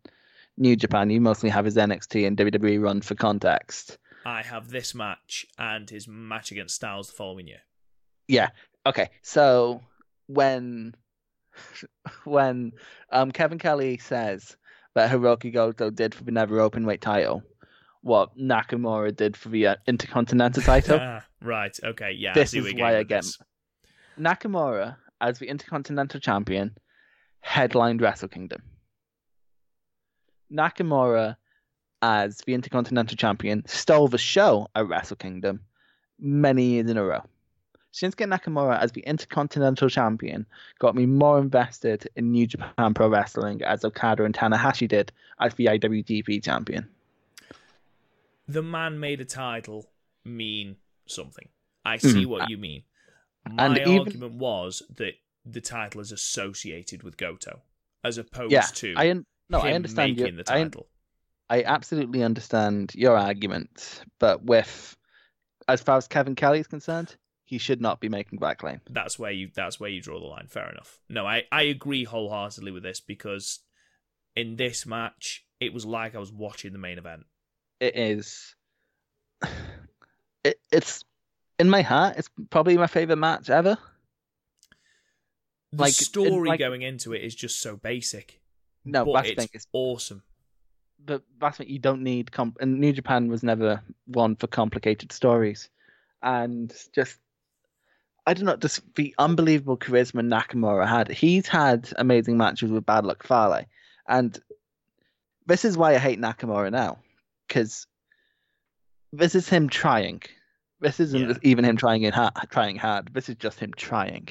New 0.57 0.76
Japan. 0.76 1.11
You 1.11 1.22
mostly 1.22 1.49
have 1.51 1.65
his 1.65 1.76
NXT 1.76 2.26
and 2.26 2.36
WWE 2.36 2.82
run 2.82 3.01
for 3.01 3.13
context. 3.13 3.99
i 4.26 4.41
have 4.41 4.70
this 4.70 4.95
match 4.95 5.45
and 5.59 5.88
his 5.89 6.07
match 6.07 6.51
against 6.51 6.74
styles 6.76 7.07
the 7.07 7.13
following 7.13 7.47
year 7.47 7.61
Yeah. 8.28 8.49
Okay. 8.86 9.09
So 9.22 9.82
when 10.28 10.95
when 12.24 12.72
um 13.11 13.32
Kevin 13.32 13.59
Kelly 13.59 13.97
says 13.97 14.55
that 14.95 15.11
Hirooki 15.11 15.53
Goto 15.53 15.89
did 15.89 16.15
for 16.15 16.24
the 16.24 16.32
Never 16.32 16.59
open 16.59 16.86
weight 16.86 17.01
title, 17.01 17.43
what 18.01 18.38
Nakamura 18.38 19.15
did 19.15 19.38
for 19.38 19.49
the 19.49 19.68
uh, 19.68 19.76
Intercontinental 19.88 20.63
title, 20.63 20.97
Ah, 21.01 21.24
right 21.41 21.78
okay 21.84 22.11
yeah 22.18 22.34
This 22.34 22.53
is 22.53 22.74
why 22.74 22.97
I 22.97 23.03
get- 23.03 23.24
this. 23.24 23.38
Nakamura 24.20 24.97
as 25.22 25.39
the 25.39 25.47
Intercontinental 25.47 26.20
Champion 26.20 26.76
headlined 27.41 28.01
Wrestle 28.01 28.28
Kingdom. 28.28 28.61
Nakamura 30.51 31.36
as 32.01 32.38
the 32.39 32.53
Intercontinental 32.53 33.18
Champion 33.18 33.63
stole 33.68 34.07
the 34.07 34.18
show 34.18 34.68
at 34.76 34.88
Wrestle 34.88 35.18
Kingdom 35.18 35.61
many 36.20 36.63
years 36.63 36.89
in 36.89 36.97
a 36.97 37.03
row. 37.03 37.22
Shinsuke 37.93 38.28
Nakamura 38.28 38.80
as 38.80 38.91
the 38.91 39.01
Intercontinental 39.01 39.89
Champion 39.89 40.45
got 40.80 40.95
me 40.95 41.05
more 41.05 41.39
invested 41.39 42.07
in 42.15 42.32
New 42.32 42.45
Japan 42.45 42.93
Pro 42.93 43.07
Wrestling 43.09 43.61
as 43.63 43.84
Okada 43.84 44.24
and 44.24 44.36
Tanahashi 44.36 44.88
did 44.88 45.11
as 45.39 45.55
the 45.55 45.65
IWGP 45.65 46.43
Champion. 46.43 46.88
The 48.47 48.61
man 48.61 48.99
made 48.99 49.20
a 49.20 49.26
title 49.26 49.89
mean 50.24 50.76
something. 51.07 51.49
I 51.84 51.97
see 51.97 52.24
Mm. 52.26 52.28
what 52.28 52.49
you 52.49 52.57
mean. 52.57 52.84
My 53.54 53.66
And 53.66 53.78
even- 53.78 54.00
argument 54.00 54.34
was 54.34 54.82
that 54.98 55.14
the 55.45 55.62
title 55.62 56.02
is 56.02 56.12
associated 56.12 57.04
with 57.04 57.18
Goto, 57.18 57.62
as 58.04 58.18
opposed 58.18 58.52
Yeah, 58.52 58.62
to 58.76 58.93
I 58.98 59.10
un- 59.12 59.26
no, 59.50 59.60
I 59.60 59.72
understand 59.74 60.12
making 60.18 60.36
your, 60.36 60.43
the 60.43 60.52
I, 60.54 60.64
title. 60.64 60.88
I 61.50 61.64
absolutely 61.64 62.24
understand 62.24 62.93
your 62.95 63.18
argument, 63.18 64.04
but 64.20 64.43
with 64.43 64.95
as 65.70 65.82
far 65.82 65.98
as 65.98 66.08
Kevin 66.08 66.36
Kelly 66.36 66.60
is 66.60 66.68
concerned, 66.68 67.16
he 67.45 67.58
should 67.58 67.80
not 67.80 68.02
be 68.02 68.10
making 68.10 68.39
that 68.39 68.58
claim. 68.58 68.82
that's 68.89 69.18
where 69.18 69.32
you 69.32 69.50
that's 69.56 69.80
where 69.80 69.89
you 69.89 70.02
draw 70.02 70.20
the 70.20 70.26
line. 70.26 70.48
Fair 70.48 70.70
enough. 70.70 71.00
No, 71.08 71.26
I, 71.26 71.43
I 71.52 71.64
agree 71.64 72.04
wholeheartedly 72.04 72.72
with 72.72 72.84
this 72.84 73.00
because 73.00 73.60
in 74.36 74.58
this 74.58 74.86
match 74.86 75.45
it 75.62 75.74
was 75.74 75.86
like 75.86 76.14
I 76.16 76.20
was 76.20 76.32
watching 76.32 76.74
the 76.74 76.78
main 76.80 76.98
event. 76.98 77.26
It 77.80 77.95
is. 77.95 78.56
It, 80.43 80.60
it's 80.72 81.04
in 81.60 81.70
my 81.70 81.82
heart. 81.82 82.16
It's 82.18 82.30
probably 82.49 82.78
my 82.78 82.88
favorite 82.88 83.18
match 83.18 83.49
ever. 83.49 83.78
The 85.74 85.82
Like, 85.84 85.89
in- 85.89 86.05
story 86.05 86.49
like- 86.49 86.60
going 86.60 86.82
into 86.82 87.14
it 87.14 87.24
is 87.24 87.36
just 87.36 87.60
so 87.60 87.76
basic. 87.76 88.39
No, 88.86 89.03
but 89.05 89.26
it's 89.28 89.36
thing. 89.38 89.49
It's, 89.53 89.68
awesome. 89.74 90.24
but 91.03 91.24
that's 91.39 91.60
what 91.60 91.68
you 91.68 91.78
don't 91.78 92.03
need. 92.03 92.32
Comp- 92.32 92.58
and 92.62 92.80
New 92.80 92.93
Japan 92.93 93.28
was 93.28 93.43
never 93.43 93.84
one 94.05 94.38
for 94.38 94.47
complicated 94.47 95.12
stories, 95.12 95.70
and 96.24 96.74
just 96.95 97.18
I 98.26 98.34
don't 98.34 98.45
know, 98.45 98.55
just 98.55 98.82
the 98.95 99.14
unbelievable 99.18 99.78
charisma 99.78 100.22
Nakamura 100.26 100.88
had. 100.88 101.10
He's 101.10 101.47
had 101.47 101.91
amazing 101.97 102.38
matches 102.38 102.72
with 102.72 102.86
Bad 102.86 103.05
Luck 103.05 103.24
Fale, 103.24 103.66
and 104.08 104.39
this 105.45 105.66
is 105.66 105.78
why 105.78 105.93
I 105.93 105.97
hate 105.97 106.20
Nakamura 106.20 106.72
now, 106.72 106.99
because 107.47 107.88
this 109.12 109.36
is 109.36 109.49
him 109.49 109.68
trying. 109.68 110.22
This 110.80 110.99
isn't 110.99 111.30
Yeah. 111.30 111.38
even 111.43 111.65
him 111.65 111.75
trying 111.78 112.03
in 112.03 112.13
ha- 112.13 112.32
trying 112.51 112.75
hard. 112.75 113.13
This 113.13 113.30
is 113.30 113.36
just 113.36 113.59
him 113.59 113.73
trying. 113.75 114.30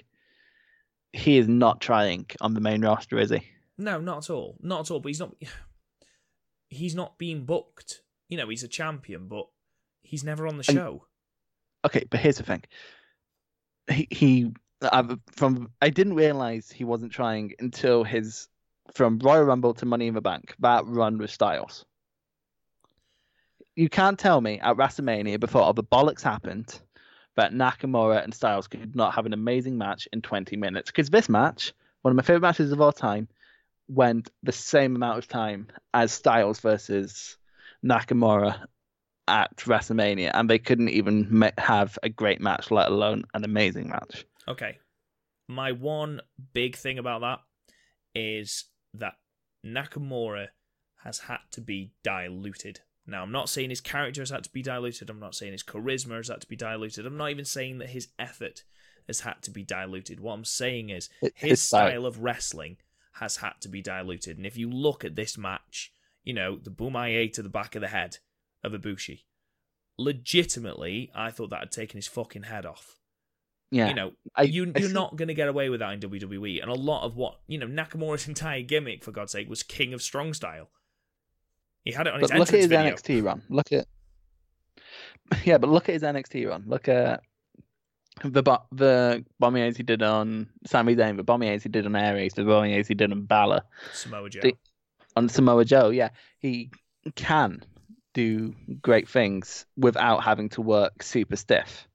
He 1.12 1.38
is 1.38 1.48
not 1.48 1.80
trying 1.80 2.26
on 2.40 2.54
the 2.54 2.60
main 2.60 2.82
roster, 2.84 3.18
is 3.18 3.30
he? 3.30 3.42
No, 3.78 4.00
not 4.00 4.18
at 4.24 4.30
all. 4.30 4.56
Not 4.62 4.80
at 4.86 4.90
all. 4.90 5.00
But 5.00 5.08
he's 5.08 5.20
not. 5.20 5.34
He's 6.68 6.96
not 6.96 7.16
being 7.16 7.44
booked. 7.46 8.02
You 8.28 8.36
know, 8.38 8.48
he's 8.48 8.64
a 8.64 8.68
champion, 8.68 9.28
but 9.28 9.46
he's 10.02 10.24
never 10.24 10.48
on 10.48 10.56
the 10.56 10.64
And- 10.68 10.76
show. 10.76 11.06
okay, 11.84 12.04
but 12.10 12.18
here's 12.18 12.38
the 12.38 12.42
thing. 12.42 12.64
He 13.88 14.08
he 14.10 14.52
I, 14.82 15.16
from 15.36 15.70
I 15.80 15.90
didn't 15.90 16.14
realize 16.14 16.68
he 16.70 16.82
wasn't 16.84 17.12
trying 17.12 17.54
until 17.60 18.02
his 18.02 18.48
from 18.92 19.20
Royal 19.20 19.44
Rumble 19.44 19.74
to 19.74 19.86
Money 19.86 20.08
in 20.08 20.14
the 20.14 20.20
Bank 20.20 20.54
that 20.58 20.84
run 20.86 21.18
with 21.18 21.30
Styles. 21.30 21.84
You 23.76 23.90
can't 23.90 24.18
tell 24.18 24.40
me 24.40 24.58
at 24.58 24.76
WrestleMania 24.76 25.38
before 25.38 25.60
all 25.60 25.74
the 25.74 25.84
bollocks 25.84 26.22
happened 26.22 26.80
that 27.36 27.52
Nakamura 27.52 28.24
and 28.24 28.34
Styles 28.34 28.66
could 28.66 28.96
not 28.96 29.14
have 29.14 29.26
an 29.26 29.34
amazing 29.34 29.76
match 29.76 30.08
in 30.12 30.22
20 30.22 30.56
minutes 30.56 30.90
because 30.90 31.10
this 31.10 31.28
match, 31.28 31.74
one 32.00 32.10
of 32.10 32.16
my 32.16 32.22
favorite 32.22 32.40
matches 32.40 32.72
of 32.72 32.80
all 32.80 32.92
time, 32.92 33.28
went 33.86 34.30
the 34.42 34.52
same 34.52 34.96
amount 34.96 35.18
of 35.18 35.28
time 35.28 35.68
as 35.92 36.10
Styles 36.10 36.58
versus 36.60 37.36
Nakamura 37.84 38.66
at 39.28 39.54
WrestleMania, 39.58 40.30
and 40.32 40.48
they 40.48 40.58
couldn't 40.58 40.88
even 40.88 41.52
have 41.58 41.98
a 42.02 42.08
great 42.08 42.40
match, 42.40 42.70
let 42.70 42.88
alone 42.88 43.24
an 43.34 43.44
amazing 43.44 43.90
match. 43.90 44.24
Okay. 44.48 44.78
My 45.48 45.72
one 45.72 46.22
big 46.54 46.76
thing 46.76 46.98
about 46.98 47.20
that 47.20 47.40
is 48.14 48.64
that 48.94 49.14
Nakamura 49.64 50.48
has 51.04 51.18
had 51.18 51.38
to 51.52 51.60
be 51.60 51.92
diluted. 52.02 52.80
Now, 53.06 53.22
I'm 53.22 53.30
not 53.32 53.48
saying 53.48 53.70
his 53.70 53.80
character 53.80 54.20
has 54.20 54.30
had 54.30 54.44
to 54.44 54.50
be 54.52 54.62
diluted. 54.62 55.08
I'm 55.10 55.20
not 55.20 55.34
saying 55.34 55.52
his 55.52 55.62
charisma 55.62 56.16
has 56.16 56.28
had 56.28 56.40
to 56.40 56.48
be 56.48 56.56
diluted. 56.56 57.06
I'm 57.06 57.16
not 57.16 57.30
even 57.30 57.44
saying 57.44 57.78
that 57.78 57.90
his 57.90 58.08
effort 58.18 58.64
has 59.06 59.20
had 59.20 59.42
to 59.42 59.50
be 59.52 59.62
diluted. 59.62 60.18
What 60.18 60.32
I'm 60.34 60.44
saying 60.44 60.90
is 60.90 61.08
It- 61.22 61.32
his 61.36 61.62
style 61.62 62.04
of 62.06 62.18
wrestling 62.20 62.78
has 63.12 63.36
had 63.36 63.54
to 63.60 63.68
be 63.68 63.80
diluted. 63.80 64.36
And 64.36 64.44
if 64.46 64.56
you 64.56 64.68
look 64.68 65.04
at 65.04 65.14
this 65.14 65.38
match, 65.38 65.92
you 66.24 66.32
know, 66.32 66.56
the 66.56 66.70
boom 66.70 66.94
Bomaye 66.94 67.32
to 67.34 67.42
the 67.42 67.48
back 67.48 67.76
of 67.76 67.80
the 67.80 67.88
head 67.88 68.18
of 68.64 68.72
Ibushi, 68.72 69.22
legitimately, 69.98 71.10
I 71.14 71.30
thought 71.30 71.50
that 71.50 71.60
had 71.60 71.72
taken 71.72 71.98
his 71.98 72.06
fucking 72.08 72.44
head 72.44 72.66
off. 72.66 72.98
yeah, 73.70 73.88
You 73.88 73.94
know, 73.94 74.12
I, 74.34 74.42
you, 74.42 74.72
see- 74.76 74.92
not 74.92 75.16
going 75.16 75.28
to 75.28 75.34
get 75.34 75.48
away 75.48 75.68
with 75.68 75.80
that 75.80 75.92
in 75.92 76.00
WWE. 76.00 76.60
And 76.62 76.70
a 76.70 76.74
lot 76.74 77.04
of 77.04 77.16
what, 77.16 77.40
you 77.46 77.58
know, 77.58 77.66
Nakamura's 77.66 78.28
entire 78.28 78.62
gimmick, 78.62 79.02
for 79.04 79.12
God's 79.12 79.32
sake, 79.32 79.48
was 79.48 79.62
King 79.62 79.92
of 79.94 80.02
Strong 80.02 80.34
Style. 80.34 80.70
He 81.86 81.92
had 81.92 82.06
it 82.06 82.12
on 82.14 82.20
his 82.20 82.30
But 82.30 82.38
look 82.40 82.48
at 82.48 82.54
his 82.56 82.66
video. 82.66 82.92
NXT 82.94 83.24
run. 83.24 83.42
Look 83.48 83.72
at 83.72 83.86
yeah, 85.44 85.56
but 85.58 85.70
look 85.70 85.88
at 85.88 85.94
his 85.94 86.02
NXT 86.02 86.48
run. 86.48 86.64
Look 86.66 86.88
at 86.88 87.22
the 88.24 88.42
bo- 88.42 88.66
the 88.72 89.24
Bomayes 89.42 89.76
he 89.76 89.82
did 89.82 90.02
on 90.02 90.48
Sami 90.66 90.94
Zayn, 90.96 91.16
the 91.16 91.24
Bomayes 91.24 91.62
he 91.62 91.68
did 91.68 91.86
on 91.86 91.94
Aries, 91.96 92.34
the 92.34 92.42
Bomayes 92.42 92.86
he 92.88 92.94
did 92.94 93.12
on 93.12 93.22
Balor, 93.22 93.62
Samoa 93.92 94.28
Joe. 94.28 94.40
The- 94.42 94.56
on 95.16 95.28
Samoa 95.28 95.64
Joe. 95.64 95.90
Yeah, 95.90 96.10
he 96.38 96.70
can 97.14 97.62
do 98.14 98.54
great 98.82 99.08
things 99.08 99.64
without 99.76 100.24
having 100.24 100.48
to 100.50 100.60
work 100.62 101.02
super 101.02 101.36
stiff. 101.36 101.86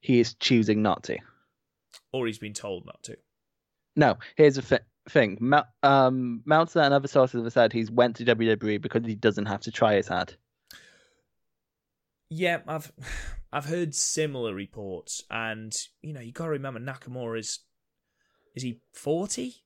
He 0.00 0.20
is 0.20 0.34
choosing 0.34 0.82
not 0.82 1.02
to. 1.04 1.18
or 2.12 2.26
he's 2.26 2.38
been 2.38 2.54
told 2.54 2.86
not 2.86 3.02
to. 3.04 3.16
No, 3.96 4.18
here's 4.36 4.56
a 4.58 4.62
thi- 4.62 4.78
thing. 5.08 5.38
Mel- 5.40 5.68
um, 5.82 6.42
Meltzer 6.44 6.80
and 6.80 6.94
other 6.94 7.08
sources 7.08 7.42
have 7.42 7.52
said 7.52 7.72
he's 7.72 7.90
went 7.90 8.16
to 8.16 8.24
WWE 8.24 8.80
because 8.80 9.04
he 9.04 9.14
doesn't 9.14 9.46
have 9.46 9.60
to 9.62 9.70
try 9.70 9.94
his 9.94 10.08
hard. 10.08 10.34
Yeah, 12.30 12.60
I've 12.66 12.92
I've 13.52 13.66
heard 13.66 13.94
similar 13.94 14.54
reports, 14.54 15.22
and 15.30 15.72
you 16.02 16.12
know, 16.12 16.20
you 16.20 16.32
got 16.32 16.44
to 16.44 16.50
remember 16.50 16.80
Nakamura 16.80 17.38
is 17.38 17.60
is 18.54 18.62
he 18.62 18.80
forty? 18.92 19.56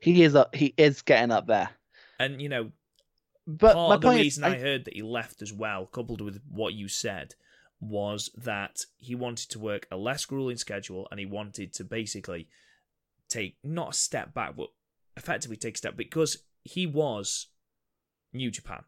He 0.00 0.22
is 0.22 0.34
up, 0.34 0.54
he 0.54 0.72
is 0.78 1.02
getting 1.02 1.30
up 1.30 1.46
there. 1.46 1.70
And 2.18 2.40
you 2.40 2.48
know, 2.48 2.70
But 3.46 3.74
part 3.74 3.88
my 3.88 3.94
of 3.96 4.00
the 4.00 4.08
point 4.08 4.20
reason 4.20 4.44
is, 4.44 4.54
I, 4.54 4.58
heard 4.58 4.84
that 4.86 4.94
he 4.94 5.02
left 5.02 5.42
as 5.42 5.52
well, 5.52 5.86
coupled 5.86 6.20
with 6.22 6.40
what 6.48 6.72
you 6.72 6.88
said, 6.88 7.34
was 7.80 8.30
that 8.36 8.80
he 8.96 9.14
wanted 9.14 9.50
to 9.50 9.58
work 9.58 9.86
a 9.90 9.96
less 9.96 10.24
grueling 10.24 10.56
schedule 10.56 11.06
and 11.10 11.20
he 11.20 11.26
wanted 11.26 11.74
to 11.74 11.84
basically 11.84 12.48
take 13.28 13.56
not 13.64 13.90
a 13.90 13.96
step 13.96 14.34
back, 14.34 14.56
but 14.56 14.68
effectively 15.16 15.56
take 15.56 15.74
a 15.74 15.78
step 15.78 15.96
because 15.96 16.38
he 16.62 16.86
was 16.86 17.48
New 18.32 18.50
Japan, 18.50 18.84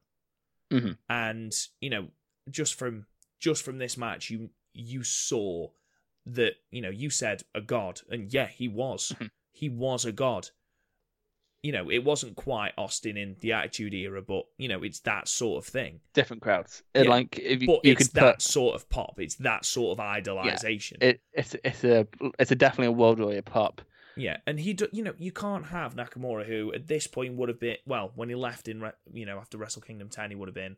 Mhm. 0.73 0.99
and 1.09 1.55
you 1.81 1.91
know, 1.91 2.09
just 2.51 2.75
from 2.75 3.07
just 3.39 3.63
from 3.65 3.79
this 3.79 3.97
match, 3.97 4.31
you 4.31 4.51
you 4.73 5.03
saw 5.05 5.71
that 6.27 6.55
you 6.71 6.81
know 6.83 6.91
you 6.91 7.11
said 7.11 7.43
a 7.55 7.61
god, 7.61 8.01
and 8.11 8.33
yeah, 8.33 8.47
he 8.49 8.67
was, 8.69 9.13
Mhm. 9.19 9.31
he 9.53 9.69
was 9.69 10.05
a 10.05 10.13
god 10.13 10.51
you 11.63 11.73
know, 11.73 11.91
it 11.91 12.05
wasn't 12.05 12.37
quite 12.37 12.73
Austin 12.79 13.17
in 13.17 13.35
the 13.41 13.51
Attitude 13.53 13.93
Era, 13.93 14.23
but 14.23 14.45
you 14.57 14.69
know, 14.69 14.85
it's 14.85 15.01
that 15.01 15.27
sort 15.27 15.65
of 15.65 15.69
thing. 15.69 16.01
different 16.13 16.41
crowds. 16.41 16.85
Yeah, 16.95 17.03
like 17.03 17.39
if 17.41 17.61
you, 17.61 17.67
But 17.67 17.85
you 17.85 17.93
it's 17.93 18.07
could 18.07 18.15
that 18.15 18.35
put 18.37 18.43
sort 18.43 18.75
of 18.77 18.89
pop. 18.89 19.19
It's 19.19 19.35
that 19.37 19.65
sort 19.65 19.99
of 19.99 20.05
idolization. 20.05 21.03
it, 21.03 21.21
it's 21.33 21.57
it's 21.65 21.83
a 21.83 22.07
it's 22.39 22.53
a 22.53 22.55
definitely 22.55 22.87
a 22.89 22.93
world 22.93 23.19
warrior 23.19 23.43
pop. 23.43 23.83
Yeah, 24.17 24.39
and 24.47 24.59
he, 24.59 24.73
do, 24.73 24.89
you 24.93 25.03
know, 25.03 25.15
you 25.19 25.33
can't 25.33 25.67
have 25.67 25.95
Nakamura, 25.95 26.47
who 26.47 26.73
at 26.73 26.87
this 26.87 27.07
point 27.07 27.35
would 27.37 27.49
have 27.49 27.61
been, 27.61 27.77
well, 27.87 28.13
when 28.15 28.29
he 28.29 28.35
left 28.35 28.69
in, 28.69 28.83
you 29.13 29.27
know, 29.27 29.39
after 29.39 29.59
Wrestle 29.59 29.83
Kingdom 29.83 30.09
10, 30.09 30.31
he 30.31 30.37
would 30.37 30.49
have 30.49 30.55
been, 30.55 30.77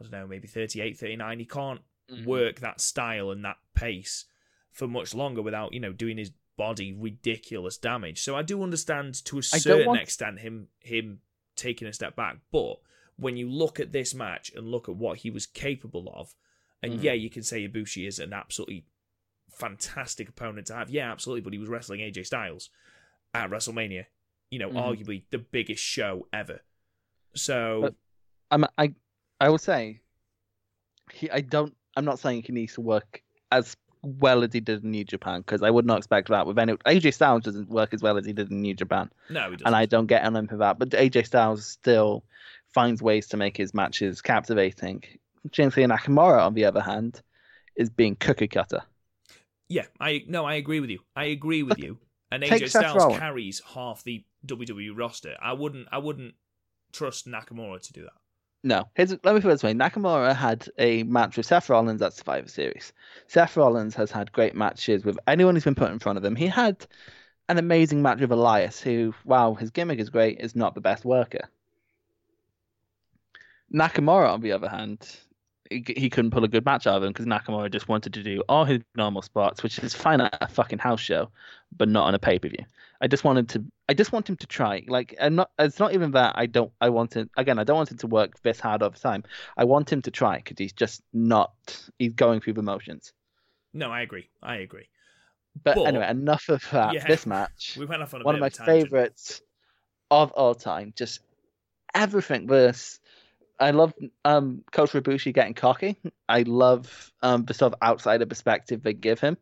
I 0.00 0.02
don't 0.04 0.12
know, 0.12 0.26
maybe 0.26 0.48
38, 0.48 0.98
39. 0.98 1.38
He 1.38 1.44
can't 1.46 1.80
Mhm. 2.10 2.24
work 2.24 2.60
that 2.60 2.80
style 2.80 3.30
and 3.30 3.44
that 3.44 3.58
pace 3.74 4.24
for 4.72 4.88
much 4.88 5.14
longer 5.14 5.42
without, 5.42 5.72
you 5.72 5.80
know, 5.80 5.92
doing 5.92 6.18
his 6.18 6.32
body 6.56 6.92
ridiculous 6.92 7.78
damage. 7.78 8.20
So 8.20 8.36
I 8.36 8.42
do 8.42 8.62
understand 8.62 9.24
to 9.26 9.38
a 9.38 9.42
certain 9.42 9.86
want- 9.86 10.00
extent 10.02 10.40
him 10.40 10.68
him 10.80 11.22
taking 11.56 11.86
a 11.88 11.92
step 11.92 12.16
back, 12.16 12.38
but 12.50 12.80
when 13.16 13.36
you 13.36 13.48
look 13.50 13.78
at 13.80 13.92
this 13.92 14.14
match 14.14 14.50
and 14.54 14.66
look 14.70 14.88
at 14.88 14.96
what 14.96 15.18
he 15.18 15.30
was 15.30 15.46
capable 15.46 16.10
of, 16.14 16.34
and 16.82 16.94
Mhm. 16.94 17.02
yeah, 17.02 17.12
you 17.12 17.30
can 17.30 17.42
say 17.42 17.66
Ibushi 17.68 18.06
is 18.06 18.18
an 18.18 18.32
absolutely 18.32 18.86
fantastic 19.50 20.28
opponent 20.28 20.66
to 20.68 20.74
have. 20.74 20.90
Yeah, 20.90 21.10
absolutely, 21.12 21.42
but 21.42 21.52
he 21.52 21.58
was 21.58 21.68
wrestling 21.68 22.00
AJ 22.00 22.26
Styles 22.26 22.70
at 23.34 23.50
WrestleMania. 23.50 24.06
You 24.50 24.58
know, 24.58 24.70
Mhm. 24.70 24.74
arguably 25.06 25.22
the 25.30 25.38
biggest 25.38 25.82
show 25.84 26.26
ever. 26.32 26.60
So 27.34 27.82
But- 27.82 27.94
I'm 28.50 28.64
I 28.78 28.94
I 29.40 29.48
will 29.48 29.58
say 29.58 30.00
he 31.12 31.30
I 31.30 31.40
don't 31.40 31.76
I'm 31.96 32.04
not 32.04 32.18
saying 32.18 32.42
he 32.42 32.52
needs 32.52 32.74
to 32.74 32.80
work 32.80 33.22
as 33.52 33.76
well 34.02 34.42
as 34.42 34.52
he 34.52 34.60
did 34.60 34.82
in 34.82 34.90
New 34.92 35.04
Japan 35.04 35.40
because 35.42 35.62
I 35.62 35.70
would 35.70 35.84
not 35.84 35.98
expect 35.98 36.28
that 36.28 36.46
with 36.46 36.58
any. 36.58 36.72
AJ 36.86 37.12
Styles 37.12 37.42
doesn't 37.42 37.68
work 37.68 37.92
as 37.92 38.00
well 38.02 38.16
as 38.16 38.24
he 38.24 38.32
did 38.32 38.50
in 38.50 38.62
New 38.62 38.74
Japan, 38.74 39.10
No, 39.28 39.54
and 39.66 39.76
I 39.76 39.84
don't 39.86 40.06
get 40.06 40.24
on 40.24 40.34
him 40.34 40.48
for 40.48 40.56
that. 40.56 40.78
But 40.78 40.90
AJ 40.94 41.24
Styles 41.26 41.66
still 41.66 42.24
finds 42.72 43.02
ways 43.02 43.26
to 43.28 43.36
make 43.36 43.56
his 43.56 43.74
matches 43.74 44.22
captivating. 44.22 45.02
Shinsuke 45.48 45.86
Nakamura, 45.94 46.44
on 46.46 46.54
the 46.54 46.64
other 46.64 46.80
hand, 46.80 47.20
is 47.76 47.90
being 47.90 48.16
cookie 48.16 48.48
cutter. 48.48 48.82
Yeah, 49.70 49.86
I 50.00 50.24
no, 50.26 50.44
I 50.44 50.54
agree 50.54 50.80
with 50.80 50.90
you. 50.90 50.98
I 51.14 51.26
agree 51.26 51.62
with 51.62 51.78
you. 51.78 51.98
And 52.32 52.42
AJ 52.42 52.68
Styles 52.68 53.16
carries 53.18 53.62
half 53.74 54.04
the 54.04 54.24
WWE 54.46 54.90
roster. 54.96 55.36
I 55.40 55.52
wouldn't, 55.52 55.88
I 55.90 55.98
wouldn't 55.98 56.34
trust 56.92 57.26
Nakamura 57.26 57.80
to 57.80 57.92
do 57.92 58.02
that. 58.02 58.12
No, 58.62 58.88
here's, 58.94 59.10
let 59.10 59.34
me 59.34 59.40
put 59.40 59.48
it 59.48 59.54
this 59.54 59.62
way: 59.62 59.72
Nakamura 59.72 60.34
had 60.34 60.68
a 60.78 61.04
match 61.04 61.36
with 61.36 61.46
Seth 61.46 61.70
Rollins 61.70 62.02
at 62.02 62.12
Survivor 62.12 62.48
Series. 62.48 62.92
Seth 63.28 63.56
Rollins 63.56 63.94
has 63.94 64.10
had 64.10 64.32
great 64.32 64.54
matches 64.54 65.04
with 65.04 65.18
anyone 65.26 65.54
who's 65.54 65.64
been 65.64 65.74
put 65.74 65.92
in 65.92 65.98
front 65.98 66.18
of 66.18 66.24
him. 66.24 66.36
He 66.36 66.46
had 66.46 66.86
an 67.48 67.56
amazing 67.56 68.02
match 68.02 68.20
with 68.20 68.32
Elias, 68.32 68.80
who, 68.80 69.14
wow, 69.24 69.54
his 69.54 69.70
gimmick 69.70 69.98
is 69.98 70.10
great, 70.10 70.40
is 70.40 70.54
not 70.54 70.74
the 70.74 70.80
best 70.80 71.04
worker. 71.04 71.48
Nakamura, 73.72 74.32
on 74.32 74.40
the 74.40 74.52
other 74.52 74.68
hand, 74.68 75.16
he, 75.70 76.10
couldn't 76.10 76.32
pull 76.32 76.44
a 76.44 76.48
good 76.48 76.64
match 76.64 76.86
out 76.86 76.96
of 76.96 77.04
him 77.04 77.10
because 77.10 77.26
Nakamura 77.26 77.70
just 77.70 77.88
wanted 77.88 78.14
to 78.14 78.22
do 78.22 78.42
all 78.48 78.64
his 78.64 78.80
normal 78.96 79.22
spots, 79.22 79.62
which 79.62 79.78
is 79.78 79.94
fine 79.94 80.20
at 80.20 80.36
a 80.40 80.48
fucking 80.48 80.80
house 80.80 81.00
show, 81.00 81.30
but 81.76 81.88
not 81.88 82.08
on 82.08 82.14
a 82.14 82.18
pay 82.18 82.38
per 82.38 82.48
view. 82.48 82.64
I 83.00 83.06
just 83.06 83.24
wanted 83.24 83.48
to. 83.50 83.64
I 83.88 83.94
just 83.94 84.12
want 84.12 84.28
him 84.28 84.36
to 84.36 84.46
try. 84.46 84.84
Like, 84.86 85.14
I'm 85.20 85.36
not. 85.36 85.50
It's 85.58 85.78
not 85.78 85.94
even 85.94 86.10
that 86.12 86.34
I 86.36 86.46
don't. 86.46 86.72
I 86.80 86.90
want 86.90 87.14
him 87.14 87.30
again. 87.36 87.58
I 87.58 87.64
don't 87.64 87.76
want 87.76 87.90
him 87.90 87.98
to 87.98 88.06
work 88.06 88.40
this 88.42 88.60
hard 88.60 88.82
all 88.82 88.90
the 88.90 88.98
time. 88.98 89.24
I 89.56 89.64
want 89.64 89.90
him 89.90 90.02
to 90.02 90.10
try 90.10 90.36
because 90.36 90.56
he's 90.58 90.72
just 90.72 91.02
not. 91.12 91.52
He's 91.98 92.12
going 92.12 92.40
through 92.40 92.54
the 92.54 92.62
motions. 92.62 93.12
No, 93.72 93.90
I 93.90 94.02
agree. 94.02 94.28
I 94.42 94.56
agree. 94.56 94.88
But, 95.62 95.76
But- 95.76 95.86
anyway, 95.86 96.08
enough 96.10 96.48
of 96.48 96.68
that. 96.70 96.94
Yeah. 96.94 97.06
This 97.06 97.26
match, 97.26 97.76
We 97.78 97.86
went 97.86 98.02
off 98.02 98.12
on 98.14 98.22
a 98.22 98.24
one 98.24 98.34
of 98.34 98.40
my 98.40 98.48
of 98.48 98.54
favorites 98.54 99.40
of 100.10 100.32
all 100.32 100.54
time. 100.54 100.92
Just 100.96 101.20
everything. 101.94 102.46
This. 102.46 102.99
I 103.60 103.72
love 103.72 103.92
um, 104.24 104.64
Kota 104.72 105.02
Ibushi 105.02 105.34
getting 105.34 105.52
cocky. 105.52 105.98
I 106.28 106.42
love 106.42 107.12
um, 107.22 107.44
the 107.44 107.52
sort 107.52 107.74
of 107.74 107.82
outsider 107.82 108.24
perspective 108.24 108.82
they 108.82 108.94
give 108.94 109.20
him. 109.20 109.36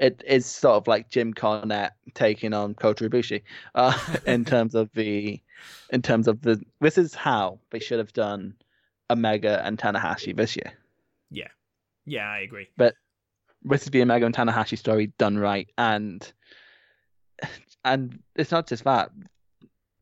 It 0.00 0.22
is 0.24 0.46
sort 0.46 0.76
of 0.76 0.86
like 0.86 1.10
Jim 1.10 1.34
Cornette 1.34 1.90
taking 2.14 2.54
on 2.54 2.74
Kota 2.74 3.08
Ibushi 3.08 3.42
uh, 3.74 3.98
in 4.26 4.44
terms 4.44 4.76
of 4.76 4.90
the, 4.94 5.42
in 5.90 6.00
terms 6.00 6.28
of 6.28 6.42
the. 6.42 6.62
This 6.80 6.96
is 6.96 7.14
how 7.14 7.58
they 7.70 7.80
should 7.80 7.98
have 7.98 8.12
done 8.12 8.54
Omega 9.10 9.60
and 9.66 9.76
Tanahashi 9.76 10.34
this 10.34 10.54
year. 10.54 10.72
Yeah, 11.30 11.48
yeah, 12.04 12.30
I 12.30 12.38
agree. 12.38 12.68
But 12.76 12.94
this 13.64 13.82
is 13.82 13.90
the 13.90 14.02
Omega 14.02 14.26
and 14.26 14.34
Tanahashi 14.34 14.78
story 14.78 15.12
done 15.18 15.38
right, 15.38 15.68
and 15.76 16.32
and 17.84 18.22
it's 18.36 18.52
not 18.52 18.68
just 18.68 18.84
that, 18.84 19.10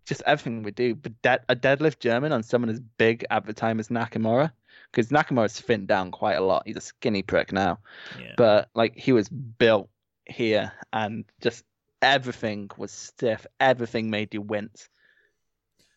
just 0.04 0.22
everything 0.26 0.62
we 0.62 0.70
do. 0.70 0.94
But 0.94 1.20
de- 1.22 1.44
a 1.48 1.56
deadlift 1.56 2.00
German 2.00 2.32
on 2.32 2.42
someone 2.42 2.70
as 2.70 2.80
big 2.80 3.24
at 3.30 3.46
the 3.46 3.52
time 3.52 3.80
as 3.80 3.88
Nakamura, 3.88 4.52
because 4.90 5.08
Nakamura's 5.08 5.60
thinned 5.60 5.88
down 5.88 6.10
quite 6.10 6.34
a 6.34 6.40
lot. 6.40 6.64
He's 6.66 6.76
a 6.76 6.80
skinny 6.80 7.22
prick 7.22 7.52
now, 7.52 7.78
Yeah, 8.18 8.34
but 8.36 8.68
like 8.74 8.96
he 8.96 9.12
was 9.12 9.28
built 9.28 9.88
here, 10.26 10.72
and 10.92 11.24
just 11.40 11.64
everything 12.02 12.70
was 12.76 12.90
stiff. 12.90 13.46
Everything 13.60 14.10
made 14.10 14.34
you 14.34 14.42
wince. 14.42 14.88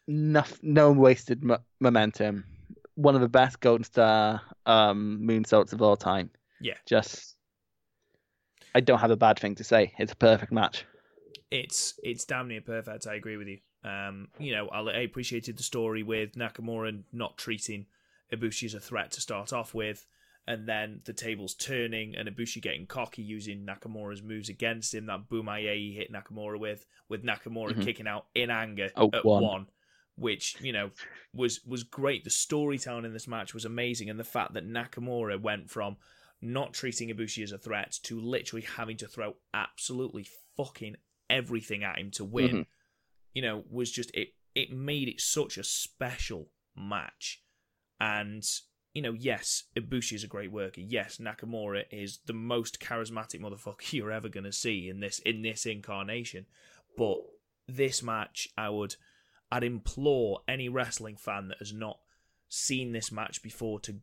No, 0.07 0.43
no 0.61 0.91
wasted 0.91 1.43
mo- 1.43 1.63
momentum. 1.79 2.45
One 2.95 3.13
of 3.13 3.21
the 3.21 3.29
best 3.29 3.59
Golden 3.59 3.83
Star 3.83 4.41
um, 4.65 5.19
moonsaults 5.23 5.73
of 5.73 5.81
all 5.81 5.97
time 5.97 6.31
yeah. 6.59 6.75
just 6.85 7.35
I 8.75 8.79
don't 8.79 8.99
have 8.99 9.11
a 9.11 9.17
bad 9.17 9.39
thing 9.39 9.55
to 9.55 9.63
say. 9.63 9.93
It's 9.97 10.11
a 10.11 10.15
perfect 10.15 10.51
match. 10.51 10.85
It's 11.49 11.99
it's 12.03 12.25
damn 12.25 12.47
near 12.47 12.61
perfect. 12.61 13.07
I 13.07 13.15
agree 13.15 13.37
with 13.37 13.47
you. 13.47 13.59
Um, 13.87 14.27
you 14.39 14.51
know, 14.53 14.67
I, 14.69 15.01
appreciated 15.01 15.57
the 15.57 15.63
story 15.63 16.03
with 16.03 16.33
Nakamura 16.35 17.03
not 17.13 17.37
treating 17.37 17.85
Ibushi 18.33 18.65
as 18.65 18.73
a 18.73 18.79
threat 18.79 19.11
to 19.11 19.21
start 19.21 19.53
off 19.53 19.73
with, 19.73 20.05
and 20.45 20.67
then 20.67 21.01
the 21.05 21.13
tables 21.13 21.53
turning 21.53 22.15
and 22.15 22.27
Ibushi 22.27 22.61
getting 22.61 22.85
cocky 22.85 23.21
using 23.21 23.65
Nakamura's 23.65 24.21
moves 24.21 24.49
against 24.49 24.93
him. 24.93 25.05
That 25.05 25.29
Bomaye 25.29 25.75
he 25.75 25.93
hit 25.93 26.11
Nakamura 26.11 26.59
with, 26.59 26.85
with 27.07 27.23
Nakamura 27.23 27.73
Mhm. 27.75 27.83
kicking 27.83 28.07
out 28.07 28.25
in 28.35 28.49
anger 28.49 28.89
Oh, 28.95 29.09
at 29.13 29.23
one. 29.25 29.43
one. 29.43 29.67
which 30.19 30.59
you 30.61 30.73
know 30.73 30.89
was 31.31 31.63
was 31.63 31.83
great. 31.83 32.23
The 32.23 32.31
storytelling 32.31 33.05
in 33.05 33.13
this 33.13 33.27
match 33.27 33.53
was 33.53 33.65
amazing, 33.65 34.09
and 34.09 34.19
the 34.19 34.23
fact 34.23 34.53
that 34.55 34.67
Nakamura 34.67 35.39
went 35.39 35.69
from 35.69 35.95
not 36.41 36.73
treating 36.73 37.09
Ibushi 37.09 37.43
as 37.43 37.51
a 37.51 37.57
threat 37.59 37.99
to 38.03 38.19
literally 38.19 38.63
having 38.65 38.97
to 38.97 39.07
throw 39.07 39.35
absolutely 39.53 40.25
fucking 40.57 40.95
everything 41.29 41.83
at 41.83 41.99
him 41.99 42.09
to 42.11 42.25
win, 42.25 42.49
Mhm. 42.49 42.65
You 43.37 43.43
know, 43.43 43.63
was 43.69 43.91
just 43.91 44.09
it. 44.15 44.29
It 44.55 44.71
made 44.71 45.07
it 45.07 45.21
such 45.21 45.59
a 45.59 45.63
special 45.63 46.49
match, 46.75 47.43
and 47.99 48.43
you 48.95 49.03
know, 49.03 49.13
yes, 49.13 49.65
Ibushi 49.75 50.13
is 50.13 50.23
a 50.23 50.27
great 50.27 50.51
worker. 50.51 50.81
Yes, 50.81 51.17
Nakamura 51.17 51.83
is 51.91 52.17
the 52.25 52.33
most 52.33 52.79
charismatic 52.79 53.39
motherfucker 53.39 53.91
you're 53.93 54.11
ever 54.11 54.27
gonna 54.27 54.51
see 54.51 54.89
in 54.89 55.01
this 55.01 55.19
in 55.19 55.43
this 55.43 55.67
incarnation. 55.67 56.47
But 56.97 57.17
this 57.67 58.01
match, 58.01 58.49
I 58.57 58.69
would, 58.69 58.95
I'd 59.51 59.63
implore 59.63 60.39
any 60.47 60.67
wrestling 60.67 61.15
fan 61.15 61.49
that 61.49 61.59
has 61.59 61.71
not 61.71 61.99
seen 62.49 62.91
this 62.91 63.11
match 63.11 63.43
before 63.43 63.79
to 63.81 63.97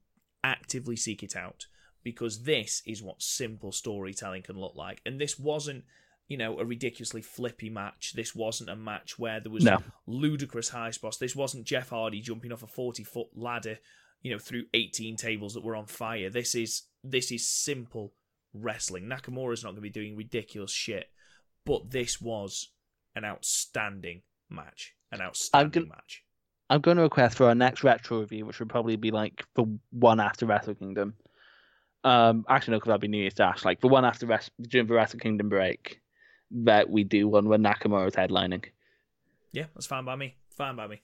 actively 0.44 0.94
seek 0.94 1.24
it 1.24 1.34
out 1.34 1.66
because 2.04 2.44
this 2.44 2.82
is 2.86 3.02
what 3.02 3.20
simple 3.20 3.72
storytelling 3.72 4.44
can 4.44 4.60
look 4.60 4.76
like. 4.76 5.00
And 5.04 5.20
this 5.20 5.40
wasn't, 5.40 5.86
you 6.28 6.36
know, 6.36 6.58
a 6.58 6.64
ridiculously 6.64 7.20
flippy 7.22 7.68
match. 7.68 8.12
This 8.14 8.34
wasn't 8.34 8.70
a 8.70 8.76
match 8.76 9.18
where 9.18 9.40
there 9.40 9.52
was 9.52 9.64
No. 9.64 9.82
ludicrous 10.06 10.70
high 10.70 10.90
spots. 10.90 11.18
This 11.18 11.36
wasn't 11.36 11.66
Jeff 11.66 11.90
Hardy 11.90 12.20
jumping 12.20 12.52
off 12.52 12.62
a 12.62 12.66
40 12.66 13.04
foot 13.04 13.28
ladder, 13.34 13.78
you 14.22 14.32
know, 14.32 14.38
through 14.38 14.64
18 14.72 15.16
tables 15.16 15.52
that 15.54 15.62
were 15.64 15.76
on 15.76 15.86
fire. 15.86 16.30
This 16.30 16.54
is 16.54 16.84
this 17.02 17.30
is 17.30 17.46
simple 17.48 18.14
wrestling. 18.54 19.04
Nakamura's 19.04 19.62
not 19.62 19.70
going 19.70 19.76
to 19.76 19.80
be 19.82 19.90
doing 19.90 20.16
ridiculous 20.16 20.72
shit, 20.72 21.10
but 21.66 21.90
this 21.90 22.20
was 22.20 22.70
an 23.14 23.24
outstanding 23.24 24.22
match. 24.48 24.94
An 25.12 25.20
outstanding 25.20 25.82
gonna- 25.84 25.94
match. 25.96 26.22
I'm 26.70 26.80
going 26.80 26.96
to 26.96 27.02
request 27.02 27.36
for 27.36 27.44
our 27.48 27.54
next 27.54 27.84
retro 27.84 28.20
review, 28.20 28.46
which 28.46 28.58
would 28.58 28.70
probably 28.70 28.96
be 28.96 29.10
like 29.10 29.44
the 29.54 29.64
one 29.90 30.18
after 30.18 30.46
Wrestle 30.46 30.74
Kingdom. 30.74 31.14
Um, 32.02 32.44
actually, 32.48 32.72
no, 32.72 32.76
because 32.78 32.88
that'd 32.88 33.00
be 33.02 33.08
New 33.08 33.18
Year's 33.18 33.34
Dash. 33.34 33.64
Like 33.66 33.80
the 33.80 33.88
one 33.88 34.04
after 34.06 34.26
Wres- 34.26 34.50
during 34.62 34.86
the 34.86 34.94
Wrestle 34.94 35.18
Kingdom 35.18 35.50
break, 35.50 36.00
that 36.50 36.90
we 36.90 37.04
do 37.04 37.28
one 37.28 37.48
when 37.48 37.62
Nakamura's 37.62 38.14
headlining. 38.14 38.64
Yeah, 39.52 39.66
that's 39.74 39.86
fine 39.86 40.04
by 40.04 40.16
me. 40.16 40.34
Fine 40.50 40.76
by 40.76 40.86
me. 40.86 41.02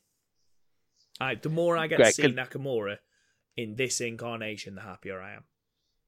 I, 1.20 1.34
the 1.34 1.48
more 1.48 1.76
I 1.76 1.86
get 1.86 1.96
Great, 1.96 2.14
to 2.14 2.22
see 2.22 2.32
Nakamura 2.32 2.96
in 3.56 3.76
this 3.76 4.00
incarnation, 4.00 4.74
the 4.74 4.80
happier 4.80 5.20
I 5.20 5.34
am. 5.34 5.44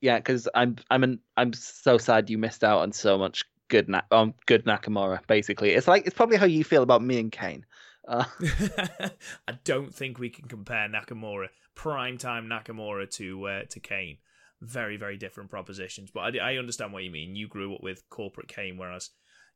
Yeah, 0.00 0.16
because 0.16 0.48
I'm 0.54 0.76
I'm 0.90 1.04
an, 1.04 1.20
I'm 1.36 1.52
so 1.52 1.98
sad 1.98 2.30
you 2.30 2.38
missed 2.38 2.64
out 2.64 2.80
on 2.80 2.92
so 2.92 3.18
much 3.18 3.44
good 3.68 3.88
Na- 3.88 4.02
um 4.10 4.34
good 4.46 4.64
Nakamura. 4.64 5.20
Basically, 5.26 5.70
it's 5.70 5.86
like 5.86 6.06
it's 6.06 6.16
probably 6.16 6.36
how 6.36 6.46
you 6.46 6.64
feel 6.64 6.82
about 6.82 7.02
me 7.02 7.20
and 7.20 7.30
Kane. 7.30 7.64
Uh, 8.08 8.24
I 9.48 9.58
don't 9.64 9.94
think 9.94 10.18
we 10.18 10.30
can 10.30 10.48
compare 10.48 10.88
Nakamura, 10.88 11.48
primetime 11.76 12.46
Nakamura, 12.46 13.08
to 13.12 13.46
uh, 13.46 13.62
to 13.70 13.80
Kane. 13.80 14.18
Very, 14.60 14.96
very 14.96 15.16
different 15.16 15.50
propositions. 15.50 16.10
But 16.12 16.36
I, 16.36 16.52
I 16.52 16.56
understand 16.56 16.92
what 16.92 17.02
you 17.02 17.10
mean. 17.10 17.34
You 17.34 17.48
grew 17.48 17.74
up 17.74 17.82
with 17.82 18.08
corporate 18.10 18.46
Kane, 18.48 18.76
whereas, 18.76 19.10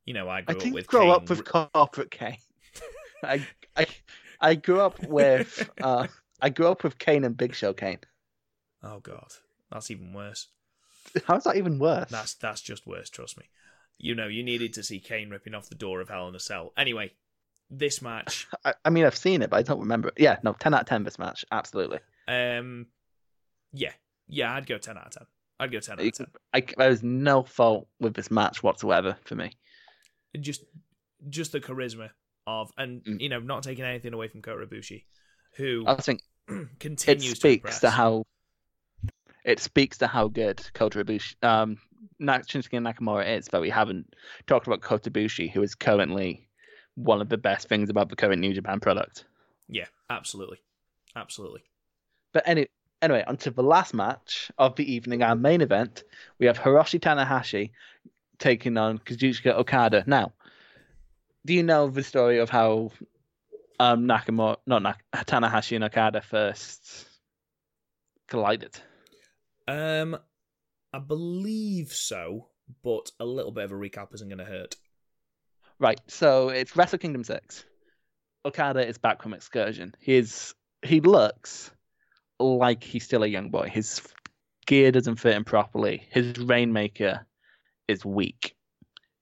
you 0.07 0.15
know, 0.15 0.29
I 0.29 0.43
I 0.49 0.55
grew 0.55 0.57
up 0.57 0.61
didn't 0.63 0.75
with 0.75 0.87
grow 0.87 1.03
Kane. 1.03 1.11
up 1.11 1.29
with 1.31 1.45
corporate 1.45 2.11
Kane. 2.11 2.39
I 3.23 3.47
I 3.77 3.87
I 4.41 4.55
grew 4.55 4.81
up 4.81 5.03
with 5.03 5.69
uh 5.83 6.07
I 6.41 6.51
grew 6.51 6.69
up 6.69 6.85
with 6.85 6.99
Kane 6.99 7.25
and 7.25 7.37
Big 7.37 7.55
Show 7.55 7.73
Kane. 7.73 8.01
Oh 8.83 9.01
God, 9.01 9.29
that's 9.71 9.91
even 9.91 10.13
worse. 10.13 10.49
How's 11.27 11.45
that 11.45 11.57
even 11.57 11.79
worse? 11.79 12.11
That's 12.11 12.35
that's 12.35 12.61
just 12.61 12.87
worse. 12.87 13.11
Trust 13.11 13.39
me. 13.39 13.45
You 13.99 14.15
know, 14.15 14.27
you 14.29 14.43
needed 14.43 14.75
to 14.75 14.83
see 14.83 15.01
Kane 15.01 15.31
ripping 15.31 15.55
off 15.55 15.69
the 15.69 15.75
door 15.75 16.01
of 16.01 16.09
Hell 16.09 16.29
in 16.29 16.35
a 16.35 16.41
Cell. 16.41 16.73
Anyway, 16.77 17.13
this 17.71 18.03
match. 18.03 18.47
I, 18.65 18.75
I 18.85 18.91
mean, 18.91 19.07
I've 19.07 19.17
seen 19.17 19.41
it, 19.41 19.49
but 19.51 19.57
I 19.57 19.63
don't 19.63 19.81
remember 19.81 20.09
it. 20.09 20.15
Yeah, 20.19 20.37
no, 20.43 20.53
10 20.53 20.75
out 20.75 20.83
of 20.83 20.87
10 20.87 21.05
this 21.05 21.19
match. 21.19 21.47
Absolutely. 21.51 22.01
Um, 22.29 22.87
yeah, 23.73 23.93
yeah, 24.29 24.53
I'd 24.55 24.67
go 24.67 24.79
ten 24.79 24.99
out 24.99 25.07
of 25.07 25.13
ten. 25.13 25.27
I'd 25.59 25.73
go 25.73 25.81
ten 25.81 25.99
out 25.99 26.05
of 26.05 26.13
ten. 26.13 26.27
I, 26.53 26.65
there 26.77 26.91
was 26.91 27.03
no 27.03 27.43
fault 27.43 27.89
with 28.01 28.15
this 28.15 28.31
match 28.31 28.63
whatsoever 28.63 29.17
for 29.25 29.35
me. 29.35 29.53
Just, 30.41 30.65
just 31.29 31.53
the 31.53 31.61
charisma 31.61 32.11
of, 32.47 32.71
and 32.77 33.03
Mm. 33.05 33.21
you 33.21 33.29
know, 33.29 33.41
not 33.41 33.63
taking 33.63 33.85
anything 33.85 34.13
away 34.13 34.29
from 34.29 34.43
Kota 34.43 34.67
Ibushi, 34.67 35.05
who 35.57 35.85
I 35.87 35.95
think 35.97 36.21
continues 36.79 37.31
to 37.33 37.37
speaks 37.37 37.57
impress. 37.65 37.81
to 37.81 37.91
how 37.91 38.25
it 39.45 39.61
speaks 39.61 39.99
to 39.99 40.07
how 40.07 40.29
good 40.29 40.61
Kota 40.75 41.05
Ibushi, 41.05 41.35
um, 41.43 41.79
Shinsuke 42.21 42.81
Nakamura 42.81 43.39
is, 43.39 43.49
but 43.49 43.61
we 43.61 43.71
haven't 43.71 44.15
talked 44.47 44.67
about 44.67 44.81
Kota 44.81 45.11
Ibushi, 45.11 45.51
who 45.51 45.63
is 45.63 45.75
currently 45.75 46.49
one 46.97 47.21
of 47.21 47.29
the 47.29 47.37
best 47.39 47.69
things 47.69 47.91
about 47.91 48.09
the 48.09 48.17
current 48.17 48.41
New 48.41 48.53
Japan 48.55 48.81
product. 48.81 49.25
Yeah, 49.69 49.87
absolutely, 50.11 50.59
absolutely. 51.15 51.63
But 52.33 52.43
any, 52.47 52.67
Anyway, 53.03 53.23
onto 53.27 53.51
the 53.51 53.63
last 53.63 53.93
match 53.93 54.51
of 54.57 54.75
the 54.77 54.91
evening, 54.91 55.23
our 55.23 55.37
main 55.37 55.61
event. 55.61 56.03
We 56.39 56.47
have 56.47 56.59
Hiroshi 56.59 56.99
Tanahashi 56.99 57.71
taking 58.39 58.77
on 58.77 58.99
Kazuchika 58.99 59.55
Okada. 59.55 60.05
Now, 60.07 60.33
do 61.45 61.55
you 61.55 61.63
know 61.63 61.89
the 61.89 62.03
story 62.03 62.39
of 62.39 62.51
how 62.51 62.91
um, 63.79 64.07
Nakamura, 64.07 64.57
not 64.67 64.83
Nak- 64.83 65.05
Tanahashi 65.15 65.77
and 65.77 65.85
Okada 65.85 66.21
first 66.21 67.07
collided? 68.29 68.79
Um, 69.69 70.17
I 70.93 70.99
believe 70.99 71.93
so, 71.93 72.49
but 72.83 73.11
a 73.21 73.25
little 73.25 73.53
bit 73.53 73.65
of 73.65 73.73
a 73.73 73.75
recap 73.75 74.15
isn't 74.15 74.29
going 74.29 74.39
to 74.39 74.45
hurt. 74.45 74.77
Right, 75.79 76.01
so 76.07 76.49
it's 76.49 76.77
Wrestle 76.77 76.99
Kingdom 76.99 77.25
6. 77.25 77.65
Okada 78.47 78.87
is 78.87 78.97
back 78.97 79.23
from 79.23 79.35
excursion. 79.35 79.95
He's 80.01 80.55
he 80.83 81.01
looks 81.01 81.71
like 82.39 82.85
he's 82.85 83.05
still 83.05 83.25
a 83.25 83.27
young 83.27 83.51
boy. 83.51 83.69
His 83.69 84.01
gear 84.67 84.93
doesn't 84.93 85.17
fit 85.17 85.35
him 85.35 85.45
properly. 85.45 86.07
His 86.11 86.39
rainmaker 86.39 87.27
is 87.89 88.05
weak. 88.05 88.55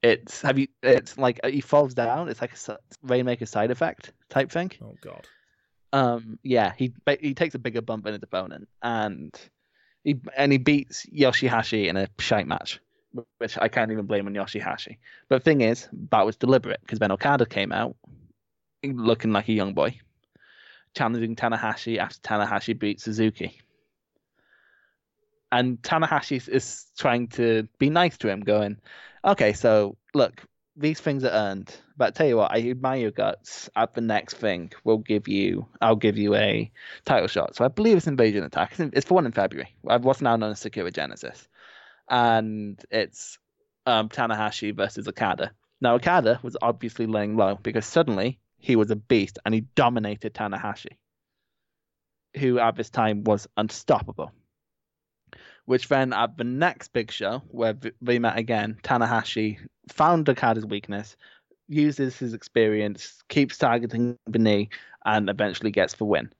It's 0.02 0.42
have 0.42 0.58
you? 0.58 0.68
It's 0.82 1.16
like 1.16 1.40
he 1.44 1.60
falls 1.60 1.94
down. 1.94 2.28
It's 2.28 2.40
like 2.40 2.52
a 2.68 2.78
rainmaker 3.02 3.46
side 3.46 3.70
effect 3.70 4.12
type 4.28 4.50
thing. 4.50 4.72
Oh 4.82 4.94
God. 5.00 5.26
Um. 5.92 6.38
Yeah. 6.42 6.72
He 6.76 6.92
he 7.20 7.34
takes 7.34 7.54
a 7.54 7.58
bigger 7.58 7.80
bump 7.80 8.04
than 8.04 8.12
his 8.12 8.22
opponent, 8.22 8.68
and 8.82 9.34
he 10.02 10.20
and 10.36 10.52
he 10.52 10.58
beats 10.58 11.06
Yoshihashi 11.06 11.88
in 11.88 11.96
a 11.96 12.08
shite 12.18 12.46
match, 12.46 12.80
which 13.38 13.56
I 13.58 13.68
can't 13.68 13.90
even 13.90 14.04
blame 14.04 14.26
on 14.26 14.34
Yoshihashi. 14.34 14.98
But 15.28 15.36
the 15.36 15.44
thing 15.44 15.62
is, 15.62 15.88
that 16.10 16.26
was 16.26 16.36
deliberate 16.36 16.80
because 16.82 16.98
Ben 16.98 17.12
Okada 17.12 17.46
came 17.46 17.72
out 17.72 17.96
looking 18.84 19.32
like 19.32 19.48
a 19.48 19.52
young 19.52 19.72
boy, 19.72 19.98
challenging 20.94 21.34
Tanahashi 21.34 21.98
after 21.98 22.20
Tanahashi 22.20 22.78
beat 22.78 23.00
Suzuki. 23.00 23.60
And 25.54 25.80
Tanahashi 25.82 26.48
is 26.48 26.86
trying 26.98 27.28
to 27.28 27.68
be 27.78 27.88
nice 27.88 28.18
to 28.18 28.28
him, 28.28 28.40
going, 28.40 28.76
okay, 29.24 29.52
so 29.52 29.96
look, 30.12 30.42
these 30.76 30.98
things 30.98 31.22
are 31.22 31.30
earned, 31.30 31.72
but 31.96 32.08
I 32.08 32.10
tell 32.10 32.26
you 32.26 32.38
what, 32.38 32.50
I 32.50 32.58
admire 32.70 32.98
your 32.98 33.12
guts. 33.12 33.70
At 33.76 33.94
the 33.94 34.00
next 34.00 34.34
thing, 34.34 34.72
we'll 34.82 34.98
give 34.98 35.28
you, 35.28 35.68
I'll 35.80 35.94
give 35.94 36.18
you 36.18 36.34
a 36.34 36.72
title 37.04 37.28
shot. 37.28 37.54
So 37.54 37.64
I 37.64 37.68
believe 37.68 37.96
it's 37.96 38.08
Invasion 38.08 38.42
Attack. 38.42 38.72
It's, 38.72 38.80
in, 38.80 38.90
it's 38.94 39.06
for 39.06 39.14
one 39.14 39.26
in 39.26 39.30
February. 39.32 39.72
What's 39.82 40.20
now 40.20 40.34
known 40.34 40.50
as 40.50 40.58
Sakura 40.58 40.90
Genesis, 40.90 41.46
and 42.10 42.84
it's 42.90 43.38
um, 43.86 44.08
Tanahashi 44.08 44.74
versus 44.74 45.06
Okada. 45.06 45.52
Now 45.80 45.94
Okada 45.94 46.40
was 46.42 46.56
obviously 46.62 47.06
laying 47.06 47.36
low 47.36 47.60
because 47.62 47.86
suddenly 47.86 48.40
he 48.58 48.74
was 48.74 48.90
a 48.90 48.96
beast 48.96 49.38
and 49.44 49.54
he 49.54 49.60
dominated 49.76 50.34
Tanahashi, 50.34 50.96
who 52.38 52.58
at 52.58 52.74
this 52.74 52.90
time 52.90 53.22
was 53.22 53.46
unstoppable. 53.56 54.32
Which 55.66 55.88
then 55.88 56.12
at 56.12 56.36
the 56.36 56.44
next 56.44 56.92
big 56.92 57.10
show, 57.10 57.42
where 57.48 57.74
they 58.02 58.18
met 58.18 58.38
again, 58.38 58.78
Tanahashi 58.82 59.58
found 59.88 60.28
Okada's 60.28 60.66
weakness, 60.66 61.16
uses 61.68 62.18
his 62.18 62.34
experience, 62.34 63.22
keeps 63.28 63.56
targeting 63.56 64.18
the 64.26 64.38
knee, 64.38 64.68
and 65.06 65.30
eventually 65.30 65.70
gets 65.70 65.94
the 65.94 66.04
win. 66.04 66.30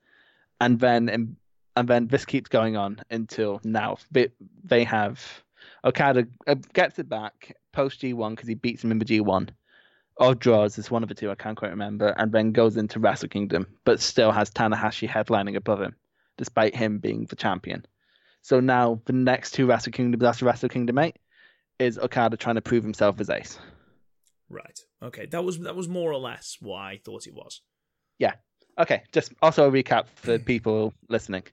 And 0.61 0.79
then 0.79 1.37
and 1.77 1.89
then 1.89 2.07
this 2.09 2.25
keeps 2.25 2.49
going 2.49 2.77
on 2.77 3.01
until 3.11 3.61
now. 3.65 3.97
They, 4.11 4.29
they 4.63 4.85
have 4.85 5.43
Okada 5.85 6.27
uh, 6.47 6.55
gets 6.73 6.99
it 6.99 7.09
back 7.09 7.57
post 7.73 8.01
G1 8.03 8.31
because 8.31 8.49
he 8.49 8.55
beats 8.55 8.85
him 8.85 8.93
in 8.93 8.99
the 8.99 9.05
G1 9.05 9.49
or 10.17 10.35
draws 10.35 10.79
is 10.79 10.91
one 10.91 11.03
of 11.03 11.09
the 11.09 11.15
two 11.15 11.31
I 11.31 11.35
can't 11.35 11.57
quite 11.57 11.71
remember, 11.71 12.09
and 12.19 12.33
then 12.33 12.53
goes 12.53 12.77
into 12.77 13.01
Wrestle 13.01 13.29
Kingdom, 13.29 13.67
but 13.85 14.01
still 14.01 14.31
has 14.31 14.51
Tanahashi 14.51 15.09
headlining 15.09 15.57
above 15.57 15.81
him, 15.81 15.97
despite 16.37 16.75
him 16.75 16.99
being 16.99 17.27
the 17.27 17.37
champion. 17.37 17.85
So 18.45 18.61
now 18.61 19.01
the 19.07 19.15
next 19.15 19.53
two 19.53 19.65
Wrestle 19.65 19.91
Kingdoms 19.91 20.23
after 20.23 20.45
Wrestle 20.45 20.69
Kingdom 20.69 20.99
8 20.99 21.17
is 21.79 21.99
Okada 21.99 22.37
trying 22.37 22.57
to 22.57 22.61
prove 22.61 22.85
himself 22.85 23.19
as 23.19 23.31
ace. 23.31 23.59
Right. 24.51 24.79
Okay. 25.03 25.25
That 25.25 25.43
was 25.43 25.61
that 25.61 25.75
was 25.75 25.89
more 25.89 26.13
or 26.13 26.19
less 26.19 26.59
what 26.61 26.77
I 26.77 27.01
thought 27.03 27.27
it 27.27 27.33
was. 27.35 27.63
Yeah. 28.19 28.35
Okay. 28.79 29.03
Just 29.13 29.33
also 29.41 29.67
a 29.67 29.73
recap 29.73 30.09
for 30.17 30.39
people 30.39 30.93
listening, 31.09 31.45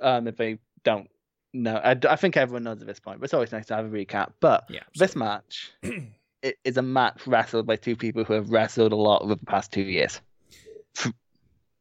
um, 0.00 0.28
if 0.28 0.36
they 0.36 0.60
don't 0.84 1.10
know. 1.52 1.74
I, 1.74 1.96
I 2.08 2.14
think 2.14 2.36
everyone 2.36 2.62
knows 2.62 2.80
at 2.80 2.86
this 2.86 3.00
point, 3.00 3.18
but 3.18 3.24
it's 3.24 3.34
always 3.34 3.50
nice 3.50 3.66
to 3.66 3.74
have 3.74 3.86
a 3.86 3.88
recap. 3.88 4.30
But 4.38 4.66
yeah, 4.70 4.84
this 4.94 5.16
match 5.16 5.72
it 5.82 6.56
is 6.62 6.76
a 6.76 6.82
match 6.82 7.26
wrestled 7.26 7.66
by 7.66 7.74
two 7.74 7.96
people 7.96 8.22
who 8.22 8.34
have 8.34 8.50
wrestled 8.50 8.92
a 8.92 8.96
lot 8.96 9.22
over 9.22 9.34
the 9.34 9.44
past 9.44 9.72
two 9.72 9.82
years. 9.82 10.20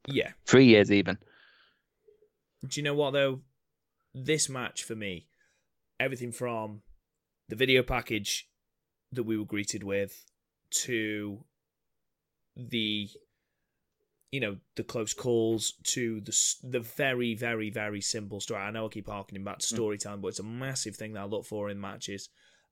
Yeah. 0.07 0.31
Three 0.47 0.65
years 0.65 0.91
even. 0.91 1.19
Do 2.67 2.79
you 2.79 2.83
know 2.83 2.95
what 2.95 3.11
though? 3.11 3.41
This 4.25 4.49
match 4.49 4.83
for 4.83 4.95
me, 4.95 5.27
everything 5.99 6.31
from 6.31 6.81
the 7.49 7.55
video 7.55 7.83
package 7.83 8.49
that 9.11 9.23
we 9.23 9.37
were 9.37 9.45
greeted 9.45 9.83
with 9.83 10.25
to 10.69 11.43
the 12.55 13.09
you 14.31 14.39
know 14.39 14.57
the 14.75 14.83
close 14.83 15.13
calls 15.13 15.73
to 15.83 16.19
the 16.21 16.37
the 16.63 16.79
very 16.79 17.35
very 17.35 17.69
very 17.69 18.01
simple 18.01 18.39
story. 18.39 18.61
I 18.61 18.71
know 18.71 18.87
I 18.87 18.89
keep 18.89 19.07
harking 19.07 19.43
back 19.43 19.59
to 19.59 19.65
storytelling, 19.65 20.19
mm. 20.19 20.21
but 20.23 20.29
it's 20.29 20.39
a 20.39 20.43
massive 20.43 20.95
thing 20.95 21.13
that 21.13 21.21
I 21.21 21.25
look 21.25 21.45
for 21.45 21.69
in 21.69 21.79
matches. 21.79 22.29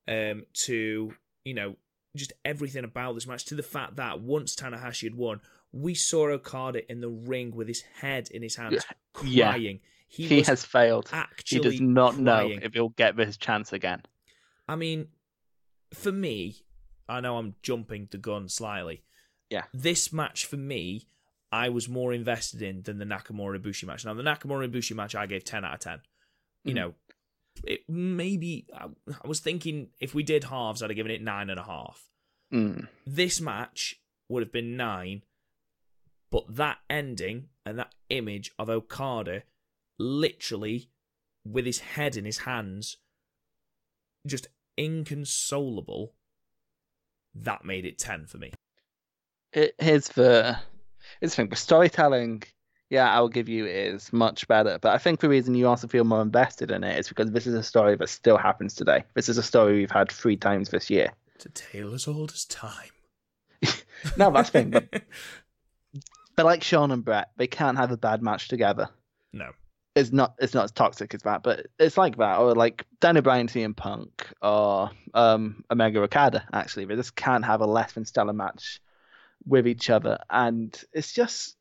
Um, 0.08 0.44
to 0.64 1.12
you 1.44 1.54
know, 1.54 1.76
just 2.16 2.32
everything 2.44 2.84
about 2.84 3.14
this 3.14 3.26
match 3.26 3.44
to 3.46 3.54
the 3.54 3.62
fact 3.62 3.96
that 3.96 4.20
once 4.20 4.54
Tanahashi 4.54 5.04
had 5.04 5.14
won, 5.14 5.40
we 5.72 5.94
saw 5.94 6.28
Okada 6.28 6.90
in 6.90 7.00
the 7.00 7.08
ring 7.08 7.54
with 7.54 7.68
his 7.68 7.82
head 8.00 8.28
in 8.30 8.42
his 8.42 8.56
hands, 8.56 8.84
yeah. 9.24 9.52
crying. 9.52 9.80
He, 10.08 10.26
he 10.26 10.42
has 10.42 10.64
failed. 10.64 11.10
He 11.44 11.58
does 11.58 11.80
not 11.80 12.14
crying. 12.14 12.24
know 12.24 12.58
if 12.62 12.74
he'll 12.74 12.90
get 12.90 13.16
this 13.16 13.36
chance 13.36 13.72
again. 13.72 14.02
I 14.68 14.76
mean, 14.76 15.08
for 15.92 16.12
me, 16.12 16.56
I 17.08 17.20
know 17.20 17.38
I'm 17.38 17.54
jumping 17.62 18.08
the 18.10 18.18
gun 18.18 18.48
slightly. 18.48 19.02
Yeah. 19.50 19.64
This 19.72 20.12
match 20.12 20.46
for 20.46 20.56
me, 20.56 21.06
I 21.52 21.68
was 21.68 21.88
more 21.88 22.12
invested 22.12 22.62
in 22.62 22.82
than 22.82 22.98
the 22.98 23.04
Nakamura 23.04 23.58
Ibushi 23.58 23.84
match. 23.84 24.04
Now, 24.04 24.14
the 24.14 24.22
Nakamura 24.22 24.68
Ibushi 24.68 24.94
match, 24.94 25.14
I 25.14 25.26
gave 25.26 25.44
10 25.44 25.64
out 25.64 25.74
of 25.74 25.80
10. 25.80 26.00
You 26.64 26.72
mm. 26.72 26.74
know, 26.74 26.94
it 27.64 27.80
maybe 27.88 28.66
I, 28.74 28.86
I, 29.24 29.26
was 29.26 29.40
thinking 29.40 29.88
if 30.00 30.14
we 30.14 30.22
did 30.22 30.44
halves, 30.44 30.82
I'd 30.82 30.90
have 30.90 30.96
given 30.96 31.12
it 31.12 31.22
nine 31.22 31.48
and 31.48 31.60
a 31.60 31.62
half. 31.62 32.10
Mm. 32.52 32.88
This 33.06 33.40
match 33.40 34.00
would 34.28 34.42
have 34.42 34.52
been 34.52 34.76
nine, 34.76 35.22
but 36.30 36.56
that 36.56 36.78
ending 36.90 37.48
and 37.64 37.78
that 37.78 37.94
image 38.10 38.52
of 38.58 38.68
Okada 38.68 39.44
literally 39.98 40.90
with 41.44 41.66
his 41.66 41.80
head 41.80 42.16
in 42.16 42.24
his 42.24 42.38
hands, 42.38 42.96
just 44.26 44.48
inconsolable, 44.76 46.14
that 47.34 47.64
made 47.64 47.84
it 47.84 47.98
10 47.98 48.26
for 48.26 48.38
me. 48.38 48.52
It, 49.52 49.74
here's 49.78 50.08
the, 50.08 50.58
here's 51.20 51.32
the 51.32 51.36
thing 51.36 51.48
the 51.48 51.56
storytelling 51.56 52.42
yeah, 52.90 53.12
I'll 53.12 53.28
give 53.28 53.48
you 53.48 53.66
is 53.66 54.12
much 54.12 54.46
better. 54.46 54.78
But 54.80 54.92
I 54.92 54.98
think 54.98 55.20
the 55.20 55.28
reason 55.28 55.54
you 55.54 55.66
also 55.66 55.88
feel 55.88 56.04
more 56.04 56.22
invested 56.22 56.70
in 56.70 56.84
it 56.84 56.98
is 56.98 57.08
because 57.08 57.30
this 57.32 57.46
is 57.46 57.54
a 57.54 57.62
story 57.62 57.96
that 57.96 58.08
still 58.08 58.36
happens 58.36 58.74
today. 58.74 59.04
This 59.14 59.28
is 59.28 59.38
a 59.38 59.42
story 59.42 59.76
we've 59.76 59.90
had 59.90 60.10
three 60.10 60.36
times 60.36 60.68
this 60.68 60.88
year. 60.88 61.12
It's 61.34 61.46
a 61.46 61.50
tale 61.50 61.94
as 61.94 62.06
old 62.06 62.32
as 62.32 62.44
time. 62.44 62.90
no, 64.16 64.30
that's 64.30 64.50
the 64.50 64.58
thing. 64.60 64.70
But, 64.70 64.88
but 66.36 66.46
like 66.46 66.62
Shawn 66.62 66.92
and 66.92 67.04
Bret, 67.04 67.30
they 67.36 67.48
can't 67.48 67.76
have 67.76 67.90
a 67.90 67.96
bad 67.96 68.22
match 68.22 68.48
together. 68.48 68.88
No. 69.32 69.50
It's 69.96 70.12
not 70.12 70.34
it's 70.38 70.54
not 70.54 70.64
as 70.64 70.72
toxic 70.72 71.14
as 71.14 71.22
that, 71.22 71.42
but 71.42 71.66
it's 71.78 71.96
like 71.96 72.18
that. 72.18 72.38
Or 72.38 72.54
like 72.54 72.84
Danny 73.00 73.22
Bryan 73.22 73.48
CM 73.48 73.74
Punk 73.74 74.28
or 74.42 74.90
um 75.14 75.64
Omega 75.70 76.00
Okada, 76.02 76.46
actually. 76.52 76.84
They 76.84 76.96
just 76.96 77.16
can't 77.16 77.44
have 77.44 77.62
a 77.62 77.66
less 77.66 77.94
than 77.94 78.04
stellar 78.04 78.34
match 78.34 78.80
with 79.46 79.66
each 79.66 79.90
other. 79.90 80.18
And 80.30 80.78
it's 80.92 81.12
just 81.12 81.56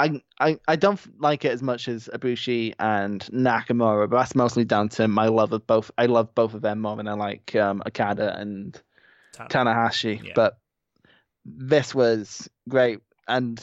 I, 0.00 0.22
I, 0.40 0.58
I 0.66 0.76
don't 0.76 0.98
like 1.20 1.44
it 1.44 1.52
as 1.52 1.62
much 1.62 1.86
as 1.86 2.08
Ibushi 2.10 2.74
and 2.78 3.20
Nakamura, 3.26 4.08
but 4.08 4.16
that's 4.16 4.34
mostly 4.34 4.64
down 4.64 4.88
to 4.90 5.06
my 5.08 5.26
love 5.26 5.52
of 5.52 5.66
both. 5.66 5.90
I 5.98 6.06
love 6.06 6.34
both 6.34 6.54
of 6.54 6.62
them 6.62 6.80
more 6.80 6.96
than 6.96 7.06
I 7.06 7.12
like 7.12 7.54
um, 7.54 7.82
Okada 7.86 8.34
and 8.38 8.80
Tanahashi. 9.34 10.24
Yeah. 10.24 10.32
But 10.34 10.58
this 11.44 11.94
was 11.94 12.48
great, 12.66 13.00
and 13.28 13.62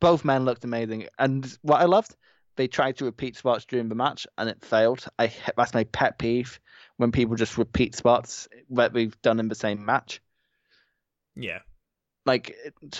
both 0.00 0.24
men 0.24 0.44
looked 0.44 0.64
amazing. 0.64 1.08
And 1.18 1.58
what 1.62 1.80
I 1.80 1.84
loved, 1.84 2.16
they 2.56 2.68
tried 2.68 2.96
to 2.98 3.04
repeat 3.04 3.36
spots 3.36 3.64
during 3.64 3.88
the 3.88 3.94
match, 3.94 4.26
and 4.36 4.48
it 4.48 4.64
failed. 4.64 5.06
I 5.18 5.32
that's 5.56 5.74
my 5.74 5.84
pet 5.84 6.18
peeve 6.18 6.60
when 6.96 7.12
people 7.12 7.36
just 7.36 7.58
repeat 7.58 7.94
spots 7.94 8.48
that 8.70 8.92
we've 8.92 9.20
done 9.22 9.40
in 9.40 9.48
the 9.48 9.54
same 9.54 9.84
match. 9.84 10.20
Yeah. 11.36 11.60
Like, 12.26 12.54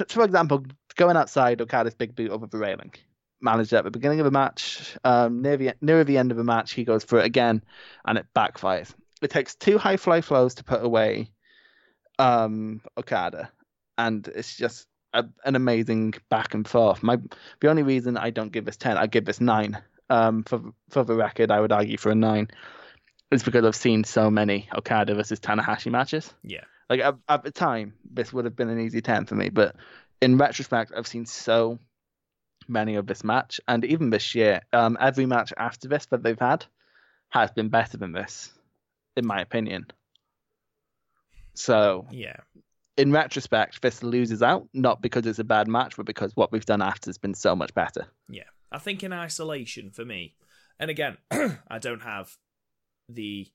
for 0.09 0.23
example, 0.23 0.65
going 0.97 1.17
outside 1.17 1.61
Okada's 1.61 1.95
big 1.95 2.15
boot 2.15 2.31
over 2.31 2.47
the 2.47 2.57
railing. 2.57 2.95
Managed 3.41 3.73
at 3.73 3.85
the 3.85 3.91
beginning 3.91 4.21
of 4.21 4.25
the 4.25 4.31
match, 4.31 4.97
um, 5.05 5.43
near 5.43 5.57
the 5.57 5.75
near 5.81 6.03
the 6.03 6.19
end 6.19 6.31
of 6.31 6.37
the 6.37 6.45
match, 6.45 6.73
he 6.73 6.85
goes 6.85 7.05
for 7.05 7.19
it 7.19 7.25
again, 7.25 7.63
and 8.05 8.19
it 8.19 8.27
backfires. 8.35 8.93
It 9.23 9.31
takes 9.31 9.55
two 9.55 9.79
high 9.79 9.97
fly 9.97 10.23
flows 10.23 10.55
to 10.57 10.65
put 10.65 10.83
away 10.83 11.31
um, 12.19 12.81
Okada, 12.97 13.51
and 13.97 14.27
it's 14.29 14.57
just 14.57 14.89
a, 15.13 15.25
an 15.45 15.57
amazing 15.57 16.15
back 16.29 16.55
and 16.55 16.67
forth. 16.67 17.03
My 17.03 17.19
the 17.61 17.69
only 17.69 17.83
reason 17.83 18.17
I 18.17 18.31
don't 18.31 18.53
give 18.53 18.65
this 18.65 18.77
ten, 18.77 18.97
I 18.97 19.07
give 19.07 19.25
this 19.25 19.41
nine. 19.41 19.79
um, 20.11 20.43
for 20.45 20.61
for 20.91 21.05
the 21.05 21.15
record, 21.15 21.51
I 21.51 21.61
would 21.61 21.73
argue 21.73 21.99
for 21.99 22.11
a 22.11 22.15
nine. 22.15 22.49
It's 23.31 23.43
because 23.43 23.65
I've 23.65 23.77
seen 23.77 24.05
so 24.05 24.31
many 24.31 24.69
Okada 24.75 25.15
versus 25.15 25.41
Tanahashi 25.41 25.91
matches. 25.91 26.33
Yeah. 26.43 26.65
Like 26.89 27.01
at, 27.01 27.17
at 27.29 27.43
the 27.43 27.51
time, 27.51 27.93
this 28.11 28.33
would 28.33 28.47
have 28.47 28.57
been 28.57 28.71
an 28.71 28.81
easy 28.81 29.03
ten 29.03 29.27
for 29.27 29.35
me, 29.35 29.51
but 29.51 29.77
in 30.21 30.39
retrospect, 30.39 30.93
I've 30.97 31.07
seen 31.07 31.27
so 31.27 31.79
many 32.67 32.97
of 32.97 33.07
this 33.07 33.23
match, 33.23 33.61
and 33.69 33.85
even 33.85 34.11
this 34.11 34.35
year, 34.35 34.63
um, 34.73 34.97
every 35.01 35.27
match 35.27 35.53
after 35.57 35.89
this 35.89 36.07
that 36.07 36.23
they've 36.23 36.39
had 36.39 36.65
has 37.29 37.51
been 37.51 37.69
better 37.69 37.99
than 37.99 38.13
this, 38.13 38.51
in 39.17 39.27
my 39.27 39.41
opinion. 39.41 39.87
So 41.55 42.07
Yeah. 42.11 42.37
In 42.99 43.13
retrospect, 43.13 43.81
this 43.81 44.03
loses 44.03 44.43
out 44.43 44.69
not 44.75 45.01
because 45.01 45.25
it's 45.25 45.39
a 45.39 45.45
bad 45.45 45.69
match, 45.69 45.97
but 45.97 46.05
because 46.05 46.35
what 46.35 46.53
we've 46.53 46.67
done 46.67 46.83
after 46.83 47.09
has 47.09 47.17
been 47.17 47.35
so 47.35 47.55
much 47.57 47.73
better. 47.73 48.09
Yeah. 48.29 48.43
I 48.71 48.79
think 48.79 49.03
in 49.03 49.13
isolation 49.13 49.91
for 49.91 50.05
me, 50.05 50.35
and 50.79 50.91
again, 50.91 51.17
I 51.31 51.79
don't 51.79 52.03
have 52.03 52.37
the 53.09 53.47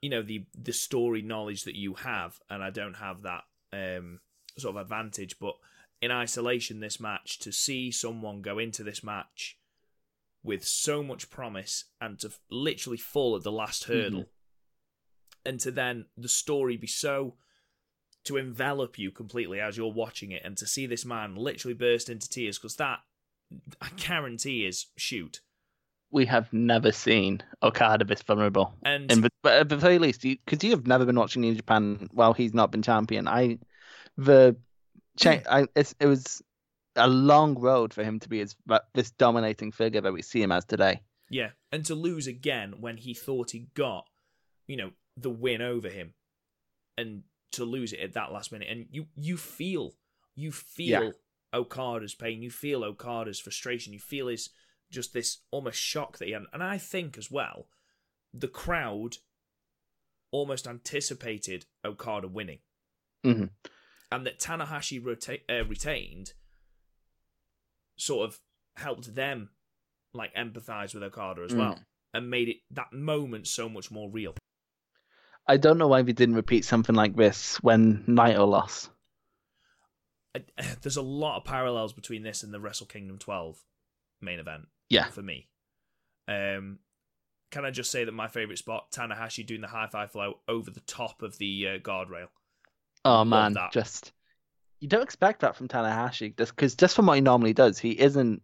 you 0.00 0.10
know 0.10 0.22
the 0.22 0.44
the 0.56 0.72
story 0.72 1.22
knowledge 1.22 1.64
that 1.64 1.74
you 1.74 1.94
have, 1.94 2.38
and 2.48 2.62
I 2.62 2.70
don't 2.70 2.96
have 2.96 3.22
that 3.22 3.42
um, 3.72 4.20
sort 4.56 4.76
of 4.76 4.82
advantage. 4.82 5.38
But 5.40 5.54
in 6.00 6.10
isolation, 6.10 6.80
this 6.80 7.00
match 7.00 7.38
to 7.40 7.52
see 7.52 7.90
someone 7.90 8.42
go 8.42 8.58
into 8.58 8.84
this 8.84 9.02
match 9.02 9.58
with 10.44 10.64
so 10.64 11.02
much 11.02 11.30
promise 11.30 11.84
and 12.00 12.18
to 12.20 12.30
literally 12.50 12.98
fall 12.98 13.36
at 13.36 13.42
the 13.42 13.52
last 13.52 13.84
hurdle, 13.84 14.26
and 15.44 15.60
to 15.60 15.70
then 15.70 16.06
the 16.16 16.28
story 16.28 16.76
be 16.76 16.86
so 16.86 17.34
to 18.24 18.36
envelop 18.36 18.98
you 18.98 19.10
completely 19.10 19.60
as 19.60 19.76
you're 19.76 19.92
watching 19.92 20.30
it, 20.30 20.42
and 20.44 20.56
to 20.58 20.66
see 20.66 20.86
this 20.86 21.04
man 21.04 21.34
literally 21.34 21.74
burst 21.74 22.08
into 22.08 22.28
tears 22.28 22.58
because 22.58 22.76
that 22.76 23.00
I 23.80 23.88
guarantee 23.96 24.64
is 24.66 24.86
shoot. 24.96 25.40
We 26.10 26.26
have 26.26 26.52
never 26.52 26.92
seen 26.92 27.42
Okada 27.62 28.04
this 28.04 28.22
vulnerable. 28.22 28.74
And 28.84 29.30
but 29.42 29.52
at 29.52 29.68
the 29.70 29.76
very 29.76 29.98
least, 29.98 30.20
because 30.22 30.62
you, 30.62 30.70
have 30.70 30.86
never 30.86 31.06
been 31.06 31.18
watching 31.18 31.40
New 31.40 31.54
Japan 31.54 32.08
while 32.12 32.34
he's 32.34 32.52
not 32.52 32.70
been 32.70 32.82
champion. 32.82 33.26
I, 33.26 33.58
the, 34.18 34.56
cha- 35.18 35.36
mm. 35.36 35.46
I, 35.48 35.66
it's, 35.74 35.94
it 35.98 36.06
was 36.06 36.42
a 36.96 37.08
long 37.08 37.58
road 37.58 37.94
for 37.94 38.04
him 38.04 38.20
to 38.20 38.28
be 38.28 38.40
as 38.40 38.54
this 38.92 39.10
dominating 39.12 39.72
figure 39.72 40.02
that 40.02 40.12
we 40.12 40.20
see 40.20 40.42
him 40.42 40.52
as 40.52 40.66
today. 40.66 41.00
Yeah, 41.30 41.50
and 41.70 41.84
to 41.86 41.94
lose 41.94 42.26
again 42.26 42.74
when 42.80 42.98
he 42.98 43.14
thought 43.14 43.52
he 43.52 43.68
got, 43.74 44.04
you 44.66 44.76
know, 44.76 44.90
the 45.16 45.30
win 45.30 45.60
over 45.62 45.88
him, 45.88 46.14
and 46.96 47.24
to 47.52 47.64
lose 47.64 47.92
it 47.92 48.00
at 48.00 48.12
that 48.14 48.32
last 48.32 48.52
minute, 48.52 48.68
and 48.70 48.86
you 48.90 49.08
you 49.16 49.36
feel 49.36 49.94
you 50.34 50.50
feel 50.52 51.02
Yeah. 51.04 51.10
Okada's 51.54 52.14
pain, 52.14 52.42
you 52.42 52.50
feel 52.50 52.82
Okada's 52.82 53.38
frustration, 53.40 53.92
you 53.92 53.98
feel 54.00 54.28
his 54.28 54.50
just 54.90 55.12
this 55.12 55.42
almost 55.50 55.78
shock 55.80 56.18
that 56.18 56.26
he 56.26 56.32
had, 56.32 56.44
and 56.52 56.62
I 56.62 56.78
think 56.78 57.16
as 57.18 57.30
well, 57.30 57.68
the 58.32 58.48
crowd 58.48 59.18
almost 60.30 60.66
anticipated 60.66 61.66
Okada 61.84 62.28
winning, 62.28 62.60
Mhm. 63.24 63.50
and 64.10 64.26
that 64.26 64.38
Tanahashi 64.40 65.02
rota- 65.04 65.42
uh, 65.50 65.64
retained 65.66 66.32
sort 67.96 68.28
of 68.28 68.40
helped 68.76 69.14
them 69.14 69.50
like 70.14 70.34
empathize 70.34 70.94
with 70.94 71.02
Okada 71.02 71.42
as 71.42 71.52
Mm. 71.52 71.58
well 71.58 71.84
and 72.14 72.30
made 72.30 72.48
it 72.48 72.62
that 72.70 72.92
moment 72.92 73.46
so 73.46 73.68
much 73.68 73.90
more 73.90 74.10
real. 74.10 74.34
I 75.46 75.56
don't 75.56 75.78
know 75.78 75.88
why 75.88 76.02
we 76.02 76.12
didn't 76.12 76.36
repeat 76.36 76.64
something 76.64 76.94
like 76.94 77.16
this 77.16 77.56
when 77.62 78.04
Naito 78.06 78.46
lost. 78.48 78.90
I, 80.36 80.42
there's 80.82 80.96
a 80.96 81.02
lot 81.02 81.36
of 81.38 81.44
parallels 81.44 81.92
between 81.92 82.22
this 82.22 82.42
and 82.42 82.52
the 82.52 82.60
Wrestle 82.60 82.86
Kingdom 82.86 83.18
12 83.18 83.58
main 84.20 84.38
event 84.38 84.66
Yeah. 84.88 85.08
for 85.08 85.22
me. 85.22 85.48
Um, 86.28 86.78
can 87.50 87.64
I 87.64 87.70
just 87.70 87.90
say 87.90 88.04
that 88.04 88.12
my 88.12 88.28
favorite 88.28 88.58
spot, 88.58 88.92
Tanahashi 88.92 89.44
doing 89.44 89.60
the 89.60 89.66
high 89.68 89.88
fly 89.88 90.06
flow 90.06 90.38
over 90.48 90.70
the 90.70 90.80
top 90.80 91.22
of 91.22 91.36
the 91.38 91.68
uh, 91.68 91.78
guardrail? 91.78 92.28
Oh 93.04 93.24
man, 93.24 93.56
just 93.72 94.12
you 94.78 94.88
don't 94.88 95.02
expect 95.02 95.40
that 95.40 95.56
from 95.56 95.66
Tanahashi, 95.68 96.36
just 96.36 96.54
because 96.54 96.76
just 96.76 96.94
from 96.94 97.06
what 97.06 97.14
he 97.14 97.20
normally 97.20 97.52
does, 97.52 97.78
he 97.78 97.90
isn't 98.00 98.40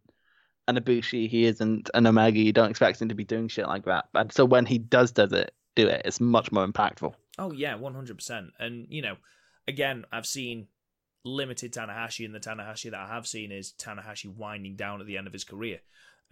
an 0.67 0.77
Ibushi, 0.77 1.29
he 1.29 1.45
isn't 1.45 1.91
an 1.95 2.07
Omega. 2.07 2.39
You 2.41 2.53
don't 2.53 2.69
expect 2.71 3.01
him 3.01 3.09
to 3.09 3.15
be 3.15 3.25
doing 3.25 3.47
shit 3.49 3.67
like 3.69 3.85
that. 3.85 4.07
And 4.15 4.33
so 4.33 4.45
when 4.45 4.67
he 4.67 4.79
does 4.79 5.13
does 5.13 5.33
it, 5.33 5.55
do 5.83 5.89
it, 5.89 6.03
it's 6.05 6.21
much 6.21 6.51
more 6.53 6.67
impactful. 6.67 7.15
Oh 7.39 7.53
yeah, 7.53 7.75
one 7.77 7.95
hundred 7.95 8.17
percent. 8.17 8.51
And 8.59 8.87
you 8.91 9.03
know, 9.03 9.17
again, 9.67 10.05
I've 10.13 10.27
seen 10.27 10.67
limited 11.25 11.73
Tanahashi, 11.73 12.25
and 12.25 12.35
the 12.35 12.41
Tanahashi 12.41 12.91
that 12.91 13.01
I 13.01 13.09
have 13.09 13.27
seen 13.27 13.53
is 13.53 13.73
Tanahashi 13.79 14.27
winding 14.35 14.77
down 14.77 15.01
at 15.01 15.07
the 15.07 15.17
end 15.17 15.27
of 15.27 15.33
his 15.33 15.45
career, 15.45 15.81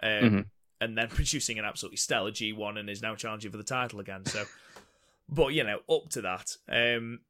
um, 0.03 0.09
Mhm. 0.11 0.45
and 0.81 0.99
then 0.99 1.09
producing 1.19 1.59
an 1.59 1.65
absolutely 1.65 1.99
stellar 1.99 2.31
G 2.31 2.53
one, 2.53 2.77
and 2.77 2.91
is 2.91 3.03
now 3.03 3.15
challenging 3.15 3.51
for 3.51 3.57
the 3.59 3.65
title 3.65 4.01
again. 4.01 4.25
So, 4.25 4.45
but 5.29 5.49
you 5.49 5.65
know, 5.65 5.81
up 5.89 6.09
to 6.11 6.23
that. 6.23 6.57
Um, 6.69 7.21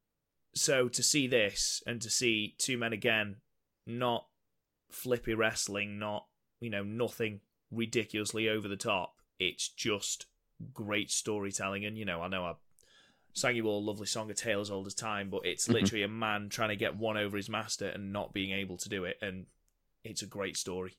so 0.54 0.88
to 0.88 1.02
see 1.02 1.26
this 1.26 1.82
and 1.86 2.00
to 2.00 2.08
see 2.08 2.54
two 2.58 2.78
men 2.78 2.92
again, 2.94 3.36
not 3.86 4.26
flippy 4.90 5.34
wrestling, 5.34 5.98
not 5.98 6.26
you 6.60 6.70
know 6.70 6.82
nothing 6.82 7.40
ridiculously 7.70 8.48
over 8.48 8.68
the 8.68 8.76
top. 8.76 9.16
It's 9.38 9.68
just 9.68 10.26
great 10.72 11.10
storytelling, 11.10 11.84
and 11.84 11.96
you 11.98 12.04
know, 12.04 12.22
I 12.22 12.28
know 12.28 12.44
I 12.44 12.54
sang 13.32 13.56
you 13.56 13.66
all 13.66 13.80
a 13.80 13.86
lovely 13.86 14.06
song, 14.06 14.30
A 14.30 14.34
Tale 14.34 14.60
as 14.60 14.70
Old 14.70 14.86
as 14.86 14.94
Time, 14.94 15.28
but 15.28 15.44
it's 15.44 15.68
Mhm. 15.68 15.74
literally 15.74 16.02
a 16.02 16.08
man 16.08 16.48
trying 16.48 16.70
to 16.70 16.76
get 16.76 16.96
one 16.96 17.16
over 17.16 17.36
his 17.36 17.48
master 17.48 17.88
and 17.88 18.12
not 18.12 18.32
being 18.32 18.52
able 18.52 18.76
to 18.78 18.88
do 18.88 19.04
it, 19.04 19.18
and 19.20 19.46
it's 20.04 20.22
a 20.22 20.26
great 20.26 20.56
story. 20.56 20.96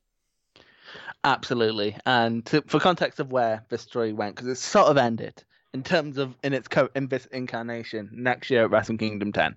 Absolutely. 1.24 1.98
And 2.06 2.46
to, 2.48 2.62
for 2.68 2.80
context 2.80 3.20
of 3.20 3.32
where 3.32 3.66
this 3.70 3.82
story 3.82 4.14
went, 4.14 4.36
because 4.36 4.48
it's 4.48 4.62
sort 4.62 4.88
of 4.88 4.98
ended 4.98 5.44
in 5.74 5.84
terms 5.84 6.18
of 6.18 6.36
in 6.44 6.54
its 6.54 6.68
co- 6.68 6.90
in 6.96 7.08
this 7.08 7.26
incarnation 7.28 8.10
next 8.14 8.50
year 8.50 8.64
at 8.64 8.72
Wrestle 8.72 8.98
Kingdom 8.98 9.34
10. 9.34 9.56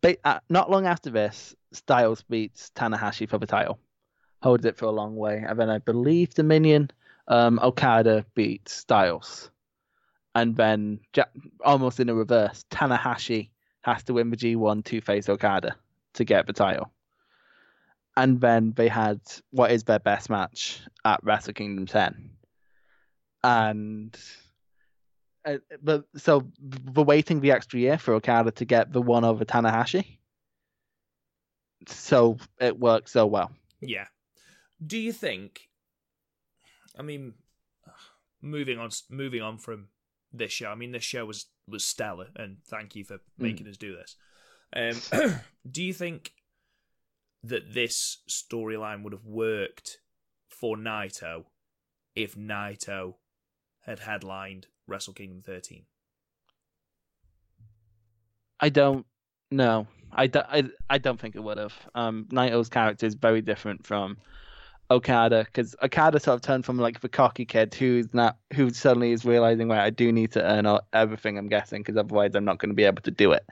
Ba- 0.00 0.16
uh, 0.24 0.40
not 0.48 0.70
long 0.70 0.86
after 0.86 1.10
this, 1.10 1.56
Styles 1.72 2.22
beats 2.22 2.70
Tanahashi 2.74 3.28
for 3.28 3.38
the 3.38 3.46
title, 3.46 3.80
holds 4.42 4.64
it 4.64 4.76
for 4.76 4.84
a 4.84 4.90
long 4.90 5.16
way, 5.16 5.44
and 5.46 5.58
then 5.58 5.70
I 5.70 5.78
believe 5.78 6.34
Dominion, 6.34 6.90
um, 7.28 7.60
Okada 7.62 8.24
beats 8.34 8.72
Styles, 8.72 9.50
and 10.34 10.56
then 10.56 11.00
almost 11.64 12.00
in 12.00 12.08
a 12.08 12.14
reverse, 12.14 12.64
Tanahashi 12.70 13.50
has 13.82 14.02
to 14.04 14.14
win 14.14 14.30
the 14.30 14.36
G1 14.36 14.84
to 14.86 15.00
face 15.00 15.28
Okada 15.28 15.76
to 16.14 16.24
get 16.24 16.46
the 16.46 16.52
title 16.52 16.92
and 18.18 18.40
then 18.40 18.72
they 18.74 18.88
had 18.88 19.20
what 19.52 19.70
is 19.70 19.84
their 19.84 20.00
best 20.00 20.28
match 20.28 20.80
at 21.04 21.22
Wrestle 21.22 21.52
Kingdom 21.52 21.86
10. 21.86 22.30
And 23.44 24.18
uh, 25.44 25.58
but 25.80 26.04
so 26.16 26.50
we're 26.92 27.04
waiting 27.04 27.40
the 27.40 27.52
extra 27.52 27.78
year 27.78 27.96
for 27.96 28.14
Okada 28.14 28.50
to 28.50 28.64
get 28.64 28.92
the 28.92 29.00
one 29.00 29.24
over 29.24 29.44
Tanahashi. 29.44 30.18
So 31.86 32.38
it 32.60 32.76
worked 32.76 33.08
so 33.08 33.24
well. 33.24 33.52
Yeah. 33.80 34.06
Do 34.84 34.98
you 34.98 35.12
think? 35.12 35.67
I 36.98 37.02
mean, 37.02 37.34
moving 38.42 38.78
on, 38.78 38.90
moving 39.08 39.42
on 39.42 39.58
from 39.58 39.88
this 40.32 40.52
show. 40.52 40.68
I 40.68 40.74
mean, 40.74 40.92
this 40.92 41.04
show 41.04 41.24
was 41.24 41.46
was 41.66 41.84
stellar, 41.84 42.28
and 42.36 42.58
thank 42.66 42.96
you 42.96 43.04
for 43.04 43.18
making 43.38 43.68
us 43.68 43.76
do 43.76 43.94
this. 43.96 44.16
Um, 44.74 45.34
do 45.70 45.82
you 45.82 45.92
think 45.92 46.32
that 47.42 47.72
this 47.72 48.18
storyline 48.28 49.02
would 49.02 49.12
have 49.12 49.24
worked 49.24 49.98
for 50.48 50.76
Naito 50.76 51.44
if 52.14 52.34
Naito 52.34 53.14
had 53.82 54.00
headlined 54.00 54.66
Wrestle 54.86 55.14
Kingdom 55.14 55.42
13? 55.42 55.84
I 58.60 58.68
don't 58.70 59.06
know. 59.50 59.86
I, 60.10 60.26
do, 60.26 60.40
I, 60.40 60.64
I 60.90 60.98
don't 60.98 61.20
think 61.20 61.36
it 61.36 61.42
would 61.42 61.58
have. 61.58 61.74
Um, 61.94 62.26
Naito's 62.30 62.68
character 62.68 63.06
is 63.06 63.14
very 63.14 63.40
different 63.40 63.86
from 63.86 64.18
Okada 64.90 65.44
because 65.44 65.76
Okada 65.82 66.18
sort 66.18 66.36
of 66.36 66.42
turned 66.42 66.64
from 66.64 66.78
like 66.78 67.00
the 67.00 67.08
cocky 67.08 67.44
kid 67.44 67.74
who's 67.74 68.12
not 68.14 68.38
who 68.54 68.70
suddenly 68.70 69.12
is 69.12 69.24
realizing, 69.24 69.68
right, 69.68 69.80
I 69.84 69.90
do 69.90 70.10
need 70.12 70.32
to 70.32 70.42
earn 70.42 70.66
all, 70.66 70.80
everything 70.92 71.36
I'm 71.36 71.48
guessing 71.48 71.82
because 71.82 71.96
otherwise 71.96 72.34
I'm 72.34 72.44
not 72.44 72.58
going 72.58 72.70
to 72.70 72.74
be 72.74 72.84
able 72.84 73.02
to 73.02 73.10
do 73.10 73.32
it. 73.32 73.46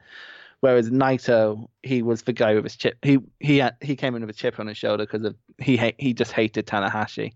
Whereas 0.61 0.91
Naito, 0.91 1.69
he 1.83 2.03
was 2.03 2.23
the 2.23 2.33
guy 2.33 2.55
with 2.55 2.65
his 2.65 2.77
chip. 2.77 2.97
He 3.03 3.19
he 3.41 3.59
had, 3.59 3.77
he 3.83 3.97
came 3.97 4.15
in 4.15 4.23
with 4.23 4.31
a 4.31 4.39
chip 4.39 4.59
on 4.59 4.67
his 4.67 4.79
shoulder 4.79 5.05
because 5.05 5.25
of 5.25 5.37
he 5.59 5.77
ha- 5.77 5.97
he 5.99 6.15
just 6.15 6.33
hated 6.33 6.67
Tanahashi. 6.67 7.35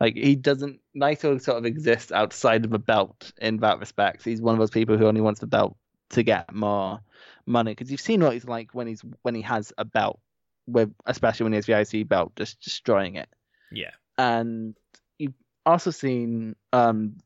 Like 0.00 0.14
he 0.16 0.34
doesn't. 0.34 0.80
Naito 0.96 1.40
sort 1.40 1.58
of 1.58 1.66
exists 1.66 2.12
outside 2.12 2.64
of 2.64 2.72
a 2.72 2.78
belt 2.78 3.32
in 3.40 3.58
that 3.58 3.78
respect. 3.80 4.24
He's 4.24 4.40
one 4.40 4.54
of 4.54 4.58
those 4.58 4.70
people 4.70 4.96
who 4.96 5.06
only 5.06 5.20
wants 5.20 5.40
the 5.40 5.46
belt 5.46 5.76
to 6.10 6.22
get 6.22 6.54
more 6.54 7.00
money 7.46 7.72
because 7.72 7.90
you've 7.90 8.00
seen 8.00 8.22
what 8.22 8.32
he's 8.32 8.46
like 8.46 8.74
when 8.74 8.86
he's 8.86 9.02
when 9.22 9.34
he 9.34 9.42
has 9.42 9.72
a 9.76 9.84
belt, 9.84 10.20
with 10.68 10.92
especially 11.06 11.44
when 11.44 11.52
he 11.54 11.56
has 11.56 11.66
the 11.66 11.98
IC 12.00 12.08
belt, 12.08 12.32
just 12.36 12.60
destroying 12.60 13.16
it. 13.16 13.28
Yeah. 13.72 13.92
And 14.18 14.76
you've 15.18 15.34
also 15.66 15.90
seen 15.90 16.56
um 16.72 17.18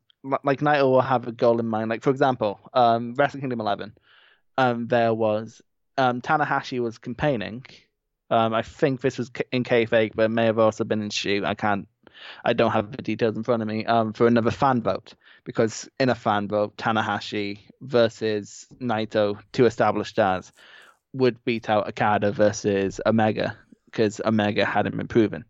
like 0.45 0.61
Naito 0.61 0.85
will 0.91 1.01
have 1.03 1.27
a 1.27 1.33
goal 1.33 1.61
in 1.61 1.67
mind. 1.67 1.91
Like 1.91 2.03
for 2.03 2.11
example, 2.11 2.61
um 2.75 3.15
Wrestle 3.17 3.41
Kingdom 3.41 3.61
11, 3.61 3.95
um 4.59 4.87
there 4.89 5.15
was 5.15 5.61
um 5.99 6.21
Tanahashi 6.23 6.81
was 6.81 6.99
campaigning 6.99 7.65
Um, 8.31 8.55
I 8.55 8.63
think 8.63 9.01
this 9.03 9.19
was 9.19 9.31
in 9.53 9.65
kayfabe, 9.65 10.13
but 10.15 10.25
it 10.25 10.31
may 10.31 10.47
have 10.47 10.59
also 10.59 10.85
been 10.85 11.03
in 11.03 11.11
shoot. 11.11 11.45
I 11.45 11.55
can't, 11.55 11.87
I 12.45 12.55
don't 12.55 12.73
have 12.73 12.93
the 12.93 13.03
details 13.03 13.37
in 13.37 13.43
front 13.43 13.63
of 13.63 13.69
me. 13.69 13.85
Um, 13.85 14.13
for 14.15 14.27
another 14.27 14.51
fan 14.51 14.83
vote 14.83 15.15
because 15.45 15.89
in 16.01 16.09
a 16.09 16.15
fan 16.15 16.49
vote, 16.49 16.77
Tanahashi 16.79 17.59
versus 17.83 18.67
Naito, 18.81 19.39
two 19.53 19.67
established 19.67 20.13
stars, 20.13 20.53
would 21.13 21.45
beat 21.45 21.69
out 21.69 21.89
Okada 21.89 22.33
versus 22.33 23.01
Omega 23.05 23.57
because 23.87 24.21
Omega 24.25 24.65
hadn't 24.65 24.97
been 24.97 25.09
proven. 25.09 25.45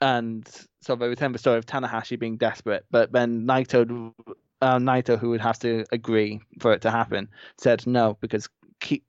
And 0.00 0.48
so 0.80 0.96
they 0.96 1.08
would 1.08 1.18
tell 1.18 1.30
the 1.30 1.38
story 1.38 1.58
of 1.58 1.66
Tanahashi 1.66 2.18
being 2.18 2.36
desperate, 2.36 2.86
but 2.90 3.12
then 3.12 3.46
Naito, 3.46 4.14
uh, 4.62 4.78
Naito, 4.78 5.18
who 5.18 5.30
would 5.30 5.40
have 5.40 5.58
to 5.58 5.84
agree 5.92 6.40
for 6.58 6.72
it 6.72 6.82
to 6.82 6.90
happen, 6.90 7.28
said 7.58 7.86
no 7.86 8.16
because 8.20 8.48
keep, 8.80 9.04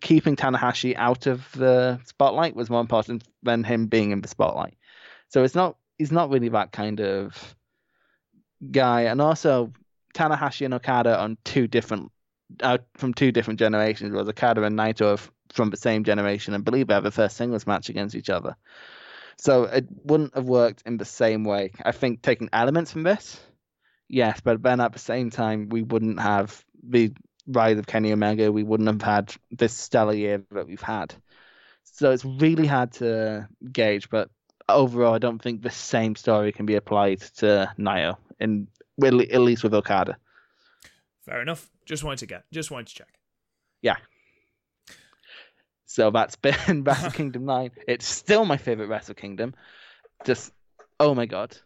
keeping 0.00 0.36
Tanahashi 0.36 0.94
out 0.96 1.26
of 1.26 1.50
the 1.52 2.00
spotlight 2.04 2.54
was 2.54 2.70
more 2.70 2.80
important 2.80 3.24
than 3.42 3.64
him 3.64 3.86
being 3.86 4.12
in 4.12 4.20
the 4.20 4.28
spotlight. 4.28 4.76
So 5.28 5.42
it's 5.42 5.54
not 5.54 5.76
he's 5.98 6.12
not 6.12 6.30
really 6.30 6.48
that 6.50 6.72
kind 6.72 7.00
of 7.00 7.56
guy, 8.70 9.02
and 9.02 9.20
also 9.20 9.72
Tanahashi 10.14 10.64
and 10.64 10.74
Okada 10.74 11.18
on 11.18 11.38
two 11.44 11.66
different 11.66 12.12
uh, 12.62 12.78
from 12.96 13.14
two 13.14 13.32
different 13.32 13.58
generations. 13.58 14.12
Was 14.12 14.28
Okada 14.28 14.62
and 14.62 14.78
Naito 14.78 15.14
are 15.14 15.30
from 15.52 15.70
the 15.70 15.76
same 15.76 16.04
generation, 16.04 16.54
and 16.54 16.64
believe 16.64 16.88
they 16.88 16.94
have 16.94 17.06
a 17.06 17.10
first 17.10 17.36
singles 17.36 17.66
match 17.66 17.88
against 17.88 18.14
each 18.14 18.30
other. 18.30 18.56
So 19.38 19.64
it 19.64 19.86
wouldn't 20.04 20.34
have 20.34 20.44
worked 20.44 20.82
in 20.86 20.98
the 20.98 21.04
same 21.04 21.44
way. 21.44 21.72
I 21.84 21.92
think 21.92 22.22
taking 22.22 22.50
elements 22.52 22.92
from 22.92 23.04
this, 23.04 23.40
yes, 24.08 24.40
but 24.40 24.62
then 24.62 24.80
at 24.80 24.92
the 24.92 24.98
same 24.98 25.30
time, 25.30 25.68
we 25.70 25.82
wouldn't 25.82 26.20
have 26.20 26.64
the 26.82 27.12
rise 27.46 27.78
of 27.78 27.86
Kenny 27.86 28.12
Omega. 28.12 28.52
We 28.52 28.64
wouldn't 28.64 28.88
have 28.88 29.02
had 29.02 29.34
this 29.50 29.72
stellar 29.72 30.14
year 30.14 30.44
that 30.50 30.66
we've 30.66 30.80
had. 30.80 31.14
So 31.84 32.10
it's 32.10 32.24
really 32.24 32.66
hard 32.66 32.92
to 32.92 33.48
gauge, 33.72 34.10
but 34.10 34.30
overall, 34.68 35.14
I 35.14 35.18
don't 35.18 35.42
think 35.42 35.62
the 35.62 35.70
same 35.70 36.16
story 36.16 36.52
can 36.52 36.66
be 36.66 36.76
applied 36.76 37.20
to 37.38 37.72
Naito, 37.78 38.16
in 38.38 38.68
at 39.02 39.14
least 39.14 39.62
with 39.62 39.74
Okada. 39.74 40.16
Fair 41.30 41.42
enough. 41.42 41.70
Just 41.86 42.02
wanted 42.02 42.18
to 42.18 42.26
get, 42.26 42.44
just 42.52 42.72
wanted 42.72 42.88
to 42.88 42.94
check. 42.94 43.14
Yeah. 43.82 43.96
So 45.86 46.10
that's 46.10 46.34
been 46.34 46.82
Wrestle 46.84 47.12
Kingdom 47.12 47.44
9. 47.44 47.70
It's 47.86 48.06
still 48.06 48.44
my 48.44 48.56
favorite 48.56 48.88
Wrestle 48.88 49.14
Kingdom. 49.14 49.54
Just, 50.24 50.52
oh 50.98 51.14
my 51.14 51.26
god. 51.26 51.56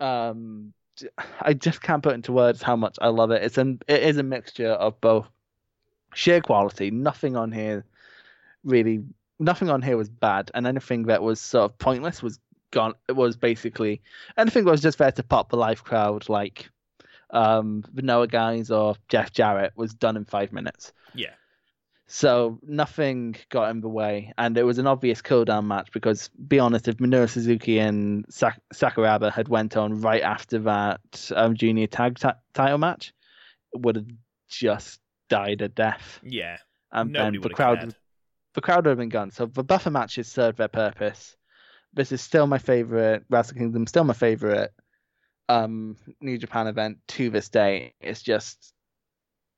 Um, 0.00 0.72
I 1.40 1.52
just 1.52 1.80
can't 1.80 2.02
put 2.02 2.14
into 2.14 2.32
words 2.32 2.62
how 2.62 2.74
much 2.74 2.96
I 3.00 3.08
love 3.08 3.30
it. 3.30 3.44
It's 3.44 3.58
an, 3.58 3.80
it 3.86 4.02
is 4.02 4.16
a 4.16 4.24
mixture 4.24 4.70
of 4.70 5.00
both 5.00 5.28
sheer 6.14 6.40
quality. 6.40 6.90
Nothing 6.90 7.36
on 7.36 7.52
here 7.52 7.84
really, 8.64 9.04
nothing 9.38 9.70
on 9.70 9.82
here 9.82 9.96
was 9.96 10.10
bad, 10.10 10.50
and 10.52 10.66
anything 10.66 11.04
that 11.04 11.22
was 11.22 11.40
sort 11.40 11.70
of 11.70 11.78
pointless 11.78 12.22
was 12.22 12.40
gone. 12.72 12.94
It 13.08 13.14
was 13.14 13.36
basically 13.36 14.02
anything 14.36 14.64
that 14.64 14.70
was 14.72 14.82
just 14.82 14.98
there 14.98 15.12
to 15.12 15.22
pop 15.22 15.50
the 15.50 15.56
live 15.56 15.84
crowd, 15.84 16.28
like 16.28 16.68
um, 17.30 17.84
the 17.92 18.02
Noah 18.02 18.26
guys 18.28 18.70
or 18.70 18.96
Jeff 19.08 19.32
Jarrett, 19.32 19.72
was 19.76 19.94
done 19.94 20.16
in 20.16 20.24
five 20.24 20.52
minutes. 20.52 20.92
Yeah. 21.14 21.34
So 22.08 22.60
nothing 22.62 23.34
got 23.50 23.70
in 23.70 23.80
the 23.80 23.88
way, 23.88 24.32
and 24.38 24.56
it 24.56 24.62
was 24.62 24.78
an 24.78 24.86
obvious 24.86 25.20
cool 25.22 25.44
down 25.44 25.66
match 25.66 25.90
because, 25.92 26.28
be 26.46 26.60
honest, 26.60 26.86
if 26.86 26.98
Minoru 26.98 27.28
Suzuki 27.28 27.80
and 27.80 28.24
Sak- 28.28 28.60
Sakuraba 28.72 29.32
had 29.32 29.48
went 29.48 29.76
on 29.76 30.00
right 30.00 30.22
after 30.22 30.60
that 30.60 31.32
um, 31.34 31.56
junior 31.56 31.88
tag 31.88 32.16
t- 32.18 32.28
title 32.54 32.78
match, 32.78 33.12
it 33.74 33.80
would 33.80 33.96
have 33.96 34.06
just 34.48 35.00
died 35.28 35.62
a 35.62 35.68
death. 35.68 36.20
Yeah, 36.22 36.58
and 36.92 37.10
Nobody 37.10 37.38
then 37.38 37.42
the 37.42 37.54
crowd, 37.54 37.78
cared. 37.80 37.96
the 38.54 38.60
crowd 38.60 38.84
would 38.84 38.90
have 38.90 38.98
been 38.98 39.08
gone. 39.08 39.32
So 39.32 39.46
the 39.46 39.64
buffer 39.64 39.90
matches 39.90 40.28
served 40.28 40.58
their 40.58 40.68
purpose. 40.68 41.36
This 41.92 42.12
is 42.12 42.20
still 42.20 42.46
my 42.46 42.58
favorite 42.58 43.24
Wrestle 43.28 43.56
Kingdom, 43.58 43.84
still 43.88 44.04
my 44.04 44.14
favorite 44.14 44.72
um, 45.48 45.96
New 46.20 46.38
Japan 46.38 46.66
event 46.66 46.98
to 47.08 47.30
this 47.30 47.48
day. 47.48 47.94
It's 48.00 48.22
just 48.22 48.74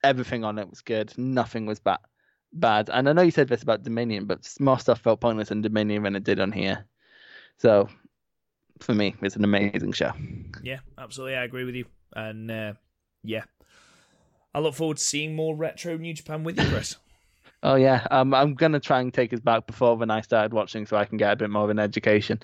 everything 0.02 0.44
on 0.44 0.58
it 0.58 0.68
was 0.68 0.80
good. 0.80 1.12
Nothing 1.16 1.66
was 1.66 1.78
bad. 1.78 1.98
Bad. 2.52 2.90
And 2.90 3.08
I 3.08 3.12
know 3.12 3.22
you 3.22 3.30
said 3.30 3.48
this 3.48 3.62
about 3.62 3.82
Dominion, 3.82 4.24
but 4.24 4.48
more 4.60 4.78
stuff 4.78 5.00
felt 5.00 5.20
pointless 5.20 5.50
in 5.50 5.62
Dominion 5.62 6.04
than 6.04 6.16
it 6.16 6.24
did 6.24 6.40
on 6.40 6.52
here. 6.52 6.86
So 7.58 7.88
for 8.80 8.94
me, 8.94 9.14
it's 9.22 9.36
an 9.36 9.44
amazing 9.44 9.92
show. 9.92 10.12
Yeah, 10.62 10.78
absolutely. 10.96 11.36
I 11.36 11.44
agree 11.44 11.64
with 11.64 11.74
you. 11.74 11.84
And 12.14 12.50
uh, 12.50 12.72
yeah, 13.22 13.44
I 14.54 14.60
look 14.60 14.74
forward 14.74 14.96
to 14.96 15.02
seeing 15.02 15.36
more 15.36 15.54
retro 15.54 15.96
New 15.96 16.14
Japan 16.14 16.44
with 16.44 16.58
you, 16.58 16.66
Chris. 16.68 16.96
Oh 17.60 17.74
yeah, 17.74 18.06
um, 18.12 18.34
I'm 18.34 18.54
gonna 18.54 18.78
try 18.78 19.00
and 19.00 19.12
take 19.12 19.32
us 19.32 19.40
back 19.40 19.66
before 19.66 19.96
when 19.96 20.12
I 20.12 20.20
started 20.20 20.52
watching, 20.52 20.86
so 20.86 20.96
I 20.96 21.04
can 21.04 21.18
get 21.18 21.32
a 21.32 21.36
bit 21.36 21.50
more 21.50 21.64
of 21.64 21.70
an 21.70 21.80
education, 21.80 22.38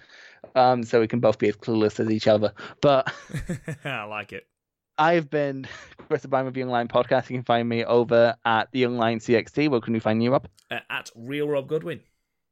um, 0.54 0.82
so 0.82 1.00
we 1.00 1.08
can 1.08 1.20
both 1.20 1.38
be 1.38 1.48
as 1.48 1.56
clueless 1.56 2.00
as 2.00 2.10
each 2.10 2.26
other. 2.26 2.52
But 2.80 3.12
I 3.84 4.04
like 4.04 4.32
it. 4.32 4.46
I've 4.96 5.28
been 5.28 5.66
Chris 6.08 6.24
O'Brien 6.24 6.44
with 6.46 6.54
the 6.54 6.60
Young 6.60 6.70
Lion 6.70 6.88
Podcast. 6.88 7.30
You 7.30 7.36
can 7.36 7.44
find 7.44 7.68
me 7.68 7.84
over 7.84 8.36
at 8.44 8.70
the 8.70 8.78
Young 8.78 8.96
Lion 8.96 9.18
CXT. 9.18 9.68
Where 9.68 9.80
can 9.80 9.92
we 9.92 10.00
find 10.00 10.22
you 10.22 10.32
Rob? 10.32 10.48
Uh, 10.70 10.78
at 10.88 11.10
Real 11.14 11.48
Rob 11.48 11.68
Goodwin. 11.68 12.00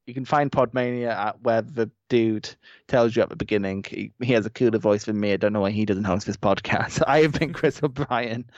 You 0.06 0.14
can 0.14 0.24
find 0.24 0.50
Podmania 0.50 1.14
at 1.14 1.40
where 1.42 1.62
the 1.62 1.88
dude 2.08 2.52
tells 2.88 3.14
you 3.14 3.22
at 3.22 3.28
the 3.28 3.36
beginning. 3.36 3.84
He, 3.88 4.12
he 4.20 4.32
has 4.32 4.44
a 4.44 4.50
cooler 4.50 4.78
voice 4.78 5.04
than 5.04 5.20
me. 5.20 5.32
I 5.32 5.36
don't 5.36 5.52
know 5.52 5.60
why 5.60 5.70
he 5.70 5.84
doesn't 5.84 6.02
host 6.04 6.26
this 6.26 6.36
podcast. 6.36 7.02
I 7.06 7.22
have 7.22 7.32
been 7.32 7.52
Chris 7.52 7.80
O'Brien. 7.82 8.50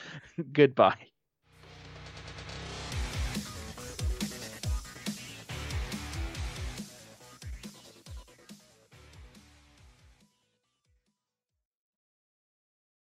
Goodbye. 0.52 1.13